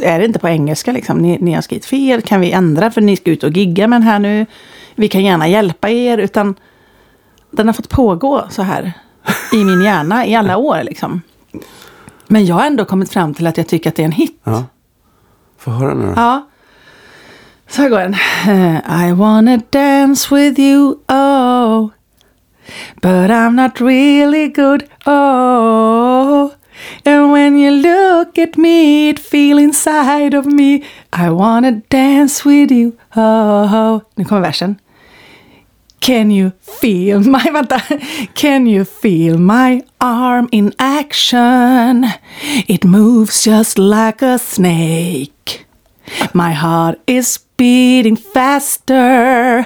är 0.01 0.19
det 0.19 0.25
inte 0.25 0.39
på 0.39 0.47
engelska. 0.47 0.91
Liksom. 0.91 1.17
Ni, 1.17 1.37
ni 1.41 1.53
har 1.53 1.61
skrivit 1.61 1.85
fel, 1.85 2.21
kan 2.21 2.41
vi 2.41 2.51
ändra 2.51 2.91
för 2.91 3.01
ni 3.01 3.17
ska 3.17 3.31
ut 3.31 3.43
och 3.43 3.51
gigga 3.51 3.87
med 3.87 4.01
den 4.01 4.07
här 4.07 4.19
nu. 4.19 4.45
Vi 4.95 5.07
kan 5.07 5.23
gärna 5.23 5.47
hjälpa 5.47 5.89
er. 5.89 6.17
Utan 6.17 6.55
den 7.51 7.67
har 7.67 7.73
fått 7.73 7.89
pågå 7.89 8.45
så 8.49 8.61
här 8.61 8.93
i 9.53 9.65
min 9.65 9.81
hjärna 9.81 10.25
i 10.25 10.35
alla 10.35 10.57
år. 10.57 10.83
Liksom. 10.83 11.21
Men 12.27 12.45
jag 12.45 12.55
har 12.55 12.65
ändå 12.65 12.85
kommit 12.85 13.13
fram 13.13 13.33
till 13.33 13.47
att 13.47 13.57
jag 13.57 13.67
tycker 13.67 13.89
att 13.89 13.95
det 13.95 14.01
är 14.01 14.05
en 14.05 14.11
hit. 14.11 14.41
Ja. 14.43 14.65
Få 15.57 15.71
höra 15.71 15.93
nu 15.93 16.05
då. 16.05 16.13
Ja. 16.15 16.47
Så 17.67 17.81
här 17.81 17.89
går 17.89 17.99
den. 17.99 18.15
Eh, 18.47 19.07
I 19.09 19.11
wanna 19.11 19.59
dance 19.69 20.35
with 20.35 20.59
you, 20.59 20.95
oh. 21.07 21.89
But 23.01 23.31
I'm 23.31 23.63
not 23.63 23.81
really 23.81 24.47
good, 24.47 24.83
oh. 25.05 26.49
And 27.05 27.31
when 27.31 27.57
you 27.57 27.71
look 27.71 28.37
at 28.37 28.57
me, 28.57 29.09
it 29.09 29.19
feel 29.19 29.57
inside 29.57 30.33
of 30.33 30.45
me. 30.45 30.83
I 31.11 31.29
wanna 31.29 31.81
dance 31.89 32.45
with 32.45 32.71
you, 32.71 32.97
oh. 33.15 33.69
oh. 33.73 34.01
Nu 34.15 34.23
kommer 34.25 34.41
versen. 34.41 34.79
Can 35.99 36.31
you 36.31 36.51
feel 36.81 37.19
my... 37.31 37.49
Vänta. 37.51 37.81
Can 38.33 38.67
you 38.67 38.85
feel 38.85 39.37
my 39.37 39.81
arm 40.01 40.49
in 40.51 40.73
action? 40.77 42.05
It 42.67 42.83
moves 42.83 43.43
just 43.43 43.77
like 43.77 44.21
a 44.21 44.37
snake. 44.37 45.65
My 46.33 46.51
heart 46.51 46.99
is 47.07 47.39
beating 47.57 48.17
faster. 48.17 49.65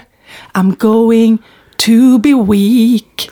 I'm 0.54 0.76
going 0.76 1.40
to 1.78 2.20
be 2.20 2.34
weak. 2.34 3.30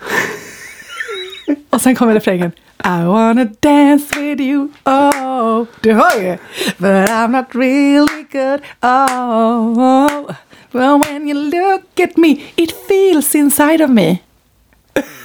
Och 1.69 1.81
sen 1.81 1.95
kommer 1.95 2.13
refrängen. 2.13 2.51
I 2.85 3.03
wanna 3.07 3.45
dance 3.59 4.19
with 4.19 4.41
you, 4.41 4.69
oh. 4.85 5.65
Du 5.81 5.93
hör 5.93 6.21
ju. 6.21 6.37
But 6.77 7.09
I'm 7.09 7.27
not 7.31 7.45
really 7.55 8.25
good, 8.31 8.61
oh. 8.81 10.31
Well 10.71 10.99
when 10.99 11.27
you 11.29 11.33
look 11.33 11.99
at 12.09 12.17
me, 12.17 12.29
it 12.55 12.71
feels 12.87 13.35
inside 13.35 13.81
of 13.83 13.89
me. 13.89 14.17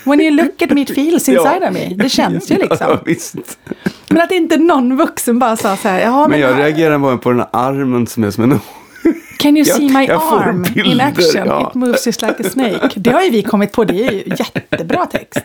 When 0.05 0.21
you 0.21 0.31
look 0.31 0.63
at 0.63 0.71
me, 0.71 0.81
it 0.83 0.91
feels 0.95 1.29
inside 1.29 1.63
of 1.69 1.73
me. 1.73 1.89
Det 1.95 2.09
känns 2.09 2.51
ju 2.51 2.55
Ja, 2.61 2.67
liksom. 2.71 2.99
visst. 3.05 3.59
Men 4.09 4.23
att 4.23 4.33
inte 4.33 4.57
någon 4.57 4.97
vuxen 4.97 5.39
bara 5.39 5.57
sa 5.57 5.77
så 5.77 5.89
här, 5.89 6.01
ja 6.01 6.21
Men 6.21 6.31
men, 6.31 6.41
jag 6.41 6.59
reagerar 6.59 6.99
bara 6.99 7.17
på 7.19 7.31
den 7.31 7.39
här 7.39 7.49
armen 7.53 8.07
som 8.07 8.25
är 8.25 8.31
som 8.31 8.45
en... 8.45 8.61
can 9.39 9.57
you 9.57 9.67
jag- 9.69 9.77
see 9.77 9.89
my 9.89 10.09
arm 10.09 10.65
in 10.65 10.73
bilder, 10.83 11.05
action? 11.07 11.47
ja. 11.47 11.69
It 11.69 11.75
moves 11.75 12.07
just 12.07 12.23
like 12.23 12.35
a 12.47 12.51
snake. 12.51 12.91
Det 13.01 13.11
har 13.11 13.23
ju 13.23 13.31
vi 13.31 13.43
kommit 13.43 13.73
på, 13.73 13.85
det 13.85 14.07
är 14.07 14.13
ju 14.13 14.23
jättebra 14.39 15.07
text. 15.07 15.39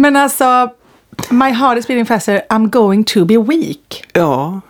Men 0.00 0.16
alltså, 0.16 0.70
my 1.30 1.50
heart 1.50 1.78
is 1.78 1.86
beating 1.86 2.06
faster, 2.06 2.42
I'm 2.50 2.68
going 2.70 3.04
to 3.04 3.24
be 3.24 3.38
weak. 3.38 4.04
Ja. 4.12 4.60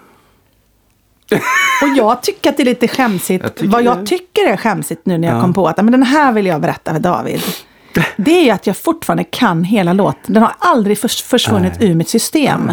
Och 1.83 1.89
jag 1.97 2.23
tycker 2.23 2.51
att 2.51 2.57
det 2.57 2.63
är 2.63 2.65
lite 2.65 2.89
skämsigt. 2.89 3.45
Jag 3.61 3.69
Vad 3.69 3.83
jag 3.83 3.99
det. 3.99 4.07
tycker 4.07 4.49
är 4.49 4.57
skämsigt 4.57 5.07
nu 5.07 5.19
när 5.19 5.29
jag 5.29 5.37
Ja. 5.37 5.41
kom 5.41 5.53
på 5.55 5.69
att 5.69 5.77
men 5.77 5.93
den 5.93 6.03
här 6.03 6.33
vill 6.33 6.47
jag 6.47 6.61
berätta 6.61 6.93
för 6.93 7.01
David. 7.01 7.43
Det 8.17 8.49
är 8.51 8.55
att 8.55 8.67
jag 8.67 8.77
fortfarande 8.77 9.25
kan 9.25 9.65
hela 9.65 9.93
låten. 9.93 10.35
Den 10.35 10.43
har 10.43 10.53
aldrig 10.59 10.99
förs- 10.99 11.23
försvunnit 11.23 11.73
Nej. 11.81 11.91
ur 11.91 11.95
mitt 11.95 12.09
system. 12.09 12.73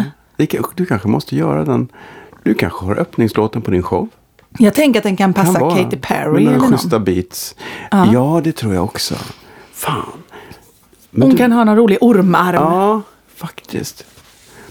Du 0.74 0.86
kanske 0.86 1.08
måste 1.08 1.36
göra 1.36 1.64
den. 1.64 1.88
Du 2.42 2.54
kanske 2.54 2.84
har 2.84 2.98
öppningslåten 2.98 3.62
på 3.62 3.70
din 3.70 3.82
show. 3.82 4.08
Jag 4.58 4.74
tänker 4.74 5.00
att 5.00 5.04
den 5.04 5.16
kan 5.16 5.34
passa 5.34 5.58
Kan. 5.58 5.76
Katy 5.84 5.96
Perry 5.96 6.30
Med 6.32 6.40
eller 6.42 6.52
några 6.58 6.76
schyssta 6.76 6.98
beats. 6.98 7.54
Ja. 7.90 8.40
det 8.44 8.52
tror 8.52 8.74
jag 8.74 8.84
också. 8.84 9.14
Fan. 9.72 10.12
Men 11.16 11.22
Hon 11.22 11.30
du- 11.30 11.36
kan 11.36 11.52
ha 11.52 11.64
någon 11.64 11.76
rolig 11.76 11.98
ormarm. 12.00 12.54
Ja, 12.54 13.02
faktiskt. 13.36 14.04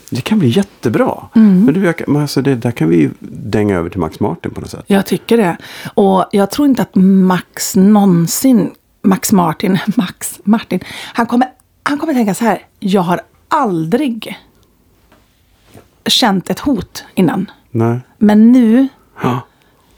Det 0.10 0.22
kan 0.22 0.40
bli 0.40 0.48
jättebra. 0.50 1.28
Mm. 1.36 1.66
Men 1.66 1.74
du, 1.74 1.94
men 2.08 2.22
alltså 2.22 2.42
det 2.42 2.56
där 2.56 2.72
kan 2.72 2.90
vi 2.90 2.98
ju 2.98 3.12
dänga 3.30 3.76
över 3.78 3.90
till 3.90 4.00
Max 4.00 4.20
Martin 4.20 4.52
på 4.54 4.62
något 4.62 4.70
sätt. 4.70 4.84
Jag 4.88 5.06
tycker 5.06 5.38
det. 5.38 5.58
Och 5.94 6.26
jag 6.32 6.52
tror 6.52 6.68
inte 6.68 6.82
att 6.82 6.96
Max 6.96 7.76
någonsin, 7.76 8.72
Max 9.02 9.32
Martin, 9.32 9.78
Max 9.98 10.40
Martin, 10.44 10.80
han 11.14 11.26
kommer, 11.26 11.48
han 11.84 11.98
kommer 11.98 12.14
tänka 12.14 12.34
så 12.34 12.46
här. 12.46 12.66
Jag 12.80 13.02
har 13.02 13.22
aldrig 13.48 14.38
känt 16.06 16.50
ett 16.50 16.60
hot 16.60 17.04
innan. 17.16 17.52
Nej. 17.72 18.00
Men 18.18 18.52
nu 18.52 18.88
Ja. 19.24 19.40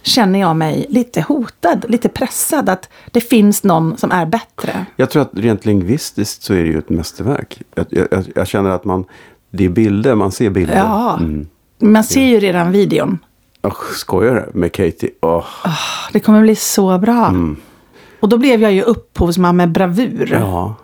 Känner 0.08 0.40
jag 0.40 0.56
mig 0.56 0.86
lite 0.90 1.22
hotad, 1.22 1.86
lite 1.88 2.10
pressad. 2.10 2.70
Att 2.70 2.90
det 3.12 3.22
finns 3.22 3.64
någon 3.64 3.98
som 3.98 4.12
är 4.12 4.26
bättre. 4.26 4.86
Jag 4.96 5.10
tror 5.10 5.22
att 5.22 5.30
rent 5.34 5.66
lingvistiskt 5.66 6.44
så 6.44 6.54
är 6.54 6.58
det 6.64 6.70
ju 6.70 6.78
ett 6.80 6.90
mästerverk. 6.90 7.62
Jag, 7.76 7.86
jag, 7.90 8.08
jag- 8.12 8.26
jag 8.36 8.48
känner 8.48 8.70
att 8.70 8.86
man, 8.86 9.06
det 9.52 9.66
är 9.66 9.70
bilder, 9.70 10.16
man 10.16 10.32
ser 10.32 10.50
bilder. 10.50 10.78
Ja. 10.78 11.18
Mm. 11.20 11.48
Man 11.80 12.04
ser 12.04 12.24
ju 12.26 12.40
redan 12.40 12.72
videon. 12.72 13.20
Usch, 13.68 13.96
skojar 13.96 14.34
du 14.54 14.60
med 14.60 14.72
Katie? 14.72 15.10
Åh, 15.22 15.46
Det 16.14 16.20
kommer 16.20 16.42
bli 16.42 16.56
så 16.56 16.98
bra. 16.98 17.26
Mm. 17.28 17.56
Och 18.20 18.30
då 18.30 18.38
blev 18.38 18.62
jag 18.62 18.72
ju 18.74 18.82
upphovsman 18.82 19.56
med 19.56 19.72
bravur. 19.72 20.30
ja. 20.32 20.76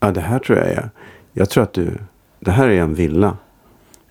Ja, 0.00 0.10
det 0.10 0.20
här 0.20 0.38
tror 0.38 0.58
jag 0.58 0.66
är. 0.68 0.90
Jag 1.32 1.50
tror 1.50 1.62
att 1.64 1.72
du, 1.72 1.98
det 2.40 2.50
här 2.50 2.68
är 2.68 2.80
en 2.80 2.94
villa. 2.94 3.36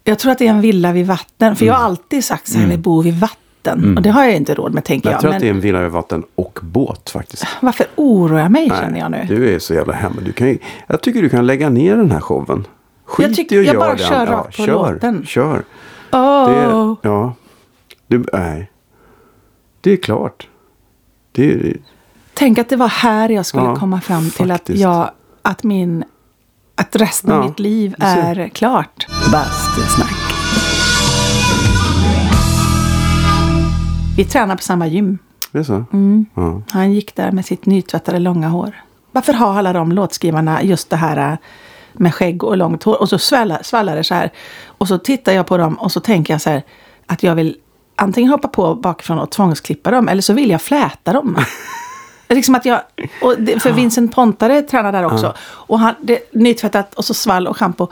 Jag 0.03 0.20
tror 0.20 0.32
att 0.32 0.38
det 0.38 0.45
är 0.47 0.49
en 0.51 0.61
villa 0.61 0.91
vid 0.91 1.07
vatten. 1.07 1.55
För 1.55 1.65
jag 1.65 1.74
Mm. 1.74 1.82
har 1.84 1.89
alltid 1.89 2.24
sagt 2.26 2.47
så 2.47 2.57
här, 2.57 2.68
vi 2.68 2.78
bor 2.78 3.03
vid 3.03 3.20
vatten. 3.20 3.38
Och 3.74 4.01
det 4.01 4.09
har 4.09 4.24
jag 4.26 4.36
inte 4.36 4.53
råd 4.53 4.74
med 4.74 4.84
tänker 4.84 5.09
Jag 5.09 5.13
jag. 5.15 5.22
tror 5.22 5.30
Men 5.30 5.36
att 5.38 5.41
det 5.41 5.47
är 5.47 5.51
en 5.51 5.59
villa 5.61 5.82
vid 5.82 5.91
vatten 5.91 6.24
och 6.36 6.59
båt 6.61 7.09
faktiskt. 7.09 7.45
varför 7.61 7.86
oroar 7.95 8.39
jag 8.39 8.51
mig 8.51 8.70
känner 8.70 8.99
jag 8.99 9.11
nu? 9.11 9.26
Du 9.28 9.55
är 9.55 9.59
så 9.59 9.74
jävla 9.74 9.93
hemma. 9.93 10.15
Du 10.26 10.32
kan 10.32 10.47
ju, 10.47 10.57
jag 10.88 11.01
tycker 11.01 11.22
du 11.22 11.30
kan 11.30 11.45
lägga 11.45 11.70
ner 11.70 11.95
den 11.95 12.11
här 12.11 12.20
showen. 12.20 12.68
Skit 13.05 13.28
Jag 13.28 13.36
tycker- 13.36 13.55
i 13.55 13.59
att 13.59 13.65
jag 13.65 13.76
göra 13.76 13.86
bara 13.88 13.95
den. 13.95 14.07
kör 14.07 14.26
rakt 14.26 14.57
på 14.57 14.63
kör, 14.65 14.93
låten. 14.93 15.26
Kör. 15.26 15.63
Åh, 16.11 16.49
Det, 16.49 16.95
ja. 17.09 17.34
Du, 18.07 18.26
nej. 18.34 18.72
Det 19.82 19.91
är 19.91 19.97
klart. 19.97 20.47
Det 21.32 21.51
är, 21.53 21.78
Tänk 22.34 22.57
att 22.57 22.70
det 22.70 22.76
var 22.76 22.88
här 22.88 23.30
jag 23.30 23.45
skulle 23.45 23.63
Ja, 23.63 23.76
komma 23.76 24.01
fram 24.01 24.30
till 24.30 24.51
att, 24.51 24.70
jag, 24.70 25.09
att, 25.41 25.63
min, 25.63 26.03
att 26.76 26.95
resten 26.95 27.32
av 27.32 27.41
Ja, 27.41 27.47
mitt 27.47 27.59
liv 27.59 27.95
är 27.99 28.47
klart. 28.49 29.07
bastusnack. 29.32 30.16
Vi 34.18 34.26
tränar 34.26 34.55
på 34.55 34.61
samma 34.61 34.88
gym. 34.88 35.18
Det 35.51 35.59
är 35.59 35.63
så? 35.63 35.86
Mm. 35.93 36.26
Ja. 36.34 36.61
Han 36.70 36.93
gick 36.93 37.15
där 37.15 37.32
med 37.32 37.45
sitt 37.45 37.65
nytvättade 37.65 38.20
långa 38.20 38.47
hår. 38.47 38.76
Varför 39.11 39.34
har 39.34 39.57
alla 39.57 39.74
de 39.74 39.91
låtskrivarna 39.91 40.63
just 40.63 40.89
det 40.89 40.95
här 40.95 41.32
äh, 41.32 41.38
med 41.93 42.13
skägg 42.13 42.43
och 42.43 42.57
långt 42.57 42.84
hår? 42.84 43.01
Och 43.01 43.09
så 43.09 43.20
svallar, 43.20 43.59
svallar 43.63 43.95
det 43.95 44.03
så 44.03 44.13
här. 44.13 44.32
Och 44.68 44.88
så 44.88 44.97
tittar 44.97 45.32
jag 45.32 45.47
på 45.47 45.57
dem 45.57 45.76
och 45.76 45.91
så 45.91 45.99
tänker 45.99 46.34
jag 46.34 46.41
så 46.41 46.49
här 46.49 46.63
att 47.05 47.24
jag 47.24 47.36
vill 47.36 47.55
antingen 47.95 48.32
hoppa 48.32 48.47
på 48.47 48.76
bakifrån 48.76 49.20
och 49.20 49.32
tvångsklippa 49.32 49.91
dem 49.91 50.07
eller 50.07 50.22
så 50.22 50.34
vill 50.34 50.49
jag 50.49 50.61
fläta 50.61 51.13
dem. 51.13 51.38
Liksom 52.30 52.55
att 52.55 52.65
jag, 52.65 52.82
och 53.22 53.36
det, 53.39 53.59
för 53.59 53.72
Vincent 53.72 54.15
Pontare 54.15 54.61
tränar 54.61 54.91
där 54.91 55.05
också. 55.05 55.34
Och 55.39 55.80
han, 55.80 55.95
det, 56.01 56.34
nytvättat 56.34 56.93
och 56.93 57.05
så 57.05 57.13
svall 57.13 57.47
och 57.47 57.57
schampo. 57.57 57.88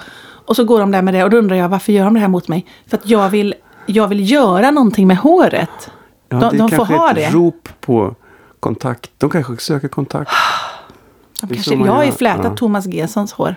Och 0.45 0.55
så 0.55 0.63
går 0.63 0.79
de 0.79 0.91
där 0.91 1.01
med 1.01 1.13
det 1.13 1.23
och 1.23 1.29
då 1.29 1.37
undrar 1.37 1.55
jag 1.55 1.69
varför 1.69 1.93
gör 1.93 2.05
de 2.05 2.13
det 2.13 2.19
här 2.19 2.27
mot 2.27 2.47
mig? 2.47 2.65
För 2.87 2.97
att 2.97 3.09
jag 3.09 3.29
vill, 3.29 3.55
jag 3.85 4.07
vill 4.07 4.31
göra 4.31 4.71
någonting 4.71 5.07
med 5.07 5.17
håret. 5.17 5.91
Ja, 6.29 6.39
de 6.39 6.49
det 6.51 6.57
de 6.57 6.69
får 6.71 6.83
är 6.93 6.97
ha 6.97 7.09
ett 7.09 7.15
det. 7.15 7.29
rop 7.29 7.69
på 7.81 8.15
kontakt. 8.59 9.11
De 9.17 9.29
kanske 9.29 9.57
söker 9.57 9.87
kontakt. 9.87 10.31
De 11.41 11.47
Det 11.47 11.53
är 11.53 11.55
kanske, 11.55 11.75
jag 11.75 11.93
har 11.93 12.03
ju 12.03 12.11
flätat 12.11 12.45
ja. 12.45 12.49
Äh. 12.49 12.55
Thomas 12.55 12.85
Gessons 12.85 13.33
hår. 13.33 13.55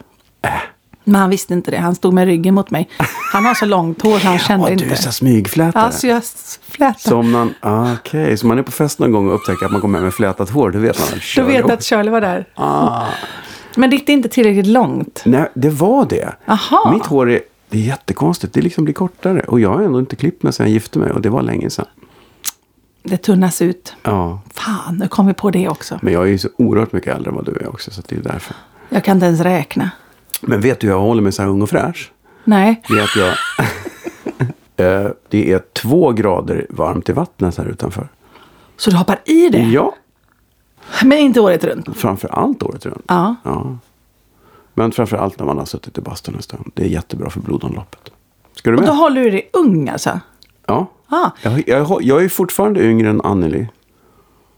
Men 1.05 1.21
han 1.21 1.31
visste 1.31 1.53
inte 1.55 1.71
det. 1.71 1.77
Han 1.77 1.95
stod 1.95 2.15
med 2.15 2.27
ryggen 2.27 2.55
mot 2.55 2.71
mig. 2.71 2.89
Han 3.33 3.45
har 3.45 3.55
så 3.55 3.65
långt 3.67 4.03
hår 4.03 4.19
så 4.19 4.27
han 4.27 4.39
kände 4.39 4.67
Ja, 4.69 4.73
inte. 4.73 4.85
du 4.85 4.91
är 4.91 4.95
så 4.95 5.13
smygflätare. 5.13 5.85
Ja, 5.85 5.91
så 5.91 6.07
jag 6.07 6.23
flätade. 6.63 6.99
Som 6.99 7.31
man, 7.31 7.55
ah, 7.61 7.93
okej, 7.93 8.37
så 8.37 8.47
man 8.47 8.59
är 8.59 8.63
på 8.63 8.73
fest 8.73 8.99
någon 8.99 9.13
gång 9.13 9.29
och 9.29 9.35
upptäcker 9.35 9.67
att 9.67 9.73
man 9.73 9.81
kommer 9.81 9.99
hem 9.99 10.05
med 10.05 10.15
flätat 10.15 10.51
hår, 10.51 10.71
då 10.71 10.79
vet 10.79 10.99
man 10.99 11.09
att 11.09 11.15
Då 11.15 11.21
kör 11.21 11.43
vet 11.45 11.71
att 11.71 11.85
Charlie 11.85 12.11
var 12.11 12.21
där. 12.21 12.47
ah. 12.55 13.07
Men 13.77 13.91
ditt 13.91 14.09
är 14.09 14.13
inte 14.13 14.29
tillräckligt 14.29 14.67
långt. 14.67 15.23
Nej, 15.27 15.49
det 15.55 15.71
var 15.71 16.07
det. 16.07 16.35
Aha. 16.47 16.91
Mitt 16.93 17.07
hår 17.07 17.31
är, 17.31 17.41
det 17.69 17.79
är 17.79 17.83
jättekonstigt, 17.83 18.55
det 18.55 18.61
liksom 18.61 18.85
blir 18.85 18.95
kortare. 18.95 19.41
Och 19.41 19.61
jag 19.61 19.71
har 19.75 19.83
ändå 19.83 19.99
inte 19.99 20.17
klippt 20.17 20.43
mig 20.43 20.53
sedan 20.53 20.67
jag 20.67 20.73
gifte 20.73 20.99
mig 20.99 21.11
och 21.13 21.21
det 21.21 21.29
var 21.29 21.43
länge 21.43 21.71
sedan. 21.71 21.87
Det 23.03 23.17
tunnas 23.17 23.63
ut. 23.63 23.95
Ja, 24.03 24.41
Fan, 24.55 24.97
nu 24.97 25.09
kom 25.09 25.27
vi 25.27 25.35
på 25.35 25.51
det 25.51 25.69
också. 25.69 25.99
men 26.03 26.13
jag 26.13 26.23
är 26.23 26.27
ju 26.27 26.39
så 26.39 26.49
oerhört 26.57 26.93
mycket 26.93 27.15
äldre 27.17 27.31
än 27.31 27.35
vad 27.37 27.45
du 27.45 27.53
är 27.53 27.69
också, 27.69 27.91
så 27.91 28.03
det 28.09 28.17
är 28.17 28.21
därför. 28.21 28.57
Jag 28.89 29.05
kan 29.05 29.17
inte 29.17 29.27
ens 29.27 29.41
räkna. 29.41 29.91
Men 30.41 30.61
vet 30.61 30.81
du 30.81 30.87
hur 30.87 30.95
jag 30.95 31.01
håller 31.01 31.23
mig 31.23 31.33
så 31.33 31.43
här 31.43 31.49
ung 31.49 31.63
och 31.63 31.71
fräsch? 31.71 32.13
Nej. 32.45 32.83
Det 32.89 32.95
är 32.99 33.03
att 33.05 33.17
jag... 33.17 33.35
Eh, 34.81 35.11
det 35.29 35.53
är 35.53 35.63
två 35.73 36.13
grader 36.13 36.67
varmt 36.71 37.09
i 37.09 37.13
vattnet 37.13 37.59
här 37.59 37.65
utanför. 37.67 38.09
Så 38.77 38.91
du 38.91 38.97
hoppar 38.97 39.21
i 39.25 39.49
det? 39.49 39.59
Ja, 39.63 39.95
Men 41.05 41.19
inte 41.19 41.41
året 41.41 41.65
runt? 41.65 41.97
framför 41.97 42.29
allt 42.29 42.63
året 42.63 42.87
runt. 42.87 43.05
Ja. 43.09 43.35
Ja. 43.45 43.79
Men 44.75 44.93
framför 44.93 45.17
allt 45.17 45.39
när 45.39 45.47
man 45.47 45.59
har 45.59 45.65
suttit 45.65 45.99
i 45.99 46.01
bastun 46.01 46.35
en 46.35 46.43
stund. 46.43 46.71
Det 46.75 46.83
är 46.83 46.89
jättebra 46.89 47.31
för 47.31 47.41
blodomloppet. 47.41 48.11
Ska 48.55 48.71
du 48.71 48.77
Och 48.77 48.83
med? 48.83 48.91
då 48.91 48.95
håller 48.95 49.21
du 49.25 49.31
dig 49.31 49.51
ung 49.53 49.89
alltså? 49.89 50.21
Ja. 50.67 50.87
Ah. 51.09 51.31
Jag, 51.43 51.69
jag, 51.69 52.03
jag 52.03 52.25
är 52.25 52.29
fortfarande 52.29 52.85
yngre 52.85 53.11
än 53.11 53.21
Anneli. 53.21 53.69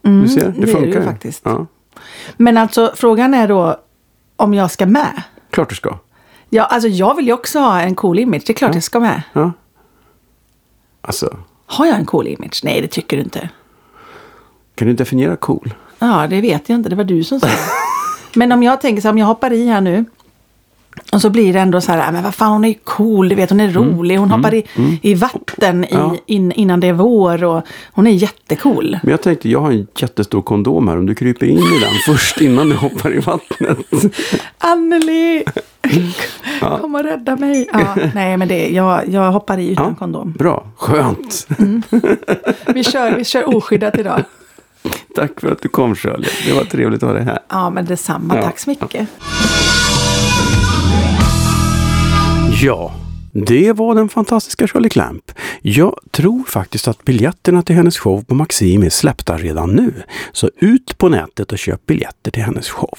du 0.02 0.28
ser, 0.28 0.40
det, 0.40 0.46
Mm, 0.46 0.60
det 0.60 0.66
funkar 0.66 1.00
ju. 1.00 1.02
faktiskt. 1.06 1.40
Ja. 1.44 1.66
Men 2.36 2.56
alltså 2.58 2.92
frågan 2.96 3.34
är 3.34 3.48
då 3.48 3.76
om 4.36 4.54
jag 4.54 4.70
ska 4.70 4.86
med? 4.86 5.22
Klart 5.50 5.68
du 5.68 5.74
ska. 5.74 5.98
Ja, 6.50 6.64
alltså 6.64 6.88
jag 6.88 7.14
vill 7.16 7.26
ju 7.26 7.32
också 7.32 7.58
ha 7.58 7.80
en 7.80 7.94
cool 7.94 8.18
image. 8.18 8.42
Det 8.46 8.52
är 8.52 8.54
klart 8.54 8.74
jag 8.74 8.82
ska 8.82 9.00
med. 9.00 9.22
Ja. 9.32 9.52
Alltså, 11.00 11.36
Har 11.66 11.86
jag 11.86 11.96
en 11.96 12.06
cool 12.06 12.26
image? 12.26 12.60
Nej, 12.64 12.80
det 12.82 12.88
tycker 12.88 13.16
du 13.16 13.22
inte. 13.22 13.48
kan 14.74 14.88
du 14.88 14.94
definiera 14.94 15.36
cool? 15.36 15.74
Ja, 15.98 16.26
det 16.30 16.40
vet 16.40 16.68
jag 16.68 16.76
inte. 16.76 16.88
Det 16.88 16.96
var 16.96 17.04
du 17.04 17.24
som 17.24 17.40
sa 17.40 17.46
det. 17.46 17.52
Men 18.38 18.52
om 18.52 18.62
jag 18.62 18.80
tänker 18.80 19.02
så 19.02 19.08
här, 19.08 19.12
om 19.12 19.18
jag 19.18 19.26
hoppar 19.26 19.52
i 19.52 19.66
här 19.66 19.80
nu. 19.80 20.04
Och 21.12 21.20
så 21.20 21.30
blir 21.30 21.52
det 21.52 21.60
ändå 21.60 21.80
så 21.80 21.92
här, 21.92 22.08
"Ah, 22.08 22.12
men 22.12 22.22
vad 22.22 22.34
fan 22.34 22.52
hon 22.52 22.64
är 22.64 22.68
ju 22.68 22.74
cool, 22.84 23.28
du 23.28 23.34
vet 23.34 23.50
hon 23.50 23.60
är 23.60 23.68
rolig, 23.72 24.16
hon 24.16 24.30
hoppar 24.30 24.54
i, 24.54 24.64
i 25.02 25.14
vatten 25.14 25.84
i, 25.84 25.88
Ja. 25.90 26.14
in, 26.26 26.52
innan 26.52 26.80
det 26.80 26.86
är 26.86 26.92
vår 26.92 27.44
och 27.44 27.62
hon 27.92 28.06
är 28.06 28.10
jättecool. 28.10 28.98
Men 29.02 29.10
jag 29.10 29.22
tänkte, 29.22 29.48
jag 29.48 29.60
har 29.60 29.70
en 29.72 29.86
jättestor 29.98 30.42
kondom 30.42 30.88
här. 30.88 30.98
Om 30.98 31.06
du 31.06 31.14
kryper 31.14 31.46
in 31.46 31.58
i 31.58 31.80
den 31.80 32.14
först 32.14 32.40
innan 32.40 32.68
du 32.68 32.76
hoppar 32.76 33.16
i 33.16 33.20
vattnet. 33.20 33.78
Anneli! 34.58 35.44
Kom 36.80 36.94
och 36.94 37.04
rädda 37.04 37.36
mig. 37.36 37.68
Ja, 37.72 37.96
nej, 38.14 38.36
men 38.36 38.48
det, 38.48 38.68
jag, 38.68 39.08
jag 39.08 39.32
hoppar 39.32 39.58
i 39.58 39.70
utan 39.70 39.86
Ja, 39.88 39.94
kondom. 39.98 40.32
Bra, 40.32 40.66
skönt. 40.76 41.46
Vi 42.66 42.84
kör, 42.84 43.16
vi 43.16 43.24
kör 43.24 43.56
oskyddat 43.56 43.98
idag. 43.98 44.22
Tack 45.14 45.40
för 45.40 45.52
att 45.52 45.62
du 45.62 45.68
kom 45.68 45.94
Shirley. 45.94 46.30
Det 46.46 46.52
var 46.52 46.64
trevligt 46.64 47.02
att 47.02 47.08
ha 47.08 47.14
dig 47.14 47.24
här. 47.24 47.38
Ja, 47.48 47.70
men 47.70 47.84
detsamma. 47.84 48.36
Ja. 48.36 48.42
Tack 48.42 48.58
så 48.58 48.70
mycket. 48.70 49.08
Ja, 52.62 52.94
det 53.32 53.72
var 53.72 53.94
den 53.94 54.08
fantastiska 54.08 54.68
Shirley 54.68 54.90
Clamp. 54.90 55.32
Jag 55.62 56.00
tror 56.10 56.44
faktiskt 56.44 56.88
att 56.88 57.04
biljetterna 57.04 57.62
till 57.62 57.76
hennes 57.76 57.98
show 57.98 58.24
på 58.24 58.34
Maxim 58.34 58.82
är 58.82 58.90
släppta 58.90 59.36
redan 59.36 59.70
nu. 59.70 59.92
Så 60.32 60.50
ut 60.58 60.98
på 60.98 61.08
nätet 61.08 61.52
och 61.52 61.58
köp 61.58 61.86
biljetter 61.86 62.30
till 62.30 62.42
hennes 62.42 62.68
show. 62.68 62.98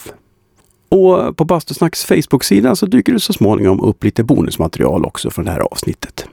Och 0.90 1.38
på 1.38 1.46
Bastusnacks 1.46 2.06
Facebook-sida 2.06 2.76
så 2.76 2.86
dyker 2.86 3.14
det 3.14 3.20
så 3.20 3.34
småningom 3.34 3.82
upp 3.82 4.04
lite 4.04 4.24
bonusmaterial 4.24 5.06
också 5.06 5.30
från 5.30 5.46
det 5.46 5.52
här 5.52 5.60
avsnittet. 5.60 6.28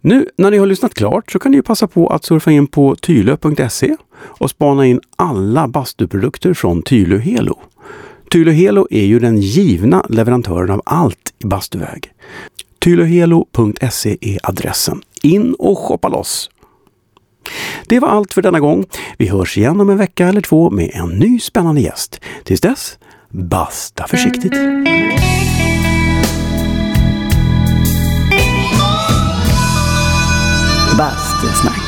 Nu 0.00 0.28
när 0.36 0.50
ni 0.50 0.58
har 0.58 0.66
lyssnat 0.66 0.94
klart 0.94 1.32
så 1.32 1.38
kan 1.38 1.52
ni 1.52 1.56
ju 1.56 1.62
passa 1.62 1.86
på 1.86 2.08
att 2.08 2.24
surfa 2.24 2.50
in 2.50 2.66
på 2.66 2.94
tylö.se 2.94 3.96
och 4.14 4.50
spana 4.50 4.86
in 4.86 5.00
alla 5.16 5.68
bastuprodukter 5.68 6.54
från 6.54 6.82
Tylö 6.82 7.18
Helo. 7.18 7.58
Tylö 8.30 8.50
Helo 8.50 8.86
är 8.90 9.04
ju 9.04 9.18
den 9.18 9.40
givna 9.40 10.06
leverantören 10.08 10.70
av 10.70 10.82
allt 10.84 11.27
i 11.38 11.46
bastuväg. 11.46 12.12
tylohelo.se 12.78 14.18
är 14.20 14.38
adressen. 14.42 15.02
In 15.22 15.54
och 15.54 15.78
shoppa 15.78 16.08
loss! 16.08 16.50
Det 17.86 18.00
var 18.00 18.08
allt 18.08 18.34
för 18.34 18.42
denna 18.42 18.60
gång. 18.60 18.86
Vi 19.18 19.28
hörs 19.28 19.58
igen 19.58 19.80
om 19.80 19.90
en 19.90 19.96
vecka 19.96 20.28
eller 20.28 20.40
två 20.40 20.70
med 20.70 20.90
en 20.94 21.08
ny 21.08 21.40
spännande 21.40 21.80
gäst. 21.80 22.20
Tills 22.44 22.60
dess, 22.60 22.98
basta 23.28 24.06
försiktigt! 24.06 24.52
Bastusnack. 30.98 31.87